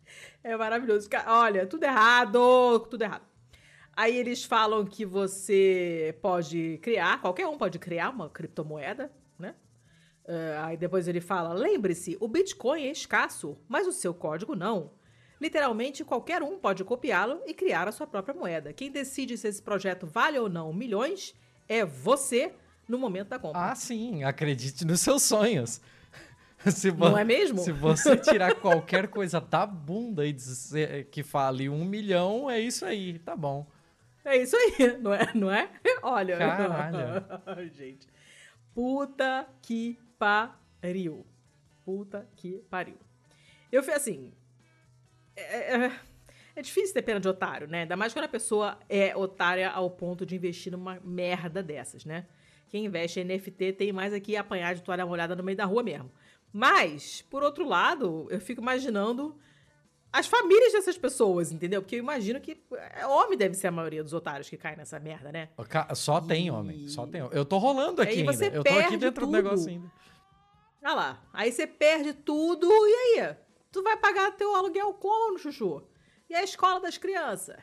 é 0.42 0.56
maravilhoso. 0.56 1.10
Olha, 1.26 1.66
tudo 1.66 1.84
errado, 1.84 2.86
tudo 2.88 3.02
errado. 3.02 3.26
Aí 3.92 4.16
eles 4.16 4.44
falam 4.44 4.82
que 4.86 5.04
você 5.04 6.18
pode 6.22 6.78
criar, 6.80 7.20
qualquer 7.20 7.46
um 7.46 7.58
pode 7.58 7.78
criar 7.78 8.08
uma 8.08 8.30
criptomoeda, 8.30 9.12
né? 9.38 9.54
Ah, 10.26 10.68
aí 10.68 10.78
depois 10.78 11.06
ele 11.06 11.20
fala: 11.20 11.52
lembre-se, 11.52 12.16
o 12.18 12.26
Bitcoin 12.26 12.86
é 12.86 12.92
escasso, 12.92 13.58
mas 13.68 13.86
o 13.86 13.92
seu 13.92 14.14
código 14.14 14.56
não. 14.56 14.95
Literalmente, 15.40 16.04
qualquer 16.04 16.42
um 16.42 16.58
pode 16.58 16.82
copiá-lo 16.84 17.42
e 17.46 17.52
criar 17.52 17.86
a 17.86 17.92
sua 17.92 18.06
própria 18.06 18.34
moeda. 18.34 18.72
Quem 18.72 18.90
decide 18.90 19.36
se 19.36 19.48
esse 19.48 19.62
projeto 19.62 20.06
vale 20.06 20.38
ou 20.38 20.48
não 20.48 20.72
milhões 20.72 21.34
é 21.68 21.84
você 21.84 22.52
no 22.88 22.98
momento 22.98 23.28
da 23.28 23.38
compra. 23.38 23.60
Ah, 23.60 23.74
sim, 23.74 24.24
acredite 24.24 24.84
nos 24.84 25.00
seus 25.00 25.22
sonhos. 25.22 25.80
Se 26.66 26.90
Não 26.90 27.16
é 27.16 27.22
mesmo? 27.22 27.58
Se 27.60 27.70
você 27.70 28.16
tirar 28.16 28.54
qualquer 28.56 29.08
coisa 29.08 29.40
da 29.40 29.66
bunda 29.66 30.26
e 30.26 30.32
dizer 30.32 31.04
que 31.10 31.22
fale 31.22 31.68
um 31.68 31.84
milhão, 31.84 32.50
é 32.50 32.58
isso 32.58 32.84
aí, 32.84 33.18
tá 33.20 33.36
bom. 33.36 33.66
É 34.24 34.36
isso 34.36 34.56
aí, 34.56 34.96
não 34.98 35.14
é? 35.14 35.30
Não 35.34 35.50
é? 35.52 35.70
Olha. 36.02 36.36
Caralho. 36.36 37.24
Gente. 37.72 38.08
Puta 38.74 39.46
que 39.62 39.98
pariu. 40.18 41.24
Puta 41.84 42.26
que 42.36 42.58
pariu. 42.68 42.98
Eu 43.70 43.82
fui 43.82 43.94
assim. 43.94 44.32
É, 45.36 45.74
é- 45.86 45.92
é 46.56 46.62
difícil 46.62 46.94
ter 46.94 47.02
pena 47.02 47.20
de 47.20 47.28
otário, 47.28 47.68
né? 47.68 47.82
Ainda 47.82 47.96
mais 47.96 48.12
quando 48.12 48.24
a 48.24 48.28
pessoa 48.28 48.78
é 48.88 49.14
otária 49.16 49.68
ao 49.70 49.90
ponto 49.90 50.24
de 50.24 50.34
investir 50.36 50.72
numa 50.72 50.98
merda 51.04 51.62
dessas, 51.62 52.04
né? 52.04 52.26
Quem 52.68 52.86
investe 52.86 53.20
em 53.20 53.24
NFT 53.24 53.72
tem 53.74 53.92
mais 53.92 54.12
aqui 54.12 54.36
apanhar 54.36 54.74
de 54.74 54.82
toalha 54.82 55.04
molhada 55.06 55.36
no 55.36 55.42
meio 55.42 55.56
da 55.56 55.64
rua 55.66 55.82
mesmo. 55.82 56.10
Mas, 56.52 57.22
por 57.30 57.42
outro 57.42 57.66
lado, 57.68 58.26
eu 58.30 58.40
fico 58.40 58.62
imaginando 58.62 59.36
as 60.10 60.26
famílias 60.26 60.72
dessas 60.72 60.96
pessoas, 60.96 61.52
entendeu? 61.52 61.82
Porque 61.82 61.96
eu 61.96 61.98
imagino 61.98 62.40
que 62.40 62.58
é, 62.94 63.06
homem 63.06 63.36
deve 63.36 63.54
ser 63.54 63.66
a 63.66 63.70
maioria 63.70 64.02
dos 64.02 64.14
otários 64.14 64.48
que 64.48 64.56
caem 64.56 64.76
nessa 64.78 64.98
merda, 64.98 65.30
né? 65.30 65.50
Só 65.94 66.20
tem 66.22 66.46
E- 66.46 66.50
homem, 66.50 66.88
só 66.88 67.06
tem 67.06 67.20
homem. 67.22 67.36
Eu 67.36 67.44
tô 67.44 67.58
rolando 67.58 68.00
aqui 68.00 68.20
ainda. 68.20 68.46
Eu 68.46 68.64
tô 68.64 68.70
aqui 68.78 68.96
dentro 68.96 69.26
do 69.26 69.26
tudo. 69.26 69.32
negócio 69.32 69.68
ainda. 69.68 69.92
Olha 70.82 70.94
lá. 70.94 71.22
Aí 71.34 71.52
você 71.52 71.66
perde 71.66 72.14
tudo, 72.14 72.66
e 72.66 73.18
aí? 73.20 73.36
Tu 73.76 73.82
vai 73.82 73.94
pagar 73.98 74.30
teu 74.32 74.54
aluguel 74.56 74.94
como, 74.94 75.36
Chuchu? 75.38 75.82
E 76.30 76.34
a 76.34 76.42
escola 76.42 76.80
das 76.80 76.96
crianças? 76.96 77.58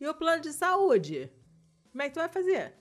E 0.00 0.04
o 0.08 0.12
plano 0.12 0.42
de 0.42 0.52
saúde? 0.52 1.30
Como 1.92 2.02
é 2.02 2.08
que 2.08 2.14
tu 2.14 2.18
vai 2.18 2.28
fazer? 2.28 2.74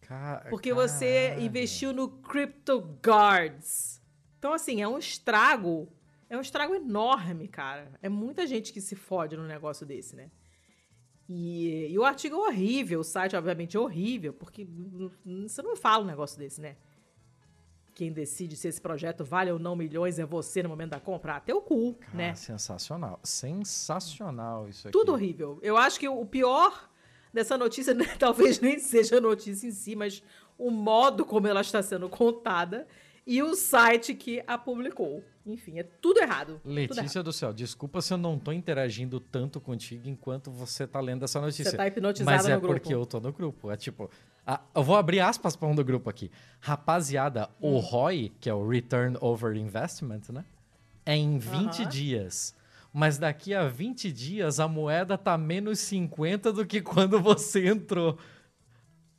Ca- 0.00 0.44
Porque 0.50 0.72
você 0.72 1.28
caralho. 1.28 1.42
investiu 1.46 1.92
no 1.92 2.08
CryptoGuards. 2.08 4.02
Então, 4.36 4.52
assim, 4.52 4.82
é 4.82 4.88
um 4.88 4.98
estrago. 4.98 5.88
É 6.28 6.36
um 6.36 6.40
estrago 6.40 6.74
enorme, 6.74 7.46
cara. 7.46 7.92
É 8.02 8.08
muita 8.08 8.44
gente 8.44 8.72
que 8.72 8.80
se 8.80 8.96
fode 8.96 9.36
num 9.36 9.46
negócio 9.46 9.86
desse, 9.86 10.16
né? 10.16 10.32
E, 11.28 11.86
e 11.92 11.96
o 12.00 12.04
artigo 12.04 12.34
é 12.34 12.48
horrível, 12.48 12.98
o 12.98 13.04
site, 13.04 13.36
obviamente, 13.36 13.76
é 13.76 13.80
horrível, 13.80 14.32
porque 14.32 14.66
você 15.46 15.62
não 15.62 15.76
fala 15.76 16.02
um 16.02 16.06
negócio 16.08 16.36
desse, 16.36 16.60
né? 16.60 16.76
Quem 17.98 18.12
decide 18.12 18.54
se 18.54 18.68
esse 18.68 18.80
projeto 18.80 19.24
vale 19.24 19.50
ou 19.50 19.58
não 19.58 19.74
milhões 19.74 20.20
é 20.20 20.24
você 20.24 20.62
no 20.62 20.68
momento 20.68 20.90
da 20.90 21.00
compra. 21.00 21.34
Ah, 21.34 21.40
teu 21.40 21.60
cu, 21.60 21.94
Cara, 21.94 22.16
né? 22.16 22.34
Sensacional. 22.36 23.18
Sensacional 23.24 24.68
isso 24.68 24.86
aqui. 24.86 24.96
Tudo 24.96 25.10
horrível. 25.10 25.58
Eu 25.62 25.76
acho 25.76 25.98
que 25.98 26.08
o 26.08 26.24
pior 26.24 26.88
dessa 27.34 27.58
notícia 27.58 27.92
né, 27.98 28.04
talvez 28.16 28.60
nem 28.60 28.78
seja 28.78 29.18
a 29.18 29.20
notícia 29.20 29.66
em 29.66 29.72
si, 29.72 29.96
mas 29.96 30.22
o 30.56 30.70
modo 30.70 31.24
como 31.24 31.48
ela 31.48 31.60
está 31.60 31.82
sendo 31.82 32.08
contada 32.08 32.86
e 33.28 33.42
o 33.42 33.54
site 33.54 34.14
que 34.14 34.42
a 34.46 34.56
publicou. 34.56 35.22
Enfim, 35.46 35.78
é 35.78 35.82
tudo 35.82 36.18
errado. 36.20 36.60
Letícia 36.64 37.02
tudo 37.04 37.10
errado. 37.12 37.24
do 37.26 37.32
céu, 37.32 37.52
desculpa 37.52 38.00
se 38.02 38.12
eu 38.12 38.18
não 38.18 38.38
tô 38.38 38.52
interagindo 38.52 39.20
tanto 39.20 39.60
contigo 39.60 40.08
enquanto 40.08 40.50
você 40.50 40.86
tá 40.86 40.98
lendo 41.00 41.24
essa 41.24 41.40
notícia. 41.40 41.70
Você 41.70 41.76
tá 41.76 41.86
hipnotizada 41.86 42.36
Mas 42.36 42.46
é 42.48 42.54
no 42.54 42.60
grupo. 42.60 42.74
porque 42.80 42.94
eu 42.94 43.06
tô 43.06 43.20
no 43.20 43.32
grupo. 43.32 43.70
É 43.70 43.76
tipo, 43.76 44.10
eu 44.74 44.82
vou 44.82 44.96
abrir 44.96 45.20
aspas 45.20 45.54
para 45.56 45.68
um 45.68 45.74
do 45.74 45.84
grupo 45.84 46.08
aqui. 46.10 46.30
Rapaziada, 46.60 47.48
Hum. 47.62 47.74
o 47.74 47.78
ROI, 47.78 48.32
que 48.40 48.48
é 48.50 48.54
o 48.54 48.66
Return 48.66 49.16
Over 49.20 49.56
Investment, 49.56 50.22
né? 50.32 50.44
É 51.06 51.14
em 51.16 51.38
20 51.38 51.82
Aham. 51.82 51.88
dias. 51.88 52.54
Mas 52.92 53.16
daqui 53.18 53.54
a 53.54 53.66
20 53.68 54.10
dias 54.12 54.58
a 54.60 54.66
moeda 54.68 55.16
tá 55.18 55.36
menos 55.38 55.78
50 55.80 56.52
do 56.52 56.66
que 56.66 56.80
quando 56.82 57.20
você 57.20 57.66
entrou. 57.68 58.18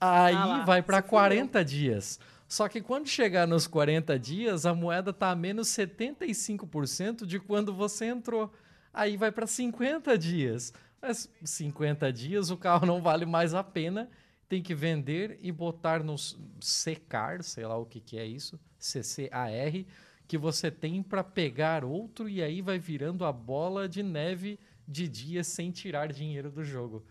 Aí 0.02 0.34
Ah 0.36 0.46
lá, 0.46 0.66
vai 0.66 0.82
para 0.82 0.98
se 0.98 1.02
fudeu. 1.04 1.10
40 1.10 1.64
dias. 1.66 2.20
Só 2.50 2.68
que 2.68 2.82
quando 2.82 3.08
chegar 3.08 3.48
nos 3.48 3.68
40 3.68 4.18
dias, 4.18 4.66
a 4.66 4.74
moeda 4.74 5.14
tá 5.14 5.30
a 5.30 5.36
menos 5.36 5.68
75% 5.68 7.24
de 7.24 7.40
quando 7.40 7.72
você 7.72 8.06
entrou. 8.06 8.52
Aí 8.92 9.16
vai 9.16 9.32
para 9.32 9.46
50 9.46 10.18
dias. 10.18 10.74
Mas 11.00 11.30
50 11.44 12.12
dias 12.12 12.50
o 12.50 12.58
carro 12.58 12.88
não 12.88 13.04
vale 13.04 13.24
mais 13.24 13.54
a 13.54 13.64
pena. 13.64 14.10
Tem 14.50 14.64
que 14.64 14.74
vender 14.74 15.38
e 15.44 15.52
botar 15.52 16.04
no 16.04 16.16
secar, 16.60 17.44
sei 17.44 17.68
lá 17.68 17.78
o 17.78 17.86
que, 17.86 18.00
que 18.00 18.18
é 18.18 18.26
isso, 18.26 18.60
CCAR, 18.80 19.86
que 20.28 20.36
você 20.36 20.72
tem 20.72 21.04
para 21.04 21.24
pegar 21.24 21.86
outro 21.86 22.28
e 22.28 22.42
aí 22.42 22.64
vai 22.64 22.80
virando 22.80 23.26
a 23.26 23.32
bola 23.32 23.88
de 23.88 24.02
neve 24.02 24.60
de 24.88 25.08
dias 25.08 25.46
sem 25.46 25.70
tirar 25.70 26.12
dinheiro 26.12 26.50
do 26.50 26.64
jogo. 26.64 27.06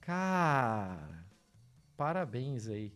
Cara, 0.00 1.26
parabéns 1.98 2.66
aí. 2.66 2.94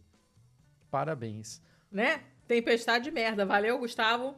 Parabéns. 0.91 1.61
Né? 1.95 2.20
Tempestade 2.49 3.05
de 3.05 3.11
merda. 3.12 3.47
Valeu, 3.47 3.78
Gustavo, 3.78 4.34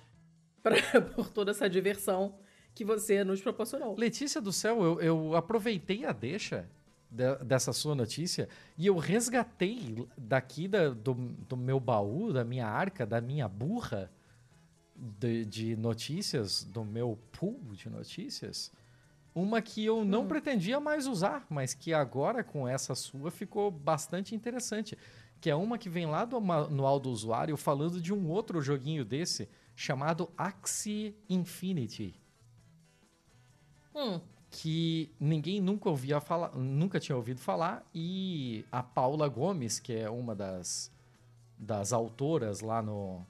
pra- 0.62 1.00
por 1.16 1.30
toda 1.30 1.50
essa 1.50 1.68
diversão 1.68 2.34
que 2.74 2.84
você 2.84 3.24
nos 3.24 3.40
proporcionou. 3.40 3.96
Letícia 3.98 4.40
do 4.40 4.52
céu, 4.52 4.82
eu, 4.84 5.00
eu 5.00 5.34
aproveitei 5.34 6.04
a 6.04 6.12
deixa 6.12 6.68
de- 7.10 7.36
dessa 7.44 7.72
sua 7.72 7.94
notícia 7.94 8.48
e 8.78 8.86
eu 8.86 8.96
resgatei 8.98 10.06
daqui 10.16 10.68
da- 10.68 10.90
do, 10.90 11.14
do 11.14 11.56
meu 11.56 11.80
baú, 11.80 12.32
da 12.32 12.44
minha 12.44 12.66
arca, 12.68 13.04
da 13.06 13.20
minha 13.20 13.48
burra 13.48 14.10
de, 14.94 15.44
de 15.46 15.76
notícias, 15.76 16.62
do 16.62 16.84
meu 16.84 17.18
pool 17.32 17.58
de 17.72 17.88
notícias, 17.88 18.70
uma 19.34 19.62
que 19.62 19.84
eu 19.84 20.04
não 20.04 20.26
pretendia 20.28 20.78
mais 20.78 21.06
usar, 21.06 21.46
mas 21.48 21.72
que 21.72 21.94
agora 21.94 22.44
com 22.44 22.68
essa 22.68 22.94
sua 22.94 23.30
ficou 23.30 23.70
bastante 23.70 24.34
interessante. 24.34 24.98
Que 25.40 25.50
é 25.50 25.54
uma 25.54 25.78
que 25.78 25.88
vem 25.88 26.06
lá 26.06 26.24
do 26.24 26.40
manual 26.40 27.00
do 27.00 27.10
usuário 27.10 27.56
falando 27.56 28.00
de 28.00 28.12
um 28.12 28.28
outro 28.28 28.60
joguinho 28.60 29.04
desse 29.04 29.48
chamado 29.74 30.30
Axie 30.36 31.16
Infinity 31.28 32.20
Hum, 33.94 34.20
que 34.50 35.10
ninguém 35.18 35.60
nunca 35.60 35.88
ouvia 35.88 36.20
falar, 36.20 36.54
nunca 36.54 37.00
tinha 37.00 37.16
ouvido 37.16 37.40
falar 37.40 37.84
e 37.94 38.64
a 38.70 38.82
Paula 38.82 39.28
Gomes, 39.28 39.78
que 39.78 39.92
é 39.92 40.08
uma 40.08 40.34
das, 40.34 40.90
das 41.58 41.92
autoras 41.92 42.60
lá 42.60 42.80
no, 42.80 43.24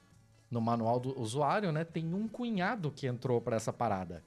no 0.50 0.60
manual 0.60 1.00
do 1.00 1.18
usuário, 1.18 1.72
né, 1.72 1.84
tem 1.84 2.14
um 2.14 2.28
cunhado 2.28 2.90
que 2.90 3.06
entrou 3.06 3.40
para 3.40 3.56
essa 3.56 3.72
parada. 3.72 4.22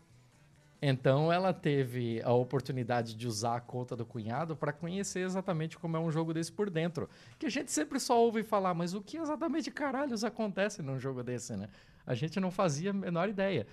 Então 0.86 1.32
ela 1.32 1.54
teve 1.54 2.22
a 2.24 2.34
oportunidade 2.34 3.16
de 3.16 3.26
usar 3.26 3.56
a 3.56 3.62
conta 3.62 3.96
do 3.96 4.06
cunhado 4.06 4.54
para 4.54 4.74
conhecer 4.74 5.22
exatamente 5.22 5.80
como 5.80 5.96
é 5.96 6.00
um 6.02 6.12
jogo 6.12 6.34
desse 6.34 6.52
por 6.52 6.70
dentro. 6.70 7.10
Que 7.40 7.46
a 7.46 7.50
gente 7.50 7.72
sempre 7.72 8.02
só 8.02 8.22
ouve 8.22 8.44
falar, 8.44 8.74
mas 8.74 8.94
o 8.94 9.02
que 9.02 9.16
exatamente 9.16 9.72
caralhos 9.72 10.26
acontece 10.26 10.82
num 10.82 11.00
jogo 11.00 11.24
desse, 11.24 11.56
né? 11.56 11.70
A 12.06 12.14
gente 12.14 12.38
não 12.38 12.52
fazia 12.52 12.90
a 12.90 12.94
menor 12.94 13.30
ideia. 13.30 13.66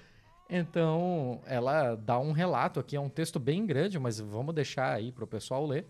Então, 0.48 1.42
ela 1.46 1.96
dá 1.96 2.16
um 2.16 2.30
relato 2.30 2.78
aqui, 2.78 2.94
é 2.94 3.00
um 3.00 3.08
texto 3.08 3.40
bem 3.40 3.66
grande, 3.66 3.98
mas 3.98 4.20
vamos 4.20 4.54
deixar 4.54 4.92
aí 4.92 5.10
para 5.10 5.24
o 5.24 5.26
pessoal 5.26 5.66
ler. 5.66 5.88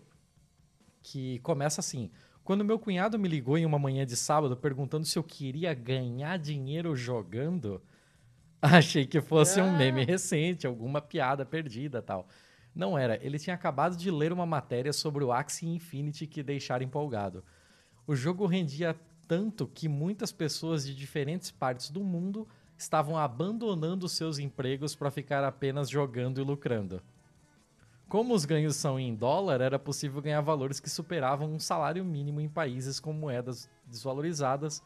Que 1.03 1.37
começa 1.41 1.81
assim: 1.81 2.09
Quando 2.43 2.65
meu 2.65 2.79
cunhado 2.79 3.19
me 3.19 3.29
ligou 3.29 3.59
em 3.59 3.65
uma 3.65 3.77
manhã 3.77 4.07
de 4.07 4.15
sábado 4.15 4.57
perguntando 4.57 5.05
se 5.05 5.19
eu 5.19 5.23
queria 5.23 5.71
ganhar 5.75 6.39
dinheiro 6.39 6.95
jogando, 6.95 7.79
achei 8.77 9.05
que 9.05 9.19
fosse 9.21 9.59
um 9.59 9.69
Ah. 9.69 9.77
meme 9.77 10.05
recente, 10.05 10.67
alguma 10.67 11.01
piada 11.01 11.45
perdida 11.45 12.01
tal. 12.01 12.27
Não 12.73 12.97
era, 12.97 13.19
ele 13.25 13.37
tinha 13.37 13.55
acabado 13.55 13.97
de 13.97 14.09
ler 14.09 14.31
uma 14.31 14.45
matéria 14.45 14.93
sobre 14.93 15.23
o 15.23 15.31
Axie 15.31 15.67
Infinity 15.67 16.25
que 16.25 16.41
deixara 16.41 16.83
empolgado. 16.83 17.43
O 18.07 18.15
jogo 18.15 18.45
rendia 18.45 18.95
tanto 19.27 19.67
que 19.67 19.89
muitas 19.89 20.31
pessoas 20.31 20.85
de 20.85 20.95
diferentes 20.95 21.51
partes 21.51 21.89
do 21.89 22.01
mundo 22.01 22.47
estavam 22.77 23.17
abandonando 23.17 24.07
seus 24.07 24.39
empregos 24.39 24.95
para 24.95 25.11
ficar 25.11 25.43
apenas 25.43 25.89
jogando 25.89 26.39
e 26.39 26.43
lucrando. 26.43 27.01
Como 28.07 28.33
os 28.33 28.43
ganhos 28.43 28.75
são 28.75 28.99
em 28.99 29.15
dólar, 29.15 29.61
era 29.61 29.79
possível 29.79 30.21
ganhar 30.21 30.41
valores 30.41 30.79
que 30.79 30.89
superavam 30.89 31.53
um 31.53 31.59
salário 31.59 32.03
mínimo 32.03 32.41
em 32.41 32.49
países 32.49 32.99
com 32.99 33.13
moedas 33.13 33.69
desvalorizadas, 33.85 34.83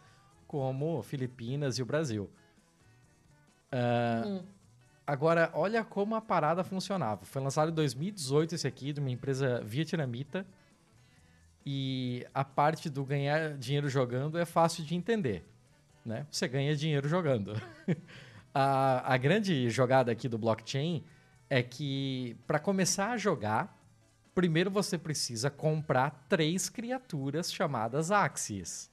como 0.48 1.02
Filipinas 1.02 1.80
e 1.80 1.82
o 1.82 1.86
Brasil. 1.86 2.30
Hum. 3.74 4.42
Agora, 5.08 5.52
olha 5.54 5.84
como 5.84 6.16
a 6.16 6.22
parada 6.22 6.64
funcionava. 6.64 7.26
Foi 7.26 7.42
lançado 7.42 7.70
em 7.72 7.76
2018 7.76 8.56
esse 8.56 8.68
aqui, 8.68 8.92
de 8.92 9.00
uma 9.00 9.12
empresa 9.12 9.62
vietnamita. 9.64 10.46
E 11.66 12.26
a 12.34 12.44
parte 12.44 12.90
do 12.90 13.04
ganhar 13.04 13.58
dinheiro 13.58 13.88
jogando 13.88 14.38
é 14.38 14.46
fácil 14.46 14.84
de 14.84 14.96
entender. 14.96 15.46
Né? 16.04 16.26
Você 16.30 16.48
ganha 16.48 16.76
dinheiro 16.76 17.08
jogando. 17.08 17.54
a, 18.54 19.14
a 19.14 19.18
grande 19.18 19.70
jogada 19.70 20.12
aqui 20.12 20.28
do 20.28 20.38
blockchain 20.38 21.04
é 21.50 21.62
que, 21.62 22.36
para 22.48 22.60
começar 22.60 23.12
a 23.12 23.18
jogar, 23.18 23.78
primeiro 24.34 24.72
você 24.72 24.98
precisa 24.98 25.50
comprar 25.50 26.26
três 26.28 26.70
criaturas 26.70 27.52
chamadas 27.54 28.12
Axies. 28.12 28.92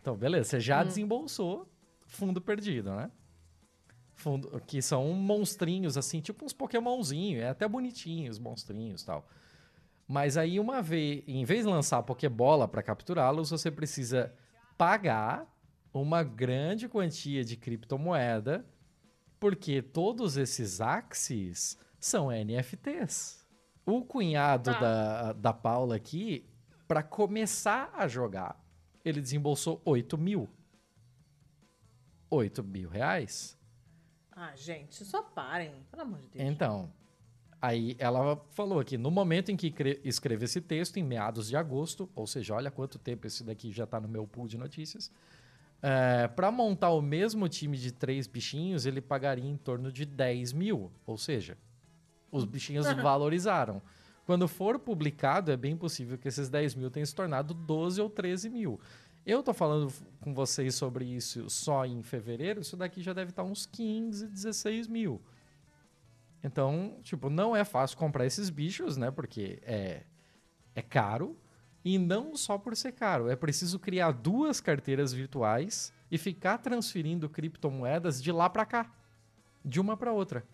Então, 0.00 0.16
beleza, 0.16 0.50
você 0.50 0.60
já 0.60 0.82
desembolsou 0.84 1.66
fundo 2.06 2.40
perdido, 2.40 2.94
né? 2.94 3.10
Fundo, 4.16 4.60
que 4.66 4.80
são 4.80 5.12
monstrinhos, 5.12 5.96
assim, 5.96 6.20
tipo 6.20 6.44
uns 6.44 6.52
Pokémonzinhos, 6.52 7.42
é 7.42 7.48
até 7.48 7.66
bonitinho 7.68 8.30
os 8.30 8.38
monstrinhos 8.38 9.02
e 9.02 9.06
tal. 9.06 9.28
Mas 10.06 10.36
aí, 10.36 10.60
uma 10.60 10.80
vez, 10.82 11.24
em 11.26 11.44
vez 11.44 11.64
de 11.64 11.70
lançar 11.70 11.98
a 11.98 12.02
Pokébola 12.02 12.68
para 12.68 12.82
capturá-los, 12.82 13.50
você 13.50 13.70
precisa 13.70 14.32
pagar 14.76 15.46
uma 15.92 16.22
grande 16.22 16.88
quantia 16.88 17.44
de 17.44 17.56
criptomoeda, 17.56 18.64
porque 19.40 19.80
todos 19.82 20.36
esses 20.36 20.80
Axis 20.80 21.78
são 21.98 22.30
NFTs. 22.30 23.44
O 23.86 24.04
cunhado 24.04 24.72
Tá. 24.72 24.80
da, 24.80 25.32
da 25.32 25.52
Paula 25.52 25.96
aqui, 25.96 26.46
para 26.86 27.02
começar 27.02 27.90
a 27.94 28.06
jogar, 28.06 28.62
ele 29.04 29.20
desembolsou 29.20 29.80
8 29.84 30.16
mil. 30.18 30.48
8 32.30 32.62
mil 32.62 32.88
reais? 32.88 33.58
Ah, 34.36 34.52
gente, 34.56 35.04
só 35.04 35.22
parem. 35.22 35.72
Pelo 35.90 36.02
amor 36.02 36.18
de 36.20 36.28
Deus. 36.28 36.44
Então, 36.48 36.90
aí 37.62 37.94
ela 37.98 38.36
falou 38.50 38.80
aqui, 38.80 38.98
no 38.98 39.10
momento 39.10 39.50
em 39.50 39.56
que 39.56 39.70
cre- 39.70 40.00
escreve 40.04 40.44
esse 40.44 40.60
texto, 40.60 40.96
em 40.98 41.02
meados 41.04 41.48
de 41.48 41.56
agosto, 41.56 42.08
ou 42.14 42.26
seja, 42.26 42.54
olha 42.54 42.70
quanto 42.70 42.98
tempo 42.98 43.26
esse 43.26 43.44
daqui 43.44 43.70
já 43.72 43.84
está 43.84 44.00
no 44.00 44.08
meu 44.08 44.26
pool 44.26 44.48
de 44.48 44.58
notícias, 44.58 45.10
para 46.34 46.50
montar 46.50 46.90
o 46.90 47.02
mesmo 47.02 47.46
time 47.48 47.76
de 47.76 47.92
três 47.92 48.26
bichinhos, 48.26 48.86
ele 48.86 49.00
pagaria 49.02 49.44
em 49.48 49.56
torno 49.56 49.92
de 49.92 50.06
10 50.06 50.52
mil, 50.54 50.90
ou 51.06 51.18
seja, 51.18 51.58
os 52.32 52.44
bichinhos 52.46 52.86
valorizaram. 53.02 53.82
Quando 54.24 54.48
for 54.48 54.78
publicado, 54.78 55.52
é 55.52 55.56
bem 55.56 55.76
possível 55.76 56.16
que 56.16 56.26
esses 56.26 56.48
10 56.48 56.74
mil 56.74 56.90
tenham 56.90 57.04
se 57.04 57.14
tornado 57.14 57.52
12 57.52 58.00
ou 58.00 58.08
13 58.08 58.48
mil. 58.48 58.80
Eu 59.26 59.42
tô 59.42 59.54
falando 59.54 59.90
com 60.20 60.34
vocês 60.34 60.74
sobre 60.74 61.06
isso 61.06 61.48
só 61.48 61.86
em 61.86 62.02
fevereiro, 62.02 62.60
isso 62.60 62.76
daqui 62.76 63.02
já 63.02 63.14
deve 63.14 63.30
estar 63.30 63.42
uns 63.42 63.64
15, 63.64 64.26
16 64.26 64.86
mil. 64.86 65.22
Então, 66.42 66.98
tipo, 67.02 67.30
não 67.30 67.56
é 67.56 67.64
fácil 67.64 67.96
comprar 67.96 68.26
esses 68.26 68.50
bichos, 68.50 68.98
né? 68.98 69.10
Porque 69.10 69.60
é, 69.62 70.02
é 70.74 70.82
caro. 70.82 71.38
E 71.82 71.98
não 71.98 72.36
só 72.36 72.58
por 72.58 72.76
ser 72.76 72.92
caro. 72.92 73.30
É 73.30 73.36
preciso 73.36 73.78
criar 73.78 74.12
duas 74.12 74.60
carteiras 74.60 75.12
virtuais 75.12 75.92
e 76.10 76.18
ficar 76.18 76.58
transferindo 76.58 77.28
criptomoedas 77.28 78.22
de 78.22 78.30
lá 78.30 78.50
para 78.50 78.66
cá. 78.66 78.92
De 79.64 79.80
uma 79.80 79.96
para 79.96 80.12
outra. 80.12 80.44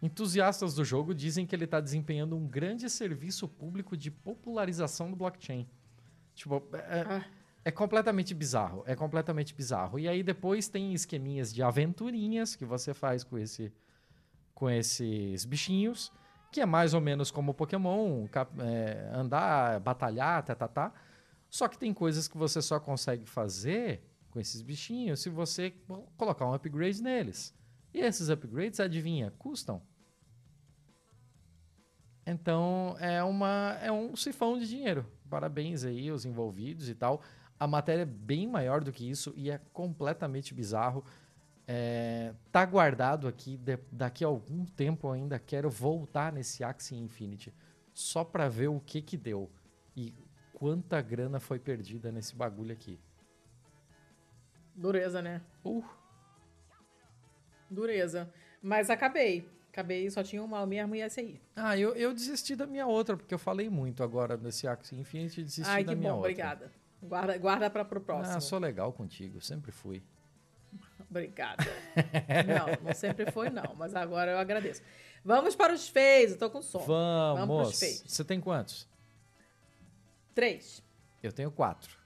Entusiastas 0.00 0.74
do 0.74 0.84
jogo 0.84 1.12
dizem 1.12 1.44
que 1.44 1.54
ele 1.54 1.64
está 1.64 1.80
desempenhando 1.80 2.36
um 2.36 2.46
grande 2.46 2.88
serviço 2.88 3.48
público 3.48 3.96
de 3.96 4.12
popularização 4.12 5.10
do 5.10 5.16
blockchain. 5.16 5.68
Tipo, 6.34 6.62
é- 6.72 7.04
Ah. 7.08 7.24
É 7.64 7.70
completamente 7.70 8.34
bizarro, 8.34 8.82
é 8.88 8.96
completamente 8.96 9.54
bizarro. 9.54 9.96
E 9.96 10.08
aí 10.08 10.24
depois 10.24 10.66
tem 10.66 10.92
esqueminhas 10.94 11.52
de 11.54 11.62
aventurinhas 11.62 12.56
que 12.56 12.64
você 12.64 12.92
faz 12.92 13.22
com, 13.22 13.38
esse, 13.38 13.72
com 14.52 14.68
esses 14.68 15.44
bichinhos, 15.44 16.10
que 16.50 16.60
é 16.60 16.66
mais 16.66 16.92
ou 16.92 17.00
menos 17.00 17.30
como 17.30 17.54
Pokémon, 17.54 18.26
é, 18.58 19.10
andar, 19.14 19.78
batalhar, 19.78 20.42
tá, 20.44 20.56
tá, 20.56 20.66
tá. 20.66 20.92
Só 21.48 21.68
que 21.68 21.78
tem 21.78 21.94
coisas 21.94 22.26
que 22.26 22.36
você 22.36 22.60
só 22.60 22.80
consegue 22.80 23.26
fazer 23.26 24.02
com 24.30 24.40
esses 24.40 24.60
bichinhos 24.60 25.20
se 25.20 25.28
você 25.30 25.72
colocar 26.16 26.44
um 26.46 26.54
upgrade 26.54 27.00
neles. 27.00 27.54
E 27.94 28.00
esses 28.00 28.28
upgrades, 28.28 28.80
adivinha, 28.80 29.32
custam. 29.38 29.80
Então 32.26 32.96
é, 33.00 33.22
uma, 33.22 33.78
é 33.82 33.90
um 33.90 34.14
sifão 34.16 34.58
de 34.58 34.68
dinheiro. 34.68 35.06
Parabéns 35.28 35.84
aí 35.84 36.10
os 36.10 36.24
envolvidos 36.24 36.88
e 36.88 36.94
tal. 36.94 37.22
A 37.58 37.66
matéria 37.66 38.02
é 38.02 38.06
bem 38.06 38.46
maior 38.46 38.82
do 38.82 38.92
que 38.92 39.08
isso 39.08 39.32
e 39.36 39.50
é 39.50 39.60
completamente 39.72 40.54
bizarro. 40.54 41.04
É, 41.66 42.34
tá 42.50 42.64
guardado 42.64 43.26
aqui. 43.28 43.56
De, 43.56 43.78
daqui 43.90 44.24
a 44.24 44.28
algum 44.28 44.64
tempo 44.64 45.08
eu 45.08 45.12
ainda 45.12 45.38
quero 45.38 45.70
voltar 45.70 46.32
nesse 46.32 46.64
Axie 46.64 46.96
Infinity 46.96 47.52
só 47.92 48.24
para 48.24 48.48
ver 48.48 48.68
o 48.68 48.80
que 48.80 49.02
que 49.02 49.16
deu 49.16 49.50
e 49.96 50.14
quanta 50.52 51.00
grana 51.00 51.38
foi 51.40 51.58
perdida 51.58 52.10
nesse 52.10 52.34
bagulho 52.34 52.72
aqui. 52.72 52.98
Dureza, 54.74 55.20
né? 55.20 55.42
Uh. 55.64 55.84
Dureza. 57.70 58.32
Mas 58.62 58.90
acabei. 58.90 59.48
Acabei, 59.72 60.10
só 60.10 60.22
tinha 60.22 60.42
uma 60.42 60.66
mesmo 60.66 60.94
e 60.94 61.00
essa 61.00 61.22
aí. 61.22 61.40
Ah, 61.56 61.78
eu, 61.78 61.94
eu 61.94 62.12
desisti 62.12 62.54
da 62.54 62.66
minha 62.66 62.86
outra, 62.86 63.16
porque 63.16 63.32
eu 63.32 63.38
falei 63.38 63.70
muito 63.70 64.02
agora 64.02 64.36
desse 64.36 64.68
Axie 64.68 64.96
Infinity 64.96 65.40
e 65.40 65.44
desisti 65.44 65.70
Ai, 65.70 65.82
da 65.82 65.94
minha 65.94 66.10
bom, 66.10 66.16
outra. 66.16 66.30
obrigada. 66.30 66.72
Guarda, 67.02 67.38
guarda 67.38 67.70
para 67.70 67.82
pro 67.82 67.98
próximo. 67.98 68.36
Ah, 68.36 68.40
sou 68.40 68.58
legal 68.58 68.92
contigo, 68.92 69.40
sempre 69.40 69.72
fui. 69.72 70.02
Obrigada. 71.10 71.64
não, 72.46 72.86
não 72.86 72.94
sempre 72.94 73.30
foi, 73.30 73.48
não, 73.48 73.74
mas 73.74 73.94
agora 73.94 74.32
eu 74.32 74.38
agradeço. 74.38 74.82
Vamos 75.24 75.56
para 75.56 75.72
os 75.72 75.88
feios, 75.88 76.32
eu 76.32 76.38
tô 76.38 76.50
com 76.50 76.60
sono. 76.60 76.84
Vamos, 76.84 77.40
Vamos 77.40 77.56
para 77.62 77.70
os 77.70 77.78
feios. 77.78 78.04
Você 78.06 78.24
tem 78.24 78.40
quantos? 78.40 78.86
Três. 80.34 80.82
Eu 81.22 81.32
tenho 81.32 81.50
quatro. 81.50 81.96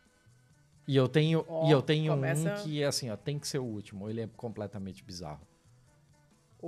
E 0.87 0.97
eu 0.97 1.09
tenho, 1.09 1.45
oh, 1.49 1.67
e 1.67 1.73
eu 1.73 1.83
tenho 1.83 2.13
começa... 2.13 2.55
um 2.55 2.63
que, 2.63 2.85
assim, 2.85 3.11
ó, 3.11 3.17
tem 3.17 3.41
que 3.41 3.49
ser 3.49 3.59
o 3.59 3.65
último. 3.65 4.09
Ele 4.09 4.21
é 4.21 4.29
completamente 4.37 5.03
bizarro. 5.03 5.41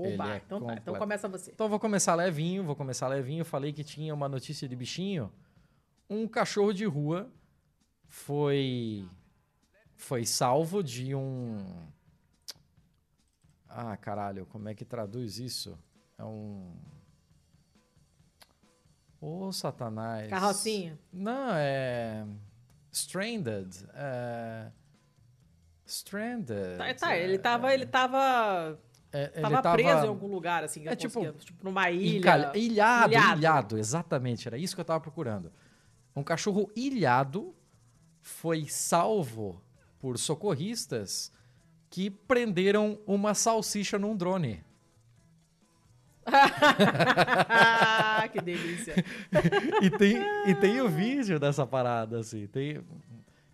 Oba, 0.01 0.35
é 0.35 0.37
então 0.45 0.61
tá. 0.61 0.75
Então 0.75 0.95
começa 0.95 1.29
você. 1.29 1.51
Então 1.51 1.69
vou 1.69 1.79
começar 1.79 2.15
levinho, 2.15 2.65
vou 2.65 2.77
começar 2.77 3.09
levinho. 3.09 3.45
Falei 3.45 3.73
que 3.73 3.85
tinha 3.85 4.15
uma 4.15 4.29
notícia 4.29 4.69
de 4.69 4.77
bichinho. 4.77 5.33
Um 6.09 6.27
cachorro 6.27 6.73
de 6.73 6.85
rua 6.85 7.31
foi 8.07 9.09
foi 9.95 10.25
salvo 10.25 10.83
de 10.83 11.15
um 11.15 11.59
Ah, 13.69 13.97
caralho, 13.97 14.47
como 14.47 14.69
é 14.69 14.75
que 14.75 14.85
traduz 14.85 15.39
isso? 15.39 15.79
É 16.17 16.25
um 16.25 16.75
Ô, 19.21 19.47
oh, 19.47 19.53
Satanás. 19.53 20.31
Carrocinha? 20.31 20.97
Não, 21.13 21.51
é 21.55 22.25
Stranded. 22.93 23.87
É... 23.95 24.71
Stranded. 25.85 26.77
Tá, 26.77 26.95
tá 26.95 27.17
ele 27.17 27.39
tava, 27.39 27.71
é... 27.71 27.75
ele 27.75 27.87
tava 27.87 28.79
é, 29.13 29.27
tava, 29.41 29.63
tava, 29.63 29.77
preso 29.77 30.05
em 30.05 30.09
algum 30.09 30.27
lugar, 30.27 30.65
assim, 30.65 30.87
é, 30.87 30.95
tipo, 30.95 31.33
tipo, 31.33 31.65
numa 31.65 31.91
ilha. 31.91 32.19
Encalha, 32.19 32.53
ilhado, 32.55 33.13
ilhado, 33.13 33.39
ilhado, 33.39 33.79
exatamente, 33.79 34.47
era 34.47 34.59
isso 34.59 34.75
que 34.75 34.81
eu 34.81 34.85
tava 34.85 35.01
procurando. 35.01 35.51
Um 36.15 36.23
cachorro 36.23 36.71
ilhado 36.77 37.55
foi 38.21 38.67
salvo 38.67 39.63
por 39.99 40.19
socorristas 40.19 41.33
que 41.91 42.11
prenderam 42.11 42.99
uma 43.07 43.35
salsicha 43.35 43.99
num 43.99 44.17
drone. 44.17 44.63
que 48.33 48.41
delícia. 48.43 48.95
e, 49.81 49.91
tem, 49.91 50.17
e 50.47 50.55
tem 50.55 50.81
o 50.81 50.89
vídeo 50.89 51.41
dessa 51.41 51.67
parada, 51.67 52.21
assim. 52.21 52.47
Tem, 52.47 52.85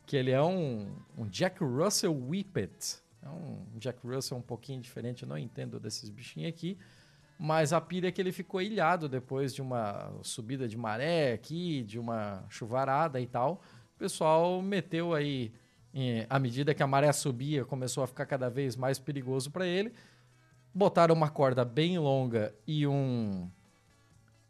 que 0.06 0.16
ele 0.16 0.32
é 0.32 0.42
um, 0.42 0.92
um 1.16 1.26
Jack 1.26 1.62
Russell 1.62 2.14
Whippet. 2.14 3.03
É 3.24 3.28
um 3.28 3.78
Jack 3.78 4.06
Russell 4.06 4.36
um 4.36 4.42
pouquinho 4.42 4.80
diferente, 4.80 5.22
eu 5.22 5.28
não 5.28 5.38
entendo 5.38 5.80
desses 5.80 6.10
bichinhos 6.10 6.50
aqui. 6.50 6.76
Mas 7.38 7.72
a 7.72 7.80
pira 7.80 8.08
é 8.08 8.12
que 8.12 8.20
ele 8.20 8.32
ficou 8.32 8.60
ilhado 8.60 9.08
depois 9.08 9.54
de 9.54 9.62
uma 9.62 10.12
subida 10.22 10.68
de 10.68 10.76
maré 10.76 11.32
aqui, 11.32 11.82
de 11.82 11.98
uma 11.98 12.44
chuvarada 12.48 13.20
e 13.20 13.26
tal. 13.26 13.62
O 13.96 13.98
pessoal 13.98 14.62
meteu 14.62 15.14
aí, 15.14 15.52
à 16.28 16.38
medida 16.38 16.74
que 16.74 16.82
a 16.82 16.86
maré 16.86 17.10
subia, 17.12 17.64
começou 17.64 18.04
a 18.04 18.06
ficar 18.06 18.26
cada 18.26 18.48
vez 18.48 18.76
mais 18.76 18.98
perigoso 18.98 19.50
para 19.50 19.66
ele. 19.66 19.92
Botaram 20.72 21.14
uma 21.14 21.30
corda 21.30 21.64
bem 21.64 21.98
longa 21.98 22.54
e 22.66 22.86
um 22.86 23.50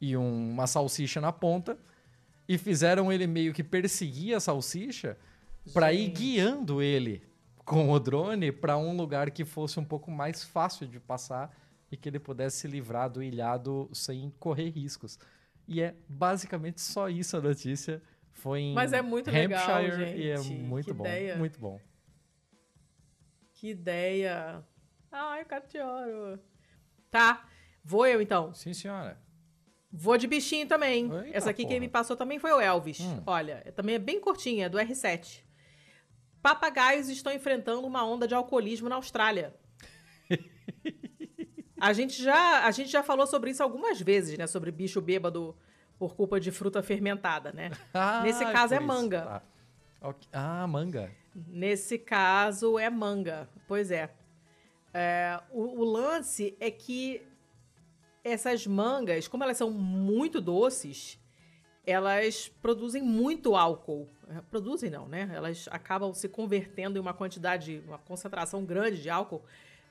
e 0.01 0.17
um, 0.17 0.51
uma 0.51 0.67
salsicha 0.67 1.21
na 1.21 1.33
ponta 1.33 1.79
e 2.47 2.59
fizeram 2.59 3.11
ele 3.11 3.27
meio 3.27 3.55
que 3.55 3.63
perseguir 3.65 4.35
a 4.35 4.41
salsicha 4.41 5.17
para 5.73 5.93
ir 5.95 6.09
guiando 6.11 6.83
ele 6.83 7.23
com 7.65 7.91
o 7.91 7.99
drone 7.99 8.53
para 8.53 8.77
um 8.77 8.97
lugar 8.97 9.31
que 9.31 9.45
fosse 9.45 9.79
um 9.81 9.85
pouco 9.85 10.11
mais 10.11 10.45
fácil 10.45 10.87
de 10.87 11.01
passar 11.01 11.55
e 11.91 11.97
que 11.97 12.09
ele 12.09 12.19
pudesse 12.19 12.59
se 12.59 12.69
livrar 12.69 13.09
do 13.11 13.23
ilhado 13.23 13.89
sem 13.93 14.31
correr 14.39 14.69
riscos. 14.71 15.19
E 15.67 15.81
é 15.81 15.95
basicamente 16.09 16.81
só 16.81 17.09
isso 17.09 17.37
a 17.37 17.41
notícia. 17.41 18.03
Foi 18.33 18.61
em 18.61 18.75
Mas 18.75 18.93
é 18.93 19.01
muito 19.01 19.31
Hampshire 19.31 19.47
legal, 19.47 19.83
gente. 19.91 20.19
e 20.21 20.29
é 20.29 20.39
muito 20.41 20.87
que 20.87 20.93
bom, 20.93 21.05
ideia. 21.05 21.37
muito 21.37 21.59
bom. 21.59 21.81
Que 23.53 23.69
ideia. 23.71 24.63
Ai, 25.11 25.45
Catioro. 25.45 26.39
Tá, 27.11 27.47
vou 27.83 28.07
eu 28.07 28.21
então. 28.21 28.53
Sim, 28.53 28.75
senhora. 28.75 29.17
Vou 29.91 30.19
de 30.19 30.27
bichinho 30.27 30.67
também. 30.67 31.05
Eita, 31.05 31.37
Essa 31.37 31.51
aqui 31.51 31.63
porra. 31.63 31.73
quem 31.75 31.81
me 31.81 31.89
passou 31.89 32.17
também 32.17 32.41
foi 32.41 32.51
o 32.53 32.61
Elvis. 32.61 32.99
Hum. 33.01 33.23
Olha, 33.25 33.73
também 33.77 33.95
é 33.95 33.99
bem 33.99 34.21
curtinha, 34.21 34.69
do 34.69 34.77
R7. 34.77 35.45
Papagaios 36.45 37.09
estão 37.09 37.33
enfrentando 37.33 37.87
uma 37.87 38.05
onda 38.05 38.29
de 38.29 38.35
alcoolismo 38.35 38.87
na 38.87 38.97
Austrália. 38.97 39.55
a, 41.81 41.91
gente 41.95 42.23
já, 42.23 42.67
a 42.67 42.71
gente 42.71 42.91
já 42.91 43.03
falou 43.03 43.27
sobre 43.27 43.51
isso 43.51 43.63
algumas 43.63 43.99
vezes, 43.99 44.37
né? 44.37 44.47
Sobre 44.47 44.71
bicho 44.71 45.01
bêbado 45.01 45.57
por 45.99 46.15
culpa 46.15 46.39
de 46.39 46.53
fruta 46.53 46.83
fermentada, 46.83 47.51
né? 47.51 47.71
Ah, 47.95 48.21
Nesse 48.23 48.45
caso 48.45 48.75
é 48.75 48.79
manga. 48.79 49.43
Ah. 50.03 50.15
ah, 50.35 50.67
manga. 50.67 51.11
Nesse 51.35 51.99
caso 51.99 52.79
é 52.79 52.91
manga. 52.91 53.49
Pois 53.67 53.91
é. 53.91 54.11
é 54.93 55.41
o, 55.51 55.81
o 55.81 55.83
lance 55.83 56.55
é 56.61 56.71
que 56.71 57.23
essas 58.23 58.67
mangas, 58.67 59.27
como 59.27 59.45
elas 59.45 59.57
são 59.57 59.71
muito 59.71 60.43
doces, 60.43 61.19
elas 61.87 62.49
produzem 62.63 63.03
muito 63.03 63.55
álcool. 63.55 64.09
É, 64.29 64.41
produzem 64.51 64.91
não, 64.91 65.07
né? 65.07 65.31
Elas 65.35 65.69
acabam 65.71 66.13
se 66.15 66.29
convertendo 66.29 66.99
em 66.99 67.01
uma 67.01 67.13
quantidade, 67.13 67.83
uma 67.87 67.99
concentração 67.99 68.65
grande 68.65 69.03
de 69.03 69.11
álcool 69.11 69.43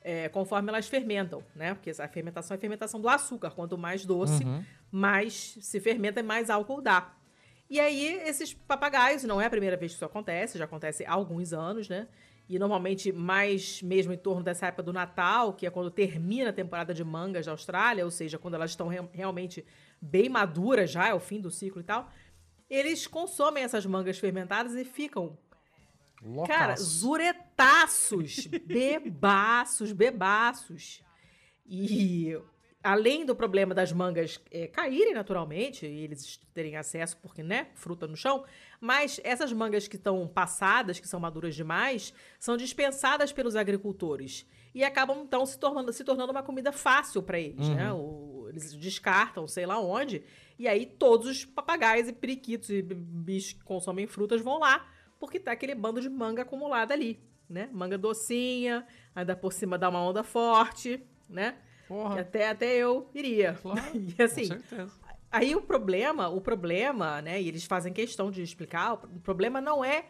é, 0.03 0.27
conforme 0.29 0.69
elas 0.69 0.87
fermentam, 0.87 1.43
né? 1.55 1.73
Porque 1.73 1.89
a 1.91 2.07
fermentação 2.07 2.53
é 2.53 2.57
a 2.57 2.59
fermentação 2.59 2.99
do 2.99 3.07
açúcar. 3.07 3.51
Quanto 3.51 3.77
mais 3.77 4.05
doce, 4.05 4.43
uhum. 4.43 4.63
mais 4.91 5.57
se 5.61 5.79
fermenta 5.79 6.19
e 6.19 6.23
mais 6.23 6.49
álcool 6.49 6.81
dá. 6.81 7.13
E 7.69 7.79
aí, 7.79 8.19
esses 8.27 8.53
papagaios, 8.53 9.23
não 9.23 9.39
é 9.39 9.45
a 9.45 9.49
primeira 9.49 9.77
vez 9.77 9.93
que 9.93 9.95
isso 9.95 10.05
acontece, 10.05 10.57
já 10.57 10.65
acontece 10.65 11.05
há 11.05 11.13
alguns 11.13 11.53
anos, 11.53 11.87
né? 11.87 12.07
E 12.49 12.59
normalmente 12.59 13.11
mais 13.13 13.81
mesmo 13.81 14.11
em 14.11 14.17
torno 14.17 14.43
dessa 14.43 14.67
época 14.67 14.83
do 14.83 14.91
Natal, 14.91 15.53
que 15.53 15.65
é 15.65 15.69
quando 15.69 15.89
termina 15.89 16.49
a 16.49 16.53
temporada 16.53 16.93
de 16.93 17.03
mangas 17.03 17.45
da 17.45 17.53
Austrália, 17.53 18.03
ou 18.03 18.11
seja, 18.11 18.37
quando 18.37 18.55
elas 18.55 18.71
estão 18.71 18.89
re 18.89 18.99
realmente 19.13 19.65
bem 20.03 20.27
maduras 20.27 20.91
já, 20.91 21.07
é 21.07 21.13
o 21.13 21.19
fim 21.19 21.39
do 21.39 21.49
ciclo 21.49 21.81
e 21.81 21.83
tal, 21.83 22.11
eles 22.69 23.07
consomem 23.07 23.63
essas 23.63 23.85
mangas 23.85 24.19
fermentadas 24.19 24.75
e 24.75 24.83
ficam. 24.83 25.37
Cara, 26.47 26.75
zuretaços, 26.75 28.47
bebaços, 28.65 29.91
bebaços. 29.91 31.01
E 31.65 32.37
além 32.81 33.25
do 33.25 33.35
problema 33.35 33.73
das 33.73 33.91
mangas 33.91 34.39
é, 34.51 34.67
caírem 34.67 35.13
naturalmente, 35.13 35.85
e 35.85 36.03
eles 36.03 36.39
terem 36.53 36.75
acesso, 36.75 37.17
porque, 37.17 37.41
né, 37.41 37.67
fruta 37.75 38.07
no 38.07 38.15
chão, 38.15 38.43
mas 38.79 39.19
essas 39.23 39.53
mangas 39.53 39.87
que 39.87 39.95
estão 39.95 40.27
passadas, 40.27 40.99
que 40.99 41.07
são 41.07 41.19
maduras 41.19 41.55
demais, 41.55 42.13
são 42.39 42.57
dispensadas 42.57 43.31
pelos 43.31 43.55
agricultores 43.55 44.45
e 44.73 44.83
acabam 44.83 45.21
então 45.21 45.45
se 45.45 45.57
tornando, 45.57 45.93
se 45.93 46.03
tornando 46.03 46.31
uma 46.31 46.43
comida 46.43 46.71
fácil 46.71 47.21
para 47.21 47.39
eles, 47.39 47.69
né? 47.69 47.73
uhum. 47.73 47.75
né? 47.75 47.93
O, 47.93 48.49
eles 48.49 48.73
descartam, 48.73 49.47
sei 49.47 49.65
lá 49.65 49.79
onde, 49.79 50.23
e 50.57 50.67
aí 50.67 50.85
todos 50.85 51.27
os 51.27 51.45
papagaios 51.45 52.07
e 52.07 52.13
periquitos 52.13 52.69
e 52.69 52.81
bichos 52.81 53.53
que 53.53 53.63
consomem 53.63 54.05
frutas 54.05 54.41
vão 54.41 54.59
lá, 54.59 54.87
porque 55.19 55.39
tá 55.39 55.51
aquele 55.51 55.73
bando 55.73 55.99
de 56.01 56.09
manga 56.09 56.43
acumulada 56.43 56.93
ali, 56.93 57.19
né? 57.49 57.69
Manga 57.71 57.97
docinha, 57.97 58.85
ainda 59.15 59.35
por 59.35 59.51
cima 59.53 59.77
dá 59.77 59.89
uma 59.89 60.03
onda 60.03 60.23
forte, 60.23 61.03
né? 61.27 61.55
Porra. 61.87 62.21
até, 62.21 62.49
até 62.49 62.75
eu 62.75 63.09
iria. 63.13 63.53
Claro, 63.61 63.81
e 63.95 64.21
assim, 64.21 64.49
com 64.49 64.59
certeza. 64.59 65.03
Aí 65.31 65.55
o 65.55 65.61
problema, 65.63 66.29
o 66.29 66.39
problema, 66.39 67.19
né, 67.19 67.41
e 67.41 67.47
eles 67.47 67.65
fazem 67.65 67.91
questão 67.91 68.29
de 68.29 68.43
explicar, 68.43 68.93
o 68.93 69.19
problema 69.19 69.59
não 69.59 69.83
é 69.83 70.05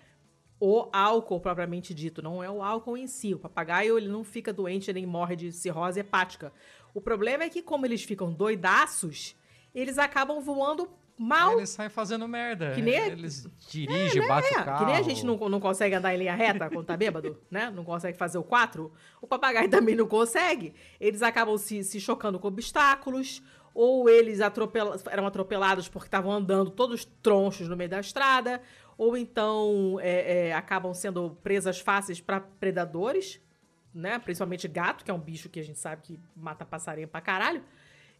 o 0.60 0.88
álcool 0.93 1.39
propriamente 1.41 1.93
dito, 1.93 2.22
não 2.22 2.41
é 2.43 2.49
o 2.49 2.62
álcool 2.64 2.95
em 2.97 3.08
si. 3.08 3.34
O 3.34 3.39
papagaio 3.39 3.97
ele 3.97 4.08
não 4.08 4.24
fica 4.24 4.54
doente 4.54 4.91
nem 4.93 5.06
morre 5.06 5.36
de 5.36 5.51
cirrose 5.51 5.99
hepática. 5.99 6.54
O 6.93 7.01
problema 7.01 7.43
é 7.43 7.49
que, 7.49 7.62
como 7.62 7.86
eles 7.86 8.04
ficam 8.04 8.32
doidaços, 8.32 9.36
eles 9.74 9.97
acabam 9.97 10.39
voando 10.41 10.89
mal. 11.18 11.58
Eles 11.58 11.70
saem 11.70 11.89
fazendo 11.89 12.28
merda. 12.28 12.72
Que 12.74 12.82
nem- 12.82 12.95
Eles 13.08 13.47
dirigem, 13.70 14.26
batem 14.28 14.58
É, 14.58 14.62
o 14.62 14.66
carro. 14.66 14.80
que 14.80 14.86
nem 14.86 14.95
a 14.95 15.01
gente 15.01 15.26
não, 15.26 15.38
não 15.49 15.60
consegue 15.60 15.95
andar 15.95 16.14
em 16.14 16.18
linha 16.18 16.36
reta 16.36 16.70
quando 16.70 16.86
tá 16.86 16.95
bêbado, 16.97 17.38
né? 17.51 17.70
Não 17.70 17.84
consegue 17.84 18.18
fazer 18.18 18.38
o 18.38 18.43
4. 18.43 18.91
O 19.22 19.28
papagaio 19.28 19.70
também 19.70 19.95
não 19.95 20.08
consegue. 20.08 20.74
Eles 20.99 21.22
acabam 21.22 21.58
se, 21.58 21.84
se 21.84 21.99
chocando 21.99 22.39
com 22.39 22.47
obstáculos, 22.47 23.41
ou 23.76 24.08
eles 24.08 24.39
atropela- 24.39 24.99
eram 25.10 25.26
atropelados 25.26 25.89
porque 25.89 26.08
estavam 26.08 26.32
andando 26.32 26.70
todos 26.70 27.06
tronchos 27.24 27.68
no 27.68 27.76
meio 27.76 27.89
da 27.89 27.99
estrada, 27.99 28.62
ou 28.97 29.17
então 29.17 29.97
é, 29.99 30.47
é, 30.47 30.53
acabam 30.53 30.93
sendo 30.93 31.31
presas 31.43 31.79
fáceis 31.79 32.21
para 32.21 32.39
predadores, 32.39 33.41
né? 33.93 34.19
Principalmente 34.19 34.67
gato, 34.67 35.03
que 35.03 35.11
é 35.11 35.13
um 35.13 35.19
bicho 35.19 35.49
que 35.49 35.59
a 35.59 35.63
gente 35.63 35.79
sabe 35.79 36.01
que 36.01 36.19
mata 36.35 36.65
passarinho 36.65 37.07
pra 37.07 37.21
caralho. 37.21 37.63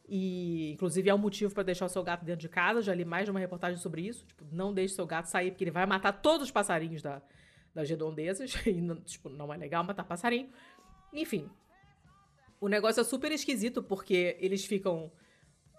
E, 0.08 0.72
inclusive, 0.74 1.10
é 1.10 1.14
um 1.14 1.18
motivo 1.18 1.54
pra 1.54 1.64
deixar 1.64 1.86
o 1.86 1.90
seu 1.90 2.04
gato 2.04 2.26
dentro 2.26 2.42
de 2.42 2.50
casa. 2.50 2.82
Já 2.82 2.94
li 2.94 3.06
mais 3.06 3.26
de 3.26 3.32
uma 3.32 3.40
reportagem 3.40 3.80
sobre 3.80 4.02
isso. 4.02 4.26
Tipo, 4.26 4.46
não 4.52 4.74
deixe 4.74 4.96
seu 4.96 5.06
gato 5.06 5.26
sair, 5.28 5.52
porque 5.52 5.64
ele 5.64 5.72
vai 5.72 5.86
matar 5.86 6.12
todos 6.12 6.44
os 6.44 6.52
passarinhos 6.52 7.02
da, 7.02 7.22
das 7.74 7.90
redondezas. 7.90 8.54
E, 8.68 8.82
não, 8.82 8.98
tipo, 9.02 9.30
não 9.30 9.54
é 9.54 9.58
legal 9.58 9.84
matar 9.84 10.04
passarinho. 10.04 10.50
Enfim. 11.12 11.50
O 12.60 12.68
negócio 12.68 13.02
é 13.02 13.04
super 13.04 13.32
esquisito, 13.32 13.82
porque 13.82 14.38
eles 14.40 14.66
ficam. 14.66 15.12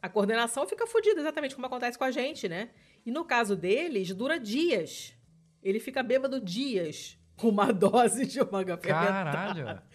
A 0.02 0.08
coordenação 0.08 0.66
fica 0.66 0.86
fodida, 0.86 1.20
exatamente 1.20 1.54
como 1.54 1.66
acontece 1.66 1.96
com 1.96 2.04
a 2.04 2.10
gente, 2.10 2.46
né? 2.46 2.70
E 3.04 3.10
no 3.10 3.24
caso 3.24 3.54
deles, 3.56 4.14
dura 4.14 4.38
dias. 4.40 5.14
Ele 5.62 5.78
fica 5.80 6.02
bêbado 6.02 6.40
dias 6.40 7.18
com 7.36 7.48
uma 7.48 7.72
dose 7.72 8.26
de 8.26 8.38
manga. 8.50 8.76
Caralho. 8.76 9.82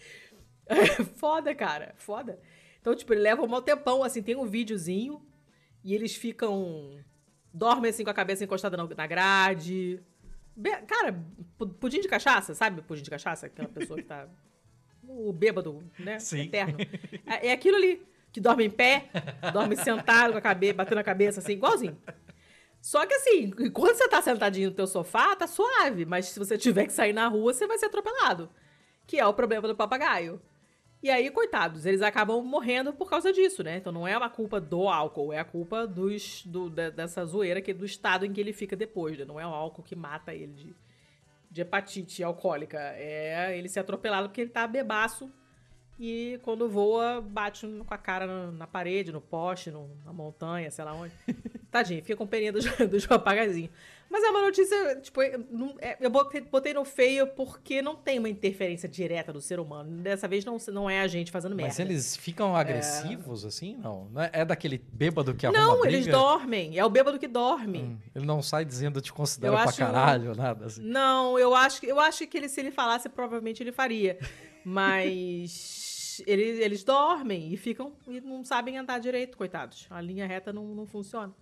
É 0.66 0.86
foda, 1.02 1.52
cara. 1.52 1.94
Foda. 1.96 2.38
Então, 2.80 2.94
tipo, 2.94 3.12
ele 3.12 3.22
leva 3.22 3.42
um 3.42 3.48
mau 3.48 3.60
tempão, 3.60 4.04
assim, 4.04 4.22
tem 4.22 4.36
um 4.36 4.46
videozinho 4.46 5.20
e 5.82 5.92
eles 5.92 6.14
ficam. 6.14 6.96
Dormem 7.52 7.90
assim 7.90 8.04
com 8.04 8.10
a 8.10 8.14
cabeça 8.14 8.44
encostada 8.44 8.76
na- 8.76 9.06
grade. 9.08 10.00
Be- 10.54 10.76
Cara, 10.86 11.20
pu- 11.58 11.70
pudim 11.70 12.00
de 12.00 12.06
cachaça, 12.06 12.54
sabe? 12.54 12.82
Pudim 12.82 13.02
de 13.02 13.10
cachaça? 13.10 13.46
Aquela 13.46 13.68
pessoa 13.68 13.96
que 13.98 14.04
tá. 14.04 14.28
O 15.08 15.32
bêbado, 15.32 15.82
né? 15.98 16.20
Sim. 16.20 16.42
Eterno. 16.42 16.76
É 17.26 17.48
é 17.48 17.52
aquilo 17.52 17.76
ali. 17.76 18.00
Que 18.30 18.40
dorme 18.40 18.64
em 18.64 18.70
pé, 18.70 19.08
dorme 19.52 19.74
sentado 19.76 20.30
com 20.30 20.38
a 20.38 20.40
cabeça, 20.40 20.74
batendo 20.74 20.98
a 20.98 21.02
cabeça, 21.02 21.40
assim, 21.40 21.54
igualzinho. 21.54 21.98
Só 22.80 23.04
que 23.06 23.14
assim, 23.14 23.50
quando 23.72 23.94
você 23.94 24.08
tá 24.08 24.22
sentadinho 24.22 24.70
no 24.70 24.74
teu 24.76 24.86
sofá, 24.86 25.36
tá 25.36 25.46
suave. 25.46 26.04
Mas 26.06 26.26
se 26.26 26.38
você 26.38 26.56
tiver 26.56 26.86
que 26.86 26.92
sair 26.92 27.12
na 27.12 27.28
rua, 27.28 27.52
você 27.52 27.66
vai 27.66 27.78
ser 27.78 27.86
atropelado. 27.86 28.48
Que 29.06 29.18
é 29.18 29.26
o 29.26 29.34
problema 29.34 29.68
do 29.68 29.76
papagaio. 29.76 30.40
E 31.02 31.08
aí, 31.10 31.30
coitados, 31.30 31.86
eles 31.86 32.02
acabam 32.02 32.42
morrendo 32.44 32.92
por 32.92 33.08
causa 33.08 33.32
disso, 33.32 33.62
né? 33.62 33.78
Então 33.78 33.90
não 33.90 34.06
é 34.06 34.16
uma 34.16 34.28
culpa 34.28 34.60
do 34.60 34.86
álcool, 34.86 35.32
é 35.32 35.38
a 35.38 35.44
culpa 35.44 35.86
dos, 35.86 36.44
do, 36.44 36.68
da- 36.68 36.90
dessa 36.90 37.24
zoeira 37.24 37.62
que, 37.62 37.72
do 37.72 37.86
estado 37.86 38.26
em 38.26 38.32
que 38.34 38.38
ele 38.40 38.52
fica 38.52 38.76
depois, 38.76 39.16
né? 39.18 39.24
Não 39.24 39.40
é 39.40 39.46
o 39.46 39.50
álcool 39.50 39.82
que 39.82 39.96
mata 39.96 40.34
ele 40.34 40.52
de, 40.52 40.76
de 41.50 41.60
hepatite 41.62 42.22
alcoólica. 42.22 42.78
É 42.78 43.56
ele 43.56 43.68
ser 43.68 43.80
atropelado 43.80 44.28
porque 44.28 44.42
ele 44.42 44.50
tá 44.50 44.66
bebaço 44.66 45.30
e 45.98 46.38
quando 46.42 46.68
voa, 46.68 47.20
bate 47.22 47.66
com 47.66 47.94
a 47.94 47.98
cara 47.98 48.26
na, 48.26 48.52
na 48.52 48.66
parede, 48.66 49.10
no 49.10 49.22
poste, 49.22 49.70
no- 49.70 49.90
na 50.04 50.12
montanha, 50.12 50.70
sei 50.70 50.84
lá 50.84 50.92
onde. 50.94 51.14
Tadinho, 51.70 52.02
fica 52.02 52.16
com 52.16 52.26
peninha 52.26 52.52
dos, 52.52 52.64
dos 52.90 53.06
papagaizinhos. 53.06 53.70
Mas 54.12 54.24
é 54.24 54.30
uma 54.30 54.42
notícia, 54.42 54.96
tipo, 54.96 55.22
eu 55.22 55.44
não- 55.48 55.76
é, 55.80 55.96
eu 56.00 56.10
botei, 56.10 56.74
no 56.74 56.84
feio 56.84 57.28
porque 57.28 57.80
não 57.80 57.94
tem 57.94 58.18
uma 58.18 58.28
interferência 58.28 58.88
direta 58.88 59.32
do 59.32 59.40
ser 59.40 59.60
humano. 59.60 60.02
Dessa 60.02 60.26
vez 60.26 60.44
não, 60.44 60.56
não 60.72 60.90
é 60.90 61.00
a 61.00 61.06
gente 61.06 61.30
fazendo 61.30 61.54
merda. 61.54 61.68
Mas 61.68 61.78
eles 61.78 62.16
ficam 62.16 62.56
agressivos, 62.56 63.44
assim? 63.44 63.76
Não. 63.76 64.08
Não 64.10 64.20
é, 64.20 64.30
é 64.32 64.44
daquele 64.44 64.78
bêbado 64.92 65.32
que 65.32 65.46
arruma 65.46 65.60
Não, 65.60 65.80
briga? 65.82 65.96
eles 65.96 66.06
dormem. 66.08 66.76
É 66.76 66.84
o 66.84 66.90
bêbado 66.90 67.20
que 67.20 67.28
dorme. 67.28 67.82
Hum, 67.82 67.98
Ele 68.12 68.26
não 68.26 68.42
sai 68.42 68.64
dizendo 68.64 69.00
te 69.00 69.12
considera 69.12 69.52
Eu 69.52 69.56
pra 69.60 69.68
acho- 69.68 69.78
caralho, 69.78 70.34
nada 70.34 70.66
assim. 70.66 70.82
Não, 70.82 71.38
eu 71.38 71.54
acho, 71.54 71.80
que- 71.80 71.86
eu 71.86 72.00
acho 72.00 72.26
que 72.26 72.36
ele, 72.36 72.48
se 72.48 72.58
ele 72.58 72.72
falasse, 72.72 73.08
provavelmente 73.08 73.62
ele 73.62 73.70
faria. 73.70 74.18
Mas 74.64 76.22
eles, 76.26 76.58
eles 76.58 76.84
dormem 76.84 77.52
e 77.52 77.56
ficam 77.56 77.92
e 78.08 78.20
não 78.20 78.44
sabem 78.44 78.76
andar 78.78 78.98
direito, 78.98 79.36
coitados. 79.36 79.86
A 79.90 80.00
linha 80.00 80.26
reta 80.26 80.52
não, 80.52 80.64
não 80.74 80.86
funciona. 80.86 81.32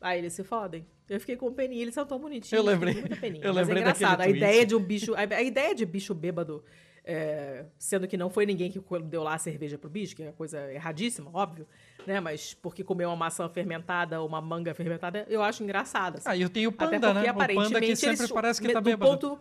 Aí 0.00 0.18
eles 0.18 0.32
se 0.32 0.44
fodem. 0.44 0.86
Eu 1.08 1.18
fiquei 1.18 1.36
com 1.36 1.52
peninha, 1.52 1.82
eles 1.82 1.94
são 1.94 2.04
tão 2.06 2.18
bonitinhos. 2.18 2.52
Eu 2.52 2.62
lembrei- 2.62 2.94
muita 2.94 3.16
peninha. 3.16 3.44
eu 3.44 3.54
Mas 3.54 3.66
lembrei 3.66 3.82
é 3.82 3.86
engraçado. 3.86 4.20
A 4.20 4.28
ideia 4.28 4.66
de 4.66 4.76
um 4.76 4.80
bicho. 4.80 5.14
A, 5.14 5.42
ideia 5.42 5.74
de 5.74 5.84
bicho 5.86 6.14
bêbado. 6.14 6.62
é, 7.10 7.64
sendo 7.78 8.06
que 8.06 8.18
não 8.18 8.28
foi 8.28 8.44
ninguém 8.44 8.70
que 8.70 8.78
deu 9.04 9.22
lá 9.22 9.32
a 9.34 9.38
cerveja 9.38 9.78
pro 9.78 9.88
bicho, 9.88 10.14
que 10.14 10.22
é 10.22 10.30
coisa 10.32 10.70
erradíssima, 10.70 11.30
óbvio, 11.32 11.66
né? 12.06 12.20
Mas 12.20 12.52
porque 12.52 12.84
comeu 12.84 13.08
uma 13.08 13.16
maçã 13.16 13.48
fermentada 13.48 14.20
ou 14.20 14.28
uma 14.28 14.42
manga 14.42 14.74
fermentada, 14.74 15.24
eu 15.30 15.42
acho 15.42 15.62
engraçado. 15.62 16.16
assim. 16.18 16.28
Ah, 16.28 16.36
eu 16.36 16.50
tenho 16.50 16.68
o 16.68 16.74
Até 16.74 16.84
panda, 16.84 16.98
porque, 17.14 17.14
né? 17.14 17.20
O 17.32 17.34
panda 17.34 17.44
aparentemente, 17.44 17.86
que 17.86 17.96
sempre 17.96 18.18
eles, 18.20 18.30
parece 18.32 18.60
que 18.60 18.70
tá 18.70 18.80
do 18.80 18.84
bêbado. 18.84 19.10
Ponto, 19.10 19.40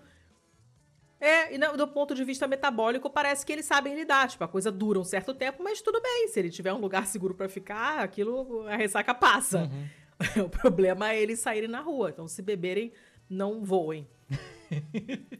é, 1.19 1.53
e 1.53 1.57
do 1.57 1.87
ponto 1.87 2.15
de 2.15 2.23
vista 2.23 2.47
metabólico, 2.47 3.09
parece 3.09 3.45
que 3.45 3.51
eles 3.51 3.65
sabem 3.65 3.95
lidar. 3.95 4.29
Tipo, 4.29 4.43
a 4.45 4.47
coisa 4.47 4.71
dura 4.71 4.99
um 4.99 5.03
certo 5.03 5.33
tempo, 5.33 5.61
mas 5.63 5.81
tudo 5.81 5.99
bem. 6.01 6.27
Se 6.29 6.39
ele 6.39 6.49
tiver 6.49 6.71
um 6.73 6.79
lugar 6.79 7.05
seguro 7.07 7.33
pra 7.33 7.49
ficar, 7.49 7.99
aquilo, 7.99 8.65
a 8.67 8.75
ressaca 8.77 9.13
passa. 9.13 9.63
Uhum. 9.63 9.87
O 10.43 10.49
problema 10.49 11.11
é 11.11 11.21
eles 11.21 11.39
saírem 11.39 11.69
na 11.69 11.81
rua. 11.81 12.09
Então, 12.09 12.27
se 12.27 12.41
beberem, 12.41 12.91
não 13.29 13.63
voem. 13.63 14.07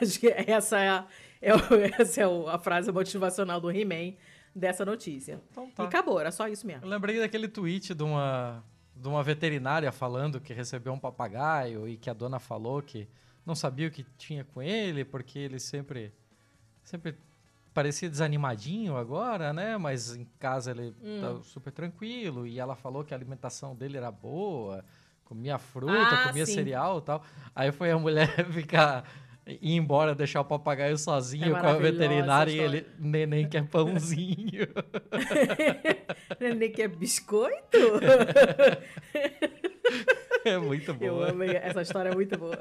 Acho 0.00 0.20
que 0.20 0.28
essa 0.28 0.78
é 0.78 0.88
a, 0.88 1.06
é 1.40 1.54
o- 1.54 1.58
essa 2.00 2.22
é 2.22 2.24
a 2.48 2.58
frase 2.58 2.90
motivacional 2.90 3.60
do 3.60 3.70
He-Man 3.70 4.14
dessa 4.54 4.84
notícia. 4.84 5.40
Então 5.50 5.70
tá. 5.70 5.84
E 5.84 5.86
acabou, 5.86 6.18
era 6.18 6.32
só 6.32 6.48
isso 6.48 6.66
mesmo. 6.66 6.84
Eu 6.84 6.88
lembrei 6.88 7.18
daquele 7.18 7.48
tweet 7.48 7.94
de 7.94 8.02
uma, 8.02 8.64
de 8.96 9.06
uma 9.06 9.22
veterinária 9.22 9.92
falando 9.92 10.40
que 10.40 10.52
recebeu 10.52 10.92
um 10.92 10.98
papagaio 10.98 11.88
e 11.88 11.96
que 11.96 12.08
a 12.08 12.14
dona 12.14 12.38
falou 12.38 12.82
que 12.82 13.06
não 13.44 13.54
sabia 13.54 13.88
o 13.88 13.90
que 13.90 14.04
tinha 14.16 14.44
com 14.44 14.62
ele, 14.62 15.04
porque 15.04 15.38
ele 15.38 15.58
sempre, 15.58 16.12
sempre 16.82 17.14
parecia 17.80 18.10
desanimadinho 18.10 18.94
agora, 18.96 19.52
né? 19.54 19.78
Mas 19.78 20.14
em 20.14 20.26
casa 20.38 20.70
ele 20.70 20.94
Hum. 21.02 21.20
tá 21.20 21.42
super 21.42 21.72
tranquilo. 21.72 22.46
E 22.46 22.60
ela 22.60 22.76
falou 22.76 23.02
que 23.02 23.14
a 23.14 23.16
alimentação 23.16 23.74
dele 23.74 23.96
era 23.96 24.10
boa, 24.10 24.84
comia 25.24 25.56
fruta, 25.58 25.92
Ah, 25.94 26.28
comia 26.28 26.44
sim. 26.44 26.52
cereal 26.54 26.98
e 26.98 27.02
tal. 27.02 27.22
Aí 27.54 27.72
foi 27.72 27.90
a 27.90 27.98
mulher 27.98 28.28
ficar. 28.52 29.04
Ir 29.46 29.74
embora, 29.74 30.14
deixar 30.14 30.42
o 30.42 30.44
papagaio 30.44 30.96
sozinho 30.98 31.56
É 31.56 31.60
com 31.60 31.66
a 31.66 31.72
veterinária 31.72 32.52
e 32.52 32.58
ele, 32.58 32.86
neném 32.98 33.48
quer 33.48 33.66
pãozinho. 33.72 34.68
Neném 36.38 36.70
quer 36.70 36.88
biscoito? 36.88 37.78
é 40.44 40.58
muito 40.58 40.94
bom. 40.94 41.04
Eu 41.04 41.24
amei, 41.24 41.56
essa 41.56 41.82
história 41.82 42.10
é 42.10 42.14
muito 42.14 42.38
boa. 42.38 42.56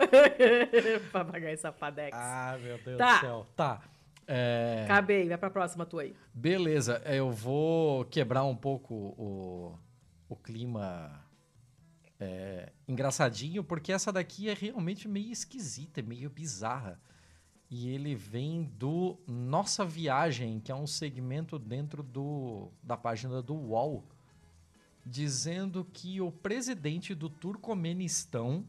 Papagaio 1.11 1.57
sapadex. 1.57 2.17
Ah, 2.17 2.57
meu 2.61 2.77
Deus 2.79 2.97
Tá. 2.97 3.15
do 3.15 3.19
céu. 3.21 3.47
Tá. 3.55 3.81
É, 4.31 4.83
Acabei, 4.85 5.27
vai 5.27 5.39
pra 5.39 5.49
próxima 5.49 5.87
tua 5.87 6.03
aí. 6.03 6.15
beleza, 6.31 7.01
eu 7.03 7.31
vou 7.31 8.05
quebrar 8.05 8.43
um 8.43 8.55
pouco 8.55 8.93
o, 8.93 9.75
o 10.29 10.35
clima 10.35 11.25
é, 12.19 12.71
engraçadinho, 12.87 13.63
porque 13.63 13.91
essa 13.91 14.11
daqui 14.11 14.47
é 14.47 14.53
realmente 14.53 15.07
meio 15.07 15.31
esquisita, 15.31 15.99
é 15.99 16.03
meio 16.03 16.29
bizarra. 16.29 17.01
E 17.71 17.89
ele 17.89 18.13
vem 18.13 18.63
do 18.77 19.17
Nossa 19.27 19.83
Viagem, 19.83 20.59
que 20.59 20.71
é 20.71 20.75
um 20.75 20.85
segmento 20.85 21.57
dentro 21.57 22.03
do, 22.03 22.71
da 22.83 22.95
página 22.95 23.41
do 23.41 23.55
UOL, 23.55 24.03
dizendo 25.03 25.83
que 25.91 26.21
o 26.21 26.31
presidente 26.31 27.15
do 27.15 27.31
Turcomenistão 27.31 28.63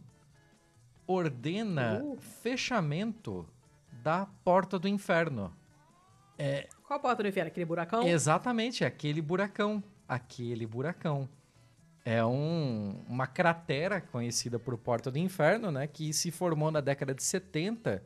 ordena 1.07 2.03
Uh. 2.03 2.17
fechamento 2.19 3.47
da 4.03 4.27
Porta 4.45 4.79
do 4.79 4.89
Inferno. 4.89 5.53
Qual 6.87 6.99
a 6.99 7.03
porta 7.03 7.23
do 7.23 7.29
inferno? 7.29 7.49
Aquele 7.49 7.67
buracão? 7.67 8.03
Exatamente, 8.09 8.83
é 8.83 8.87
aquele 8.87 9.21
buracão. 9.21 9.83
Aquele 10.09 10.67
buracão. 10.67 11.29
É 12.05 12.25
um- 12.25 13.05
uma 13.07 13.27
cratera 13.27 14.01
conhecida 14.01 14.59
por 14.59 14.77
Porta 14.79 15.11
do 15.11 15.19
Inferno, 15.19 15.71
né? 15.71 15.87
Que 15.87 16.13
se 16.15 16.31
formou 16.31 16.71
na 16.71 16.81
década 16.81 17.15
de 17.15 17.23
70 17.23 18.03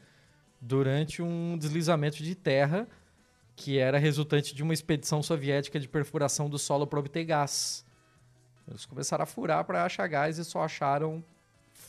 durante 0.60 1.22
um 1.22 1.56
deslizamento 1.56 2.22
de 2.22 2.34
terra 2.34 2.88
que 3.56 3.78
era 3.78 3.98
resultante 3.98 4.52
de 4.52 4.64
uma 4.64 4.74
expedição 4.74 5.22
soviética 5.22 5.78
de 5.78 5.88
perfuração 5.88 6.50
do 6.50 6.58
solo 6.58 6.88
para 6.88 6.98
obter 6.98 7.24
gás. 7.24 7.86
Eles 8.66 8.84
começaram 8.84 9.22
a 9.22 9.26
furar 9.26 9.64
para 9.64 9.84
achar 9.84 10.08
gás 10.08 10.38
e 10.38 10.44
só 10.44 10.64
acharam 10.64 11.24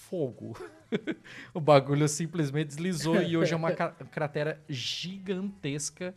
fogo. 0.10 0.56
o 1.54 1.60
bagulho 1.60 2.08
simplesmente 2.08 2.68
deslizou 2.68 3.22
e 3.22 3.36
hoje 3.36 3.54
é 3.54 3.58
uma 3.58 3.72
cratera 3.72 4.62
gigantesca 4.70 6.16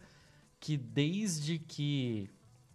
que 0.60 0.76
desde 0.76 1.58
que 1.58 2.30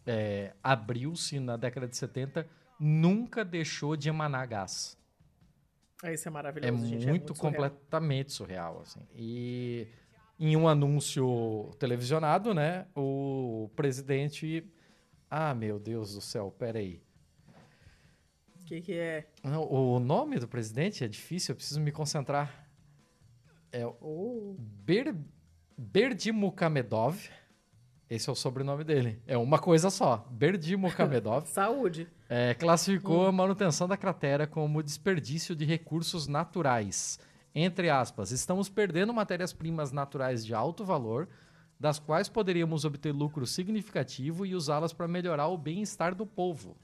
é, 0.05 0.53
abriu-se 0.63 1.39
na 1.39 1.57
década 1.57 1.87
de 1.87 1.95
70 1.95 2.47
nunca 2.79 3.45
deixou 3.45 3.95
de 3.95 4.09
emanar 4.09 4.47
gás. 4.47 4.97
Isso 6.03 6.27
é 6.27 6.29
É 6.29 6.33
maravilhoso, 6.33 6.85
gente. 6.85 7.07
muito, 7.07 7.35
surreal. 7.35 7.53
completamente 7.53 8.33
surreal, 8.33 8.81
assim. 8.81 9.01
E 9.15 9.87
em 10.37 10.57
um 10.57 10.67
anúncio 10.67 11.71
televisionado, 11.79 12.53
né, 12.53 12.87
o 12.95 13.69
presidente... 13.75 14.69
Ah, 15.29 15.53
meu 15.55 15.79
Deus 15.79 16.13
do 16.13 16.21
céu, 16.21 16.53
peraí. 16.59 17.01
O 17.12 17.12
que, 18.73 18.81
que 18.81 18.93
é? 18.93 19.27
Não, 19.43 19.63
O 19.71 19.99
nome 19.99 20.39
do 20.39 20.47
presidente 20.47 21.03
é 21.03 21.07
difícil, 21.07 21.51
eu 21.51 21.55
preciso 21.55 21.79
me 21.79 21.91
concentrar. 21.91 22.67
É 23.71 23.85
o 23.85 23.95
Oh. 24.01 24.55
Ber... 24.59 25.15
Berdimukamedov. 25.77 27.17
Esse 28.09 28.29
é 28.29 28.31
o 28.31 28.35
sobrenome 28.35 28.83
dele. 28.83 29.21
É 29.25 29.37
uma 29.37 29.57
coisa 29.57 29.89
só. 29.89 30.27
Berdimukamedov. 30.29 31.47
Saúde. 31.49 32.07
É, 32.29 32.53
classificou 32.53 33.25
a 33.27 33.31
manutenção 33.31 33.87
da 33.87 33.97
cratera 33.97 34.45
como 34.45 34.83
desperdício 34.83 35.55
de 35.55 35.65
recursos 35.65 36.27
naturais. 36.27 37.19
Entre 37.55 37.89
aspas, 37.89 38.31
estamos 38.31 38.69
perdendo 38.69 39.13
matérias-primas 39.13 39.91
naturais 39.91 40.45
de 40.45 40.53
alto 40.53 40.83
valor, 40.83 41.27
das 41.79 41.99
quais 41.99 42.29
poderíamos 42.29 42.85
obter 42.85 43.11
lucro 43.11 43.45
significativo 43.45 44.45
e 44.45 44.55
usá-las 44.55 44.93
para 44.93 45.07
melhorar 45.07 45.47
o 45.47 45.57
bem-estar 45.57 46.15
do 46.15 46.25
povo. 46.25 46.77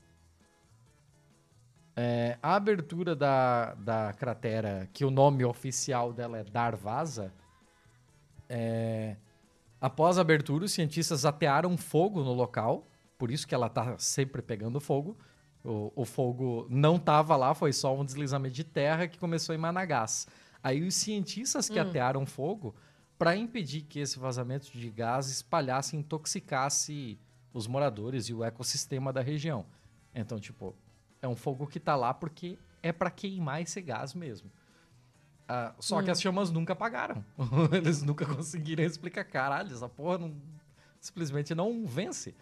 É, 2.01 2.37
a 2.41 2.55
abertura 2.55 3.13
da, 3.13 3.73
da 3.73 4.13
cratera, 4.13 4.87
que 4.93 5.03
o 5.03 5.11
nome 5.11 5.43
oficial 5.43 6.13
dela 6.13 6.37
é 6.37 6.45
Darvaza, 6.45 7.33
é, 8.47 9.17
após 9.81 10.17
a 10.17 10.21
abertura, 10.21 10.63
os 10.63 10.71
cientistas 10.71 11.25
atearam 11.25 11.75
fogo 11.75 12.23
no 12.23 12.31
local, 12.31 12.87
por 13.17 13.29
isso 13.29 13.45
que 13.45 13.53
ela 13.53 13.67
está 13.67 13.97
sempre 13.97 14.41
pegando 14.41 14.79
fogo. 14.79 15.17
O, 15.61 15.91
o 15.93 16.05
fogo 16.05 16.65
não 16.69 16.95
estava 16.95 17.35
lá, 17.35 17.53
foi 17.53 17.73
só 17.73 17.93
um 17.93 18.05
deslizamento 18.05 18.55
de 18.55 18.63
terra 18.63 19.05
que 19.05 19.19
começou 19.19 19.53
em 19.53 19.57
Managás. 19.57 20.25
Aí 20.63 20.81
os 20.81 20.95
cientistas 20.95 21.67
que 21.67 21.77
atearam 21.77 22.25
fogo, 22.25 22.73
para 23.17 23.35
impedir 23.35 23.81
que 23.81 23.99
esse 23.99 24.17
vazamento 24.17 24.71
de 24.71 24.89
gás 24.89 25.29
espalhasse 25.29 25.97
e 25.97 25.99
intoxicasse 25.99 27.19
os 27.53 27.67
moradores 27.67 28.29
e 28.29 28.33
o 28.33 28.41
ecossistema 28.41 29.11
da 29.11 29.19
região. 29.19 29.65
Então, 30.15 30.39
tipo, 30.39 30.73
é 31.21 31.27
um 31.27 31.35
fogo 31.35 31.67
que 31.67 31.79
tá 31.79 31.95
lá 31.95 32.13
porque 32.13 32.57
é 32.81 32.91
para 32.91 33.09
queimar 33.11 33.61
esse 33.61 33.81
gás 33.81 34.13
mesmo. 34.13 34.49
Ah, 35.47 35.73
só 35.79 36.01
que 36.03 36.11
as 36.11 36.21
chamas 36.21 36.51
nunca 36.51 36.73
apagaram. 36.73 37.25
Eles 37.73 38.03
nunca 38.03 38.25
conseguiram 38.25 38.83
explicar. 38.83 39.23
Caralho, 39.23 39.73
essa 39.73 39.89
porra 39.89 40.19
não- 40.19 40.35
simplesmente 40.99 41.55
não 41.55 41.85
vence. 41.85 42.35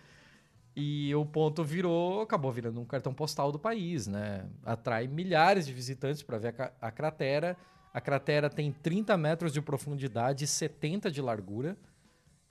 E 0.76 1.16
o 1.16 1.26
ponto 1.26 1.64
virou, 1.64 2.22
acabou 2.22 2.52
virando 2.52 2.80
um 2.80 2.86
cartão 2.86 3.14
postal 3.14 3.52
do 3.52 3.58
país, 3.58 4.06
né? 4.08 4.46
Atrai 4.64 5.08
milhares 5.08 5.66
de 5.66 5.74
visitantes 5.74 6.22
para 6.22 6.38
ver 6.38 6.54
a, 6.62 6.72
a 6.82 6.92
cratera. 6.92 7.58
A 7.94 8.00
cratera 8.02 8.50
tem 8.50 8.72
30 8.72 9.18
metros 9.18 9.52
de 9.54 9.62
profundidade 9.62 10.44
e 10.44 10.48
70 10.48 11.10
de 11.10 11.22
largura. 11.22 11.76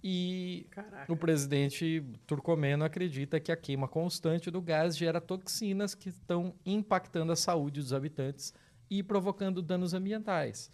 E 0.08 0.68
Caraca. 0.70 1.12
o 1.12 1.16
presidente 1.16 2.00
turcomeno 2.28 2.84
acredita 2.84 3.40
que 3.40 3.50
a 3.50 3.56
queima 3.56 3.88
constante 3.88 4.52
do 4.52 4.62
gás 4.62 4.96
gera 4.96 5.20
toxinas 5.20 5.96
que 5.96 6.10
estão 6.10 6.54
impactando 6.64 7.32
a 7.32 7.36
saúde 7.36 7.80
dos 7.80 7.92
habitantes 7.92 8.54
e 8.88 9.02
provocando 9.02 9.60
danos 9.60 9.94
ambientais. 9.94 10.70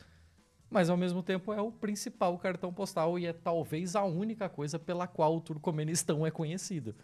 Mas, 0.69 0.91
ao 0.91 0.99
mesmo 0.99 1.23
tempo, 1.23 1.51
é 1.51 1.63
o 1.63 1.73
principal 1.73 2.37
cartão 2.37 2.75
postal 2.75 3.19
e 3.19 3.25
é 3.25 3.33
talvez 3.33 3.97
a 3.97 4.05
única 4.05 4.51
coisa 4.51 4.79
pela 4.79 5.07
qual 5.07 5.35
o 5.35 5.41
Turcomenistão 5.41 6.27
é 6.27 6.31
conhecido. 6.31 6.95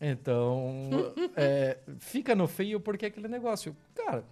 Então, 0.00 0.88
é, 1.34 1.80
fica 1.98 2.36
no 2.36 2.46
feio 2.46 2.78
porque 2.78 3.04
é 3.04 3.08
aquele 3.08 3.26
negócio. 3.26 3.76
Cara, 3.96 4.24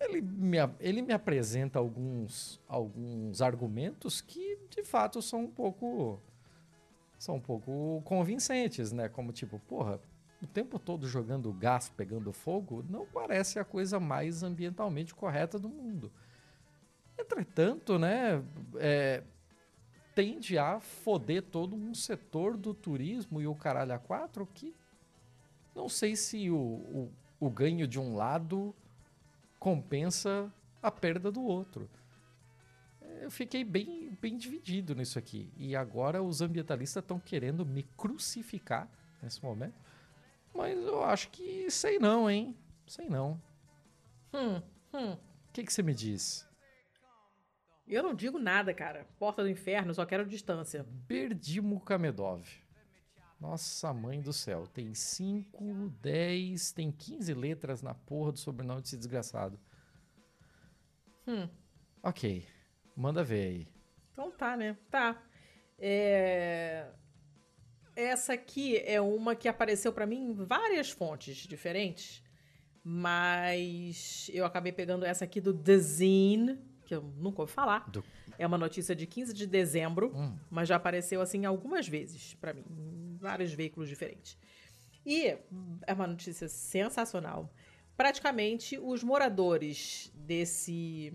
ele 0.00 0.20
me, 0.22 0.56
ele 0.80 1.02
me 1.02 1.12
apresenta 1.12 1.78
alguns, 1.78 2.60
alguns 2.66 3.42
argumentos 3.42 4.20
que, 4.20 4.58
de 4.70 4.82
fato, 4.82 5.20
são 5.20 5.44
um 5.44 5.50
pouco 5.50 6.20
são 7.18 7.36
um 7.36 7.40
pouco 7.40 8.00
convincentes, 8.04 8.92
né? 8.92 9.06
Como 9.06 9.30
tipo, 9.30 9.58
porra, 9.58 10.00
o 10.42 10.46
tempo 10.46 10.78
todo 10.78 11.06
jogando 11.06 11.52
gás, 11.52 11.90
pegando 11.90 12.32
fogo, 12.32 12.82
não 12.88 13.04
parece 13.04 13.58
a 13.58 13.64
coisa 13.64 14.00
mais 14.00 14.42
ambientalmente 14.42 15.14
correta 15.14 15.58
do 15.58 15.68
mundo. 15.68 16.10
Entretanto, 17.18 17.98
né, 17.98 18.42
é, 18.76 19.22
tende 20.14 20.56
a 20.56 20.80
foder 20.80 21.42
todo 21.42 21.76
um 21.76 21.94
setor 21.94 22.56
do 22.56 22.72
turismo 22.72 23.42
e 23.42 23.46
o 23.46 23.54
caralho 23.54 23.92
a 23.92 23.98
quatro 23.98 24.46
que 24.46 24.74
não 25.74 25.88
sei 25.88 26.16
se 26.16 26.50
o, 26.50 26.56
o, 26.56 27.12
o 27.38 27.50
ganho 27.50 27.86
de 27.86 28.00
um 28.00 28.16
lado 28.16 28.74
compensa 29.60 30.50
a 30.82 30.90
perda 30.90 31.30
do 31.30 31.42
outro. 31.42 31.88
Eu 33.20 33.30
fiquei 33.30 33.62
bem, 33.62 34.16
bem 34.20 34.38
dividido 34.38 34.94
nisso 34.94 35.18
aqui. 35.18 35.52
E 35.56 35.76
agora 35.76 36.22
os 36.22 36.40
ambientalistas 36.40 37.02
estão 37.02 37.20
querendo 37.20 37.66
me 37.66 37.82
crucificar 37.82 38.88
nesse 39.22 39.44
momento. 39.44 39.78
Mas 40.54 40.76
eu 40.78 41.04
acho 41.04 41.28
que 41.28 41.70
sei 41.70 41.98
não, 41.98 42.28
hein? 42.28 42.56
Sei 42.86 43.08
não. 43.08 43.40
Hum, 44.32 44.62
hum. 44.94 45.12
O 45.12 45.52
que, 45.52 45.62
que 45.62 45.72
você 45.72 45.82
me 45.82 45.94
diz? 45.94 46.48
Eu 47.86 48.02
não 48.02 48.14
digo 48.14 48.38
nada, 48.38 48.72
cara. 48.72 49.06
Porta 49.18 49.42
do 49.42 49.50
inferno, 49.50 49.92
só 49.92 50.06
quero 50.06 50.24
distância. 50.24 50.86
Berdimukamedov. 51.06 52.48
Nossa 53.40 53.92
mãe 53.94 54.20
do 54.20 54.32
céu. 54.32 54.66
Tem 54.66 54.92
5, 54.94 55.88
10, 56.02 56.72
tem 56.72 56.92
15 56.92 57.32
letras 57.32 57.80
na 57.80 57.94
porra 57.94 58.32
do 58.32 58.38
sobrenome 58.38 58.82
desse 58.82 58.96
desgraçado. 58.98 59.58
Hum. 61.26 61.48
Ok. 62.02 62.46
Manda 62.94 63.24
ver 63.24 63.46
aí. 63.46 63.68
Então 64.12 64.30
tá, 64.30 64.56
né? 64.56 64.76
Tá. 64.90 65.22
É... 65.78 66.86
Essa 67.96 68.34
aqui 68.34 68.76
é 68.78 69.00
uma 69.00 69.34
que 69.34 69.48
apareceu 69.48 69.92
pra 69.92 70.06
mim 70.06 70.30
em 70.30 70.32
várias 70.34 70.90
fontes 70.90 71.36
diferentes, 71.38 72.22
mas 72.84 74.30
eu 74.32 74.44
acabei 74.44 74.72
pegando 74.72 75.04
essa 75.04 75.24
aqui 75.24 75.40
do 75.40 75.52
The 75.52 75.78
Zine, 75.78 76.58
que 76.86 76.94
eu 76.94 77.02
nunca 77.02 77.42
ouvi 77.42 77.52
falar. 77.52 77.90
Do- 77.90 78.04
É 78.40 78.46
uma 78.46 78.56
notícia 78.58 78.94
de 78.96 79.06
15 79.06 79.34
de 79.34 79.46
dezembro, 79.46 80.12
Hum. 80.14 80.34
mas 80.50 80.66
já 80.68 80.76
apareceu 80.76 81.20
assim 81.20 81.44
algumas 81.44 81.86
vezes 81.86 82.34
pra 82.40 82.54
mim, 82.54 82.64
em 82.70 83.16
vários 83.18 83.52
veículos 83.52 83.88
diferentes. 83.88 84.38
E 85.04 85.26
é 85.86 85.92
uma 85.92 86.06
notícia 86.06 86.48
sensacional. 86.48 87.52
Praticamente 87.96 88.78
os 88.78 89.02
moradores 89.04 90.10
desse 90.14 91.12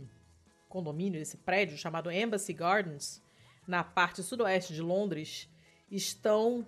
condomínio, 0.69 1.19
desse 1.19 1.37
prédio 1.37 1.77
chamado 1.77 2.11
Embassy 2.11 2.53
Gardens, 2.53 3.23
na 3.67 3.83
parte 3.83 4.21
sudoeste 4.21 4.73
de 4.73 4.81
Londres, 4.81 5.49
estão 5.89 6.65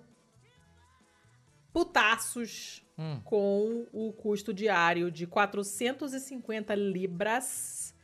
putaços 1.72 2.84
Hum. 3.00 3.20
com 3.24 3.86
o 3.92 4.12
custo 4.12 4.52
diário 4.52 5.08
de 5.08 5.24
450 5.24 6.74
libras 6.74 7.94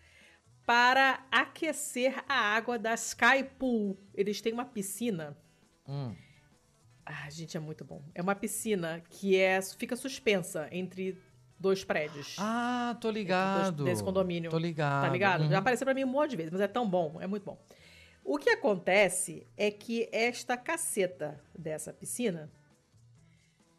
para 0.66 1.24
aquecer 1.30 2.24
a 2.28 2.34
água 2.34 2.78
da 2.78 2.94
Sky 2.94 3.44
Pool. 3.58 3.98
Eles 4.14 4.40
têm 4.40 4.52
uma 4.52 4.64
piscina. 4.64 5.36
Hum. 5.86 6.14
Ah, 7.04 7.28
gente, 7.28 7.56
é 7.56 7.60
muito 7.60 7.84
bom. 7.84 8.02
É 8.14 8.22
uma 8.22 8.34
piscina 8.34 9.02
que 9.10 9.36
é, 9.36 9.60
fica 9.60 9.94
suspensa 9.94 10.68
entre 10.72 11.20
dois 11.58 11.84
prédios. 11.84 12.36
Ah, 12.38 12.96
tô 13.00 13.10
ligado. 13.10 13.84
desse 13.84 14.02
condomínio. 14.02 14.50
Tô 14.50 14.58
ligado. 14.58 15.06
Tá 15.06 15.12
ligado? 15.12 15.42
Uhum. 15.42 15.50
Já 15.50 15.58
apareceu 15.58 15.84
pra 15.84 15.94
mim 15.94 16.04
um 16.04 16.08
monte 16.08 16.30
de 16.30 16.36
vezes, 16.36 16.52
mas 16.52 16.60
é 16.60 16.68
tão 16.68 16.88
bom, 16.88 17.18
é 17.20 17.26
muito 17.26 17.44
bom. 17.44 17.58
O 18.24 18.38
que 18.38 18.48
acontece 18.48 19.46
é 19.56 19.70
que 19.70 20.08
esta 20.10 20.56
caceta 20.56 21.42
dessa 21.56 21.92
piscina 21.92 22.50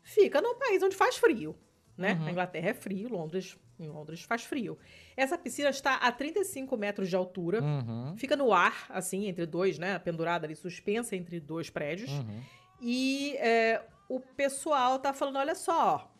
fica 0.03 0.39
num 0.39 0.55
país 0.59 0.83
onde 0.83 0.95
faz 0.95 1.17
frio, 1.17 1.55
né? 1.97 2.13
Uhum. 2.13 2.25
Na 2.25 2.31
Inglaterra 2.31 2.69
é 2.69 2.73
frio, 2.73 3.09
Londres, 3.09 3.57
em 3.79 3.87
Londres 3.89 4.21
faz 4.23 4.43
frio. 4.43 4.77
Essa 5.17 5.37
piscina 5.37 5.69
está 5.69 5.95
a 5.95 6.11
35 6.11 6.75
metros 6.77 7.09
de 7.09 7.15
altura, 7.15 7.61
Uhum. 7.61 8.15
fica 8.17 8.35
no 8.35 8.53
ar, 8.53 8.85
assim, 8.89 9.27
entre 9.27 9.45
dois, 9.45 9.77
né? 9.79 9.97
Pendurada 9.99 10.45
ali, 10.45 10.55
suspensa 10.55 11.15
entre 11.15 11.39
dois 11.39 11.69
prédios. 11.69 12.09
Uhum. 12.11 12.41
E 12.81 13.35
é, 13.37 13.81
o 14.09 14.19
pessoal 14.19 14.99
tá 14.99 15.13
falando: 15.13 15.37
olha 15.37 15.55
só, 15.55 16.13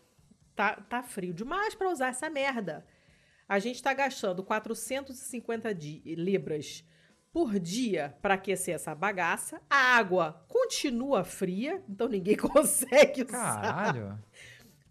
tá, 0.55 0.75
tá 0.89 1.03
frio 1.03 1.33
demais 1.33 1.75
pra 1.75 1.89
usar 1.89 2.07
essa 2.07 2.29
merda. 2.29 2.85
A 3.47 3.59
gente 3.59 3.81
tá 3.83 3.93
gastando 3.93 4.43
450 4.43 5.73
di- 5.75 6.01
libras 6.05 6.83
por 7.31 7.59
dia 7.59 8.15
pra 8.21 8.35
aquecer 8.35 8.73
essa 8.73 8.95
bagaça. 8.95 9.61
A 9.69 9.97
água 9.97 10.43
continua 10.47 11.23
fria, 11.23 11.83
então 11.87 12.07
ninguém 12.07 12.35
consegue 12.37 13.23
usar. 13.23 13.61
Caralho. 13.61 14.17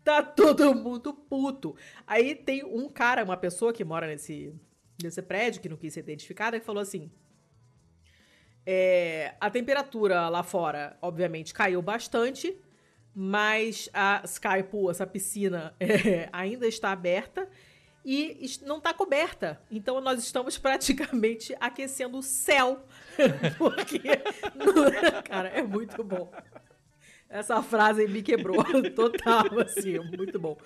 Tá 0.14 0.22
todo 0.22 0.74
mundo 0.74 1.14
puto. 1.14 1.74
Aí 2.06 2.35
tem 2.35 2.62
um 2.62 2.90
cara, 2.90 3.24
uma 3.24 3.39
pessoa 3.39 3.72
que 3.72 3.82
mora 3.82 4.06
nesse, 4.06 4.55
nesse 5.02 5.22
prédio, 5.22 5.62
que 5.62 5.68
não 5.68 5.78
quis 5.78 5.94
ser 5.94 6.01
identificada, 6.01 6.60
que 6.60 6.66
falou 6.66 6.82
assim: 6.82 7.10
é, 8.66 9.35
a 9.40 9.51
temperatura 9.51 10.28
lá 10.28 10.43
fora, 10.43 10.98
obviamente, 11.01 11.55
caiu 11.55 11.81
bastante, 11.81 12.55
mas 13.14 13.89
a 13.94 14.20
Sky 14.24 14.62
Pool, 14.70 14.90
essa 14.90 15.06
piscina, 15.06 15.74
é, 15.81 16.28
ainda 16.32 16.66
está 16.66 16.93
aberta. 16.93 17.48
e 18.05 18.47
não 18.62 18.76
está 18.76 18.93
coberta. 18.93 19.59
Então 19.70 20.02
nós 20.02 20.22
estamos 20.22 20.59
praticamente 20.59 21.56
aquecendo 21.59 22.18
o 22.18 22.22
céu. 22.22 22.85
Porque. 23.56 24.01
Cara, 25.26 25.48
é 25.48 25.62
muito 25.62 26.05
bom. 26.05 26.31
Essa 27.35 27.61
frase 27.65 28.06
me 28.06 28.23
quebrou 28.23 28.62
total, 28.94 29.59
assim, 29.59 29.98
muito 30.16 30.39
bom. 30.39 30.56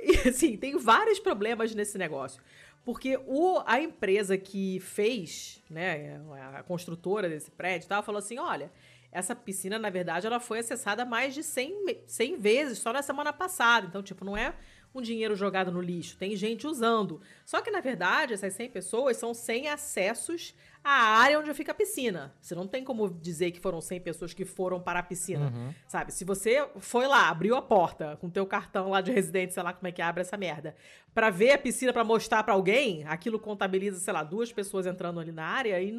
E 0.00 0.28
assim, 0.28 0.56
tem 0.56 0.78
vários 0.78 1.18
problemas 1.18 1.74
nesse 1.74 1.98
negócio. 1.98 2.40
Porque 2.84 3.18
o, 3.26 3.60
a 3.66 3.80
empresa 3.80 4.38
que 4.38 4.78
fez, 4.78 5.60
né, 5.68 6.20
a 6.54 6.62
construtora 6.62 7.28
desse 7.28 7.50
prédio, 7.50 7.88
tava, 7.88 8.04
falou 8.04 8.20
assim: 8.20 8.38
olha, 8.38 8.70
essa 9.10 9.34
piscina, 9.34 9.80
na 9.80 9.90
verdade, 9.90 10.28
ela 10.28 10.38
foi 10.38 10.60
acessada 10.60 11.04
mais 11.04 11.34
de 11.34 11.42
100, 11.42 12.04
100 12.06 12.36
vezes 12.36 12.78
só 12.78 12.92
na 12.92 13.02
semana 13.02 13.32
passada. 13.32 13.88
Então, 13.88 14.00
tipo, 14.00 14.24
não 14.24 14.36
é 14.36 14.54
um 14.94 15.02
dinheiro 15.02 15.34
jogado 15.34 15.72
no 15.72 15.80
lixo, 15.80 16.16
tem 16.16 16.36
gente 16.36 16.68
usando. 16.68 17.20
Só 17.44 17.60
que, 17.60 17.70
na 17.72 17.80
verdade, 17.80 18.32
essas 18.32 18.54
100 18.54 18.70
pessoas 18.70 19.16
são 19.16 19.34
100 19.34 19.70
acessos 19.70 20.54
à 20.82 21.18
área 21.18 21.38
onde 21.38 21.52
fica 21.54 21.72
a 21.72 21.74
piscina. 21.74 22.34
Você 22.40 22.54
não 22.54 22.66
tem 22.66 22.82
como 22.82 23.08
dizer 23.08 23.50
que 23.50 23.60
foram 23.60 23.80
100 23.80 24.00
pessoas 24.00 24.34
que 24.34 24.44
foram 24.44 24.80
para 24.80 25.00
a 25.00 25.02
piscina, 25.02 25.52
uhum. 25.54 25.74
sabe? 25.86 26.12
Se 26.12 26.24
você 26.24 26.66
foi 26.78 27.06
lá, 27.06 27.28
abriu 27.28 27.54
a 27.56 27.62
porta 27.62 28.16
com 28.20 28.30
teu 28.30 28.46
cartão 28.46 28.90
lá 28.90 29.00
de 29.00 29.12
residente, 29.12 29.52
sei 29.52 29.62
lá 29.62 29.72
como 29.72 29.86
é 29.86 29.92
que 29.92 30.00
abre 30.00 30.22
essa 30.22 30.36
merda, 30.36 30.74
para 31.14 31.30
ver 31.30 31.52
a 31.52 31.58
piscina 31.58 31.92
para 31.92 32.04
mostrar 32.04 32.42
para 32.42 32.54
alguém, 32.54 33.04
aquilo 33.04 33.38
contabiliza, 33.38 33.98
sei 33.98 34.12
lá, 34.12 34.22
duas 34.22 34.52
pessoas 34.52 34.86
entrando 34.86 35.20
ali 35.20 35.32
na 35.32 35.44
área 35.44 35.80
e 35.80 35.92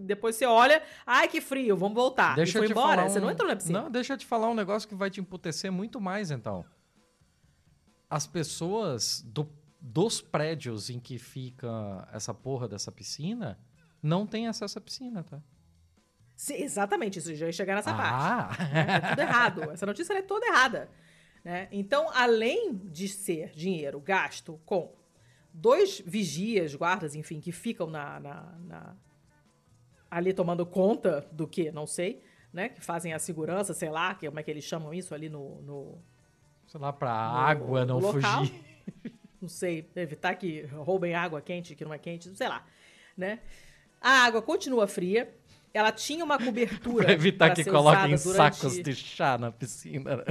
depois 0.00 0.36
você 0.36 0.46
olha, 0.46 0.82
ai 1.06 1.28
que 1.28 1.40
frio, 1.40 1.76
vamos 1.76 1.94
voltar. 1.94 2.36
Deixa 2.36 2.58
e 2.58 2.60
foi 2.60 2.70
embora, 2.70 3.04
um... 3.04 3.08
você 3.08 3.20
não 3.20 3.30
entrou 3.30 3.48
na 3.48 3.56
piscina. 3.56 3.82
Não, 3.82 3.90
deixa 3.90 4.12
eu 4.12 4.18
te 4.18 4.26
falar 4.26 4.48
um 4.48 4.54
negócio 4.54 4.88
que 4.88 4.94
vai 4.94 5.10
te 5.10 5.20
emputecer 5.20 5.72
muito 5.72 6.00
mais 6.00 6.30
então 6.30 6.64
as 8.10 8.26
pessoas 8.26 9.22
do, 9.24 9.48
dos 9.80 10.20
prédios 10.20 10.90
em 10.90 10.98
que 10.98 11.16
fica 11.16 12.08
essa 12.12 12.34
porra 12.34 12.66
dessa 12.66 12.90
piscina 12.90 13.56
não 14.02 14.26
têm 14.26 14.48
acesso 14.48 14.78
à 14.78 14.80
piscina, 14.80 15.22
tá? 15.22 15.40
Sim, 16.36 16.54
exatamente, 16.54 17.18
isso 17.18 17.34
já 17.34 17.46
ia 17.46 17.52
chegar 17.52 17.74
nessa 17.74 17.90
ah. 17.90 17.94
parte. 17.94 18.62
É, 18.74 18.96
é 18.96 19.00
tudo 19.10 19.20
errado. 19.22 19.70
Essa 19.72 19.84
notícia 19.84 20.14
é 20.14 20.22
toda 20.22 20.46
errada. 20.46 20.88
Né? 21.44 21.68
Então, 21.70 22.10
além 22.14 22.74
de 22.76 23.08
ser 23.08 23.50
dinheiro 23.50 24.00
gasto 24.00 24.60
com 24.64 24.94
dois 25.52 26.00
vigias, 26.00 26.74
guardas, 26.74 27.14
enfim, 27.14 27.40
que 27.40 27.52
ficam 27.52 27.88
na, 27.88 28.20
na, 28.20 28.42
na, 28.60 28.96
ali 30.10 30.32
tomando 30.32 30.64
conta 30.64 31.26
do 31.32 31.46
que, 31.46 31.70
não 31.70 31.86
sei, 31.86 32.22
né? 32.52 32.68
Que 32.68 32.80
fazem 32.80 33.12
a 33.12 33.18
segurança, 33.18 33.74
sei 33.74 33.90
lá, 33.90 34.14
que, 34.14 34.26
como 34.26 34.40
é 34.40 34.42
que 34.42 34.50
eles 34.50 34.64
chamam 34.64 34.94
isso 34.94 35.14
ali 35.14 35.28
no, 35.28 35.60
no 35.62 35.98
sei 36.66 36.80
lá, 36.80 36.92
pra 36.92 37.12
água 37.12 37.84
não 37.84 37.98
local. 37.98 38.46
fugir. 38.46 38.70
Não 39.40 39.48
sei, 39.48 39.90
evitar 39.96 40.34
que 40.34 40.62
roubem 40.66 41.14
água 41.14 41.40
quente, 41.40 41.74
que 41.74 41.82
não 41.82 41.94
é 41.94 41.98
quente, 41.98 42.34
sei 42.36 42.46
lá, 42.46 42.62
né? 43.16 43.40
A 44.00 44.24
água 44.24 44.40
continua 44.40 44.86
fria. 44.86 45.32
Ela 45.72 45.92
tinha 45.92 46.24
uma 46.24 46.36
cobertura. 46.36 47.04
pra 47.04 47.12
evitar 47.12 47.50
que 47.54 47.64
coloquem 47.64 48.16
durante... 48.16 48.56
sacos 48.56 48.82
de 48.82 48.92
chá 48.92 49.38
na 49.38 49.52
piscina. 49.52 50.16
Né? 50.16 50.24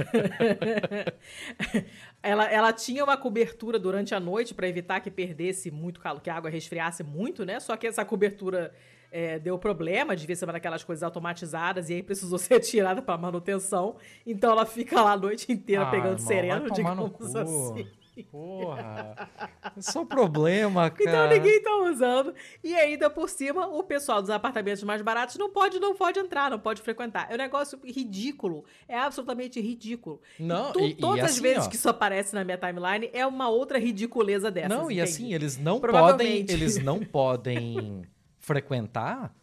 ela, 2.22 2.44
ela 2.44 2.72
tinha 2.74 3.02
uma 3.02 3.16
cobertura 3.16 3.78
durante 3.78 4.14
a 4.14 4.20
noite 4.20 4.52
para 4.52 4.68
evitar 4.68 5.00
que 5.00 5.10
perdesse 5.10 5.70
muito 5.70 5.98
calor, 5.98 6.20
que 6.20 6.28
a 6.28 6.34
água 6.34 6.50
resfriasse 6.50 7.02
muito, 7.02 7.46
né? 7.46 7.58
Só 7.58 7.74
que 7.74 7.86
essa 7.86 8.04
cobertura 8.04 8.70
é, 9.10 9.38
deu 9.38 9.58
problema, 9.58 10.14
devia 10.14 10.36
ser 10.36 10.44
uma 10.44 10.52
daquelas 10.52 10.84
coisas 10.84 11.02
automatizadas, 11.02 11.88
e 11.88 11.94
aí 11.94 12.02
precisou 12.02 12.36
ser 12.38 12.60
tirada 12.60 13.00
para 13.00 13.16
manutenção. 13.16 13.96
Então 14.26 14.52
ela 14.52 14.66
fica 14.66 15.00
lá 15.00 15.12
a 15.12 15.16
noite 15.16 15.50
inteira 15.50 15.84
ah, 15.84 15.90
pegando 15.90 16.18
irmão, 16.18 16.26
sereno, 16.26 16.70
digamos 16.70 17.34
assim. 17.34 17.86
Porra, 18.24 19.28
é 19.76 19.98
o 19.98 20.06
problema, 20.06 20.90
cara. 20.90 21.10
Então 21.10 21.28
ninguém 21.28 21.62
tá 21.62 21.76
usando. 21.78 22.34
E 22.62 22.74
ainda 22.74 23.08
por 23.10 23.28
cima, 23.28 23.66
o 23.66 23.82
pessoal 23.82 24.20
dos 24.20 24.30
apartamentos 24.30 24.82
mais 24.82 25.02
baratos 25.02 25.36
não 25.36 25.50
pode, 25.50 25.78
não 25.78 25.94
pode 25.94 26.18
entrar, 26.18 26.50
não 26.50 26.58
pode 26.58 26.82
frequentar. 26.82 27.28
É 27.30 27.34
um 27.34 27.38
negócio 27.38 27.78
ridículo. 27.84 28.64
É 28.88 28.98
absolutamente 28.98 29.60
ridículo. 29.60 30.20
Não, 30.38 30.72
tu, 30.72 30.80
e, 30.80 30.94
todas 30.94 31.18
e 31.18 31.20
as 31.20 31.30
assim, 31.32 31.42
vezes 31.42 31.66
ó, 31.66 31.68
que 31.68 31.76
isso 31.76 31.88
aparece 31.88 32.34
na 32.34 32.44
minha 32.44 32.58
timeline 32.58 33.10
é 33.12 33.26
uma 33.26 33.48
outra 33.48 33.78
ridiculeza 33.78 34.50
dessa. 34.50 34.68
Não, 34.68 34.84
entende? 34.84 34.98
e 34.98 35.02
assim, 35.02 35.34
eles 35.34 35.58
não 35.58 35.80
podem. 35.80 36.46
Eles 36.48 36.82
não 36.82 37.00
podem 37.04 38.02
frequentar, 38.38 39.34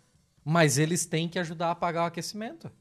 mas 0.44 0.78
eles 0.78 1.06
têm 1.06 1.28
que 1.28 1.40
ajudar 1.40 1.72
a 1.72 1.76
pagar 1.76 2.04
o 2.04 2.08
aquecimento. 2.08 2.72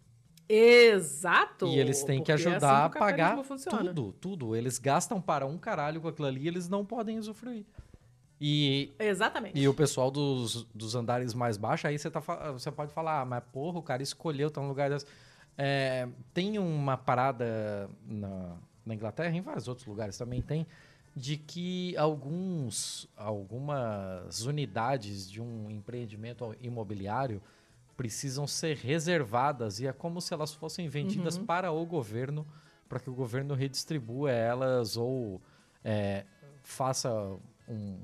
Exato! 0.49 1.67
E 1.67 1.79
eles 1.79 2.05
têm 2.05 2.23
que 2.23 2.31
assim 2.31 2.49
ajudar 2.49 2.87
assim 2.87 2.97
a 2.97 3.01
pagar 3.01 3.37
tudo, 3.69 4.13
tudo. 4.21 4.57
Eles 4.57 4.79
gastam 4.79 5.21
para 5.21 5.47
um 5.47 5.59
caralho 5.59 6.01
com 6.01 6.09
aquilo 6.09 6.29
ali 6.29 6.43
e 6.43 6.49
eles 6.49 6.69
não 6.69 6.85
podem 6.85 7.19
usufruir. 7.19 7.65
E, 8.41 8.93
Exatamente. 8.99 9.59
E 9.59 9.67
o 9.67 9.75
pessoal 9.75 10.11
dos, 10.11 10.65
dos 10.75 10.95
andares 10.95 11.33
mais 11.35 11.57
baixos, 11.57 11.87
aí 11.87 11.99
você, 11.99 12.11
tá, 12.11 12.21
você 12.53 12.71
pode 12.71 12.93
falar, 12.93 13.23
ah, 13.23 13.25
mas 13.25 13.43
porra, 13.53 13.79
o 13.79 13.83
cara 13.83 14.03
escolheu 14.03 14.51
tá 14.51 14.61
num 14.61 14.69
lugar 14.69 14.91
desse. 14.91 15.07
É, 15.57 16.07
tem 16.35 16.59
uma 16.59 16.99
parada 16.99 17.89
na, 18.07 18.57
na 18.85 18.95
Inglaterra, 18.95 19.35
em 19.35 19.41
vários 19.41 19.69
outros 19.69 19.87
lugares 19.87 20.19
também 20.19 20.43
tem, 20.43 20.67
de 21.15 21.39
que 21.39 21.97
alguns, 21.97 23.09
algumas 23.17 24.43
unidades 24.45 25.31
de 25.31 25.41
um 25.41 25.71
empreendimento 25.71 26.55
imobiliário 26.61 27.41
precisam 27.97 28.47
ser 28.47 28.77
reservadas 28.77 29.81
e 29.81 29.87
é 29.87 29.93
como 29.93 30.21
se 30.21 30.35
elas 30.35 30.53
fossem 30.53 30.89
vendidas 30.89 31.37
uhum. 31.37 31.47
para 31.47 31.73
o 31.73 31.85
governo, 31.87 32.47
para 32.89 33.01
que 33.01 33.09
o 33.09 33.15
governo 33.15 33.55
redistribua 33.55 34.31
elas 34.31 34.97
ou 34.97 35.41
é, 35.85 36.25
faça 36.63 37.11
um 37.69 37.99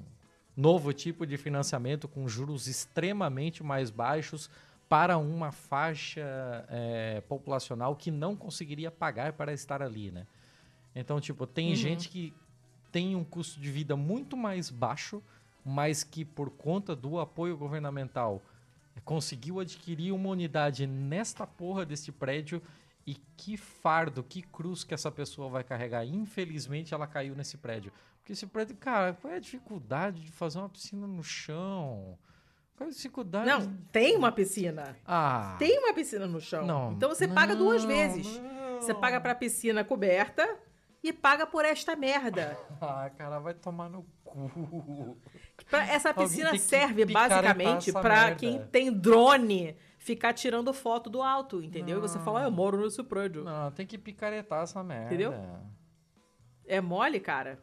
novo 0.56 0.93
tipo 0.93 1.27
de 1.27 1.36
financiamento 1.36 2.09
com 2.09 2.27
juros 2.28 2.66
extremamente 2.66 3.62
mais 3.62 3.90
baixos 3.90 4.51
para 4.89 5.16
uma 5.16 5.52
faixa 5.52 6.66
é, 6.69 7.23
populacional 7.23 7.97
que 7.97 8.10
não 8.10 8.36
conseguiria 8.36 8.90
pagar 8.90 9.32
para 9.32 9.52
estar 9.52 9.82
ali, 9.82 10.10
né? 10.10 10.27
Então, 10.94 11.19
tipo, 11.19 11.47
tem 11.47 11.70
uhum. 11.70 11.74
gente 11.74 12.09
que 12.10 12.35
tem 12.90 13.16
um 13.16 13.24
custo 13.24 13.59
de 13.59 13.70
vida 13.70 13.97
muito 13.97 14.36
mais 14.36 14.69
baixo, 14.69 15.23
mas 15.64 16.05
que 16.05 16.24
por 16.24 16.51
conta 16.51 16.94
do 16.94 17.19
apoio 17.19 17.56
governamental 17.56 18.43
conseguiu 19.01 19.60
adquirir 19.60 20.12
uma 20.12 20.28
unidade 20.31 20.86
nesta 20.86 21.47
porra 21.47 21.85
deste 21.85 22.12
prédio 22.12 22.62
e 23.06 23.14
que 23.36 23.56
fardo, 23.56 24.23
que 24.23 24.43
cruz 24.43 24.85
que 24.85 24.94
essa 24.94 25.10
pessoa 25.10 25.48
vai 25.48 25.64
carregar. 25.64 26.05
Infelizmente 26.05 26.94
ela 26.94 27.06
caiu 27.06 27.35
nesse 27.35 27.56
prédio. 27.56 27.93
Porque 28.19 28.32
esse 28.32 28.47
prédio, 28.47 28.77
cara, 28.77 29.14
qual 29.14 29.32
é 29.32 29.36
a 29.36 29.40
dificuldade 29.40 30.20
de 30.20 30.31
fazer 30.31 30.59
uma 30.59 30.69
piscina 30.69 31.06
no 31.06 31.24
chão? 31.24 32.16
Qual 32.77 32.86
é 32.86 32.90
a 32.90 32.94
dificuldade? 32.94 33.47
Não, 33.47 33.77
tem 33.90 34.16
uma 34.16 34.31
piscina. 34.31 34.97
Ah. 35.05 35.56
Tem 35.59 35.78
uma 35.78 35.93
piscina 35.93 36.27
no 36.27 36.40
chão. 36.40 36.64
Não, 36.64 36.93
então 36.93 37.09
você 37.09 37.27
não, 37.27 37.35
paga 37.35 37.56
duas 37.56 37.85
vezes. 37.85 38.39
Não. 38.39 38.81
Você 38.81 38.94
paga 38.94 39.20
pra 39.20 39.35
piscina 39.35 39.85
coberta 39.85 40.56
e 41.02 41.12
paga 41.12 41.47
por 41.47 41.64
esta 41.64 41.97
merda. 41.97 42.56
Ah, 42.81 43.09
cara, 43.16 43.39
vai 43.39 43.55
tomar 43.55 43.89
no 43.89 44.05
cu. 44.33 45.17
Essa 45.71 46.15
piscina 46.15 46.57
serve 46.59 47.05
basicamente 47.05 47.93
para 47.93 48.35
quem 48.35 48.65
tem 48.67 48.93
drone 48.93 49.77
ficar 49.99 50.33
tirando 50.33 50.73
foto 50.73 51.09
do 51.09 51.23
alto, 51.23 51.63
entendeu? 51.63 51.99
Não. 51.99 52.05
E 52.05 52.09
você 52.09 52.19
fala, 52.19 52.41
ah, 52.41 52.45
eu 52.45 52.51
moro 52.51 52.81
nesse 52.81 53.03
prédio. 53.03 53.45
Não, 53.45 53.71
tem 53.71 53.87
que 53.87 53.99
picaretar 53.99 54.63
essa 54.63 54.83
merda. 54.83 55.07
Entendeu? 55.07 55.35
É 56.67 56.81
mole, 56.81 57.21
cara? 57.21 57.59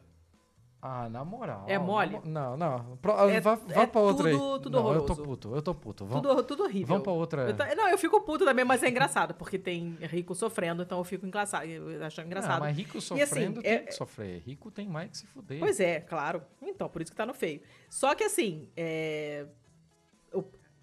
Ah, 0.82 1.10
na 1.10 1.22
moral. 1.24 1.66
É 1.68 1.78
mole? 1.78 2.18
Não, 2.24 2.56
não. 2.56 2.96
Pro, 3.02 3.12
é, 3.28 3.38
vá 3.38 3.54
vá 3.54 3.82
é 3.82 3.86
pra 3.86 4.00
outra 4.00 4.30
tudo, 4.30 4.54
aí. 4.54 4.60
Tudo 4.62 4.70
não, 4.70 4.78
horroroso. 4.78 5.12
eu 5.12 5.16
tô 5.16 5.22
puto, 5.22 5.54
eu 5.54 5.62
tô 5.62 5.74
puto. 5.74 6.06
Vamos, 6.06 6.22
tudo, 6.22 6.42
tudo 6.42 6.62
horrível. 6.62 6.86
Vamos 6.86 7.02
pra 7.02 7.12
outra. 7.12 7.50
Eu 7.70 7.76
não, 7.76 7.88
eu 7.88 7.98
fico 7.98 8.18
puto 8.22 8.46
também, 8.46 8.64
mas 8.64 8.82
é 8.82 8.88
engraçado, 8.88 9.34
porque 9.34 9.58
tem 9.58 9.98
rico 10.00 10.34
sofrendo, 10.34 10.82
então 10.82 10.96
eu 10.96 11.04
fico 11.04 11.26
engraçado, 11.26 11.66
eu 11.66 12.02
acho 12.02 12.22
engraçado. 12.22 12.52
Não, 12.52 12.60
mas 12.60 12.76
rico 12.76 12.98
sofrendo 12.98 13.60
assim, 13.60 13.62
tem 13.62 13.72
é... 13.72 13.78
que 13.80 13.92
sofrer. 13.92 14.40
Rico 14.40 14.70
tem 14.70 14.88
mais 14.88 15.10
que 15.10 15.18
se 15.18 15.26
fuder. 15.26 15.58
Pois 15.58 15.78
é, 15.80 16.00
claro. 16.00 16.42
Então, 16.62 16.88
por 16.88 17.02
isso 17.02 17.10
que 17.10 17.16
tá 17.16 17.26
no 17.26 17.34
feio. 17.34 17.60
Só 17.90 18.14
que 18.14 18.24
assim, 18.24 18.66
é... 18.74 19.46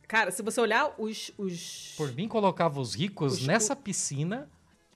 Cara, 0.08 0.32
se 0.32 0.42
você 0.42 0.62
olhar 0.62 0.94
os... 0.98 1.32
os... 1.38 1.96
Por 1.98 2.14
mim, 2.14 2.28
colocava 2.28 2.80
os 2.80 2.94
ricos 2.94 3.34
os... 3.34 3.48
nessa 3.48 3.76
piscina, 3.76 4.50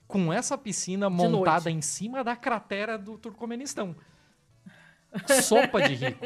com 0.06 0.32
essa 0.32 0.56
piscina 0.56 1.10
montada 1.10 1.70
em 1.70 1.82
cima 1.82 2.22
da 2.22 2.34
cratera 2.36 2.96
do 2.96 3.18
Turcomenistão. 3.18 3.94
Sopa 5.42 5.82
de 5.82 5.94
rico. 5.94 6.24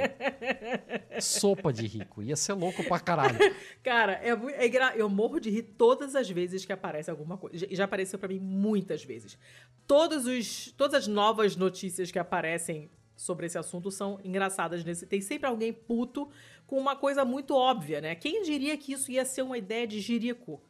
Sopa 1.20 1.72
de 1.72 1.86
rico. 1.86 2.22
Ia 2.22 2.36
ser 2.36 2.52
louco 2.52 2.84
pra 2.84 3.00
caralho. 3.00 3.38
Cara, 3.82 4.20
é, 4.22 4.30
é, 4.30 4.92
eu 4.96 5.08
morro 5.08 5.40
de 5.40 5.50
rir 5.50 5.62
todas 5.62 6.14
as 6.14 6.30
vezes 6.30 6.64
que 6.64 6.72
aparece 6.72 7.10
alguma 7.10 7.36
coisa. 7.36 7.58
Já, 7.58 7.66
já 7.70 7.84
apareceu 7.84 8.18
para 8.18 8.28
mim 8.28 8.38
muitas 8.38 9.04
vezes. 9.04 9.38
Todos 9.86 10.26
os, 10.26 10.72
todas 10.72 10.94
as 10.94 11.06
novas 11.06 11.56
notícias 11.56 12.10
que 12.10 12.18
aparecem 12.18 12.90
sobre 13.16 13.46
esse 13.46 13.58
assunto 13.58 13.90
são 13.90 14.20
engraçadas. 14.22 14.84
Nesse, 14.84 15.06
tem 15.06 15.20
sempre 15.20 15.48
alguém 15.48 15.72
puto 15.72 16.28
com 16.66 16.78
uma 16.78 16.94
coisa 16.94 17.24
muito 17.24 17.54
óbvia, 17.54 18.00
né? 18.00 18.14
Quem 18.14 18.42
diria 18.42 18.76
que 18.76 18.92
isso 18.92 19.10
ia 19.10 19.24
ser 19.24 19.42
uma 19.42 19.58
ideia 19.58 19.86
de 19.86 20.00
jirico? 20.00 20.60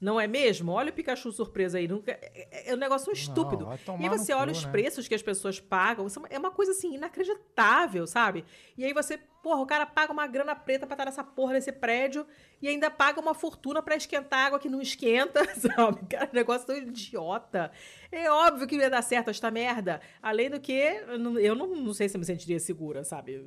Não 0.00 0.20
é 0.20 0.26
mesmo? 0.26 0.72
Olha 0.72 0.90
o 0.90 0.92
Pikachu 0.92 1.32
surpresa 1.32 1.78
aí. 1.78 1.88
Nunca... 1.88 2.12
É, 2.12 2.70
é 2.70 2.74
um 2.74 2.76
negócio 2.76 3.12
estúpido. 3.12 3.66
Não, 3.86 4.00
e 4.00 4.02
aí 4.02 4.08
você 4.08 4.32
olha 4.32 4.52
cu, 4.52 4.58
os 4.58 4.64
né? 4.64 4.70
preços 4.70 5.08
que 5.08 5.14
as 5.14 5.22
pessoas 5.22 5.60
pagam. 5.60 6.06
Isso 6.06 6.20
é 6.28 6.38
uma 6.38 6.50
coisa 6.50 6.72
assim, 6.72 6.94
inacreditável, 6.94 8.06
sabe? 8.06 8.44
E 8.76 8.84
aí 8.84 8.92
você, 8.92 9.18
porra, 9.42 9.62
o 9.62 9.66
cara 9.66 9.86
paga 9.86 10.12
uma 10.12 10.26
grana 10.26 10.54
preta 10.54 10.86
pra 10.86 10.94
estar 10.94 11.04
nessa 11.06 11.24
porra 11.24 11.54
desse 11.54 11.72
prédio 11.72 12.26
e 12.60 12.68
ainda 12.68 12.90
paga 12.90 13.20
uma 13.20 13.34
fortuna 13.34 13.80
pra 13.80 13.96
esquentar 13.96 14.46
água 14.46 14.58
que 14.58 14.68
não 14.68 14.80
esquenta, 14.80 15.42
sabe? 15.56 16.04
Cara, 16.06 16.28
um 16.30 16.34
negócio 16.34 16.66
tão 16.66 16.76
idiota. 16.76 17.70
É 18.10 18.30
óbvio 18.30 18.66
que 18.66 18.76
não 18.76 18.84
ia 18.84 18.90
dar 18.90 19.02
certo 19.02 19.30
esta 19.30 19.50
merda. 19.50 20.00
Além 20.20 20.50
do 20.50 20.60
que, 20.60 20.72
eu 20.72 21.18
não, 21.18 21.38
eu 21.38 21.54
não, 21.54 21.68
não 21.68 21.94
sei 21.94 22.08
se 22.08 22.16
eu 22.16 22.18
me 22.18 22.26
sentiria 22.26 22.60
segura, 22.60 23.04
sabe? 23.04 23.42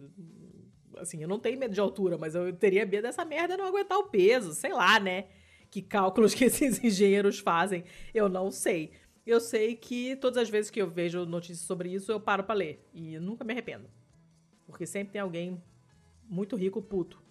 Assim, 0.98 1.22
eu 1.22 1.28
não 1.28 1.38
tenho 1.38 1.60
medo 1.60 1.74
de 1.74 1.80
altura, 1.80 2.18
mas 2.18 2.34
eu 2.34 2.52
teria 2.54 2.84
medo 2.84 3.04
dessa 3.04 3.24
merda 3.24 3.56
não 3.56 3.66
aguentar 3.66 4.00
o 4.00 4.06
peso, 4.06 4.54
sei 4.54 4.74
lá, 4.74 5.00
né? 5.00 5.26
Que 5.70 5.82
cálculos 5.82 6.34
que 6.34 6.46
esses 6.46 6.84
engenheiros 6.84 7.40
fazem, 7.40 7.84
eu 8.14 8.28
não 8.30 8.50
sei. 8.52 8.92
Eu 9.26 9.40
sei 9.42 9.76
que 9.76 10.16
todas 10.16 10.38
as 10.44 10.50
vezes 10.50 10.72
que 10.72 10.82
eu 10.82 10.90
vejo 10.90 11.26
notícias 11.26 11.60
sobre 11.68 11.90
isso, 11.94 12.12
eu 12.12 12.20
paro 12.20 12.44
pra 12.44 12.56
ler. 12.56 12.88
E 12.94 13.20
nunca 13.20 13.44
me 13.44 13.52
arrependo. 13.52 13.90
Porque 14.66 14.86
sempre 14.86 15.14
tem 15.14 15.22
alguém 15.22 15.62
muito 16.30 16.56
rico 16.56 16.82
puto. 16.82 17.22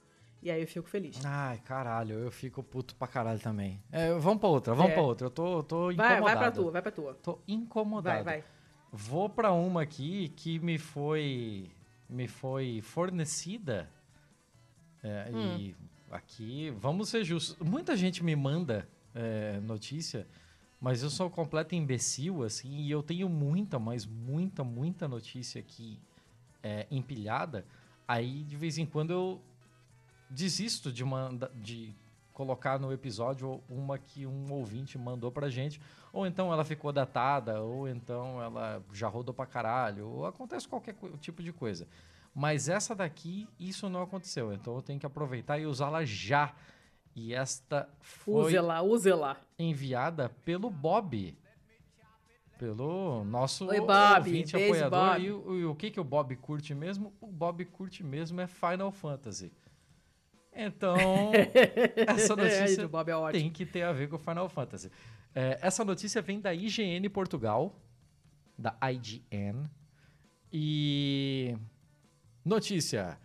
E 0.42 0.50
aí 0.50 0.60
eu 0.60 0.66
fico 0.68 0.88
feliz. 0.88 1.24
Ai, 1.24 1.58
caralho, 1.64 2.18
eu 2.18 2.30
fico 2.30 2.62
puto 2.62 2.94
pra 2.94 3.08
caralho 3.08 3.40
também. 3.40 3.82
É, 3.90 4.12
vamos 4.12 4.38
pra 4.38 4.48
outra, 4.48 4.74
vamos 4.74 4.92
É. 4.92 4.94
pra 4.94 5.02
outra. 5.02 5.26
Eu 5.26 5.30
tô, 5.30 5.62
tô 5.62 5.86
Vai, 5.86 5.94
incomodado. 5.94 6.22
vai 6.24 6.36
pra 6.36 6.50
tua, 6.52 6.70
vai 6.70 6.82
pra 6.82 6.92
tua. 6.92 7.14
Tô 7.14 7.38
incomodado. 7.48 8.24
Vai, 8.24 8.40
vai. 8.42 8.44
Vou 8.92 9.28
pra 9.28 9.52
uma 9.52 9.82
aqui 9.82 10.28
que 10.36 10.58
me 10.58 10.78
foi 10.78 11.70
me 12.08 12.28
foi 12.28 12.80
fornecida. 12.82 13.90
É, 15.02 15.30
Hum. 15.32 15.56
E 15.58 15.76
aqui, 16.10 16.70
vamos 16.78 17.08
ser 17.08 17.24
justos. 17.24 17.56
Muita 17.58 17.96
gente 17.96 18.22
me 18.22 18.34
manda 18.34 18.88
é, 19.14 19.60
notícia, 19.60 20.26
mas 20.80 21.02
eu 21.02 21.10
sou 21.10 21.30
completo 21.30 21.74
imbecil, 21.74 22.42
assim, 22.42 22.82
e 22.82 22.90
eu 22.90 23.02
tenho 23.02 23.28
muita, 23.28 23.78
mas 23.78 24.04
muita, 24.04 24.62
muita 24.62 25.08
notícia 25.08 25.60
aqui 25.60 25.98
é, 26.62 26.86
empilhada. 26.90 27.64
Aí, 28.06 28.44
de 28.44 28.56
vez 28.56 28.78
em 28.78 28.86
quando, 28.86 29.10
eu 29.10 29.40
desisto 30.28 30.92
de, 30.92 31.04
manda, 31.04 31.50
de 31.54 31.94
colocar 32.32 32.78
no 32.78 32.92
episódio 32.92 33.62
uma 33.68 33.98
que 33.98 34.26
um 34.26 34.52
ouvinte 34.52 34.98
mandou 34.98 35.32
pra 35.32 35.48
gente. 35.48 35.80
Ou 36.12 36.26
então 36.26 36.52
ela 36.52 36.64
ficou 36.64 36.92
datada, 36.92 37.62
ou 37.62 37.88
então 37.88 38.42
ela 38.42 38.82
já 38.92 39.08
rodou 39.08 39.34
pra 39.34 39.46
caralho, 39.46 40.06
ou 40.06 40.26
acontece 40.26 40.68
qualquer 40.68 40.94
tipo 41.20 41.42
de 41.42 41.52
coisa. 41.52 41.86
Mas 42.38 42.68
essa 42.68 42.94
daqui, 42.94 43.48
isso 43.58 43.88
não 43.88 44.02
aconteceu. 44.02 44.52
Então 44.52 44.74
eu 44.76 44.82
tenho 44.82 45.00
que 45.00 45.06
aproveitar 45.06 45.58
e 45.58 45.64
usá-la 45.64 46.04
já. 46.04 46.54
E 47.14 47.32
esta 47.32 47.88
foi 47.98 48.48
Use 48.52 48.58
lá, 48.58 48.82
use 48.82 49.10
lá. 49.10 49.38
enviada 49.58 50.28
pelo 50.44 50.68
Bob. 50.68 51.34
Pelo 52.58 53.24
nosso 53.24 53.66
Oi, 53.66 53.80
Bob. 53.80 54.16
ouvinte 54.18 54.52
Beijo, 54.52 54.84
apoiador. 54.84 55.10
Bob. 55.14 55.22
E, 55.24 55.30
o- 55.32 55.58
e 55.60 55.64
o 55.64 55.74
que, 55.74 55.90
que 55.90 55.98
o 56.00 56.04
Bob 56.04 56.36
curte 56.36 56.74
mesmo? 56.74 57.12
O 57.22 57.26
Bob 57.26 57.64
curte 57.64 58.04
mesmo 58.04 58.38
é 58.40 58.46
Final 58.46 58.90
Fantasy. 58.92 59.50
Então, 60.54 60.96
essa 62.06 62.34
notícia 62.36 62.84
o 62.84 62.88
Bob 62.88 63.10
é 63.10 63.16
ótimo. 63.16 63.42
tem 63.42 63.50
que 63.50 63.64
ter 63.66 63.82
a 63.82 63.92
ver 63.92 64.08
com 64.10 64.18
Final 64.18 64.48
Fantasy. 64.50 64.90
É, 65.34 65.58
essa 65.62 65.84
notícia 65.84 66.20
vem 66.22 66.40
da 66.40 66.52
IGN 66.54 67.08
Portugal, 67.10 67.74
da 68.58 68.74
IGN. 68.90 69.68
E. 70.52 71.56
Notícia: 72.46 73.18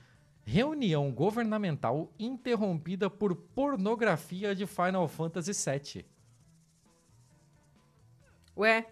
reunião 0.43 1.11
governamental 1.11 2.11
interrompida 2.17 3.07
por 3.07 3.35
pornografia 3.35 4.55
de 4.55 4.65
Final 4.65 5.07
Fantasy 5.07 5.51
VII. 5.53 6.05
Ué, 8.57 8.87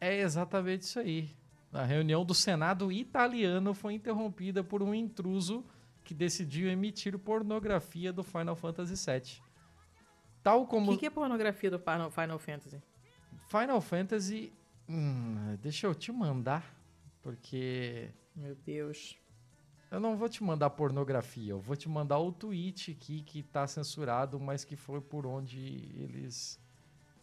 É 0.00 0.18
exatamente 0.18 0.80
isso 0.80 0.98
aí. 0.98 1.36
A 1.74 1.84
reunião 1.84 2.24
do 2.24 2.32
Senado 2.32 2.90
italiano 2.90 3.74
foi 3.74 3.92
interrompida 3.92 4.64
por 4.64 4.82
um 4.82 4.94
intruso 4.94 5.62
que 6.02 6.14
decidiu 6.14 6.70
emitir 6.70 7.18
pornografia 7.18 8.14
do 8.14 8.22
Final 8.22 8.56
Fantasy 8.56 8.94
VII. 8.94 9.42
Tal 10.42 10.62
o 10.62 10.66
como 10.66 10.92
que, 10.92 11.00
que 11.00 11.06
é 11.06 11.10
pornografia 11.10 11.70
do 11.70 11.78
Final 11.78 12.10
Final 12.10 12.38
Fantasy? 12.38 12.82
Final 13.50 13.80
Fantasy. 13.82 14.54
hum, 14.88 15.54
deixa 15.60 15.86
eu 15.86 15.94
te 15.94 16.10
mandar, 16.10 16.64
porque 17.20 18.08
Meu 18.34 18.54
Deus. 18.54 19.18
Eu 19.90 20.00
não 20.00 20.16
vou 20.16 20.28
te 20.28 20.42
mandar 20.42 20.70
pornografia, 20.70 21.52
eu 21.52 21.60
vou 21.60 21.76
te 21.76 21.88
mandar 21.88 22.18
o 22.18 22.32
tweet 22.32 22.90
aqui 22.92 23.22
que 23.22 23.42
tá 23.42 23.66
censurado, 23.66 24.38
mas 24.40 24.64
que 24.64 24.76
foi 24.76 25.00
por 25.00 25.26
onde 25.26 25.58
eles 25.96 26.60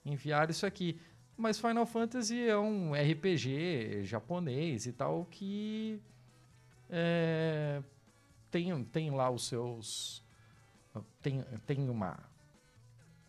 enviaram 0.06 0.52
isso 0.52 0.66
aqui. 0.66 1.00
Mas 1.36 1.60
Final 1.60 1.86
Fantasy 1.86 2.48
é 2.48 2.58
um 2.58 2.94
RPG 2.94 4.04
japonês 4.04 4.86
e 4.86 4.94
tal 4.94 5.26
que 5.26 6.00
é, 6.90 7.82
tem, 8.52 8.84
tem 8.86 9.10
lá 9.12 9.30
os 9.30 9.48
seus. 9.48 10.24
Tem, 11.22 11.44
tem 11.66 11.90
uma 11.90 12.20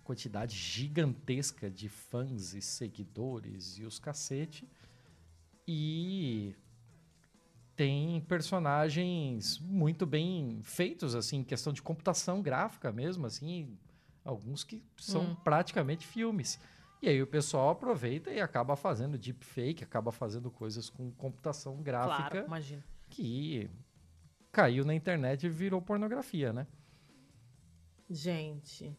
quantidade 0.05 0.55
gigantesca 0.55 1.71
de 1.71 1.89
fãs 1.89 2.53
e 2.53 2.61
seguidores 2.61 3.79
e 3.79 3.85
os 3.85 3.99
cacete. 3.99 4.69
E 5.67 6.55
tem 7.77 8.21
personagens 8.23 9.59
muito 9.59 10.07
bem 10.07 10.61
feitos, 10.63 11.15
assim, 11.15 11.39
em 11.39 11.45
questão 11.45 11.73
de 11.73 11.83
computação 11.83 12.41
gráfica 12.43 12.93
mesmo, 12.93 13.27
assim, 13.27 13.77
alguns 14.25 14.63
que 14.65 14.83
são 14.97 15.23
Hum. 15.33 15.35
praticamente 15.37 16.07
filmes. 16.07 16.59
E 17.03 17.09
aí 17.09 17.21
o 17.21 17.27
pessoal 17.27 17.71
aproveita 17.71 18.31
e 18.31 18.41
acaba 18.41 18.77
fazendo 18.77 19.19
deepfake, 19.19 19.85
acaba 19.85 20.11
fazendo 20.13 20.51
coisas 20.51 20.89
com 20.89 21.11
computação 21.13 21.83
gráfica 21.83 22.31
Claro, 22.31 22.47
imagina. 22.47 22.85
que 23.11 23.69
caiu 24.51 24.85
na 24.85 24.95
internet 24.95 25.45
e 25.45 25.49
virou 25.51 25.83
pornografia, 25.83 26.53
né? 26.53 26.67
Gente. 28.09 28.97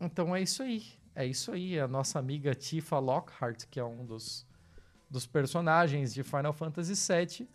Então 0.00 0.34
é 0.34 0.42
isso 0.42 0.62
aí. 0.62 0.82
É 1.14 1.24
isso 1.26 1.52
aí. 1.52 1.78
A 1.78 1.86
nossa 1.86 2.18
amiga 2.18 2.54
Tifa 2.54 2.98
Lockhart, 2.98 3.66
que 3.70 3.78
é 3.78 3.84
um 3.84 4.04
dos, 4.04 4.46
dos 5.12 5.26
personagens 5.26 6.14
de 6.14 6.22
Final 6.22 6.54
Fantasy 6.54 6.94
VII, 6.94 7.46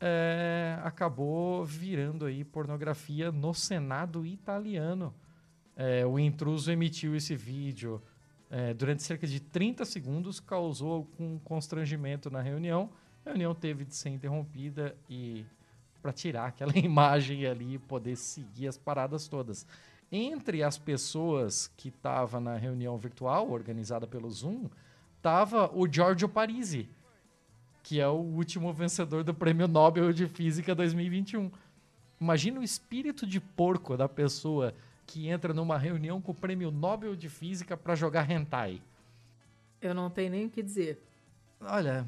é, 0.00 0.76
acabou 0.82 1.64
virando 1.64 2.24
aí 2.24 2.42
pornografia 2.42 3.30
no 3.30 3.54
Senado 3.54 4.26
italiano. 4.26 5.14
É, 5.76 6.04
o 6.04 6.18
intruso 6.18 6.70
emitiu 6.72 7.14
esse 7.14 7.36
vídeo 7.36 8.02
é, 8.50 8.74
durante 8.74 9.04
cerca 9.04 9.24
de 9.24 9.38
30 9.38 9.84
segundos, 9.84 10.40
causou 10.40 10.92
algum 10.92 11.38
constrangimento 11.38 12.28
na 12.28 12.42
reunião. 12.42 12.90
A 13.24 13.30
reunião 13.30 13.54
teve 13.54 13.84
de 13.84 13.94
ser 13.94 14.08
interrompida 14.08 14.96
e 15.08 15.46
para 16.02 16.12
tirar 16.12 16.46
aquela 16.46 16.72
imagem 16.76 17.46
ali 17.46 17.74
e 17.74 17.78
poder 17.78 18.16
seguir 18.16 18.66
as 18.66 18.76
paradas 18.76 19.28
todas. 19.28 19.64
Entre 20.10 20.64
as 20.64 20.76
pessoas 20.76 21.70
que 21.76 21.88
estavam 21.88 22.40
na 22.40 22.56
reunião 22.56 22.98
virtual 22.98 23.48
organizada 23.48 24.08
pelo 24.08 24.28
Zoom, 24.28 24.68
tava 25.22 25.70
o 25.74 25.90
Giorgio 25.90 26.28
Parisi, 26.28 26.88
que 27.82 28.00
é 28.00 28.08
o 28.08 28.14
último 28.14 28.72
vencedor 28.72 29.24
do 29.24 29.34
Prêmio 29.34 29.68
Nobel 29.68 30.12
de 30.12 30.26
Física 30.26 30.74
2021. 30.74 31.50
Imagina 32.20 32.60
o 32.60 32.62
espírito 32.62 33.26
de 33.26 33.40
porco 33.40 33.96
da 33.96 34.08
pessoa 34.08 34.74
que 35.06 35.28
entra 35.28 35.52
numa 35.52 35.76
reunião 35.76 36.20
com 36.20 36.32
o 36.32 36.34
Prêmio 36.34 36.70
Nobel 36.70 37.16
de 37.16 37.28
Física 37.28 37.76
para 37.76 37.94
jogar 37.94 38.30
hentai. 38.30 38.80
Eu 39.80 39.94
não 39.94 40.10
tenho 40.10 40.30
nem 40.30 40.46
o 40.46 40.50
que 40.50 40.62
dizer. 40.62 41.02
Olha, 41.60 42.06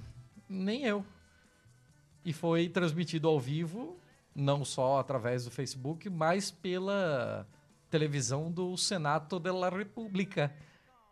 nem 0.48 0.84
eu. 0.84 1.04
E 2.24 2.32
foi 2.32 2.68
transmitido 2.68 3.26
ao 3.26 3.40
vivo, 3.40 3.96
não 4.34 4.64
só 4.64 5.00
através 5.00 5.44
do 5.44 5.50
Facebook, 5.50 6.08
mas 6.08 6.50
pela 6.50 7.46
televisão 7.90 8.50
do 8.50 8.76
Senato 8.76 9.40
della 9.40 9.68
República. 9.68 10.54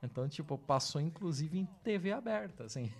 Então, 0.02 0.28
tipo, 0.28 0.56
passou 0.56 1.00
inclusive 1.00 1.58
em 1.58 1.66
TV 1.82 2.12
aberta, 2.12 2.64
assim. 2.64 2.90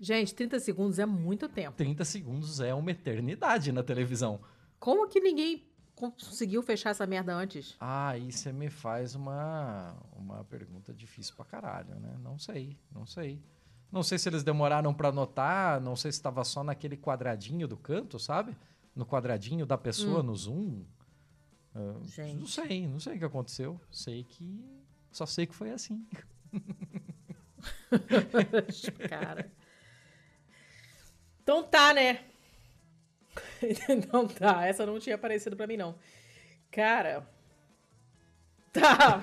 Gente, 0.00 0.34
30 0.34 0.58
segundos 0.60 0.98
é 0.98 1.06
muito 1.06 1.48
tempo. 1.48 1.76
30 1.76 2.04
segundos 2.04 2.60
é 2.60 2.74
uma 2.74 2.90
eternidade 2.90 3.72
na 3.72 3.82
televisão. 3.82 4.40
Como 4.78 5.08
que 5.08 5.20
ninguém 5.20 5.66
conseguiu 5.94 6.62
fechar 6.62 6.90
essa 6.90 7.06
merda 7.06 7.34
antes? 7.34 7.76
Ah, 7.78 8.08
aí 8.10 8.30
você 8.30 8.52
me 8.52 8.68
faz 8.68 9.14
uma, 9.14 9.96
uma 10.16 10.44
pergunta 10.44 10.92
difícil 10.92 11.34
pra 11.36 11.44
caralho, 11.44 11.94
né? 12.00 12.18
Não 12.22 12.38
sei, 12.38 12.76
não 12.92 13.06
sei. 13.06 13.40
Não 13.90 14.02
sei 14.02 14.18
se 14.18 14.28
eles 14.28 14.42
demoraram 14.42 14.92
pra 14.92 15.10
anotar, 15.10 15.80
não 15.80 15.94
sei 15.94 16.10
se 16.10 16.18
estava 16.18 16.42
só 16.44 16.64
naquele 16.64 16.96
quadradinho 16.96 17.68
do 17.68 17.76
canto, 17.76 18.18
sabe? 18.18 18.56
No 18.94 19.06
quadradinho 19.06 19.64
da 19.64 19.78
pessoa, 19.78 20.22
no 20.22 20.34
zoom. 20.34 20.84
Ah, 21.74 21.94
Gente. 22.04 22.40
Não 22.40 22.46
sei, 22.46 22.86
não 22.86 23.00
sei 23.00 23.16
o 23.16 23.18
que 23.18 23.24
aconteceu. 23.24 23.80
Sei 23.90 24.24
que. 24.24 24.62
Só 25.10 25.26
sei 25.26 25.46
que 25.46 25.54
foi 25.54 25.70
assim. 25.70 26.06
Cara. 29.08 29.50
Então 31.42 31.62
tá, 31.62 31.94
né? 31.94 32.24
Então 33.88 34.28
tá, 34.28 34.64
essa 34.66 34.86
não 34.86 35.00
tinha 35.00 35.16
aparecido 35.16 35.56
pra 35.56 35.66
mim, 35.66 35.76
não. 35.76 35.96
Cara, 36.70 37.26
Tá. 38.74 39.22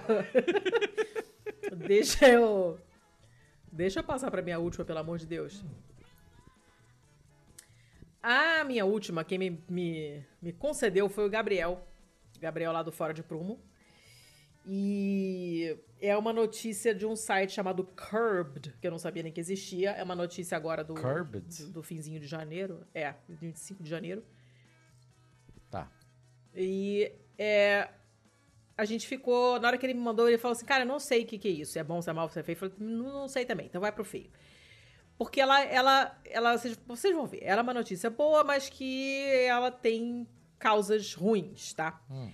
Deixa 1.85 2.29
eu. 2.29 2.79
Deixa 3.69 3.99
eu 3.99 4.03
passar 4.03 4.31
pra 4.31 4.41
minha 4.41 4.57
última, 4.57 4.85
pelo 4.85 4.99
amor 4.99 5.17
de 5.17 5.27
Deus. 5.27 5.61
A 8.23 8.63
minha 8.63 8.85
última, 8.85 9.25
quem 9.25 9.37
me, 9.37 9.63
me, 9.69 10.23
me 10.41 10.53
concedeu 10.53 11.09
foi 11.09 11.25
o 11.25 11.29
Gabriel. 11.29 11.85
Gabriel 12.41 12.71
lá 12.71 12.81
do 12.81 12.91
Fora 12.91 13.13
de 13.13 13.21
Prumo. 13.21 13.59
E 14.65 15.77
é 15.99 16.15
uma 16.15 16.33
notícia 16.33 16.93
de 16.93 17.05
um 17.05 17.15
site 17.15 17.51
chamado 17.51 17.83
Curbed, 17.83 18.75
que 18.79 18.85
eu 18.85 18.91
não 18.91 18.99
sabia 18.99 19.23
nem 19.23 19.31
que 19.31 19.39
existia. 19.39 19.91
É 19.91 20.03
uma 20.03 20.15
notícia 20.15 20.55
agora 20.55 20.83
do, 20.83 20.93
Curbed? 20.93 21.63
do, 21.63 21.69
do 21.71 21.83
finzinho 21.83 22.19
de 22.19 22.27
janeiro. 22.27 22.85
É, 22.93 23.15
25 23.27 23.81
de 23.81 23.89
janeiro. 23.89 24.23
Tá. 25.69 25.89
E 26.53 27.11
é, 27.37 27.89
a 28.77 28.85
gente 28.85 29.07
ficou. 29.07 29.59
Na 29.59 29.69
hora 29.69 29.77
que 29.77 29.85
ele 29.85 29.93
me 29.93 30.01
mandou, 30.01 30.27
ele 30.27 30.37
falou 30.37 30.53
assim: 30.53 30.65
Cara, 30.65 30.83
eu 30.83 30.87
não 30.87 30.99
sei 30.99 31.23
o 31.23 31.25
que, 31.25 31.39
que 31.39 31.47
é 31.47 31.51
isso. 31.51 31.79
É 31.79 31.83
bom, 31.83 32.01
se 32.01 32.09
é 32.09 32.13
mal, 32.13 32.29
se 32.29 32.39
é 32.39 32.43
feio. 32.43 32.55
Eu 32.55 32.59
falei: 32.59 32.75
Não, 32.77 33.13
não 33.13 33.27
sei 33.27 33.45
também, 33.45 33.65
então 33.65 33.81
vai 33.81 33.91
pro 33.91 34.03
feio. 34.03 34.29
Porque 35.17 35.39
ela, 35.39 35.61
ela, 35.63 36.19
ela 36.25 36.57
vocês, 36.57 36.79
vocês 36.87 37.15
vão 37.15 37.27
ver, 37.27 37.43
ela 37.43 37.61
é 37.61 37.63
uma 37.63 37.73
notícia 37.73 38.09
boa, 38.09 38.43
mas 38.43 38.69
que 38.69 39.23
ela 39.45 39.69
tem 39.71 40.27
causas 40.61 41.13
ruins, 41.15 41.73
tá? 41.73 41.99
Hum. 42.09 42.31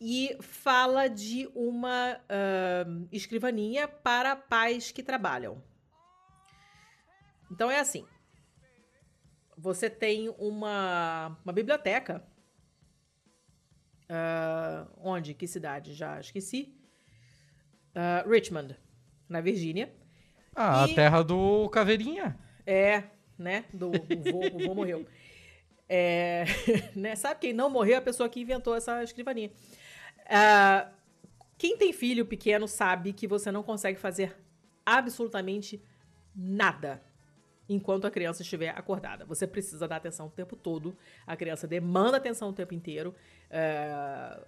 E 0.00 0.36
fala 0.40 1.08
de 1.08 1.48
uma 1.54 2.20
ahn, 2.28 3.06
escrivaninha 3.12 3.86
para 3.88 4.34
pais 4.36 4.90
que 4.92 5.02
trabalham. 5.02 5.62
Então 7.50 7.70
é 7.70 7.78
assim. 7.80 8.04
Você 9.56 9.88
tem 9.90 10.28
uma, 10.38 11.36
uma 11.44 11.52
biblioteca. 11.52 12.22
ah, 14.08 14.86
onde? 14.98 15.34
Que 15.34 15.46
cidade? 15.46 15.94
Já 15.94 16.20
esqueci. 16.20 16.74
Ah, 17.94 18.24
Richmond, 18.26 18.76
na 19.28 19.40
Virgínia. 19.40 19.92
Ah, 20.54 20.86
E- 20.86 20.92
a 20.92 20.94
terra 20.94 21.22
do 21.22 21.68
Caveirinha. 21.70 22.38
É, 22.66 23.04
né? 23.38 23.64
Do, 23.72 23.88
o 23.88 23.92
vô, 24.32 24.46
o 24.56 24.58
vô 24.66 24.74
morreu. 24.74 25.06
É, 25.88 26.44
né? 26.94 27.16
Sabe 27.16 27.40
quem 27.40 27.52
não 27.52 27.70
morreu? 27.70 27.98
A 27.98 28.02
pessoa 28.02 28.28
que 28.28 28.40
inventou 28.40 28.74
essa 28.74 29.02
escrivaninha. 29.02 29.50
Ah, 30.28 30.90
quem 31.56 31.76
tem 31.76 31.92
filho 31.92 32.26
pequeno 32.26 32.68
sabe 32.68 33.12
que 33.12 33.26
você 33.26 33.50
não 33.50 33.62
consegue 33.62 33.98
fazer 33.98 34.36
absolutamente 34.84 35.82
nada 36.34 37.02
enquanto 37.68 38.06
a 38.06 38.10
criança 38.10 38.42
estiver 38.42 38.70
acordada. 38.70 39.24
Você 39.26 39.46
precisa 39.46 39.86
dar 39.86 39.96
atenção 39.96 40.26
o 40.26 40.30
tempo 40.30 40.56
todo. 40.56 40.96
A 41.26 41.36
criança 41.36 41.66
demanda 41.66 42.16
atenção 42.16 42.50
o 42.50 42.52
tempo 42.52 42.74
inteiro. 42.74 43.14
Ah, 43.50 44.40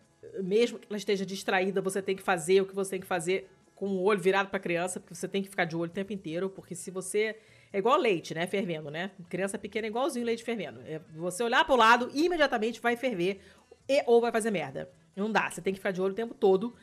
mesmo 0.43 0.79
que 0.79 0.87
ela 0.89 0.97
esteja 0.97 1.25
distraída, 1.25 1.81
você 1.81 2.03
tem 2.03 2.17
que 2.17 2.23
fazer 2.23 2.61
o 2.61 2.67
que 2.67 2.75
você 2.75 2.91
tem 2.93 3.01
que 3.01 3.07
fazer 3.07 3.51
com 3.75 3.89
o 3.89 4.03
olho 4.03 4.21
virado 4.21 4.49
para 4.49 4.59
a 4.59 4.61
criança, 4.61 5.01
porque 5.01 5.15
você 5.15 5.27
tem 5.27 5.43
que 5.43 5.49
ficar 5.49 5.65
de 5.65 5.75
olho 5.75 5.91
o 5.91 5.95
tempo 5.95 6.13
inteiro, 6.13 6.51
porque 6.51 6.75
se 6.75 6.91
você 6.91 7.39
é 7.73 7.79
igual 7.79 7.97
leite, 7.97 8.35
né? 8.35 8.47
Fervendo, 8.47 8.91
né? 8.91 9.11
Criança 9.29 9.59
pequena 9.59 9.87
é 9.87 9.91
igualzinho 9.91 10.27
leite 10.27 10.43
fervendo. 10.43 10.81
É 10.87 11.01
você 11.15 11.43
olhar 11.43 11.65
para 11.65 11.75
o 11.75 11.79
lado 11.79 12.11
imediatamente 12.13 12.81
vai 12.81 12.97
ferver 12.97 13.41
e, 13.89 14.03
ou 14.07 14.21
vai 14.21 14.33
fazer 14.33 14.51
merda. 14.51 14.91
Não 15.15 15.31
dá, 15.31 15.51
você 15.51 15.61
tem 15.61 15.73
que 15.73 15.79
ficar 15.79 15.91
de 15.91 16.01
olho 16.01 16.13
o 16.13 16.17
tempo 16.17 16.35
todo. 16.35 16.75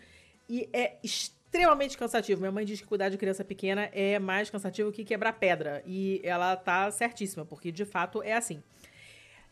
E 0.50 0.70
é 0.72 0.98
extremamente 1.04 1.98
cansativo. 1.98 2.40
Minha 2.40 2.52
mãe 2.52 2.66
diz 2.66 2.80
que 2.80 2.88
cuidar 2.88 3.10
de 3.10 3.18
criança 3.18 3.44
pequena 3.44 3.90
é 3.94 4.18
mais 4.20 4.50
cansativo 4.50 4.92
que 4.92 5.04
quebrar 5.04 5.34
pedra. 5.34 5.84
E 5.86 6.22
ela 6.24 6.56
tá 6.56 6.90
certíssima, 6.92 7.46
porque 7.46 7.72
de 7.72 7.84
fato 7.84 8.24
é 8.24 8.34
assim. 8.34 8.64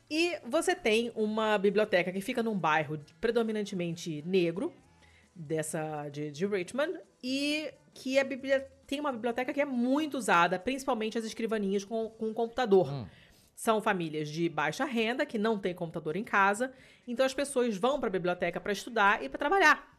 E 0.10 0.38
você 0.46 0.76
tem 0.76 1.12
uma 1.16 1.58
biblioteca 1.58 2.12
que 2.12 2.22
fica 2.22 2.44
num 2.44 2.58
bairro 2.58 3.00
predominantemente 3.20 4.22
negro, 4.26 4.72
dessa 5.34 6.08
de, 6.10 6.32
de 6.32 6.46
Richmond, 6.46 7.00
e 7.24 7.74
que 7.96 8.20
é 8.20 8.24
bibli- 8.24 8.64
tem 8.86 9.00
uma 9.00 9.12
biblioteca 9.12 9.52
que 9.52 9.62
é 9.62 9.66
muito 9.66 10.18
usada, 10.18 10.60
principalmente 10.60 11.18
as 11.18 11.26
escrivaninhas 11.26 11.84
com, 11.84 12.10
com 12.10 12.32
computador. 12.34 12.92
Hum. 12.92 13.08
São 13.56 13.82
famílias 13.82 14.28
de 14.30 14.50
baixa 14.50 14.84
renda 14.84 15.26
que 15.26 15.38
não 15.38 15.58
têm 15.58 15.74
computador 15.74 16.18
em 16.18 16.24
casa, 16.26 16.74
então 17.08 17.26
as 17.26 17.34
pessoas 17.34 17.78
vão 17.78 18.00
para 18.00 18.10
a 18.10 18.12
biblioteca 18.12 18.60
para 18.60 18.74
estudar 18.74 19.24
e 19.24 19.30
para 19.30 19.40
trabalhar, 19.40 19.98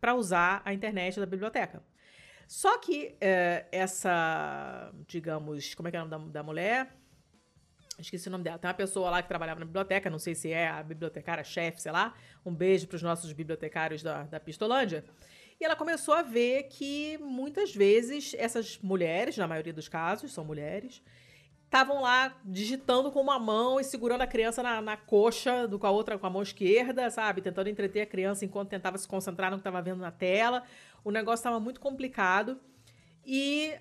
para 0.00 0.12
usar 0.14 0.60
a 0.64 0.74
internet 0.74 1.20
da 1.20 1.24
biblioteca. 1.24 1.82
Só 2.48 2.78
que 2.78 3.16
eh, 3.20 3.64
essa, 3.70 4.92
digamos, 5.06 5.74
como 5.74 5.88
é 5.88 5.90
que 5.92 5.96
é 5.96 6.02
o 6.02 6.06
nome 6.06 6.26
da, 6.26 6.40
da 6.40 6.42
mulher? 6.42 6.92
Esqueci 7.98 8.28
o 8.28 8.30
nome 8.30 8.44
dela. 8.44 8.58
Tem 8.58 8.68
uma 8.68 8.74
pessoa 8.74 9.08
lá 9.08 9.22
que 9.22 9.28
trabalhava 9.28 9.60
na 9.60 9.66
biblioteca, 9.66 10.10
não 10.10 10.18
sei 10.18 10.34
se 10.34 10.52
é 10.52 10.68
a 10.68 10.82
bibliotecária-chefe, 10.82 11.80
sei 11.80 11.92
lá. 11.92 12.14
Um 12.44 12.54
beijo 12.54 12.86
para 12.86 12.96
os 12.96 13.02
nossos 13.02 13.32
bibliotecários 13.32 14.02
da, 14.02 14.24
da 14.24 14.38
Pistolândia. 14.38 15.02
E 15.60 15.64
ela 15.64 15.74
começou 15.74 16.14
a 16.14 16.22
ver 16.22 16.64
que 16.64 17.16
muitas 17.18 17.74
vezes 17.74 18.34
essas 18.38 18.78
mulheres, 18.78 19.36
na 19.36 19.46
maioria 19.48 19.72
dos 19.72 19.88
casos, 19.88 20.32
são 20.32 20.44
mulheres, 20.44 21.02
estavam 21.64 22.02
lá 22.02 22.38
digitando 22.44 23.10
com 23.10 23.20
uma 23.20 23.38
mão 23.38 23.80
e 23.80 23.84
segurando 23.84 24.20
a 24.22 24.26
criança 24.26 24.62
na, 24.62 24.80
na 24.80 24.96
coxa, 24.96 25.66
do, 25.66 25.78
com 25.78 25.86
a 25.86 25.90
outra 25.90 26.18
com 26.18 26.26
a 26.26 26.30
mão 26.30 26.42
esquerda, 26.42 27.10
sabe? 27.10 27.40
Tentando 27.40 27.68
entreter 27.68 28.02
a 28.02 28.06
criança 28.06 28.44
enquanto 28.44 28.68
tentava 28.68 28.98
se 28.98 29.08
concentrar 29.08 29.50
no 29.50 29.56
que 29.56 29.60
estava 29.60 29.80
vendo 29.80 30.00
na 30.00 30.10
tela. 30.10 30.62
O 31.02 31.10
negócio 31.10 31.40
estava 31.40 31.58
muito 31.58 31.80
complicado. 31.80 32.60
E 33.24 33.74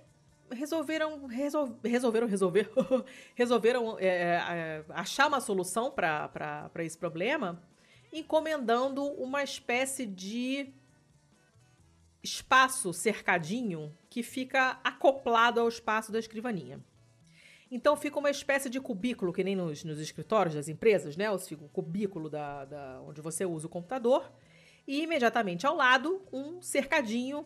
resolveram 0.51 1.25
resol- 1.27 1.77
resolveram 1.83 2.27
resolver 2.27 2.69
resolveram 3.35 3.97
é, 3.99 4.07
é, 4.07 4.85
achar 4.89 5.27
uma 5.27 5.41
solução 5.41 5.91
para 5.91 6.69
esse 6.79 6.97
problema 6.97 7.61
encomendando 8.13 9.03
uma 9.13 9.43
espécie 9.43 10.05
de 10.05 10.73
espaço 12.29 12.91
cercadinho 12.91 13.81
que 14.09 14.21
fica 14.23 14.79
acoplado 14.83 15.59
ao 15.59 15.67
espaço 15.69 16.11
da 16.11 16.19
escrivaninha. 16.19 16.79
Então 17.69 17.95
fica 17.95 18.19
uma 18.19 18.29
espécie 18.29 18.69
de 18.69 18.79
cubículo, 18.79 19.31
que 19.31 19.43
nem 19.43 19.55
nos, 19.55 19.83
nos 19.83 19.99
escritórios 19.99 20.55
das 20.55 20.67
empresas, 20.67 21.15
né? 21.15 21.29
O 21.31 21.37
cubículo 21.71 22.29
da, 22.29 22.65
da- 22.65 23.01
onde 23.07 23.21
você 23.21 23.45
usa 23.45 23.67
o 23.67 23.69
computador. 23.69 24.31
E 24.87 25.01
imediatamente 25.03 25.65
ao 25.65 25.75
lado, 25.75 26.21
um 26.31 26.61
cercadinho 26.61 27.45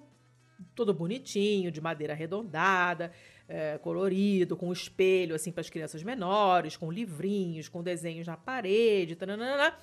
todo 0.75 0.93
bonitinho, 0.93 1.71
de 1.71 1.79
madeira 1.79 2.11
arredondada, 2.13 3.13
é, 3.47 3.77
colorido, 3.77 4.57
com 4.57 4.71
espelho 4.73 5.33
assim 5.33 5.51
para 5.53 5.61
as 5.61 5.69
crianças 5.69 6.03
menores, 6.03 6.75
com 6.75 6.91
livrinhos, 6.91 7.69
com 7.69 7.81
desenhos 7.81 8.27
na 8.27 8.35
parede, 8.35 9.15
tananana, 9.15 9.73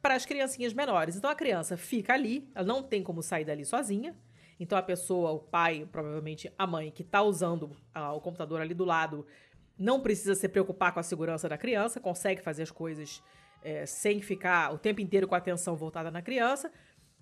para 0.00 0.14
as 0.14 0.24
criancinhas 0.24 0.72
menores. 0.72 1.16
Então 1.16 1.30
a 1.30 1.34
criança 1.34 1.76
fica 1.76 2.14
ali, 2.14 2.48
ela 2.54 2.66
não 2.66 2.82
tem 2.82 3.02
como 3.02 3.22
sair 3.22 3.44
dali 3.44 3.64
sozinha. 3.64 4.14
Então 4.58 4.76
a 4.76 4.82
pessoa, 4.82 5.30
o 5.30 5.38
pai, 5.38 5.88
provavelmente 5.90 6.52
a 6.58 6.66
mãe 6.66 6.90
que 6.90 7.02
está 7.02 7.22
usando 7.22 7.76
ah, 7.94 8.12
o 8.12 8.20
computador 8.20 8.60
ali 8.60 8.74
do 8.74 8.84
lado, 8.84 9.26
não 9.78 10.00
precisa 10.00 10.34
se 10.34 10.46
preocupar 10.48 10.92
com 10.92 11.00
a 11.00 11.02
segurança 11.02 11.48
da 11.48 11.56
criança, 11.56 11.98
consegue 11.98 12.42
fazer 12.42 12.64
as 12.64 12.70
coisas 12.70 13.22
é, 13.62 13.86
sem 13.86 14.20
ficar 14.20 14.72
o 14.74 14.78
tempo 14.78 15.00
inteiro 15.00 15.26
com 15.26 15.34
a 15.34 15.38
atenção 15.38 15.74
voltada 15.76 16.10
na 16.10 16.20
criança. 16.20 16.70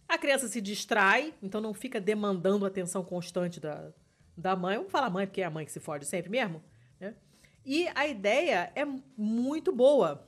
A 0.09 0.19
criança 0.19 0.49
se 0.49 0.61
distrai, 0.61 1.35
então 1.43 1.61
não 1.61 1.75
fica 1.75 2.01
demandando 2.01 2.67
atenção 2.67 3.05
constante 3.05 3.61
da, 3.61 3.93
da 4.37 4.57
mãe. 4.57 4.77
Vamos 4.77 4.91
falar 4.91 5.11
mãe, 5.11 5.27
porque 5.27 5.43
é 5.43 5.45
a 5.45 5.51
mãe 5.51 5.65
que 5.65 5.73
se 5.73 5.81
fode 5.81 6.07
sempre 6.07 6.31
mesmo. 6.31 6.63
Né? 6.99 7.15
E 7.65 7.89
a 7.95 8.07
ideia 8.07 8.73
é 8.75 8.85
muito 9.17 9.71
boa. 9.71 10.27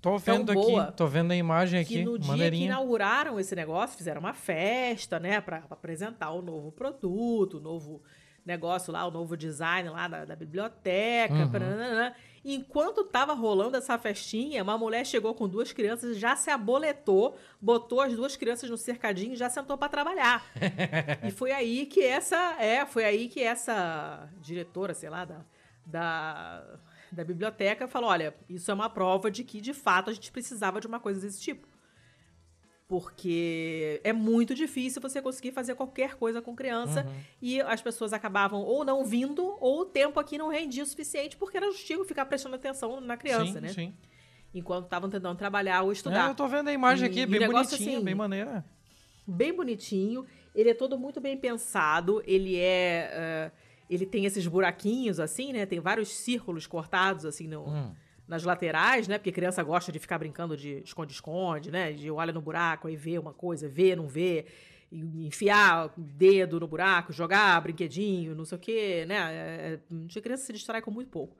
Tô 0.00 0.16
vendo 0.16 0.54
boa 0.54 0.84
aqui, 0.84 0.96
tô 0.96 1.06
vendo 1.06 1.30
a 1.32 1.36
imagem 1.36 1.84
Que 1.84 1.96
aqui, 1.96 2.04
no 2.04 2.18
dia 2.18 2.50
que 2.50 2.64
inauguraram 2.64 3.38
esse 3.38 3.54
negócio, 3.54 3.98
fizeram 3.98 4.20
uma 4.20 4.32
festa, 4.32 5.20
né, 5.20 5.40
para 5.40 5.62
apresentar 5.68 6.30
o 6.30 6.40
novo 6.40 6.72
produto, 6.72 7.58
o 7.58 7.60
novo 7.60 8.02
negócio 8.44 8.92
lá, 8.92 9.06
o 9.06 9.10
novo 9.10 9.36
design 9.36 9.88
lá 9.90 10.08
da, 10.08 10.24
da 10.24 10.34
biblioteca. 10.34 11.34
Uhum. 11.34 12.12
Enquanto 12.42 13.04
tava 13.04 13.34
rolando 13.34 13.76
essa 13.76 13.98
festinha, 13.98 14.62
uma 14.62 14.78
mulher 14.78 15.04
chegou 15.04 15.34
com 15.34 15.46
duas 15.46 15.72
crianças, 15.72 16.18
já 16.18 16.34
se 16.34 16.50
aboletou, 16.50 17.36
botou 17.60 18.00
as 18.00 18.14
duas 18.14 18.36
crianças 18.36 18.70
no 18.70 18.78
cercadinho 18.78 19.34
e 19.34 19.36
já 19.36 19.50
sentou 19.50 19.76
para 19.76 19.90
trabalhar. 19.90 20.42
e 21.22 21.30
foi 21.30 21.52
aí 21.52 21.84
que 21.84 22.02
essa, 22.02 22.56
é, 22.58 22.86
foi 22.86 23.04
aí 23.04 23.28
que 23.28 23.42
essa 23.42 24.28
diretora, 24.40 24.94
sei 24.94 25.10
lá, 25.10 25.26
da, 25.26 25.44
da, 25.84 26.64
da 27.12 27.24
biblioteca 27.24 27.86
falou: 27.88 28.10
olha, 28.10 28.34
isso 28.48 28.70
é 28.70 28.74
uma 28.74 28.88
prova 28.90 29.30
de 29.30 29.42
que 29.44 29.60
de 29.60 29.72
fato 29.74 30.10
a 30.10 30.12
gente 30.12 30.30
precisava 30.30 30.80
de 30.80 30.86
uma 30.86 31.00
coisa 31.00 31.20
desse 31.20 31.40
tipo. 31.40 31.68
Porque 32.88 34.00
é 34.02 34.12
muito 34.12 34.52
difícil 34.52 35.00
você 35.00 35.22
conseguir 35.22 35.52
fazer 35.52 35.76
qualquer 35.76 36.16
coisa 36.16 36.42
com 36.42 36.56
criança 36.56 37.04
Uhum. 37.06 37.20
e 37.40 37.60
as 37.60 37.80
pessoas 37.80 38.12
acabavam 38.12 38.62
ou 38.62 38.84
não 38.84 39.04
vindo 39.04 39.56
ou 39.60 39.82
o 39.82 39.84
tempo 39.84 40.18
aqui 40.18 40.36
não 40.36 40.48
rendia 40.48 40.82
o 40.82 40.86
suficiente 40.86 41.36
porque 41.36 41.56
era 41.56 41.70
justiça 41.70 42.04
ficar 42.04 42.24
prestando 42.26 42.56
atenção 42.56 43.00
na 43.00 43.16
criança, 43.16 43.52
sim, 43.52 43.60
né? 43.60 43.68
Sim. 43.68 43.94
Enquanto 44.52 44.86
estavam 44.86 45.08
tentando 45.08 45.38
trabalhar 45.38 45.82
ou 45.82 45.90
É, 45.90 45.92
estudar 45.92 46.28
eu 46.28 46.34
tô 46.34 46.48
vendo 46.48 46.66
a 46.66 46.72
imagem 46.72 47.08
aqui, 47.08 47.20
e 47.20 47.26
bem 47.26 47.46
bonitinha, 47.46 47.96
assim, 47.98 48.04
bem 48.04 48.14
maneira. 48.16 48.64
bem 49.24 49.52
bonitinho. 49.54 50.26
Ele 50.52 50.70
é 50.70 50.74
todo 50.74 50.98
muito 50.98 51.20
bem 51.20 51.36
pensado. 51.38 52.20
Ele 52.26 52.56
é. 52.58 53.08
eh, 53.12 53.50
ele 53.90 54.06
tem 54.06 54.24
esses 54.24 54.46
buraquinhos, 54.46 55.18
assim, 55.20 55.52
né? 55.52 55.66
Tem 55.66 55.80
vários 55.80 56.08
círculos 56.08 56.66
cortados, 56.66 57.24
assim, 57.26 57.48
no, 57.48 57.66
Hum. 57.68 57.92
nas 58.26 58.44
laterais, 58.44 59.08
né? 59.08 59.18
Porque 59.18 59.32
criança 59.32 59.62
gosta 59.62 59.90
de 59.90 59.98
ficar 59.98 60.18
brincando 60.18 60.56
de 60.56 60.78
esconde-esconde, 60.84 61.70
né? 61.70 61.92
De 61.92 62.10
olha 62.10 62.32
no 62.32 62.40
buraco, 62.40 62.86
aí 62.88 62.96
vê 62.96 63.18
uma 63.18 63.32
coisa, 63.34 63.68
vê, 63.68 63.96
não 63.96 64.06
vê. 64.06 64.46
E 64.92 65.26
enfiar 65.26 65.86
o 65.86 66.00
dedo 66.00 66.58
no 66.58 66.66
buraco, 66.66 67.12
jogar 67.12 67.60
brinquedinho, 67.60 68.34
não 68.34 68.44
sei 68.44 68.56
o 68.56 68.60
quê, 68.60 69.04
né? 69.06 69.16
É, 69.16 69.80
de 69.90 70.20
criança 70.20 70.44
se 70.46 70.52
distrai 70.52 70.80
com 70.80 70.90
muito 70.90 71.10
pouco. 71.10 71.36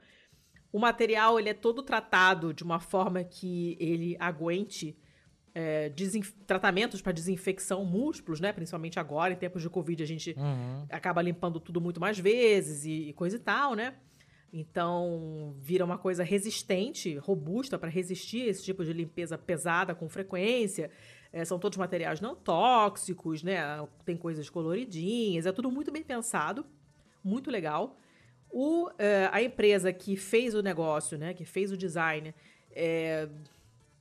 O 0.73 0.79
material, 0.79 1.39
ele 1.39 1.49
é 1.49 1.55
todo 1.55 1.83
tratado 1.83 2.55
de 2.55 2.63
uma 2.63 2.79
forma 2.79 3.25
que 3.25 3.77
ele 3.81 4.17
aguente 4.21 4.97
é, 5.55 5.93
tratamentos 6.47 7.03
para 7.03 7.13
desinfecção 7.13 7.85
múltiplos, 7.85 8.41
né? 8.41 8.53
Principalmente 8.53 8.99
agora, 8.99 9.33
em 9.33 9.37
tempos 9.37 9.63
de 9.63 9.71
Covid, 9.71 10.03
a 10.03 10.07
gente 10.07 10.35
uhum. 10.39 10.87
acaba 10.91 11.21
limpando 11.23 11.59
tudo 11.59 11.81
muito 11.81 12.01
mais 12.01 12.19
vezes 12.19 12.85
e, 12.85 13.09
e, 13.09 13.13
coisa 13.13 13.37
e 13.37 13.41
tal, 13.41 13.75
né? 13.75 13.95
Então, 14.53 15.55
vira 15.61 15.85
uma 15.85 15.97
coisa 15.97 16.25
resistente, 16.25 17.17
robusta 17.17 17.79
para 17.79 17.89
resistir 17.89 18.43
a 18.43 18.47
esse 18.47 18.65
tipo 18.65 18.85
de 18.85 18.93
limpeza 18.93 19.39
pesada 19.39 19.95
com 19.95 20.09
frequência. 20.09 20.91
É, 21.33 21.45
são 21.45 21.59
todos 21.59 21.79
materiais 21.79 22.21
não 22.21 22.35
tóxicos, 22.35 23.43
né? 23.43 23.61
Tem 24.05 24.17
coisas 24.17 24.51
coloridinhas, 24.51 25.47
é 25.47 25.53
tudo 25.53 25.71
muito 25.71 25.93
bem 25.93 26.03
pensado, 26.03 26.67
muito 27.23 27.51
legal. 27.51 27.97
O, 28.51 28.91
é, 28.99 29.29
a 29.31 29.41
empresa 29.41 29.93
que 29.93 30.17
fez 30.17 30.55
o 30.55 30.63
negócio, 30.63 31.17
né? 31.17 31.33
Que 31.33 31.45
fez 31.45 31.71
o 31.71 31.77
design, 31.77 32.35
é, 32.73 33.29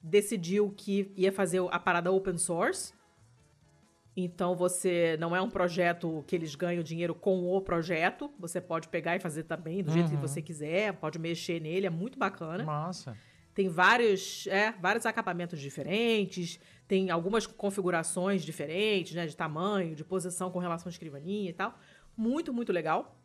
decidiu 0.02 0.74
que 0.76 1.12
ia 1.16 1.32
fazer 1.32 1.62
a 1.72 1.80
parada 1.80 2.12
open 2.12 2.38
source. 2.38 2.94
Então 4.16 4.56
você 4.56 5.16
não 5.20 5.36
é 5.36 5.42
um 5.42 5.50
projeto 5.50 6.24
que 6.28 6.36
eles 6.36 6.56
ganham 6.56 6.84
dinheiro 6.84 7.16
com 7.16 7.46
o 7.56 7.62
projeto. 7.62 8.32
Você 8.40 8.60
pode 8.60 8.88
pegar 8.88 9.16
e 9.16 9.20
fazer 9.20 9.44
também 9.44 9.84
do 9.84 9.88
uhum. 9.88 9.94
jeito 9.94 10.10
que 10.10 10.16
uhum. 10.16 10.22
você 10.22 10.42
quiser, 10.42 10.94
pode 10.94 11.18
mexer 11.18 11.62
nele, 11.62 11.88
é 11.88 11.90
muito 11.90 12.18
bacana. 12.18 12.64
Massa. 12.64 13.18
Tem 13.54 13.68
vários, 13.68 14.48
é, 14.48 14.72
vários 14.74 15.06
acabamentos 15.06 15.60
diferentes, 15.60 16.60
tem 16.88 17.10
algumas 17.12 17.46
configurações 17.46 18.44
diferentes, 18.44 19.14
né, 19.14 19.26
de 19.26 19.36
tamanho, 19.36 19.96
de 19.96 20.04
posição 20.04 20.50
com 20.50 20.60
relação 20.60 20.90
à 20.90 20.92
escrivaninha 20.92 21.50
e 21.50 21.54
tal. 21.54 21.78
Muito, 22.16 22.54
muito 22.54 22.72
legal. 22.72 23.18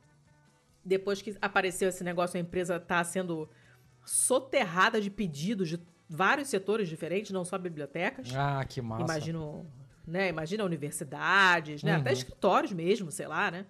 Depois 0.84 1.22
que 1.22 1.36
apareceu 1.40 1.88
esse 1.88 2.04
negócio, 2.04 2.36
a 2.36 2.40
empresa 2.40 2.76
está 2.76 3.02
sendo 3.04 3.48
soterrada 4.04 5.00
de 5.00 5.10
pedidos 5.10 5.68
de 5.68 5.78
vários 6.08 6.48
setores 6.48 6.88
diferentes, 6.88 7.30
não 7.30 7.44
só 7.44 7.58
bibliotecas. 7.58 8.34
Ah, 8.34 8.64
que 8.64 8.80
massa. 8.80 9.02
Imagino, 9.02 9.66
né? 10.06 10.28
Imagina 10.28 10.64
universidades, 10.64 11.82
né? 11.82 11.94
Uhum. 11.94 12.00
Até 12.00 12.12
escritórios 12.12 12.72
mesmo, 12.72 13.10
sei 13.10 13.26
lá, 13.26 13.50
né? 13.50 13.66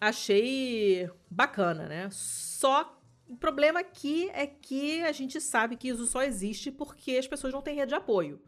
Achei 0.00 1.08
bacana, 1.30 1.88
né? 1.88 2.08
Só 2.10 2.98
o 3.28 3.36
problema 3.36 3.80
aqui 3.80 4.28
é 4.34 4.46
que 4.46 5.02
a 5.02 5.12
gente 5.12 5.40
sabe 5.40 5.76
que 5.76 5.88
isso 5.88 6.06
só 6.06 6.22
existe 6.22 6.70
porque 6.70 7.16
as 7.16 7.26
pessoas 7.26 7.52
não 7.52 7.62
têm 7.62 7.76
rede 7.76 7.88
de 7.88 7.94
apoio. 7.94 8.40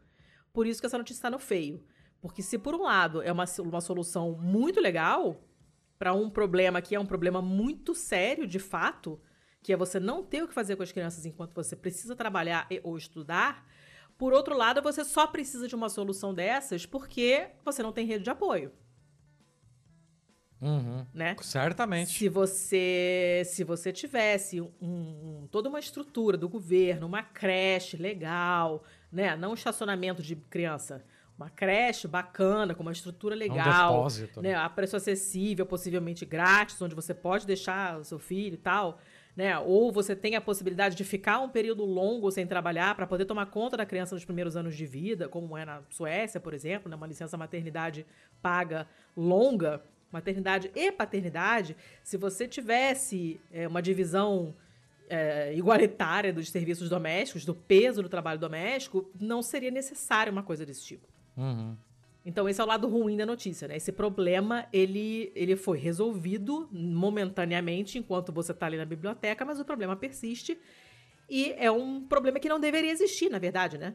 Por 0.52 0.66
isso 0.66 0.80
que 0.80 0.86
essa 0.86 0.98
notícia 0.98 1.18
está 1.18 1.30
no 1.30 1.38
feio. 1.38 1.84
Porque 2.20 2.42
se 2.42 2.58
por 2.58 2.74
um 2.74 2.82
lado 2.82 3.22
é 3.22 3.32
uma, 3.32 3.44
uma 3.60 3.80
solução 3.80 4.32
muito 4.32 4.80
legal 4.80 5.40
para 5.98 6.12
um 6.12 6.28
problema 6.28 6.82
que 6.82 6.94
é 6.94 7.00
um 7.00 7.06
problema 7.06 7.40
muito 7.40 7.94
sério 7.94 8.46
de 8.46 8.58
fato, 8.58 9.20
que 9.64 9.72
é 9.72 9.76
você 9.76 9.98
não 9.98 10.22
ter 10.22 10.42
o 10.42 10.46
que 10.46 10.52
fazer 10.52 10.76
com 10.76 10.82
as 10.82 10.92
crianças 10.92 11.24
enquanto 11.24 11.54
você 11.54 11.74
precisa 11.74 12.14
trabalhar 12.14 12.66
e, 12.70 12.80
ou 12.84 12.98
estudar. 12.98 13.66
Por 14.18 14.34
outro 14.34 14.54
lado, 14.54 14.82
você 14.82 15.02
só 15.02 15.26
precisa 15.26 15.66
de 15.66 15.74
uma 15.74 15.88
solução 15.88 16.34
dessas 16.34 16.84
porque 16.84 17.48
você 17.64 17.82
não 17.82 17.90
tem 17.90 18.06
rede 18.06 18.24
de 18.24 18.30
apoio. 18.30 18.70
Uhum. 20.60 21.06
Né? 21.14 21.34
Certamente. 21.40 22.10
Se 22.12 22.28
você 22.28 23.42
se 23.46 23.64
você 23.64 23.90
tivesse 23.90 24.60
um, 24.60 24.70
um, 24.82 25.48
toda 25.50 25.70
uma 25.70 25.78
estrutura 25.78 26.36
do 26.36 26.48
governo, 26.48 27.06
uma 27.06 27.22
creche 27.22 27.96
legal, 27.96 28.84
né? 29.10 29.34
Não 29.34 29.52
um 29.52 29.54
estacionamento 29.54 30.22
de 30.22 30.36
criança, 30.36 31.02
uma 31.38 31.48
creche 31.48 32.06
bacana, 32.06 32.74
com 32.74 32.82
uma 32.82 32.92
estrutura 32.92 33.34
legal, 33.34 33.94
um 33.94 33.96
depósito. 33.96 34.42
né? 34.42 34.54
A 34.54 34.68
preço 34.68 34.94
acessível, 34.94 35.64
possivelmente 35.64 36.26
grátis, 36.26 36.80
onde 36.82 36.94
você 36.94 37.14
pode 37.14 37.46
deixar 37.46 37.98
o 37.98 38.04
seu 38.04 38.18
filho 38.18 38.54
e 38.54 38.58
tal 38.58 39.00
né? 39.36 39.58
Ou 39.58 39.90
você 39.90 40.14
tem 40.14 40.36
a 40.36 40.40
possibilidade 40.40 40.94
de 40.94 41.04
ficar 41.04 41.40
um 41.40 41.48
período 41.48 41.84
longo 41.84 42.30
sem 42.30 42.46
trabalhar 42.46 42.94
para 42.94 43.06
poder 43.06 43.24
tomar 43.24 43.46
conta 43.46 43.76
da 43.76 43.84
criança 43.84 44.14
nos 44.14 44.24
primeiros 44.24 44.56
anos 44.56 44.76
de 44.76 44.86
vida, 44.86 45.28
como 45.28 45.56
é 45.56 45.64
na 45.64 45.82
Suécia, 45.90 46.40
por 46.40 46.54
exemplo, 46.54 46.88
né? 46.88 46.96
uma 46.96 47.06
licença 47.06 47.36
maternidade 47.36 48.06
paga 48.40 48.86
longa, 49.16 49.82
maternidade 50.12 50.70
e 50.74 50.92
paternidade. 50.92 51.76
Se 52.02 52.16
você 52.16 52.46
tivesse 52.46 53.40
é, 53.52 53.66
uma 53.66 53.82
divisão 53.82 54.54
é, 55.08 55.54
igualitária 55.54 56.32
dos 56.32 56.48
serviços 56.48 56.88
domésticos, 56.88 57.44
do 57.44 57.54
peso 57.54 58.02
do 58.02 58.08
trabalho 58.08 58.38
doméstico, 58.38 59.10
não 59.20 59.42
seria 59.42 59.70
necessário 59.70 60.32
uma 60.32 60.42
coisa 60.42 60.64
desse 60.64 60.84
tipo. 60.84 61.08
Uhum. 61.36 61.76
Então 62.24 62.48
esse 62.48 62.60
é 62.60 62.64
o 62.64 62.66
lado 62.66 62.88
ruim 62.88 63.16
da 63.16 63.26
notícia, 63.26 63.68
né? 63.68 63.76
Esse 63.76 63.92
problema, 63.92 64.66
ele, 64.72 65.30
ele 65.34 65.56
foi 65.56 65.78
resolvido 65.78 66.68
momentaneamente 66.72 67.98
enquanto 67.98 68.32
você 68.32 68.52
está 68.52 68.66
ali 68.66 68.78
na 68.78 68.86
biblioteca, 68.86 69.44
mas 69.44 69.60
o 69.60 69.64
problema 69.64 69.94
persiste 69.94 70.58
e 71.28 71.52
é 71.52 71.70
um 71.70 72.04
problema 72.04 72.38
que 72.38 72.48
não 72.48 72.60
deveria 72.60 72.90
existir, 72.90 73.30
na 73.30 73.38
verdade, 73.38 73.78
né? 73.78 73.94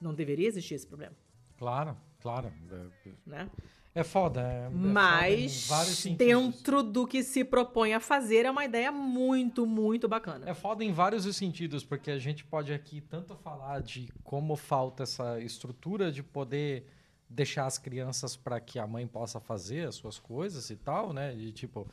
Não 0.00 0.14
deveria 0.14 0.46
existir 0.46 0.74
esse 0.74 0.86
problema. 0.86 1.14
Claro, 1.56 1.96
claro. 2.20 2.52
É, 2.70 3.10
né? 3.26 3.50
é 3.94 4.04
foda. 4.04 4.42
É, 4.42 4.66
é 4.66 4.68
mas 4.68 5.66
foda 5.66 6.16
dentro 6.16 6.82
do 6.82 7.06
que 7.06 7.22
se 7.22 7.44
propõe 7.44 7.94
a 7.94 8.00
fazer 8.00 8.44
é 8.44 8.50
uma 8.50 8.64
ideia 8.64 8.92
muito, 8.92 9.66
muito 9.66 10.08
bacana. 10.08 10.48
É 10.48 10.54
foda 10.54 10.84
em 10.84 10.92
vários 10.92 11.24
sentidos, 11.34 11.84
porque 11.84 12.10
a 12.10 12.18
gente 12.18 12.44
pode 12.44 12.72
aqui 12.72 13.00
tanto 13.00 13.34
falar 13.36 13.80
de 13.80 14.12
como 14.22 14.54
falta 14.56 15.04
essa 15.04 15.40
estrutura 15.40 16.12
de 16.12 16.22
poder 16.22 16.86
deixar 17.28 17.66
as 17.66 17.78
crianças 17.78 18.36
para 18.36 18.60
que 18.60 18.78
a 18.78 18.86
mãe 18.86 19.06
possa 19.06 19.40
fazer 19.40 19.88
as 19.88 19.96
suas 19.96 20.18
coisas 20.18 20.70
e 20.70 20.76
tal, 20.76 21.12
né? 21.12 21.34
De 21.34 21.52
tipo 21.52 21.86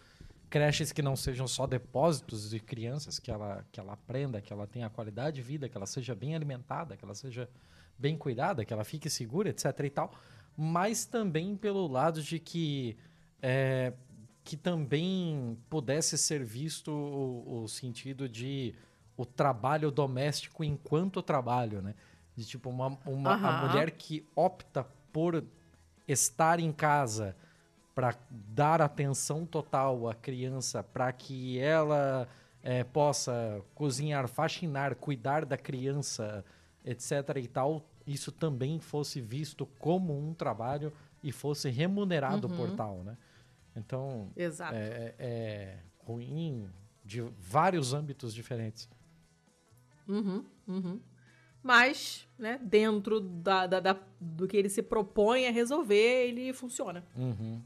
creches 0.49 0.91
que 0.91 1.01
não 1.01 1.15
sejam 1.15 1.47
só 1.47 1.65
depósitos 1.65 2.51
de 2.51 2.59
crianças, 2.59 3.17
que 3.17 3.31
ela 3.31 3.65
que 3.71 3.79
ela 3.79 3.93
aprenda, 3.93 4.39
que 4.39 4.53
ela 4.53 4.67
tenha 4.67 4.89
qualidade 4.89 5.37
de 5.37 5.41
vida, 5.41 5.67
que 5.67 5.75
ela 5.75 5.87
seja 5.87 6.13
bem 6.13 6.35
alimentada, 6.35 6.95
que 6.95 7.03
ela 7.03 7.15
seja 7.15 7.49
bem 7.97 8.15
cuidada, 8.15 8.63
que 8.63 8.71
ela 8.71 8.83
fique 8.83 9.09
segura, 9.09 9.49
etc 9.49 9.79
e 9.83 9.89
tal. 9.89 10.13
Mas 10.55 11.05
também 11.05 11.55
pelo 11.55 11.87
lado 11.87 12.21
de 12.21 12.37
que 12.37 12.95
é, 13.41 13.93
que 14.43 14.55
também 14.55 15.57
pudesse 15.69 16.17
ser 16.17 16.43
visto 16.43 16.91
o, 16.91 17.63
o 17.63 17.67
sentido 17.67 18.29
de 18.29 18.75
o 19.15 19.25
trabalho 19.25 19.89
doméstico 19.89 20.63
enquanto 20.63 21.21
trabalho, 21.21 21.81
né? 21.81 21.95
De 22.35 22.45
tipo, 22.45 22.69
uma, 22.69 22.97
uma 23.05 23.37
uhum. 23.37 23.45
a 23.45 23.67
mulher 23.67 23.91
que 23.91 24.27
opta 24.35 24.85
por 25.13 25.45
estar 26.07 26.59
em 26.59 26.71
casa 26.71 27.35
para 27.95 28.17
dar 28.29 28.81
atenção 28.81 29.45
total 29.45 30.09
à 30.09 30.15
criança, 30.15 30.83
para 30.83 31.11
que 31.13 31.59
ela 31.59 32.27
é, 32.63 32.83
possa 32.83 33.61
cozinhar, 33.75 34.27
faxinar, 34.27 34.95
cuidar 34.95 35.45
da 35.45 35.55
criança, 35.55 36.43
etc. 36.83 37.37
e 37.37 37.47
tal, 37.47 37.85
isso 38.05 38.31
também 38.31 38.79
fosse 38.79 39.21
visto 39.21 39.67
como 39.77 40.17
um 40.17 40.33
trabalho 40.33 40.91
e 41.23 41.31
fosse 41.31 41.69
remunerado 41.69 42.47
uhum. 42.47 42.57
por 42.57 42.75
tal, 42.75 43.03
né? 43.03 43.15
Então, 43.75 44.31
é, 44.35 44.43
é, 44.75 45.15
é, 45.19 45.79
ruim 45.99 46.67
de 47.05 47.21
vários 47.39 47.93
âmbitos 47.93 48.33
diferentes. 48.33 48.89
Uhum, 50.07 50.43
uhum 50.67 50.99
mas 51.63 52.27
né, 52.37 52.59
dentro 52.61 53.21
da, 53.21 53.65
da, 53.65 53.79
da, 53.79 53.99
do 54.19 54.47
que 54.47 54.57
ele 54.57 54.69
se 54.69 54.83
propõe 54.83 55.47
a 55.47 55.51
resolver, 55.51 56.27
ele 56.27 56.51
funciona. 56.51 57.05
Uhum. 57.15 57.61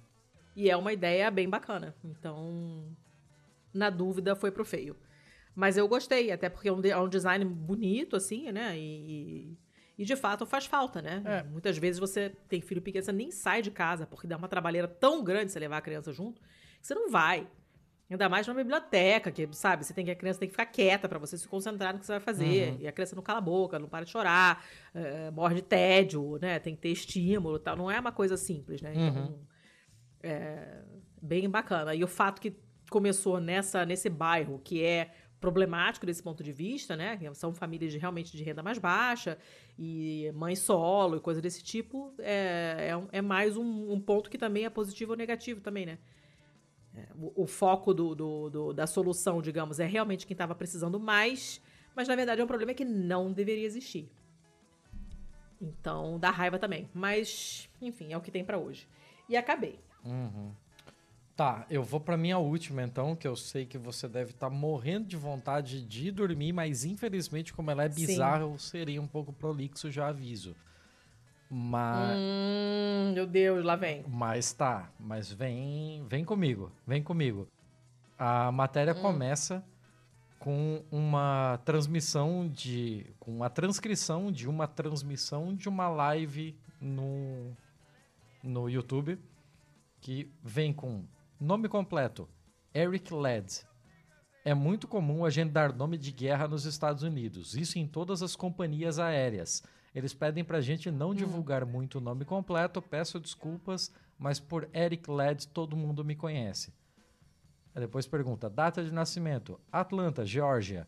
E 0.56 0.70
é 0.70 0.78
uma 0.78 0.94
ideia 0.94 1.30
bem 1.32 1.50
bacana. 1.50 1.96
Então, 2.04 2.96
na 3.74 3.90
dúvida, 3.90 4.36
foi 4.36 4.52
pro 4.52 4.64
feio. 4.64 4.96
Mas 5.56 5.76
eu 5.76 5.88
gostei, 5.88 6.32
até 6.32 6.50
porque 6.50 6.70
é 6.70 6.72
um, 6.72 6.82
é 6.86 6.98
um 6.98 7.10
design 7.10 7.44
bonito, 7.44 8.16
assim, 8.16 8.52
né? 8.52 8.78
E, 8.78 9.58
e 9.98 10.06
de 10.06 10.16
fato 10.16 10.46
faz 10.46 10.68
falta, 10.68 11.02
né? 11.02 11.24
É. 11.26 11.44
Muitas 11.44 11.78
vezes 11.78 12.00
você 12.00 12.30
tem 12.48 12.62
filho 12.62 12.82
pequeno, 12.82 13.04
você 13.04 13.12
nem 13.12 13.32
sai 13.32 13.64
de 13.64 13.72
casa, 13.72 14.06
porque 14.06 14.28
dá 14.28 14.38
uma 14.38 14.48
trabalheira 14.48 14.88
tão 14.88 15.24
grande 15.24 15.52
você 15.52 15.60
levar 15.60 15.78
a 15.78 15.82
criança 15.82 16.14
junto, 16.14 16.40
que 16.80 16.86
você 16.86 16.94
não 16.94 17.10
vai. 17.10 17.48
Ainda 18.10 18.30
mais 18.30 18.48
numa 18.48 18.56
biblioteca, 18.56 19.30
que, 19.32 19.50
sabe, 19.52 19.84
você 19.86 19.94
tem 19.94 20.06
que, 20.06 20.12
a 20.12 20.16
criança 20.16 20.40
tem 20.40 20.48
que 20.48 20.54
ficar 20.54 20.66
quieta 20.66 21.10
para 21.10 21.20
você 21.20 21.38
se 21.38 21.46
concentrar 21.46 21.94
no 21.94 22.00
que 22.00 22.06
você 22.06 22.14
vai 22.14 22.22
fazer. 22.22 22.72
Uhum. 22.72 22.78
E 22.80 22.88
a 22.88 22.92
criança 22.92 23.16
não 23.16 23.24
cala 23.24 23.40
a 23.40 23.42
boca, 23.42 23.78
não 23.78 23.90
para 23.90 24.06
de 24.06 24.12
chorar, 24.12 24.64
é, 24.94 25.30
morre 25.32 25.56
de 25.56 25.62
tédio, 25.62 26.38
né? 26.42 26.58
Tem 26.58 26.74
que 26.74 26.82
ter 26.82 26.90
estímulo 26.90 27.60
tal. 27.60 27.76
Não 27.76 27.92
é 27.92 28.00
uma 28.00 28.12
coisa 28.14 28.38
simples, 28.38 28.82
né? 28.82 28.94
Então, 28.96 29.24
uhum. 29.24 29.40
é 30.24 30.84
bem 31.22 31.50
bacana. 31.50 31.94
E 31.94 32.02
o 32.02 32.08
fato 32.08 32.42
que 32.42 32.56
começou 32.90 33.42
nessa, 33.42 33.86
nesse 33.86 34.10
bairro, 34.10 34.62
que 34.64 34.82
é 34.82 35.12
problemático 35.40 36.06
desse 36.06 36.24
ponto 36.24 36.42
de 36.42 36.52
vista, 36.52 36.96
né? 36.96 37.20
São 37.34 37.54
famílias 37.54 37.92
de, 37.92 37.98
realmente 37.98 38.36
de 38.36 38.44
renda 38.44 38.64
mais 38.64 38.78
baixa 38.78 39.38
e 39.78 40.32
mãe 40.34 40.56
solo 40.56 41.18
e 41.18 41.20
coisa 41.20 41.42
desse 41.42 41.64
tipo, 41.64 42.14
é, 42.20 42.90
é, 43.12 43.18
é 43.18 43.22
mais 43.22 43.56
um, 43.56 43.92
um 43.92 44.00
ponto 44.00 44.30
que 44.30 44.38
também 44.38 44.66
é 44.66 44.70
positivo 44.70 45.12
ou 45.12 45.18
negativo 45.18 45.62
também, 45.62 45.86
né? 45.86 45.98
O, 47.16 47.44
o, 47.44 47.48
foco 47.48 47.94
do, 47.94 48.16
do, 48.16 48.50
do, 48.50 48.74
da 48.74 48.88
solução, 48.88 49.42
digamos, 49.42 49.80
é 49.80 49.86
realmente 49.86 50.26
quem 50.26 50.34
estava 50.34 50.56
precisando 50.56 51.00
mais, 51.00 51.62
Mas 51.96 52.08
na 52.08 52.16
verdade 52.16 52.42
é 52.42 52.44
um 52.44 52.48
problema 52.48 52.74
que 52.74 52.86
não 52.86 53.32
deveria 53.32 53.66
existir. 53.66 54.10
Então 55.62 56.20
dá 56.20 56.30
raiva 56.30 56.60
também. 56.60 56.90
Mas, 56.94 57.70
enfim, 57.82 58.14
é 58.14 58.18
o 58.18 58.22
que 58.22 58.32
tem 58.32 58.46
para 58.46 58.58
hoje. 58.58 58.88
E 59.28 59.36
acabei. 59.36 59.80
Uhum. 60.06 60.52
Tá, 61.36 61.68
eu 61.70 61.84
vou 61.84 62.00
pra 62.00 62.18
minha 62.18 62.40
última 62.40 62.82
então, 62.82 63.16
que 63.16 63.28
eu 63.28 63.36
sei 63.36 63.64
que 63.64 63.78
você 63.78 64.08
deve 64.08 64.32
estar 64.32 64.50
tá 64.50 64.56
morrendo 64.56 65.06
de 65.06 65.16
vontade 65.16 65.84
de 65.84 66.10
dormir, 66.10 66.52
mas 66.52 66.84
infelizmente, 66.84 67.54
como 67.54 67.70
ela 67.70 67.84
é 67.84 67.90
bizarra, 67.90 68.44
Sim. 68.44 68.52
eu 68.52 68.58
serei 68.58 69.00
um 69.00 69.06
pouco 69.06 69.32
prolixo, 69.32 69.92
já 69.92 70.08
aviso. 70.08 70.56
Mas. 71.50 72.18
Hum, 72.18 73.12
meu 73.14 73.26
Deus, 73.26 73.64
lá 73.64 73.76
vem. 73.76 74.04
Mas 74.08 74.52
tá, 74.54 74.90
mas 75.00 75.32
vem, 75.32 76.06
vem 76.08 76.26
comigo, 76.26 76.72
vem 76.86 77.02
comigo. 77.02 77.48
A 78.18 78.52
matéria 78.52 78.94
hum. 78.94 79.02
começa 79.02 79.64
com 80.40 80.84
uma 80.92 81.60
transmissão 81.64 82.48
de. 82.48 83.06
com 83.20 83.44
a 83.44 83.50
transcrição 83.50 84.32
de 84.32 84.48
uma 84.48 84.68
transmissão 84.68 85.56
de 85.56 85.70
uma 85.70 85.88
live 85.88 86.56
no, 86.82 87.56
no 88.44 88.70
YouTube 88.70 89.20
que 90.02 90.32
vem 90.44 90.74
com 90.74 91.06
nome 91.40 91.70
completo: 91.70 92.28
Eric 92.76 93.14
Led. 93.14 93.66
É 94.44 94.54
muito 94.54 94.88
comum 94.88 95.26
a 95.26 95.30
gente 95.30 95.52
dar 95.52 95.74
nome 95.74 95.98
de 95.98 96.10
guerra 96.10 96.48
nos 96.48 96.64
Estados 96.64 97.04
Unidos, 97.04 97.54
isso 97.54 97.78
em 97.78 97.86
todas 97.86 98.24
as 98.24 98.34
companhias 98.34 98.98
aéreas. 98.98 99.62
Eles 99.94 100.14
pedem 100.14 100.44
pra 100.44 100.62
gente 100.62 100.92
não 100.92 101.10
hum. 101.10 101.16
divulgar 101.16 101.66
muito 101.66 101.98
o 101.98 102.02
nome 102.02 102.26
completo, 102.26 102.82
peço 102.82 103.20
desculpas, 103.20 103.92
mas 104.18 104.40
por 104.40 104.70
Eric 104.74 105.10
Led 105.10 105.48
todo 105.48 105.78
mundo 105.78 106.04
me 106.04 106.16
conhece. 106.16 106.74
Aí 107.74 107.82
depois 107.82 108.08
pergunta: 108.08 108.50
data 108.50 108.84
de 108.84 108.92
nascimento? 108.92 109.60
Atlanta, 109.72 110.26
Geórgia. 110.26 110.88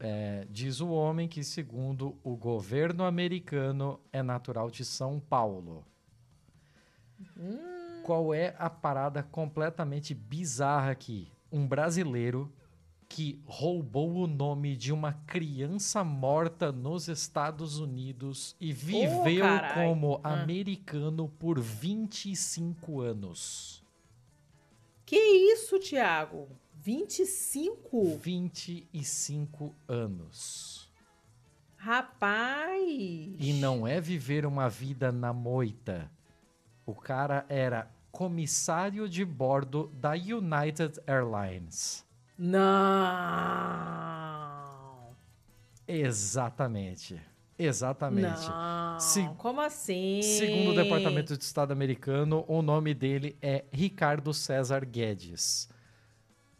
É, 0.00 0.46
diz 0.50 0.80
o 0.80 0.88
homem 0.90 1.28
que, 1.28 1.44
segundo 1.44 2.18
o 2.22 2.36
governo 2.36 3.04
americano, 3.04 4.00
é 4.12 4.22
natural 4.22 4.70
de 4.70 4.84
São 4.84 5.20
Paulo. 5.20 5.84
Hum. 7.36 8.02
Qual 8.02 8.34
é 8.34 8.54
a 8.58 8.68
parada 8.68 9.22
completamente 9.22 10.12
bizarra 10.14 10.90
aqui? 10.90 11.30
Um 11.50 11.66
brasileiro 11.66 12.52
que 13.08 13.40
roubou 13.46 14.14
o 14.14 14.26
nome 14.26 14.76
de 14.76 14.92
uma 14.92 15.12
criança 15.26 16.02
morta 16.02 16.72
nos 16.72 17.08
Estados 17.08 17.78
Unidos 17.78 18.56
e 18.60 18.72
viveu 18.72 19.44
oh, 19.44 19.74
como 19.74 20.20
ah. 20.22 20.42
americano 20.42 21.28
por 21.38 21.60
25 21.60 23.00
anos. 23.00 23.84
Que 25.06 25.16
isso, 25.16 25.78
Tiago? 25.78 26.48
25? 26.82 28.18
25 28.18 29.74
anos. 29.86 30.90
Rapaz! 31.76 32.80
E 33.38 33.52
não 33.60 33.86
é 33.86 34.00
viver 34.00 34.46
uma 34.46 34.68
vida 34.68 35.12
na 35.12 35.32
moita. 35.32 36.10
O 36.86 36.94
cara 36.94 37.44
era 37.48 37.90
comissário 38.10 39.08
de 39.08 39.24
bordo 39.24 39.90
da 39.94 40.12
United 40.12 41.00
Airlines. 41.06 42.04
Não! 42.36 42.64
Exatamente. 45.86 47.20
Exatamente. 47.58 48.48
Não, 48.48 48.98
Se, 48.98 49.28
como 49.38 49.60
assim? 49.60 50.20
Segundo 50.22 50.72
o 50.72 50.74
Departamento 50.74 51.36
de 51.36 51.44
Estado 51.44 51.72
americano, 51.72 52.44
o 52.48 52.62
nome 52.62 52.92
dele 52.92 53.36
é 53.40 53.64
Ricardo 53.72 54.34
César 54.34 54.84
Guedes. 54.84 55.68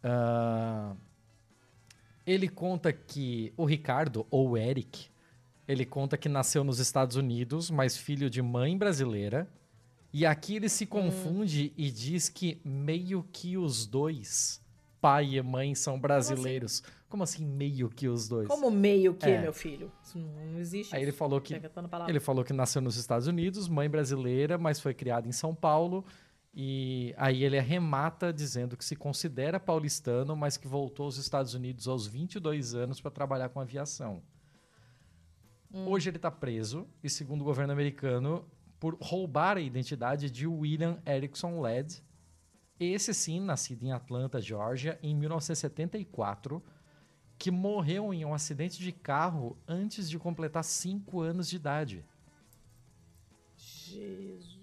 Uh, 0.03 0.95
ele 2.25 2.47
conta 2.47 2.93
que 2.93 3.53
o 3.57 3.65
Ricardo, 3.65 4.25
ou 4.31 4.57
Eric, 4.57 5.07
ele 5.67 5.85
conta 5.85 6.17
que 6.17 6.29
nasceu 6.29 6.63
nos 6.63 6.79
Estados 6.79 7.17
Unidos, 7.17 7.69
mas 7.69 7.97
filho 7.97 8.29
de 8.29 8.41
mãe 8.41 8.77
brasileira. 8.77 9.49
E 10.13 10.25
aqui 10.25 10.55
ele 10.55 10.69
se 10.69 10.85
hum. 10.85 10.87
confunde 10.87 11.71
hum. 11.71 11.73
e 11.77 11.91
diz 11.91 12.29
que 12.29 12.61
meio 12.63 13.27
que 13.33 13.57
os 13.57 13.85
dois, 13.85 14.61
pai 15.05 15.35
e 15.35 15.41
mãe, 15.43 15.75
são 15.75 15.99
brasileiros. 15.99 16.79
Como 16.79 16.91
assim? 16.91 17.05
Como 17.07 17.23
assim 17.23 17.45
meio 17.45 17.89
que 17.89 18.07
os 18.07 18.27
dois? 18.27 18.47
Como 18.47 18.71
meio 18.71 19.13
que, 19.13 19.29
é. 19.29 19.39
meu 19.39 19.53
filho? 19.53 19.91
Isso 20.01 20.17
não 20.17 20.57
existe. 20.57 20.95
Aí 20.95 21.03
ele 21.03 21.11
falou 21.11 21.39
que 21.39 21.53
ele 22.07 22.19
falou 22.19 22.43
que 22.43 22.51
nasceu 22.51 22.81
nos 22.81 22.97
Estados 22.97 23.27
Unidos, 23.27 23.67
mãe 23.67 23.87
brasileira, 23.87 24.57
mas 24.57 24.79
foi 24.79 24.95
criado 24.95 25.27
em 25.27 25.31
São 25.31 25.53
Paulo. 25.53 26.03
E 26.51 27.13
aí 27.17 27.43
ele 27.43 27.59
arremata 27.59 28.33
dizendo 28.33 28.75
que 28.75 28.83
se 28.83 28.95
considera 28.95 29.59
paulistano, 29.59 30.35
mas 30.35 30.57
que 30.57 30.67
voltou 30.67 31.05
aos 31.05 31.17
Estados 31.17 31.53
Unidos 31.53 31.87
aos 31.87 32.07
22 32.07 32.73
anos 32.73 32.99
para 32.99 33.11
trabalhar 33.11 33.49
com 33.49 33.59
aviação. 33.59 34.23
Hum. 35.71 35.87
Hoje 35.87 36.09
ele 36.09 36.17
está 36.17 36.31
preso 36.31 36.87
e, 37.03 37.11
segundo 37.11 37.41
o 37.41 37.45
governo 37.45 37.71
americano, 37.71 38.43
por 38.79 38.97
roubar 38.99 39.57
a 39.57 39.61
identidade 39.61 40.31
de 40.31 40.47
William 40.47 40.97
Erickson 41.05 41.61
Led. 41.61 42.01
Esse 42.79 43.13
sim, 43.13 43.39
nascido 43.39 43.83
em 43.83 43.91
Atlanta, 43.91 44.41
Georgia, 44.41 44.99
em 45.01 45.15
1974 45.15 46.61
que 47.37 47.51
morreu 47.51 48.13
em 48.13 48.23
um 48.25 48.33
acidente 48.33 48.79
de 48.79 48.91
carro 48.91 49.57
antes 49.67 50.09
de 50.09 50.17
completar 50.17 50.63
5 50.63 51.19
anos 51.21 51.49
de 51.49 51.55
idade. 51.55 52.05
Jesus. 53.57 54.59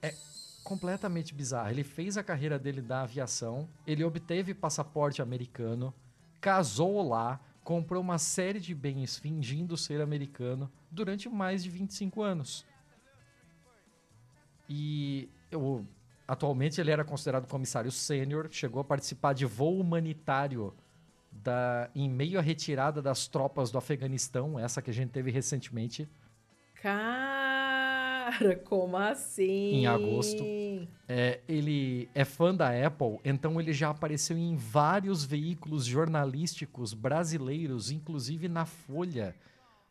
É 0.00 0.14
completamente 0.62 1.34
bizarro. 1.34 1.70
Ele 1.70 1.84
fez 1.84 2.16
a 2.16 2.22
carreira 2.22 2.58
dele 2.58 2.80
da 2.80 3.02
aviação, 3.02 3.68
ele 3.86 4.04
obteve 4.04 4.54
passaporte 4.54 5.22
americano, 5.22 5.94
casou 6.40 7.06
lá, 7.08 7.40
comprou 7.64 8.02
uma 8.02 8.18
série 8.18 8.60
de 8.60 8.74
bens 8.74 9.16
fingindo 9.16 9.76
ser 9.76 10.00
americano 10.00 10.70
durante 10.90 11.28
mais 11.28 11.62
de 11.62 11.70
25 11.70 12.22
anos. 12.22 12.66
E 14.68 15.28
eu, 15.50 15.86
atualmente 16.32 16.80
ele 16.80 16.90
era 16.90 17.04
considerado 17.04 17.46
comissário 17.46 17.92
sênior, 17.92 18.48
chegou 18.50 18.80
a 18.80 18.84
participar 18.84 19.34
de 19.34 19.44
voo 19.44 19.78
humanitário 19.78 20.72
da, 21.30 21.90
em 21.94 22.08
meio 22.08 22.38
à 22.38 22.42
retirada 22.42 23.02
das 23.02 23.28
tropas 23.28 23.70
do 23.70 23.76
Afeganistão, 23.76 24.58
essa 24.58 24.80
que 24.80 24.88
a 24.90 24.94
gente 24.94 25.10
teve 25.10 25.30
recentemente. 25.30 26.08
Cara, 26.80 28.56
como 28.64 28.96
assim? 28.96 29.74
Em 29.74 29.86
agosto. 29.86 30.42
É, 31.06 31.40
ele 31.46 32.08
é 32.14 32.24
fã 32.24 32.54
da 32.54 32.70
Apple, 32.86 33.18
então 33.22 33.60
ele 33.60 33.74
já 33.74 33.90
apareceu 33.90 34.38
em 34.38 34.56
vários 34.56 35.26
veículos 35.26 35.84
jornalísticos 35.84 36.94
brasileiros, 36.94 37.90
inclusive 37.90 38.48
na 38.48 38.64
Folha, 38.64 39.36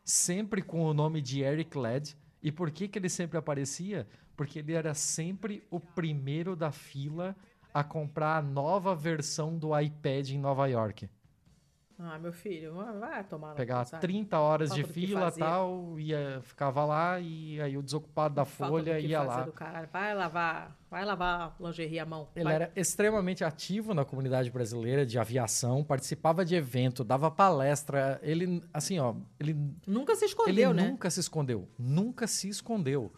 sempre 0.04 0.60
com 0.60 0.82
o 0.82 0.92
nome 0.92 1.20
de 1.20 1.42
Eric 1.42 1.78
Led. 1.78 2.16
E 2.42 2.50
por 2.50 2.72
que, 2.72 2.88
que 2.88 2.98
ele 2.98 3.08
sempre 3.08 3.38
aparecia? 3.38 4.08
Porque 4.36 4.58
ele 4.58 4.72
era 4.72 4.94
sempre 4.94 5.62
o 5.70 5.78
primeiro 5.78 6.56
da 6.56 6.70
fila 6.72 7.36
a 7.72 7.82
comprar 7.82 8.36
a 8.36 8.42
nova 8.42 8.94
versão 8.94 9.56
do 9.56 9.78
iPad 9.78 10.30
em 10.30 10.38
Nova 10.38 10.66
York. 10.66 11.08
Ah, 12.04 12.18
meu 12.18 12.32
filho, 12.32 12.74
vai 12.74 13.22
tomar 13.22 13.54
Pegava 13.54 13.84
30 13.84 14.36
horas 14.36 14.70
Falta 14.70 14.82
de 14.82 14.92
fila 14.92 15.28
e 15.28 15.38
tal, 15.38 16.00
ia, 16.00 16.40
ficava 16.42 16.84
lá 16.84 17.20
e 17.20 17.60
aí 17.60 17.76
o 17.76 17.82
desocupado 17.82 18.34
da 18.34 18.44
Falta 18.44 18.72
folha 18.72 18.98
ia 18.98 19.22
lá. 19.22 19.46
Vai 19.92 20.12
lavar, 20.12 20.76
vai 20.90 21.04
lavar 21.04 21.54
lingerie 21.60 22.00
à 22.00 22.06
mão. 22.06 22.28
Ele 22.34 22.44
vai. 22.44 22.54
era 22.54 22.72
extremamente 22.74 23.44
ativo 23.44 23.94
na 23.94 24.04
comunidade 24.04 24.50
brasileira 24.50 25.06
de 25.06 25.16
aviação, 25.16 25.84
participava 25.84 26.44
de 26.44 26.56
evento, 26.56 27.04
dava 27.04 27.30
palestra. 27.30 28.18
Ele, 28.20 28.60
assim, 28.74 28.98
ó, 28.98 29.14
ele. 29.38 29.56
Nunca 29.86 30.16
se 30.16 30.24
escondeu, 30.24 30.70
ele 30.70 30.82
né? 30.82 30.88
Nunca 30.88 31.08
se 31.08 31.20
escondeu. 31.20 31.68
Nunca 31.78 32.26
se 32.26 32.48
escondeu. 32.48 33.12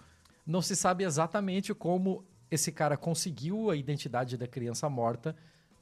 Não 0.47 0.63
se 0.63 0.77
sabe 0.77 1.05
exatamente 1.05 1.75
como 1.75 2.25
esse 2.51 2.71
cara 2.71 2.97
conseguiu 2.97 3.71
a 3.71 3.77
identidade 3.77 4.37
da 4.37 4.47
criança 4.47 4.89
morta 4.89 5.35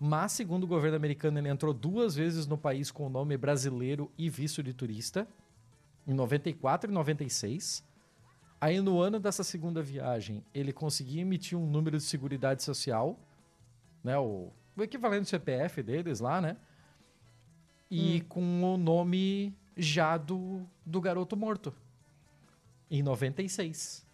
mas, 0.04 0.32
segundo 0.32 0.64
o 0.64 0.66
governo 0.66 0.96
americano, 0.96 1.38
ele 1.38 1.48
entrou 1.48 1.72
duas 1.72 2.16
vezes 2.16 2.44
no 2.44 2.58
país 2.58 2.90
com 2.90 3.06
o 3.06 3.08
nome 3.08 3.36
brasileiro 3.36 4.10
e 4.18 4.28
visto 4.28 4.60
de 4.60 4.74
turista, 4.74 5.28
em 6.04 6.12
94 6.12 6.90
e 6.90 6.92
96. 6.92 7.84
Aí, 8.60 8.80
no 8.80 9.00
ano 9.00 9.20
dessa 9.20 9.44
segunda 9.44 9.80
viagem, 9.80 10.44
ele 10.52 10.72
conseguiu 10.72 11.20
emitir 11.20 11.56
um 11.56 11.70
número 11.70 11.98
de 11.98 12.02
seguridade 12.02 12.64
social, 12.64 13.16
né, 14.02 14.18
o, 14.18 14.50
o 14.76 14.82
equivalente 14.82 15.22
do 15.22 15.28
CPF 15.28 15.84
deles 15.84 16.18
lá, 16.18 16.40
né? 16.40 16.56
E 17.88 18.22
hum. 18.22 18.26
com 18.28 18.74
o 18.74 18.76
nome 18.76 19.56
já 19.76 20.16
do, 20.16 20.68
do 20.84 21.00
garoto 21.00 21.36
morto, 21.36 21.72
em 22.90 23.04
96. 23.04 24.04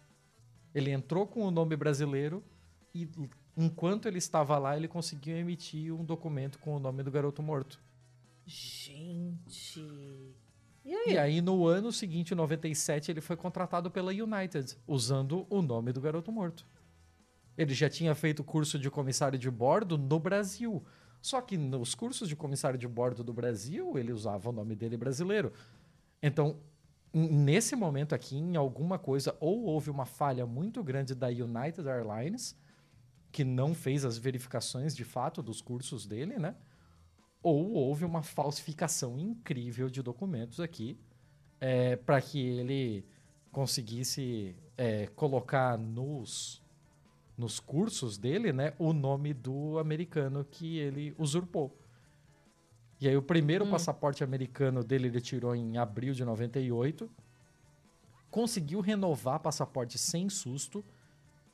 Ele 0.73 0.91
entrou 0.91 1.25
com 1.25 1.41
o 1.41 1.51
nome 1.51 1.75
brasileiro 1.75 2.43
e 2.93 3.09
enquanto 3.55 4.07
ele 4.07 4.17
estava 4.17 4.57
lá, 4.57 4.75
ele 4.77 4.87
conseguiu 4.87 5.37
emitir 5.37 5.93
um 5.93 6.03
documento 6.03 6.59
com 6.59 6.75
o 6.75 6.79
nome 6.79 7.03
do 7.03 7.11
garoto 7.11 7.41
morto. 7.41 7.79
Gente. 8.45 9.79
E 10.85 10.95
aí? 10.95 11.13
E 11.13 11.17
aí, 11.17 11.41
no 11.41 11.67
ano 11.67 11.91
seguinte, 11.91 12.33
em 12.33 12.37
97, 12.37 13.11
ele 13.11 13.21
foi 13.21 13.35
contratado 13.35 13.91
pela 13.91 14.11
United, 14.11 14.77
usando 14.87 15.45
o 15.49 15.61
nome 15.61 15.91
do 15.91 16.01
garoto 16.01 16.31
morto. 16.31 16.65
Ele 17.57 17.73
já 17.73 17.89
tinha 17.89 18.15
feito 18.15 18.43
curso 18.43 18.79
de 18.79 18.89
comissário 18.89 19.37
de 19.37 19.51
bordo 19.51 19.97
no 19.97 20.19
Brasil. 20.19 20.83
Só 21.21 21.41
que 21.41 21.57
nos 21.57 21.93
cursos 21.93 22.29
de 22.29 22.35
comissário 22.35 22.79
de 22.79 22.87
bordo 22.87 23.23
do 23.23 23.33
Brasil, 23.33 23.97
ele 23.97 24.13
usava 24.13 24.49
o 24.49 24.53
nome 24.53 24.75
dele 24.75 24.95
brasileiro. 24.95 25.51
Então, 26.23 26.57
nesse 27.13 27.75
momento 27.75 28.13
aqui, 28.13 28.37
em 28.37 28.55
alguma 28.55 28.99
coisa, 28.99 29.35
ou 29.39 29.63
houve 29.65 29.89
uma 29.89 30.05
falha 30.05 30.45
muito 30.45 30.83
grande 30.83 31.15
da 31.15 31.27
United 31.27 31.87
Airlines, 31.87 32.55
que 33.31 33.43
não 33.43 33.73
fez 33.73 34.05
as 34.05 34.17
verificações 34.17 34.95
de 34.95 35.03
fato 35.03 35.41
dos 35.41 35.61
cursos 35.61 36.05
dele, 36.05 36.37
né? 36.37 36.55
Ou 37.41 37.73
houve 37.73 38.05
uma 38.05 38.21
falsificação 38.21 39.17
incrível 39.17 39.89
de 39.89 40.01
documentos 40.01 40.59
aqui 40.59 40.99
é, 41.59 41.95
para 41.95 42.21
que 42.21 42.39
ele 42.39 43.05
conseguisse 43.51 44.55
é, 44.77 45.07
colocar 45.07 45.77
nos, 45.77 46.61
nos 47.37 47.59
cursos 47.59 48.17
dele 48.17 48.53
né, 48.53 48.73
o 48.77 48.93
nome 48.93 49.33
do 49.33 49.79
americano 49.79 50.45
que 50.45 50.77
ele 50.77 51.13
usurpou. 51.17 51.77
E 52.99 53.07
aí 53.07 53.15
o 53.15 53.21
primeiro 53.21 53.65
hum. 53.65 53.71
passaporte 53.71 54.23
americano 54.23 54.83
dele 54.83 55.07
ele 55.07 55.21
tirou 55.21 55.55
em 55.55 55.77
abril 55.77 56.13
de 56.13 56.25
98. 56.25 57.09
Conseguiu 58.29 58.81
renovar 58.81 59.39
passaporte 59.39 59.97
sem 59.97 60.29
susto. 60.29 60.83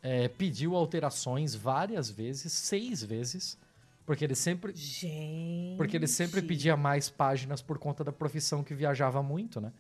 É, 0.01 0.27
pediu 0.27 0.75
alterações 0.75 1.55
várias 1.55 2.09
vezes, 2.09 2.51
seis 2.51 3.03
vezes. 3.03 3.57
Porque 4.05 4.23
ele 4.23 4.35
sempre. 4.35 4.75
Gente. 4.75 5.77
Porque 5.77 5.97
ele 5.97 6.07
sempre 6.07 6.41
pedia 6.41 6.77
mais 6.77 7.09
páginas 7.09 7.61
por 7.61 7.77
conta 7.79 8.03
da 8.03 8.11
profissão 8.11 8.63
que 8.63 8.73
viajava 8.73 9.21
muito, 9.23 9.59
né? 9.59 9.71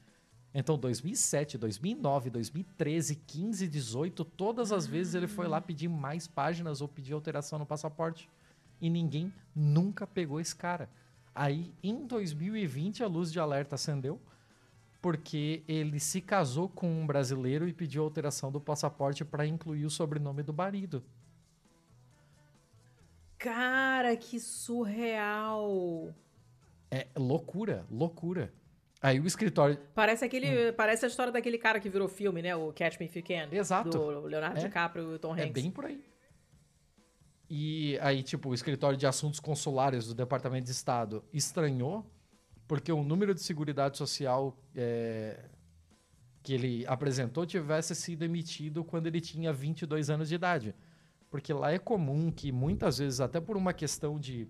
Então, 0.57 0.77
2007, 0.77 1.57
2009, 1.57 2.29
2013, 2.29 3.15
15, 3.27 3.67
18, 3.67 4.23
todas 4.23 4.71
as 4.71 4.87
vezes 4.87 5.13
ele 5.13 5.27
foi 5.27 5.47
lá 5.47 5.59
pedir 5.59 5.89
mais 5.89 6.27
páginas 6.27 6.79
ou 6.79 6.87
pedir 6.87 7.11
alteração 7.13 7.59
no 7.59 7.65
passaporte. 7.65 8.29
E 8.79 8.89
ninguém 8.89 9.33
nunca 9.53 10.07
pegou 10.07 10.39
esse 10.39 10.55
cara. 10.55 10.89
Aí, 11.35 11.73
em 11.83 12.07
2020, 12.07 13.03
a 13.03 13.07
luz 13.07 13.29
de 13.29 13.41
alerta 13.41 13.75
acendeu, 13.75 14.21
porque 15.01 15.63
ele 15.67 15.99
se 15.99 16.21
casou 16.21 16.69
com 16.69 16.89
um 16.89 17.05
brasileiro 17.05 17.67
e 17.67 17.73
pediu 17.73 18.03
alteração 18.03 18.49
do 18.49 18.61
passaporte 18.61 19.25
para 19.25 19.45
incluir 19.45 19.85
o 19.85 19.89
sobrenome 19.89 20.41
do 20.41 20.53
marido. 20.53 21.03
Cara, 23.37 24.15
que 24.15 24.39
surreal! 24.39 26.15
É 26.89 27.05
loucura, 27.17 27.85
loucura. 27.91 28.53
Aí 29.01 29.19
o 29.19 29.27
escritório. 29.27 29.77
Parece 29.93 30.23
aquele. 30.23 30.69
Hum. 30.69 30.73
Parece 30.73 31.05
a 31.05 31.07
história 31.09 31.33
daquele 31.33 31.57
cara 31.57 31.79
que 31.79 31.89
virou 31.89 32.07
filme, 32.07 32.41
né? 32.41 32.55
O 32.55 32.71
Catch 32.71 32.97
Me 32.97 33.05
If 33.05 33.17
You 33.17 33.23
Can. 33.23 33.49
Exato. 33.51 33.89
Do 33.89 34.21
Leonardo 34.21 34.57
é. 34.57 34.63
DiCaprio 34.63 35.11
e 35.11 35.15
o 35.15 35.19
Tom 35.19 35.33
Hanks. 35.33 35.45
É 35.45 35.49
bem 35.49 35.69
por 35.69 35.85
aí. 35.85 36.01
E 37.49 37.97
aí, 38.01 38.23
tipo, 38.23 38.49
o 38.49 38.53
escritório 38.53 38.97
de 38.97 39.05
assuntos 39.05 39.39
consulares 39.39 40.07
do 40.07 40.15
Departamento 40.15 40.65
de 40.65 40.71
Estado 40.71 41.23
estranhou, 41.31 42.05
porque 42.67 42.91
o 42.91 43.03
número 43.03 43.33
de 43.33 43.41
seguridade 43.41 43.97
social 43.97 44.57
é, 44.75 45.45
que 46.41 46.53
ele 46.53 46.85
apresentou 46.87 47.45
tivesse 47.45 47.95
sido 47.95 48.23
emitido 48.23 48.83
quando 48.83 49.07
ele 49.07 49.21
tinha 49.21 49.53
22 49.53 50.09
anos 50.09 50.29
de 50.29 50.35
idade. 50.35 50.75
Porque 51.29 51.53
lá 51.53 51.71
é 51.71 51.79
comum 51.79 52.31
que 52.31 52.51
muitas 52.51 52.97
vezes, 52.97 53.19
até 53.19 53.39
por 53.39 53.57
uma 53.57 53.73
questão 53.73 54.19
de 54.19 54.47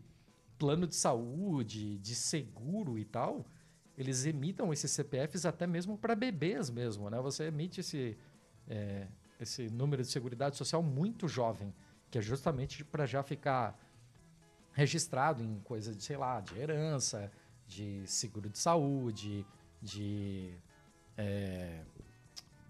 plano 0.57 0.87
de 0.87 0.95
saúde, 0.95 1.97
de 1.97 2.15
seguro 2.15 2.97
e 2.97 3.05
tal, 3.05 3.45
eles 3.97 4.25
emitam 4.25 4.71
esses 4.73 4.91
CPFs 4.91 5.45
até 5.45 5.65
mesmo 5.65 5.97
para 5.97 6.15
bebês 6.15 6.69
mesmo, 6.69 7.09
né? 7.09 7.19
Você 7.21 7.45
emite 7.45 7.79
esse, 7.79 8.17
é, 8.67 9.07
esse 9.39 9.69
número 9.69 10.01
de 10.01 10.09
seguridade 10.09 10.57
social 10.57 10.83
muito 10.83 11.27
jovem, 11.27 11.73
que 12.15 12.19
é 12.19 12.21
justamente 12.21 12.81
para 12.81 13.05
já 13.05 13.21
ficar 13.21 13.77
registrado 14.71 15.43
em 15.43 15.59
coisa 15.65 15.93
de, 15.93 16.01
sei 16.01 16.15
lá, 16.15 16.39
de 16.39 16.57
herança, 16.57 17.29
de 17.67 18.07
seguro 18.07 18.49
de 18.49 18.57
saúde, 18.57 19.45
de 19.81 20.53
é, 21.17 21.81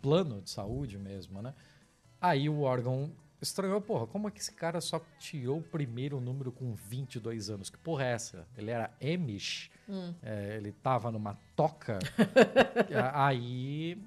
plano 0.01 0.41
de 0.41 0.49
saúde 0.49 0.97
mesmo, 0.97 1.43
né? 1.43 1.53
Aí 2.19 2.49
o 2.49 2.61
órgão 2.61 3.11
estranhou, 3.39 3.79
porra, 3.79 4.07
como 4.07 4.27
é 4.27 4.31
que 4.31 4.39
esse 4.39 4.51
cara 4.51 4.81
só 4.81 4.99
tirou 5.19 5.59
o 5.59 5.63
primeiro 5.63 6.19
número 6.19 6.51
com 6.51 6.73
22 6.73 7.51
anos? 7.51 7.69
Que 7.69 7.77
porra 7.77 8.05
é 8.05 8.13
essa? 8.13 8.47
Ele 8.57 8.71
era 8.71 8.91
Amish, 8.99 9.69
hum. 9.87 10.11
é, 10.23 10.57
ele 10.57 10.71
tava 10.71 11.11
numa 11.11 11.37
toca. 11.55 11.99
aí 13.13 14.03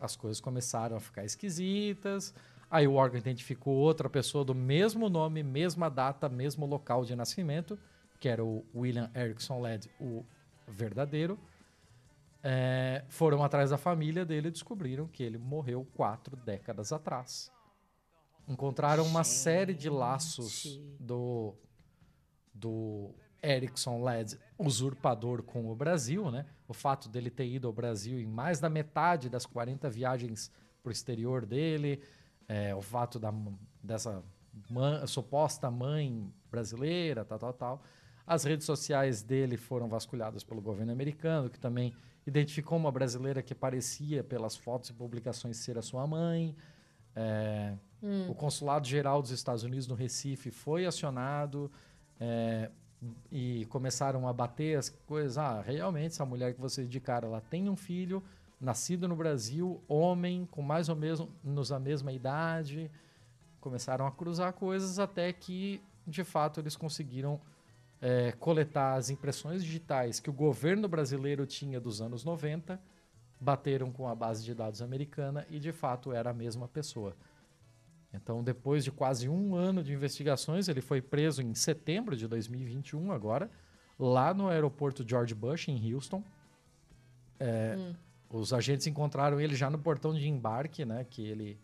as 0.00 0.16
coisas 0.16 0.40
começaram 0.40 0.96
a 0.96 1.00
ficar 1.00 1.24
esquisitas. 1.24 2.34
Aí 2.70 2.86
o 2.86 2.94
órgão 2.94 3.18
identificou 3.18 3.74
outra 3.74 4.08
pessoa 4.08 4.44
do 4.44 4.54
mesmo 4.54 5.08
nome, 5.08 5.42
mesma 5.42 5.90
data, 5.90 6.28
mesmo 6.28 6.64
local 6.66 7.04
de 7.04 7.16
nascimento, 7.16 7.76
que 8.20 8.28
era 8.28 8.44
o 8.44 8.64
William 8.74 9.10
Erickson 9.14 9.60
Led, 9.60 9.90
o 10.00 10.24
verdadeiro. 10.68 11.38
É, 12.42 13.04
foram 13.08 13.42
atrás 13.42 13.70
da 13.70 13.76
família 13.76 14.24
dele 14.24 14.48
e 14.48 14.50
descobriram 14.50 15.08
que 15.08 15.22
ele 15.22 15.36
morreu 15.36 15.86
quatro 15.94 16.36
décadas 16.36 16.92
atrás. 16.92 17.52
Encontraram 18.48 19.04
uma 19.04 19.24
Gente. 19.24 19.34
série 19.34 19.74
de 19.74 19.90
laços 19.90 20.80
do, 20.98 21.54
do 22.54 23.10
Erickson 23.42 24.02
Led, 24.02 24.38
usurpador 24.58 25.42
com 25.42 25.70
o 25.70 25.74
Brasil, 25.74 26.30
né? 26.30 26.46
O 26.68 26.72
fato 26.72 27.08
dele 27.08 27.30
ter 27.30 27.46
ido 27.46 27.66
ao 27.66 27.72
Brasil 27.72 28.20
em 28.20 28.26
mais 28.26 28.60
da 28.60 28.70
metade 28.70 29.28
das 29.28 29.44
40 29.44 29.90
viagens 29.90 30.52
para 30.82 30.90
o 30.90 30.92
exterior 30.92 31.44
dele, 31.44 32.00
é, 32.50 32.74
o 32.74 32.82
fato 32.82 33.16
da, 33.20 33.32
dessa 33.80 34.24
mãe, 34.68 35.06
suposta 35.06 35.70
mãe 35.70 36.28
brasileira, 36.50 37.24
tal, 37.24 37.38
tal, 37.38 37.52
tal. 37.52 37.82
As 38.26 38.42
redes 38.42 38.66
sociais 38.66 39.22
dele 39.22 39.56
foram 39.56 39.88
vasculhadas 39.88 40.42
pelo 40.42 40.60
governo 40.60 40.90
americano, 40.90 41.48
que 41.48 41.60
também 41.60 41.94
identificou 42.26 42.76
uma 42.76 42.90
brasileira 42.90 43.40
que 43.40 43.54
parecia, 43.54 44.24
pelas 44.24 44.56
fotos 44.56 44.90
e 44.90 44.92
publicações, 44.92 45.58
ser 45.58 45.78
a 45.78 45.82
sua 45.82 46.04
mãe. 46.08 46.56
É, 47.14 47.74
hum. 48.02 48.28
O 48.28 48.34
Consulado 48.34 48.86
Geral 48.86 49.22
dos 49.22 49.30
Estados 49.30 49.62
Unidos 49.62 49.86
no 49.86 49.94
Recife 49.94 50.50
foi 50.50 50.86
acionado 50.86 51.70
é, 52.18 52.68
e 53.30 53.64
começaram 53.66 54.26
a 54.26 54.32
bater 54.32 54.76
as 54.76 54.88
coisas. 54.88 55.38
Ah, 55.38 55.60
realmente, 55.60 56.14
essa 56.14 56.26
mulher 56.26 56.52
que 56.52 56.60
vocês 56.60 56.84
indicaram, 56.84 57.28
ela 57.28 57.40
tem 57.40 57.68
um 57.68 57.76
filho 57.76 58.20
nascido 58.60 59.08
no 59.08 59.16
Brasil, 59.16 59.82
homem, 59.88 60.46
com 60.50 60.60
mais 60.62 60.88
ou 60.88 60.96
menos 60.96 61.72
a 61.72 61.78
mesma 61.78 62.12
idade. 62.12 62.90
Começaram 63.60 64.06
a 64.06 64.12
cruzar 64.12 64.52
coisas 64.52 64.98
até 64.98 65.32
que, 65.32 65.82
de 66.06 66.22
fato, 66.22 66.60
eles 66.60 66.76
conseguiram 66.76 67.40
é, 68.00 68.32
coletar 68.32 68.94
as 68.94 69.10
impressões 69.10 69.64
digitais 69.64 70.20
que 70.20 70.30
o 70.30 70.32
governo 70.32 70.88
brasileiro 70.88 71.46
tinha 71.46 71.80
dos 71.80 72.00
anos 72.00 72.24
90 72.24 72.80
bateram 73.40 73.90
com 73.90 74.06
a 74.06 74.14
base 74.14 74.44
de 74.44 74.54
dados 74.54 74.82
americana 74.82 75.46
e 75.48 75.58
de 75.58 75.72
fato 75.72 76.12
era 76.12 76.30
a 76.30 76.34
mesma 76.34 76.68
pessoa. 76.68 77.16
Então, 78.12 78.42
depois 78.42 78.84
de 78.84 78.90
quase 78.90 79.28
um 79.28 79.54
ano 79.54 79.82
de 79.82 79.94
investigações, 79.94 80.68
ele 80.68 80.80
foi 80.80 81.00
preso 81.00 81.40
em 81.40 81.54
setembro 81.54 82.16
de 82.16 82.26
2021, 82.26 83.12
agora, 83.12 83.48
lá 83.98 84.34
no 84.34 84.48
aeroporto 84.48 85.08
George 85.08 85.34
Bush, 85.34 85.68
em 85.68 85.94
Houston. 85.94 86.22
É, 87.38 87.76
hum. 87.78 87.94
Os 88.30 88.52
agentes 88.52 88.86
encontraram 88.86 89.40
ele 89.40 89.56
já 89.56 89.68
no 89.68 89.78
portão 89.78 90.14
de 90.14 90.28
embarque, 90.28 90.84
né? 90.84 91.04
Que 91.08 91.26
ele 91.26 91.58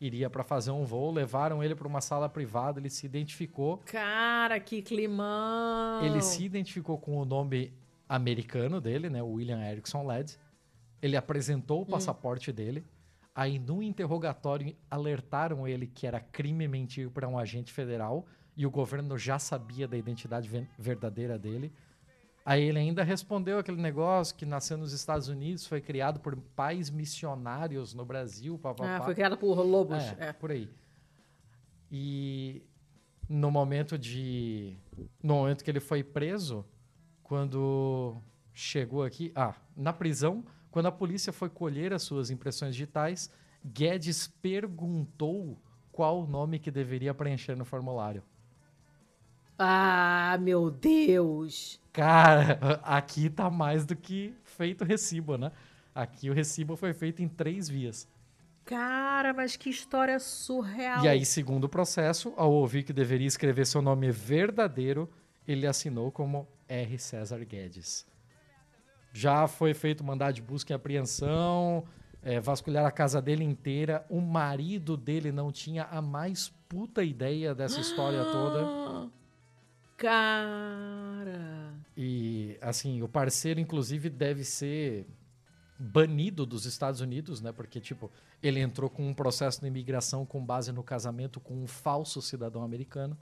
iria 0.00 0.30
para 0.30 0.44
fazer 0.44 0.70
um 0.70 0.84
voo, 0.84 1.12
levaram 1.12 1.62
ele 1.62 1.74
para 1.74 1.86
uma 1.86 2.00
sala 2.00 2.28
privada, 2.28 2.78
ele 2.78 2.90
se 2.90 3.06
identificou. 3.06 3.78
Cara, 3.78 4.58
que 4.60 4.82
climão! 4.82 6.04
Ele 6.04 6.20
se 6.22 6.44
identificou 6.44 6.96
com 6.98 7.18
o 7.18 7.24
nome 7.24 7.72
americano 8.08 8.80
dele, 8.80 9.10
né? 9.10 9.20
William 9.22 9.60
Erickson 9.60 10.06
Led. 10.06 10.38
Ele 11.00 11.16
apresentou 11.16 11.80
o 11.80 11.82
hum. 11.82 11.86
passaporte 11.86 12.50
hum. 12.50 12.54
dele. 12.54 12.84
Aí, 13.34 13.58
no 13.58 13.82
interrogatório, 13.82 14.76
alertaram 14.90 15.66
ele 15.66 15.86
que 15.86 16.06
era 16.06 16.20
crime 16.20 16.68
mentir 16.68 17.10
para 17.10 17.26
um 17.26 17.38
agente 17.38 17.72
federal 17.72 18.26
e 18.56 18.66
o 18.66 18.70
governo 18.70 19.16
já 19.16 19.38
sabia 19.38 19.88
da 19.88 19.96
identidade 19.96 20.48
verdadeira 20.78 21.38
dele. 21.38 21.72
Aí 22.44 22.62
ele 22.64 22.78
ainda 22.78 23.02
respondeu 23.02 23.58
aquele 23.58 23.80
negócio 23.80 24.34
que 24.34 24.44
nasceu 24.44 24.76
nos 24.76 24.92
Estados 24.92 25.28
Unidos, 25.28 25.66
foi 25.66 25.80
criado 25.80 26.18
por 26.20 26.36
pais 26.36 26.90
missionários 26.90 27.94
no 27.94 28.04
Brasil. 28.04 28.58
Pá, 28.58 28.74
pá, 28.74 28.96
ah, 28.96 29.02
foi 29.02 29.14
criado 29.14 29.36
por 29.36 29.54
lobos. 29.60 30.02
É, 30.18 30.28
é, 30.28 30.32
por 30.32 30.50
aí. 30.50 30.68
E 31.90 32.62
no 33.28 33.50
momento 33.50 33.96
de. 33.96 34.76
No 35.22 35.34
momento 35.34 35.62
que 35.62 35.70
ele 35.70 35.80
foi 35.80 36.02
preso, 36.02 36.64
quando 37.22 38.16
chegou 38.52 39.04
aqui. 39.04 39.30
Ah, 39.34 39.54
na 39.76 39.92
prisão 39.92 40.44
quando 40.72 40.86
a 40.86 40.92
polícia 40.92 41.32
foi 41.34 41.50
colher 41.50 41.92
as 41.92 42.02
suas 42.02 42.30
impressões 42.30 42.74
digitais, 42.74 43.30
Guedes 43.62 44.26
perguntou 44.26 45.60
qual 45.92 46.22
o 46.22 46.26
nome 46.26 46.58
que 46.58 46.70
deveria 46.70 47.12
preencher 47.12 47.54
no 47.54 47.64
formulário. 47.66 48.22
Ah, 49.58 50.36
meu 50.40 50.70
Deus! 50.70 51.80
Cara, 51.92 52.80
aqui 52.82 53.28
tá 53.28 53.50
mais 53.50 53.84
do 53.84 53.94
que 53.94 54.34
feito 54.44 54.84
recibo, 54.84 55.36
né? 55.36 55.52
Aqui 55.94 56.30
o 56.30 56.32
recibo 56.32 56.74
foi 56.74 56.92
feito 56.94 57.22
em 57.22 57.28
três 57.28 57.68
vias. 57.68 58.08
Cara, 58.64 59.34
mas 59.34 59.56
que 59.56 59.68
história 59.68 60.18
surreal. 60.18 61.04
E 61.04 61.08
aí, 61.08 61.24
segundo 61.26 61.64
o 61.64 61.68
processo, 61.68 62.32
ao 62.36 62.52
ouvir 62.52 62.84
que 62.84 62.92
deveria 62.92 63.26
escrever 63.26 63.66
seu 63.66 63.82
nome 63.82 64.10
verdadeiro, 64.10 65.10
ele 65.46 65.66
assinou 65.66 66.10
como 66.10 66.48
R. 66.68 66.98
César 66.98 67.44
Guedes. 67.44 68.06
Já 69.12 69.46
foi 69.46 69.74
feito 69.74 70.02
mandado 70.02 70.34
de 70.34 70.42
busca 70.42 70.72
e 70.72 70.74
apreensão, 70.74 71.84
é, 72.22 72.40
vasculhar 72.40 72.86
a 72.86 72.90
casa 72.90 73.20
dele 73.20 73.44
inteira. 73.44 74.06
O 74.08 74.20
marido 74.20 74.96
dele 74.96 75.30
não 75.30 75.52
tinha 75.52 75.84
a 75.84 76.00
mais 76.00 76.48
puta 76.68 77.02
ideia 77.02 77.54
dessa 77.54 77.80
história 77.80 78.24
toda. 78.24 79.10
Cara. 80.02 81.74
E, 81.96 82.56
assim, 82.60 83.02
o 83.02 83.08
parceiro, 83.08 83.60
inclusive, 83.60 84.10
deve 84.10 84.44
ser 84.44 85.06
banido 85.78 86.44
dos 86.44 86.66
Estados 86.66 87.00
Unidos, 87.00 87.40
né? 87.40 87.52
Porque, 87.52 87.80
tipo, 87.80 88.10
ele 88.42 88.60
entrou 88.60 88.90
com 88.90 89.06
um 89.08 89.14
processo 89.14 89.60
de 89.60 89.66
imigração 89.66 90.26
com 90.26 90.44
base 90.44 90.72
no 90.72 90.82
casamento 90.82 91.40
com 91.40 91.54
um 91.54 91.66
falso 91.66 92.20
cidadão 92.20 92.62
americano. 92.62 93.16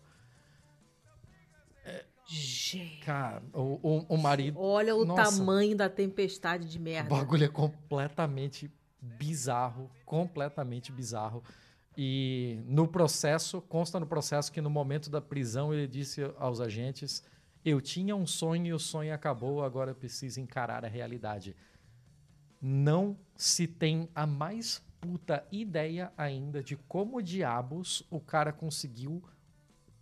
Gente. 2.33 3.01
Cara, 3.05 3.43
o, 3.53 3.81
o, 3.83 4.07
o 4.11 4.17
marido. 4.17 4.61
Olha 4.61 4.95
o 4.95 5.05
Nossa. 5.05 5.37
tamanho 5.39 5.77
da 5.77 5.89
tempestade 5.89 6.69
de 6.69 6.79
O 6.79 6.83
merda. 6.83 7.11
bagulho 7.11 7.45
é 7.45 7.49
completamente 7.49 8.71
bizarro, 9.01 9.91
completamente 10.07 10.93
bizarro. 10.93 11.43
E 11.97 12.61
no 12.67 12.87
processo, 12.87 13.61
consta 13.63 13.99
no 13.99 14.07
processo 14.07 14.53
que 14.53 14.61
no 14.61 14.71
momento 14.71 15.11
da 15.11 15.21
prisão 15.21 15.73
ele 15.75 15.87
disse 15.87 16.23
aos 16.39 16.61
agentes: 16.61 17.23
Eu 17.65 17.81
tinha 17.81 18.15
um 18.15 18.27
sonho 18.27 18.67
e 18.67 18.73
o 18.73 18.79
sonho 18.79 19.13
acabou, 19.13 19.65
agora 19.65 19.95
preciso 19.95 20.41
encarar 20.41 20.85
a 20.85 20.89
realidade. 20.89 21.57
Não 22.61 23.17
se 23.37 23.67
tem 23.67 24.09
a 24.15 24.27
mais 24.27 24.83
puta 25.01 25.47
ideia 25.51 26.13
ainda 26.17 26.63
de 26.63 26.77
como 26.77 27.23
diabos 27.23 28.07
o 28.11 28.21
cara 28.21 28.53
conseguiu 28.53 29.23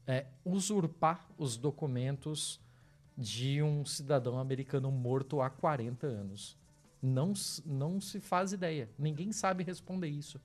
é, 0.07 0.27
usurpar 0.45 1.29
os 1.39 1.57
documentos 1.57 2.61
de 3.17 3.63
um 3.63 3.85
cidadão 3.85 4.39
americano 4.39 4.91
morto 4.91 5.41
há 5.41 5.51
40 5.51 6.07
anos. 6.07 6.57
Não, 7.01 7.33
não 7.65 8.01
se 8.01 8.21
faz 8.21 8.53
ideia. 8.53 8.89
Ninguém 8.99 9.33
sabe 9.33 9.63
responder 9.63 10.09
isso. 10.09 10.41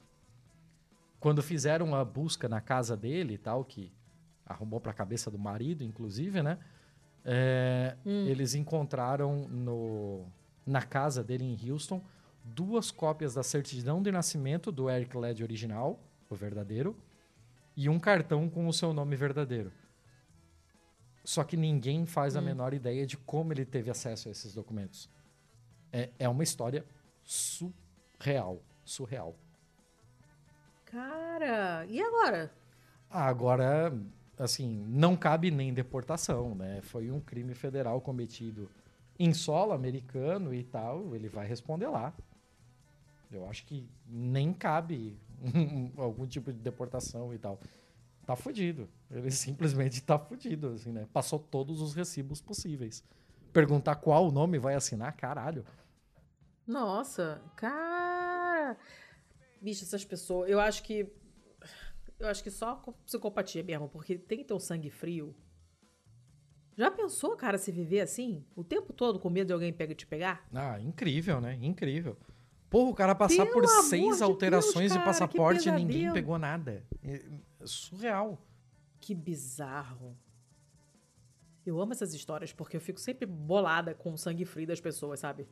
Quando 1.23 1.41
fizeram 1.41 1.95
a 1.95 2.03
busca 2.03 2.49
na 2.49 2.59
casa 2.59 2.97
dele 2.97 3.35
e 3.35 3.37
tal, 3.37 3.63
que 3.63 3.93
arrumou 4.45 4.81
para 4.81 4.91
a 4.91 4.93
cabeça 4.93 5.31
do 5.31 5.39
marido, 5.39 5.81
inclusive, 5.81 6.43
né? 6.43 6.59
É, 7.23 7.95
Eles 8.27 8.55
encontraram 8.55 9.47
no, 9.47 10.25
na 10.65 10.81
casa 10.81 11.23
dele 11.23 11.45
em 11.45 11.71
Houston 11.71 12.03
duas 12.43 12.91
cópias 12.91 13.35
da 13.35 13.41
certidão 13.41 14.03
de 14.03 14.11
nascimento 14.11 14.69
do 14.69 14.89
Eric 14.89 15.17
Led 15.17 15.41
original, 15.41 15.97
o 16.29 16.35
verdadeiro, 16.35 16.93
e 17.73 17.87
um 17.87 18.01
cartão 18.01 18.49
com 18.49 18.67
o 18.67 18.73
seu 18.73 18.91
nome 18.91 19.15
verdadeiro. 19.15 19.71
Só 21.23 21.45
que 21.45 21.55
ninguém 21.55 22.05
faz 22.05 22.35
a 22.35 22.41
menor 22.41 22.73
ideia 22.73 23.07
de 23.07 23.15
como 23.15 23.53
ele 23.53 23.63
teve 23.63 23.89
acesso 23.89 24.27
a 24.27 24.31
esses 24.31 24.53
documentos. 24.53 25.09
É, 25.89 26.09
é 26.19 26.27
uma 26.27 26.43
história 26.43 26.85
surreal. 27.23 28.61
Surreal. 28.83 29.37
Cara, 30.93 31.87
e 31.87 31.99
agora? 31.99 32.51
Ah, 33.09 33.25
Agora, 33.25 33.91
assim, 34.37 34.85
não 34.87 35.15
cabe 35.15 35.49
nem 35.49 35.73
deportação, 35.73 36.53
né? 36.53 36.81
Foi 36.83 37.09
um 37.09 37.19
crime 37.19 37.55
federal 37.55 37.99
cometido 37.99 38.69
em 39.17 39.33
solo 39.33 39.71
americano 39.71 40.53
e 40.53 40.63
tal, 40.63 41.15
ele 41.15 41.27
vai 41.27 41.47
responder 41.47 41.87
lá. 41.87 42.13
Eu 43.31 43.49
acho 43.49 43.65
que 43.65 43.89
nem 44.07 44.53
cabe 44.53 45.17
algum 45.97 46.27
tipo 46.27 46.53
de 46.53 46.59
deportação 46.59 47.33
e 47.33 47.39
tal. 47.39 47.59
Tá 48.23 48.35
fudido. 48.35 48.87
Ele 49.09 49.31
simplesmente 49.31 49.99
tá 49.99 50.19
fudido, 50.19 50.67
assim, 50.69 50.91
né? 50.91 51.07
Passou 51.11 51.39
todos 51.39 51.81
os 51.81 51.95
recibos 51.95 52.39
possíveis. 52.39 53.03
Perguntar 53.51 53.95
qual 53.95 54.31
nome 54.31 54.59
vai 54.59 54.75
assinar, 54.75 55.11
caralho. 55.13 55.65
Nossa, 56.67 57.41
cara. 57.55 58.02
Bicho, 59.63 59.85
essas 59.85 60.03
pessoas. 60.03 60.49
Eu 60.49 60.59
acho 60.59 60.83
que. 60.83 61.07
Eu 62.19 62.27
acho 62.27 62.43
que 62.43 62.51
só 62.51 62.75
com 62.75 62.91
psicopatia 62.91 63.63
mesmo, 63.63 63.87
porque 63.87 64.17
tem 64.17 64.39
que 64.39 64.43
ter 64.43 64.53
um 64.53 64.59
sangue 64.59 64.89
frio. 64.89 65.33
Já 66.75 66.91
pensou, 66.91 67.35
cara, 67.37 67.57
se 67.57 67.71
viver 67.71 68.01
assim? 68.01 68.45
O 68.55 68.63
tempo 68.63 68.91
todo 68.91 69.19
com 69.19 69.29
medo 69.29 69.47
de 69.47 69.53
alguém 69.53 69.71
pegar 69.71 69.93
e 69.93 69.95
te 69.95 70.05
pegar? 70.05 70.45
Ah, 70.53 70.79
incrível, 70.81 71.39
né? 71.39 71.57
Incrível. 71.61 72.17
Porra, 72.69 72.89
o 72.89 72.93
cara 72.93 73.15
passar 73.15 73.45
Pelo 73.45 73.53
por 73.53 73.67
seis 73.67 74.17
de 74.17 74.23
alterações 74.23 74.91
Deus, 74.91 74.93
de 74.93 74.97
cara, 74.97 75.05
passaporte 75.05 75.63
que 75.63 75.69
e 75.69 75.71
ninguém 75.71 76.11
pegou 76.11 76.37
nada. 76.37 76.85
É 77.01 77.21
é 77.61 77.65
surreal. 77.65 78.45
Que 78.99 79.15
bizarro. 79.15 80.17
Eu 81.65 81.79
amo 81.79 81.93
essas 81.93 82.13
histórias 82.13 82.51
porque 82.51 82.75
eu 82.75 82.81
fico 82.81 82.99
sempre 82.99 83.25
bolada 83.25 83.93
com 83.93 84.11
o 84.11 84.17
sangue 84.17 84.43
frio 84.43 84.67
das 84.67 84.81
pessoas, 84.81 85.21
sabe? 85.21 85.47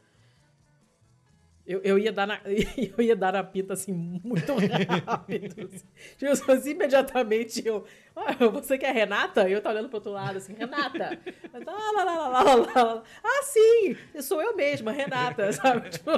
Eu, 1.65 1.79
eu, 1.83 1.99
ia 1.99 2.11
dar 2.11 2.25
na, 2.25 2.39
eu 2.45 3.03
ia 3.03 3.15
dar 3.15 3.33
na 3.33 3.43
pinta 3.43 3.73
assim 3.73 3.93
muito 3.93 4.53
rápido. 5.05 5.69
Assim. 5.73 5.85
Tipo, 6.17 6.51
assim, 6.51 6.71
imediatamente 6.71 7.65
eu. 7.65 7.85
"Ah, 8.15 8.33
você 8.51 8.77
que 8.77 8.85
é 8.85 8.91
Renata? 8.91 9.47
E 9.47 9.53
eu 9.53 9.61
tava 9.61 9.75
olhando 9.75 9.87
pro 9.89 9.97
outro 9.97 10.11
lado 10.11 10.37
assim, 10.37 10.53
Renata. 10.53 11.19
"Ah, 11.53 11.91
lá, 11.95 12.03
lá, 12.03 12.27
lá, 12.27 12.27
lá, 12.43 12.53
lá, 12.55 12.83
lá." 12.83 13.03
Ah, 13.23 13.43
sim! 13.43 13.95
Sou 14.21 14.41
eu 14.41 14.55
mesma, 14.55 14.91
Renata, 14.91 15.51
sabe? 15.53 15.89
Tipo, 15.91 16.11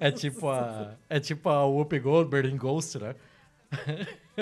É 0.00 0.10
tipo 0.10 0.48
a, 0.48 0.94
é 1.08 1.20
tipo 1.20 1.48
a 1.48 1.64
Whoopi 1.64 1.98
Goldberg 2.00 2.48
em 2.50 2.56
Ghost, 2.56 2.98
né? 2.98 3.14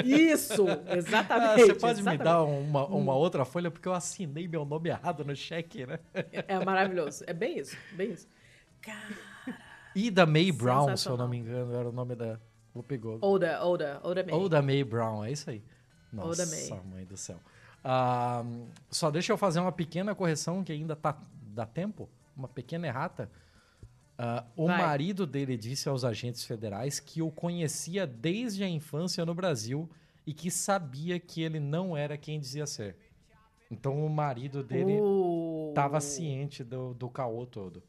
Isso! 0.04 0.66
Ah, 0.68 0.96
Exatamente. 0.96 1.60
você 1.66 1.74
pode 1.74 1.94
me 1.96 2.00
exatamente. 2.00 2.24
dar 2.24 2.42
uma, 2.42 2.86
uma 2.86 3.14
outra 3.14 3.44
folha 3.44 3.70
porque 3.70 3.88
eu 3.88 3.94
assinei 3.94 4.48
meu 4.48 4.64
nome 4.64 4.88
errado 4.88 5.24
no 5.24 5.34
cheque, 5.36 5.86
né? 5.86 5.98
É 6.32 6.62
maravilhoso. 6.64 7.24
É 7.26 7.32
bem 7.32 7.58
isso, 7.58 7.76
bem 7.92 8.12
isso. 8.12 8.28
Cara. 8.82 9.33
E 9.94 10.10
da 10.10 10.26
May 10.26 10.50
Brown, 10.50 10.96
se 10.96 11.08
eu 11.08 11.16
não 11.16 11.28
me 11.28 11.38
engano, 11.38 11.74
era 11.74 11.88
o 11.88 11.92
nome 11.92 12.14
da 12.14 12.38
Whoopi 12.74 12.96
Goldberg. 12.96 13.26
Ou 13.26 13.38
da, 13.38 13.64
ou 13.64 13.78
da, 13.78 14.00
ou 14.02 14.14
da 14.14 14.22
May. 14.24 14.34
Ou 14.34 14.48
da 14.48 14.62
May 14.62 14.84
Brown, 14.84 15.24
é 15.24 15.32
isso 15.32 15.48
aí. 15.50 15.62
Nossa, 16.12 16.44
da 16.44 16.50
May. 16.50 16.84
mãe 16.84 17.04
do 17.04 17.16
céu. 17.16 17.38
Ah, 17.82 18.44
só 18.90 19.10
deixa 19.10 19.32
eu 19.32 19.36
fazer 19.36 19.60
uma 19.60 19.72
pequena 19.72 20.14
correção 20.14 20.64
que 20.64 20.72
ainda 20.72 20.96
tá, 20.96 21.16
dá 21.48 21.66
tempo. 21.66 22.08
Uma 22.36 22.48
pequena 22.48 22.86
errata. 22.86 23.30
Ah, 24.16 24.44
o 24.56 24.66
Vai. 24.66 24.78
marido 24.78 25.26
dele 25.26 25.56
disse 25.56 25.88
aos 25.88 26.04
agentes 26.04 26.44
federais 26.44 26.98
que 26.98 27.20
o 27.20 27.30
conhecia 27.30 28.06
desde 28.06 28.64
a 28.64 28.68
infância 28.68 29.24
no 29.24 29.34
Brasil 29.34 29.88
e 30.26 30.32
que 30.32 30.50
sabia 30.50 31.20
que 31.20 31.42
ele 31.42 31.60
não 31.60 31.96
era 31.96 32.16
quem 32.16 32.40
dizia 32.40 32.66
ser. 32.66 32.96
Então 33.70 34.04
o 34.04 34.08
marido 34.08 34.62
dele 34.62 35.00
Uh, 35.00 35.70
estava 35.70 36.00
ciente 36.00 36.62
do, 36.62 36.94
do 36.94 37.08
caô 37.08 37.44
todo. 37.44 37.82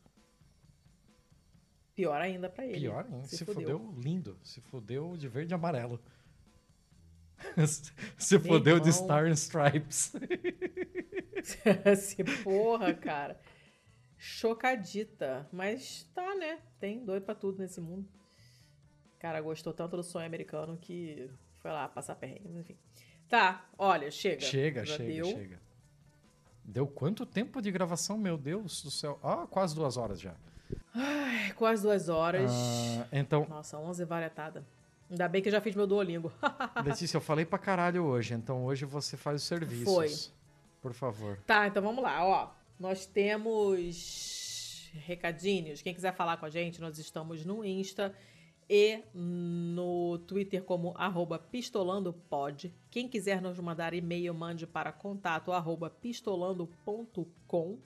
Pior 1.95 2.19
ainda 2.21 2.49
pra 2.49 2.65
ele. 2.65 2.79
Pior, 2.79 3.05
hein? 3.09 3.23
Se, 3.23 3.37
Se 3.37 3.45
fudeu. 3.45 3.79
fudeu. 3.79 4.01
lindo. 4.01 4.37
Se 4.43 4.59
fudeu 4.61 5.15
de 5.15 5.27
verde 5.27 5.53
e 5.53 5.55
amarelo. 5.55 5.99
Se 8.17 8.37
Meu 8.37 8.47
fudeu 8.47 8.79
de. 8.79 8.91
Star 8.91 9.25
and 9.25 9.31
Stripes. 9.35 10.13
Se 11.97 12.23
porra, 12.43 12.93
cara. 12.93 13.39
Chocadita. 14.17 15.47
Mas 15.51 16.03
tá, 16.13 16.35
né? 16.35 16.59
Tem 16.79 17.03
doido 17.05 17.23
pra 17.23 17.35
tudo 17.35 17.59
nesse 17.59 17.79
mundo. 17.79 18.07
Cara, 19.19 19.41
gostou 19.41 19.73
tanto 19.73 19.95
do 19.95 20.03
sonho 20.03 20.25
americano 20.25 20.77
que 20.77 21.29
foi 21.61 21.71
lá 21.71 21.87
passar 21.87 22.15
perrengue, 22.15 22.59
enfim. 22.59 22.77
Tá, 23.27 23.67
olha, 23.77 24.11
chega. 24.11 24.41
Chega, 24.41 24.85
Já 24.85 24.97
chega, 24.97 25.13
deu. 25.13 25.25
chega. 25.25 25.61
Deu 26.63 26.87
quanto 26.87 27.25
tempo 27.25 27.61
de 27.61 27.71
gravação, 27.71 28.17
meu 28.17 28.37
Deus 28.37 28.81
do 28.83 28.91
céu? 28.91 29.19
Ah, 29.23 29.47
quase 29.47 29.73
duas 29.75 29.97
horas 29.97 30.19
já. 30.19 30.35
Ai, 30.93 31.51
quase 31.53 31.83
duas 31.83 32.09
horas. 32.09 32.51
Ah, 32.51 33.07
então, 33.11 33.45
Nossa, 33.49 33.77
11 33.77 34.05
varetada. 34.05 34.65
Ainda 35.09 35.27
bem 35.27 35.41
que 35.41 35.49
eu 35.49 35.51
já 35.51 35.61
fiz 35.61 35.75
meu 35.75 35.85
Duolingo. 35.85 36.31
Letícia, 36.83 37.17
eu 37.17 37.21
falei 37.21 37.45
pra 37.45 37.59
caralho 37.59 38.03
hoje, 38.03 38.33
então 38.33 38.65
hoje 38.65 38.85
você 38.85 39.15
faz 39.15 39.41
os 39.41 39.47
serviços. 39.47 39.93
Foi. 39.93 40.09
Por 40.81 40.93
favor. 40.93 41.37
Tá, 41.45 41.67
então 41.67 41.81
vamos 41.81 42.03
lá, 42.03 42.25
ó. 42.25 42.51
Nós 42.79 43.05
temos 43.05 44.91
recadinhos. 44.93 45.81
Quem 45.81 45.93
quiser 45.93 46.13
falar 46.13 46.37
com 46.37 46.45
a 46.45 46.49
gente, 46.49 46.81
nós 46.81 46.97
estamos 46.97 47.45
no 47.45 47.63
Insta 47.63 48.13
e 48.69 49.01
no 49.13 50.17
Twitter 50.27 50.63
como 50.63 50.93
arroba 50.97 51.37
pistolandopod. 51.37 52.73
Quem 52.89 53.07
quiser 53.07 53.41
nos 53.41 53.59
mandar 53.59 53.93
e-mail, 53.93 54.33
mande 54.33 54.65
para 54.65 54.91
contato 54.91 55.51
pistolando.com. 56.01 57.77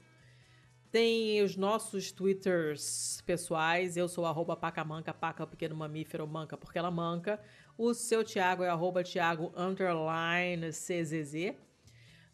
Tem 0.92 1.42
os 1.44 1.56
nossos 1.56 2.12
twitters 2.12 3.22
pessoais. 3.26 3.96
Eu 3.96 4.08
sou 4.08 4.26
arroba 4.26 4.56
pacamanca, 4.56 5.14
paca 5.14 5.46
pequeno 5.46 5.76
mamífero, 5.76 6.28
manca 6.28 6.58
porque 6.58 6.80
ela 6.80 6.90
manca. 6.90 7.40
O 7.78 7.94
seu 7.94 8.24
Thiago 8.24 8.64
é 8.64 8.70
arroba 8.70 9.04
Thiago 9.04 9.54
underline 9.56 10.70
CZZ. 10.70 11.56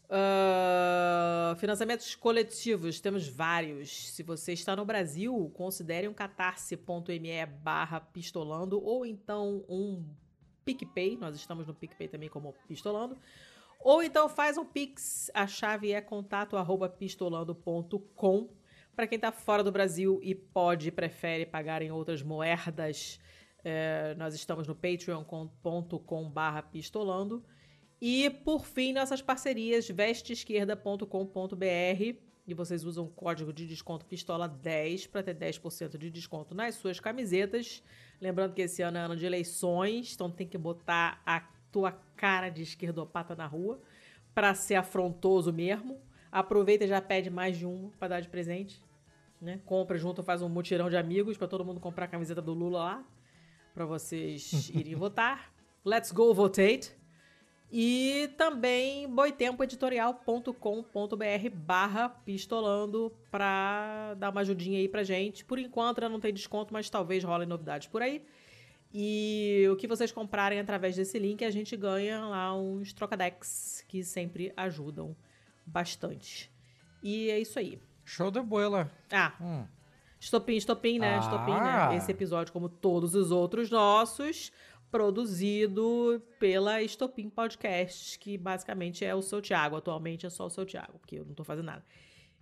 Ah, 0.09 1.55
financiamentos 1.57 2.15
coletivos, 2.15 2.99
temos 2.99 3.27
vários. 3.27 4.11
Se 4.11 4.23
você 4.23 4.53
está 4.53 4.75
no 4.75 4.85
Brasil, 4.85 5.51
considere 5.55 6.07
um 6.07 6.13
catarse.me 6.13 7.45
barra 7.61 7.99
pistolando 7.99 8.81
ou 8.83 9.05
então 9.05 9.65
um 9.67 10.05
PicPay, 10.63 11.17
nós 11.17 11.35
estamos 11.35 11.67
no 11.67 11.73
PicPay 11.73 12.07
também 12.07 12.29
como 12.29 12.53
pistolando, 12.67 13.17
Ou 13.85 14.01
então 14.01 14.27
faz 14.27 14.57
um 14.57 14.65
pix, 14.65 15.29
a 15.31 15.45
chave 15.45 15.91
é 15.91 16.01
contato 16.01 16.57
arroba 16.57 16.89
pistolando.com. 16.89 18.49
Para 18.95 19.05
quem 19.05 19.17
está 19.17 19.31
fora 19.31 19.63
do 19.63 19.71
Brasil 19.71 20.19
e 20.23 20.33
pode 20.33 20.91
prefere 20.91 21.45
pagar 21.45 21.83
em 21.83 21.91
outras 21.91 22.23
moedas, 22.23 23.19
é, 23.63 24.15
nós 24.17 24.33
estamos 24.33 24.67
no 24.67 24.73
patreon.com 24.73 26.29
barra 26.31 26.63
pistolando. 26.63 27.45
E, 28.01 28.27
por 28.27 28.65
fim, 28.65 28.91
nossas 28.91 29.21
parcerias 29.21 29.87
vesteesquerda.com.br 29.87 32.17
e 32.47 32.53
vocês 32.55 32.83
usam 32.83 33.05
o 33.05 33.09
código 33.09 33.53
de 33.53 33.67
desconto 33.67 34.03
pistola10 34.07 35.09
para 35.09 35.21
ter 35.21 35.35
10% 35.35 35.95
de 35.95 36.09
desconto 36.09 36.55
nas 36.55 36.73
suas 36.73 36.99
camisetas. 36.99 37.83
Lembrando 38.19 38.55
que 38.55 38.63
esse 38.63 38.81
ano 38.81 38.97
é 38.97 39.01
ano 39.01 39.15
de 39.15 39.27
eleições, 39.27 40.15
então 40.15 40.31
tem 40.31 40.47
que 40.47 40.57
botar 40.57 41.21
a 41.23 41.39
tua 41.75 41.91
cara 42.15 42.47
de 42.47 42.63
esquerdopata 42.63 43.35
na 43.35 43.45
rua 43.45 43.81
para 44.33 44.55
ser 44.55 44.75
afrontoso 44.75 45.51
mesmo. 45.51 45.99
Aproveita 46.31 46.85
e 46.85 46.87
já 46.87 47.01
pede 47.01 47.29
mais 47.29 47.57
de 47.57 47.65
um 47.65 47.91
para 47.99 48.07
dar 48.07 48.21
de 48.21 48.29
presente, 48.29 48.81
né? 49.41 49.59
Compra 49.65 49.97
junto, 49.97 50.23
faz 50.23 50.41
um 50.41 50.47
mutirão 50.47 50.89
de 50.89 50.95
amigos 50.95 51.37
para 51.37 51.49
todo 51.49 51.65
mundo 51.65 51.81
comprar 51.81 52.05
a 52.05 52.07
camiseta 52.07 52.41
do 52.41 52.53
Lula 52.53 52.79
lá 52.79 53.03
para 53.73 53.85
vocês 53.85 54.69
irem 54.73 54.95
votar. 54.95 55.53
Let's 55.83 56.13
go 56.13 56.33
votate. 56.33 56.95
E 57.69 58.29
também 58.37 59.05
boitempoeditorial.com.br 59.09 61.49
barra 61.53 62.07
pistolando 62.07 63.11
para 63.29 64.13
dar 64.13 64.29
uma 64.29 64.39
ajudinha 64.39 64.79
aí 64.79 64.87
pra 64.87 65.03
gente. 65.03 65.43
Por 65.43 65.59
enquanto 65.59 65.99
não 66.07 66.21
tem 66.21 66.33
desconto, 66.33 66.73
mas 66.73 66.89
talvez 66.89 67.21
rolem 67.21 67.45
novidades 67.45 67.89
por 67.89 68.01
aí. 68.01 68.23
E 68.93 69.65
o 69.71 69.75
que 69.75 69.87
vocês 69.87 70.11
comprarem 70.11 70.59
através 70.59 70.95
desse 70.95 71.19
link, 71.19 71.43
a 71.43 71.51
gente 71.51 71.75
ganha 71.75 72.25
lá 72.25 72.55
uns 72.55 72.93
trocadex 72.93 73.83
que 73.87 74.03
sempre 74.03 74.53
ajudam 74.55 75.15
bastante. 75.65 76.51
E 77.03 77.29
é 77.29 77.39
isso 77.39 77.59
aí. 77.59 77.79
Show 78.05 78.31
de 78.31 78.41
bola. 78.41 78.89
Ah, 79.11 79.35
hum. 79.41 79.65
estopim, 80.19 80.55
estopim, 80.55 80.99
né? 80.99 81.15
Ah. 81.15 81.19
Estopim, 81.19 81.51
né? 81.51 81.97
Esse 81.97 82.11
episódio, 82.11 82.53
como 82.53 82.69
todos 82.69 83.15
os 83.15 83.31
outros 83.31 83.69
nossos, 83.69 84.51
produzido 84.89 86.23
pela 86.39 86.81
Estopim 86.81 87.29
Podcast, 87.29 88.17
que 88.17 88.37
basicamente 88.37 89.03
é 89.03 89.13
o 89.13 89.21
seu 89.21 89.41
Thiago. 89.41 89.75
Atualmente 89.75 90.25
é 90.25 90.29
só 90.29 90.45
o 90.45 90.49
seu 90.49 90.65
Thiago, 90.65 90.99
porque 90.99 91.19
eu 91.19 91.25
não 91.25 91.33
tô 91.33 91.43
fazendo 91.43 91.65
nada. 91.65 91.83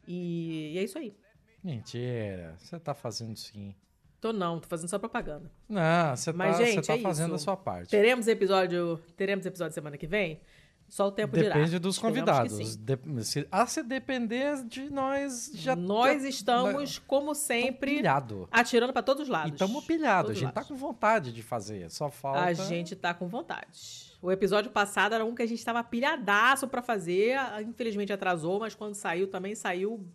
E, 0.07 0.73
e 0.73 0.77
é 0.77 0.83
isso 0.83 0.97
aí. 0.99 1.15
Mentira, 1.63 2.55
você 2.59 2.79
tá 2.79 2.93
fazendo 2.93 3.35
sim. 3.37 3.73
Tô 4.23 4.31
não, 4.31 4.57
tô 4.57 4.69
fazendo 4.69 4.87
só 4.87 4.97
propaganda. 4.97 5.51
Não, 5.67 6.15
você 6.15 6.31
tá, 6.31 6.51
gente, 6.53 6.87
tá 6.87 6.93
é 6.95 6.99
fazendo 6.99 7.35
isso. 7.35 7.35
a 7.35 7.39
sua 7.39 7.57
parte. 7.57 7.89
Teremos 7.89 8.25
episódio, 8.25 8.97
teremos 9.17 9.45
episódio 9.45 9.73
semana 9.73 9.97
que 9.97 10.07
vem? 10.07 10.39
Só 10.87 11.09
o 11.09 11.11
tempo 11.11 11.33
Depende 11.33 11.43
dirá. 11.49 11.55
Depende 11.55 11.77
dos 11.77 11.99
convidados. 11.99 12.77
De, 12.77 13.25
se, 13.25 13.45
ah, 13.51 13.67
se 13.67 13.83
depender 13.83 14.63
de 14.63 14.89
nós, 14.89 15.51
já 15.53 15.75
Nós 15.75 16.23
já, 16.23 16.29
estamos, 16.29 16.99
como 16.99 17.35
sempre, 17.35 17.97
pilhado. 17.97 18.47
atirando 18.49 18.93
para 18.93 19.03
todos 19.03 19.23
os 19.23 19.27
lados. 19.27 19.51
Estamos 19.51 19.83
pilhados. 19.83 20.31
A 20.31 20.33
gente 20.35 20.43
lados. 20.45 20.63
tá 20.63 20.63
com 20.69 20.75
vontade 20.77 21.33
de 21.33 21.43
fazer. 21.43 21.91
Só 21.91 22.09
falta. 22.09 22.45
A 22.45 22.53
gente 22.53 22.95
tá 22.95 23.13
com 23.13 23.27
vontade. 23.27 24.15
O 24.21 24.31
episódio 24.31 24.71
passado 24.71 25.15
era 25.15 25.25
um 25.25 25.35
que 25.35 25.41
a 25.41 25.45
gente 25.45 25.65
tava 25.65 25.83
pilhadaço 25.83 26.65
para 26.69 26.81
fazer. 26.81 27.35
Infelizmente 27.67 28.13
atrasou, 28.13 28.61
mas 28.61 28.73
quando 28.73 28.93
saiu 28.93 29.27
também 29.27 29.53
saiu 29.53 30.07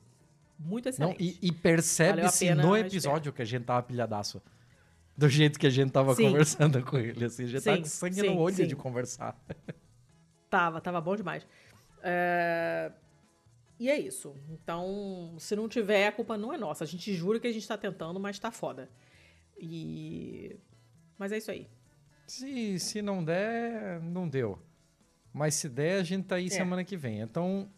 muito 0.58 0.88
excelente. 0.88 1.18
Não, 1.18 1.26
e, 1.26 1.38
e 1.40 1.52
percebe-se 1.52 2.54
no 2.54 2.76
episódio 2.76 3.32
que 3.32 3.42
a 3.42 3.44
gente 3.44 3.64
tava 3.64 3.82
pilhadaço. 3.82 4.42
Do 5.16 5.28
jeito 5.28 5.58
que 5.58 5.66
a 5.66 5.70
gente 5.70 5.90
tava 5.90 6.14
sim. 6.14 6.24
conversando 6.24 6.82
com 6.84 6.96
ele. 6.96 7.24
Assim, 7.24 7.44
a 7.44 7.46
gente 7.46 7.60
sim, 7.60 7.70
tá 7.70 7.78
com 7.78 7.84
sangue 7.84 8.14
sim, 8.14 8.28
no 8.28 8.38
olho 8.38 8.66
de 8.66 8.76
conversar. 8.76 9.36
Tava, 10.50 10.80
tava 10.80 10.98
bom 10.98 11.14
demais. 11.14 11.46
É... 12.02 12.90
E 13.78 13.90
é 13.90 14.00
isso. 14.00 14.34
Então, 14.48 15.36
se 15.38 15.54
não 15.54 15.68
tiver, 15.68 16.06
a 16.06 16.12
culpa 16.12 16.38
não 16.38 16.54
é 16.54 16.56
nossa. 16.56 16.84
A 16.84 16.86
gente 16.86 17.12
jura 17.12 17.38
que 17.38 17.46
a 17.46 17.52
gente 17.52 17.68
tá 17.68 17.76
tentando, 17.76 18.18
mas 18.18 18.38
tá 18.38 18.50
foda. 18.50 18.88
E. 19.58 20.56
Mas 21.18 21.32
é 21.32 21.38
isso 21.38 21.50
aí. 21.50 21.68
Se, 22.26 22.78
se 22.78 23.02
não 23.02 23.22
der, 23.22 24.00
não 24.00 24.28
deu. 24.28 24.58
Mas 25.32 25.54
se 25.54 25.68
der, 25.68 26.00
a 26.00 26.02
gente 26.02 26.26
tá 26.26 26.36
aí 26.36 26.46
é. 26.46 26.50
semana 26.50 26.82
que 26.82 26.96
vem. 26.96 27.20
Então, 27.20 27.70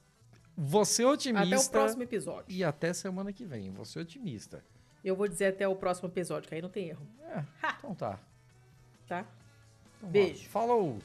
você 0.62 1.06
otimista. 1.06 1.56
Até 1.56 1.58
o 1.58 1.70
próximo 1.70 2.02
episódio. 2.02 2.44
E 2.48 2.62
até 2.62 2.92
semana 2.92 3.32
que 3.32 3.46
vem. 3.46 3.70
Você 3.70 3.98
otimista. 3.98 4.62
Eu 5.02 5.16
vou 5.16 5.26
dizer 5.26 5.46
até 5.46 5.66
o 5.66 5.74
próximo 5.74 6.08
episódio, 6.08 6.46
que 6.46 6.54
aí 6.54 6.60
não 6.60 6.68
tem 6.68 6.90
erro. 6.90 7.06
É, 7.22 7.42
então 7.78 7.94
tá. 7.94 8.20
Tá? 9.08 9.24
Então, 9.96 10.10
Beijo. 10.10 10.46
Falou! 10.50 10.98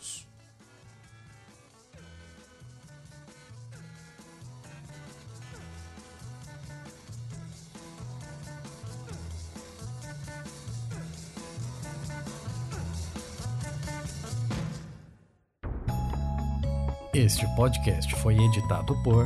Este 17.14 17.48
podcast 17.56 18.14
foi 18.16 18.36
editado 18.38 18.94
por 19.02 19.26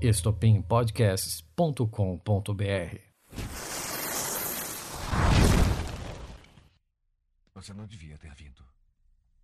estopimpodcasts.com.br. 0.00 3.00
Você 7.54 7.72
não 7.72 7.86
devia 7.86 8.18
ter 8.18 8.34
vindo. 8.34 8.62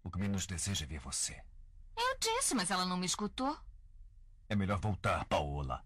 O 0.04 0.10
que 0.10 0.18
menos 0.18 0.46
deseja 0.46 0.84
é 0.84 0.88
ver 0.88 1.00
você. 1.00 1.40
Eu 1.96 2.16
disse, 2.20 2.54
mas 2.54 2.70
ela 2.70 2.84
não 2.84 2.96
me 2.96 3.06
escutou. 3.06 3.56
É 4.48 4.54
melhor 4.54 4.78
voltar, 4.78 5.24
Paola. 5.24 5.82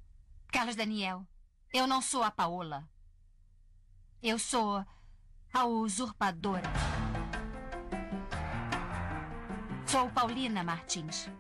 Carlos 0.49 0.75
Daniel, 0.75 1.27
eu 1.73 1.87
não 1.87 2.03
sou 2.03 2.23
a 2.23 2.31
Paola. 2.31 2.89
Eu 4.23 4.39
sou 4.39 4.85
a 5.53 5.65
usurpadora. 5.65 6.69
Sou 9.87 10.11
Paulina 10.11 10.65
Martins. 10.65 11.31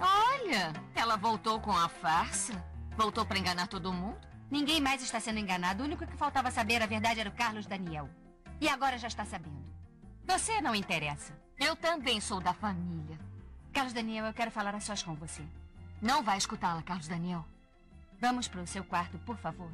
Olha, 0.00 0.72
ela 0.94 1.16
voltou 1.16 1.60
com 1.60 1.72
a 1.72 1.88
farsa. 1.88 2.52
Voltou 2.96 3.24
para 3.24 3.38
enganar 3.38 3.66
todo 3.66 3.92
mundo. 3.92 4.18
Ninguém 4.50 4.80
mais 4.80 5.02
está 5.02 5.18
sendo 5.20 5.38
enganado. 5.38 5.82
O 5.82 5.86
único 5.86 6.06
que 6.06 6.16
faltava 6.16 6.50
saber 6.50 6.82
a 6.82 6.86
verdade 6.86 7.20
era 7.20 7.28
o 7.28 7.34
Carlos 7.34 7.66
Daniel. 7.66 8.08
E 8.60 8.68
agora 8.68 8.98
já 8.98 9.08
está 9.08 9.24
sabendo. 9.24 9.64
Você 10.26 10.60
não 10.60 10.74
interessa. 10.74 11.32
Eu 11.58 11.74
também 11.76 12.20
sou 12.20 12.40
da 12.40 12.52
família. 12.52 13.18
Carlos 13.72 13.92
Daniel, 13.92 14.26
eu 14.26 14.34
quero 14.34 14.50
falar 14.50 14.74
a 14.74 14.80
sós 14.80 15.02
com 15.02 15.14
você. 15.14 15.42
Não 16.00 16.22
vai 16.22 16.38
escutá-la, 16.38 16.82
Carlos 16.82 17.08
Daniel. 17.08 17.44
Vamos 18.20 18.48
para 18.48 18.62
o 18.62 18.66
seu 18.66 18.84
quarto, 18.84 19.18
por 19.18 19.36
favor. 19.36 19.70